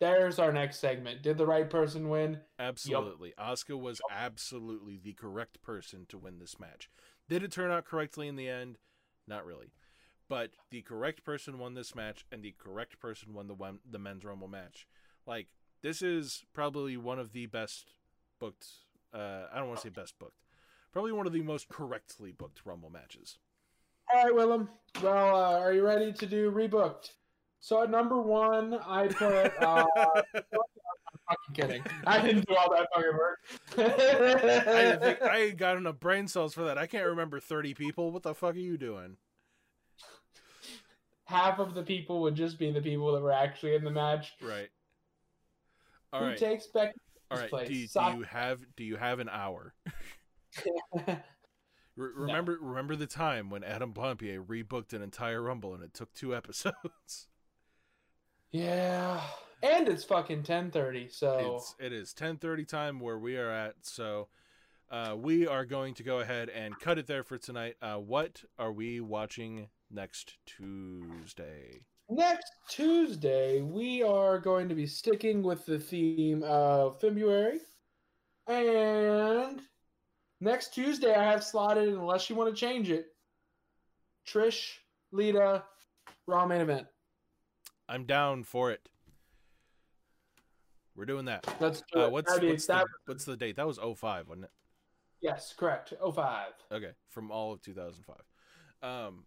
There's 0.00 0.38
our 0.38 0.50
next 0.50 0.78
segment. 0.78 1.22
Did 1.22 1.36
the 1.36 1.46
right 1.46 1.68
person 1.68 2.08
win? 2.08 2.40
Absolutely. 2.58 3.34
Asuka 3.38 3.78
was 3.78 4.00
absolutely 4.10 4.96
the 4.96 5.12
correct 5.12 5.60
person 5.60 6.06
to 6.08 6.16
win 6.16 6.38
this 6.38 6.58
match. 6.58 6.88
Did 7.28 7.42
it 7.42 7.52
turn 7.52 7.70
out 7.70 7.84
correctly 7.84 8.26
in 8.26 8.36
the 8.36 8.48
end? 8.48 8.78
Not 9.28 9.44
really. 9.44 9.72
But 10.26 10.52
the 10.70 10.80
correct 10.80 11.22
person 11.22 11.58
won 11.58 11.74
this 11.74 11.94
match, 11.94 12.24
and 12.32 12.42
the 12.42 12.54
correct 12.56 12.98
person 12.98 13.34
won 13.34 13.46
the 13.46 13.56
the 13.88 13.98
men's 13.98 14.24
rumble 14.24 14.48
match. 14.48 14.86
Like 15.26 15.48
this 15.82 16.00
is 16.00 16.44
probably 16.54 16.96
one 16.96 17.18
of 17.18 17.32
the 17.32 17.46
best 17.46 17.92
booked. 18.38 18.66
Uh, 19.12 19.46
I 19.52 19.58
don't 19.58 19.68
want 19.68 19.80
to 19.80 19.82
say 19.82 19.90
best 19.90 20.18
booked. 20.18 20.40
Probably 20.92 21.12
one 21.12 21.26
of 21.26 21.32
the 21.32 21.42
most 21.42 21.68
correctly 21.68 22.32
booked 22.32 22.62
rumble 22.64 22.90
matches. 22.90 23.38
All 24.12 24.24
right, 24.24 24.34
Willem. 24.34 24.68
Well, 25.02 25.36
uh, 25.36 25.58
are 25.60 25.72
you 25.72 25.84
ready 25.84 26.12
to 26.12 26.26
do 26.26 26.50
rebooked? 26.50 27.10
So 27.60 27.82
at 27.82 27.90
number 27.90 28.20
one, 28.20 28.74
I 28.74 29.06
put. 29.06 29.52
Uh, 29.60 29.86
I'm 29.96 31.18
fucking 31.28 31.54
kidding. 31.54 31.82
I 32.06 32.20
didn't 32.20 32.48
do 32.48 32.56
all 32.56 32.70
that 32.74 32.88
fucking 32.94 33.12
work. 33.12 33.38
I 33.76 34.96
think 34.96 35.22
I 35.22 35.50
got 35.50 35.76
enough 35.76 36.00
brain 36.00 36.26
cells 36.26 36.54
for 36.54 36.64
that. 36.64 36.78
I 36.78 36.86
can't 36.86 37.06
remember 37.06 37.38
thirty 37.38 37.74
people. 37.74 38.10
What 38.10 38.22
the 38.22 38.34
fuck 38.34 38.54
are 38.54 38.58
you 38.58 38.76
doing? 38.76 39.16
Half 41.24 41.60
of 41.60 41.74
the 41.74 41.82
people 41.82 42.22
would 42.22 42.34
just 42.34 42.58
be 42.58 42.72
the 42.72 42.80
people 42.80 43.12
that 43.12 43.20
were 43.20 43.32
actually 43.32 43.76
in 43.76 43.84
the 43.84 43.90
match. 43.90 44.32
Right. 44.42 44.68
All 46.12 46.20
Who 46.20 46.26
right. 46.28 46.36
takes 46.36 46.66
Becky? 46.66 46.98
All 47.30 47.38
right. 47.38 47.48
place? 47.48 47.68
Do 47.68 47.74
you, 47.74 47.86
do 47.86 48.18
you 48.18 48.22
have 48.24 48.60
do 48.76 48.84
you 48.84 48.96
have 48.96 49.20
an 49.20 49.28
hour? 49.28 49.74
Re- 52.00 52.12
remember 52.14 52.58
remember 52.60 52.96
the 52.96 53.06
time 53.06 53.50
when 53.50 53.62
Adam 53.62 53.92
Pompier 53.92 54.42
rebooked 54.42 54.94
an 54.94 55.02
entire 55.02 55.42
Rumble 55.42 55.74
and 55.74 55.82
it 55.84 55.92
took 55.92 56.12
two 56.14 56.34
episodes. 56.40 57.26
yeah, 58.50 59.20
and 59.62 59.86
it's 59.88 60.04
fucking 60.04 60.42
ten 60.44 60.70
thirty. 60.70 61.08
So 61.08 61.56
It's 61.56 61.74
it 61.78 61.92
is 61.92 62.12
ten 62.14 62.36
thirty 62.38 62.64
time 62.64 63.00
where 63.00 63.18
we 63.18 63.36
are 63.36 63.50
at. 63.50 63.74
So 63.82 64.28
uh, 64.90 65.14
we 65.16 65.46
are 65.46 65.64
going 65.64 65.94
to 65.94 66.02
go 66.02 66.20
ahead 66.20 66.48
and 66.48 66.78
cut 66.80 66.98
it 66.98 67.06
there 67.06 67.22
for 67.22 67.36
tonight. 67.38 67.76
Uh, 67.82 67.96
what 67.96 68.42
are 68.58 68.72
we 68.72 69.00
watching 69.00 69.68
next 69.90 70.38
Tuesday? 70.46 71.82
next 72.12 72.50
Tuesday 72.68 73.60
we 73.60 74.02
are 74.02 74.40
going 74.40 74.68
to 74.68 74.74
be 74.74 74.86
sticking 74.86 75.42
with 75.44 75.64
the 75.66 75.78
theme 75.78 76.42
of 76.44 77.00
February, 77.00 77.60
and 78.48 79.60
next 80.40 80.74
Tuesday 80.74 81.14
I 81.14 81.24
have 81.24 81.42
slotted 81.44 81.88
unless 81.88 82.28
you 82.30 82.36
want 82.36 82.54
to 82.54 82.58
change 82.58 82.90
it. 82.90 83.06
Trish, 84.26 84.74
Lita, 85.12 85.64
Raw 86.26 86.46
main 86.46 86.60
event. 86.60 86.86
I'm 87.88 88.04
down 88.04 88.44
for 88.44 88.70
it. 88.70 88.88
We're 90.94 91.06
doing 91.06 91.24
that. 91.26 91.46
Let's 91.60 91.82
do 91.92 92.00
Uh, 92.00 92.06
it. 92.06 92.12
what's 92.12 92.30
what's 92.40 92.66
the, 92.66 92.86
what's 93.06 93.24
the 93.24 93.36
date? 93.36 93.56
That 93.56 93.66
was 93.66 93.78
05, 93.78 94.28
wasn't 94.28 94.44
it? 94.44 94.50
yes, 95.22 95.54
correct. 95.56 95.92
05. 96.14 96.48
Okay, 96.72 96.92
from 97.08 97.30
all 97.30 97.52
of 97.52 97.60
2005. 97.62 98.16
Um, 98.82 99.24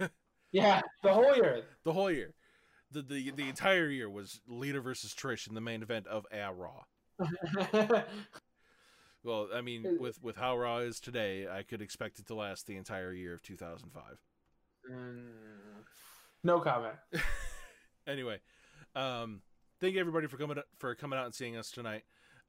Yeah, 0.52 0.82
the 1.02 1.14
whole 1.14 1.34
year. 1.34 1.62
the 1.84 1.92
whole 1.94 2.10
year, 2.10 2.34
the, 2.90 3.00
the 3.00 3.30
the 3.30 3.48
entire 3.48 3.88
year 3.88 4.10
was 4.10 4.42
Lita 4.46 4.82
versus 4.82 5.14
Trish 5.14 5.48
in 5.48 5.54
the 5.54 5.62
main 5.62 5.82
event 5.82 6.06
of 6.06 6.26
a 6.30 6.52
Raw. 6.52 6.82
Well, 9.24 9.48
I 9.54 9.60
mean, 9.60 9.98
with 10.00 10.22
with 10.22 10.36
how 10.36 10.58
Raw 10.58 10.78
is 10.78 10.98
today, 10.98 11.46
I 11.48 11.62
could 11.62 11.80
expect 11.80 12.18
it 12.18 12.26
to 12.26 12.34
last 12.34 12.66
the 12.66 12.76
entire 12.76 13.12
year 13.12 13.34
of 13.34 13.42
2005. 13.42 14.02
Mm, 14.90 15.22
no 16.42 16.60
comment. 16.60 16.96
anyway, 18.06 18.40
um, 18.96 19.42
thank 19.80 19.94
you 19.94 20.00
everybody 20.00 20.26
for 20.26 20.36
coming 20.36 20.58
for 20.78 20.94
coming 20.94 21.18
out 21.18 21.26
and 21.26 21.34
seeing 21.34 21.56
us 21.56 21.70
tonight. 21.70 22.02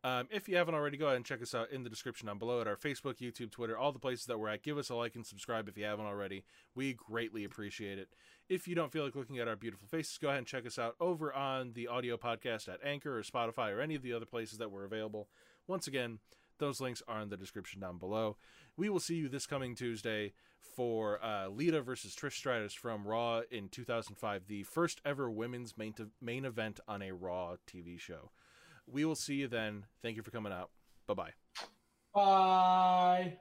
Um, 0.05 0.27
if 0.31 0.49
you 0.49 0.57
haven't 0.57 0.75
already, 0.75 0.97
go 0.97 1.05
ahead 1.05 1.15
and 1.15 1.25
check 1.25 1.41
us 1.41 1.55
out 1.55 1.71
in 1.71 1.83
the 1.83 1.89
description 1.89 2.27
down 2.27 2.37
below 2.37 2.59
at 2.59 2.67
our 2.67 2.75
Facebook, 2.75 3.19
YouTube, 3.19 3.51
Twitter, 3.51 3.77
all 3.77 3.93
the 3.93 3.99
places 3.99 4.25
that 4.25 4.37
we're 4.37 4.49
at. 4.49 4.61
Give 4.61 4.77
us 4.77 4.89
a 4.89 4.95
like 4.95 5.15
and 5.15 5.25
subscribe 5.25 5.69
if 5.69 5.77
you 5.77 5.85
haven't 5.85 6.05
already. 6.05 6.43
We 6.75 6.93
greatly 6.93 7.45
appreciate 7.45 7.97
it. 7.97 8.09
If 8.49 8.67
you 8.67 8.75
don't 8.75 8.91
feel 8.91 9.05
like 9.05 9.15
looking 9.15 9.39
at 9.39 9.47
our 9.47 9.55
beautiful 9.55 9.87
faces, 9.87 10.17
go 10.17 10.27
ahead 10.27 10.39
and 10.39 10.47
check 10.47 10.65
us 10.65 10.77
out 10.77 10.95
over 10.99 11.33
on 11.33 11.71
the 11.71 11.87
audio 11.87 12.17
podcast 12.17 12.67
at 12.67 12.83
Anchor 12.83 13.17
or 13.17 13.21
Spotify 13.21 13.73
or 13.73 13.79
any 13.79 13.95
of 13.95 14.01
the 14.01 14.11
other 14.11 14.25
places 14.25 14.57
that 14.57 14.71
we're 14.71 14.83
available. 14.83 15.29
Once 15.67 15.87
again, 15.87 16.19
those 16.63 16.79
links 16.79 17.03
are 17.09 17.19
in 17.19 17.29
the 17.29 17.35
description 17.35 17.81
down 17.81 17.97
below. 17.97 18.37
We 18.77 18.89
will 18.89 19.01
see 19.01 19.15
you 19.15 19.27
this 19.27 19.45
coming 19.45 19.75
Tuesday 19.75 20.31
for 20.75 21.23
uh, 21.23 21.49
Lita 21.49 21.81
versus 21.81 22.15
Trish 22.15 22.33
Stratus 22.33 22.73
from 22.73 23.05
Raw 23.05 23.41
in 23.51 23.67
2005, 23.67 24.47
the 24.47 24.63
first 24.63 25.01
ever 25.05 25.29
women's 25.29 25.77
main, 25.77 25.93
main 26.21 26.45
event 26.45 26.79
on 26.87 27.01
a 27.01 27.11
Raw 27.11 27.57
TV 27.67 27.99
show. 27.99 28.31
We 28.87 29.03
will 29.03 29.15
see 29.15 29.35
you 29.35 29.49
then. 29.49 29.85
Thank 30.01 30.15
you 30.15 30.23
for 30.23 30.31
coming 30.31 30.53
out. 30.53 30.69
Bye 31.05 31.13
bye. 31.13 31.33
Bye. 32.13 33.37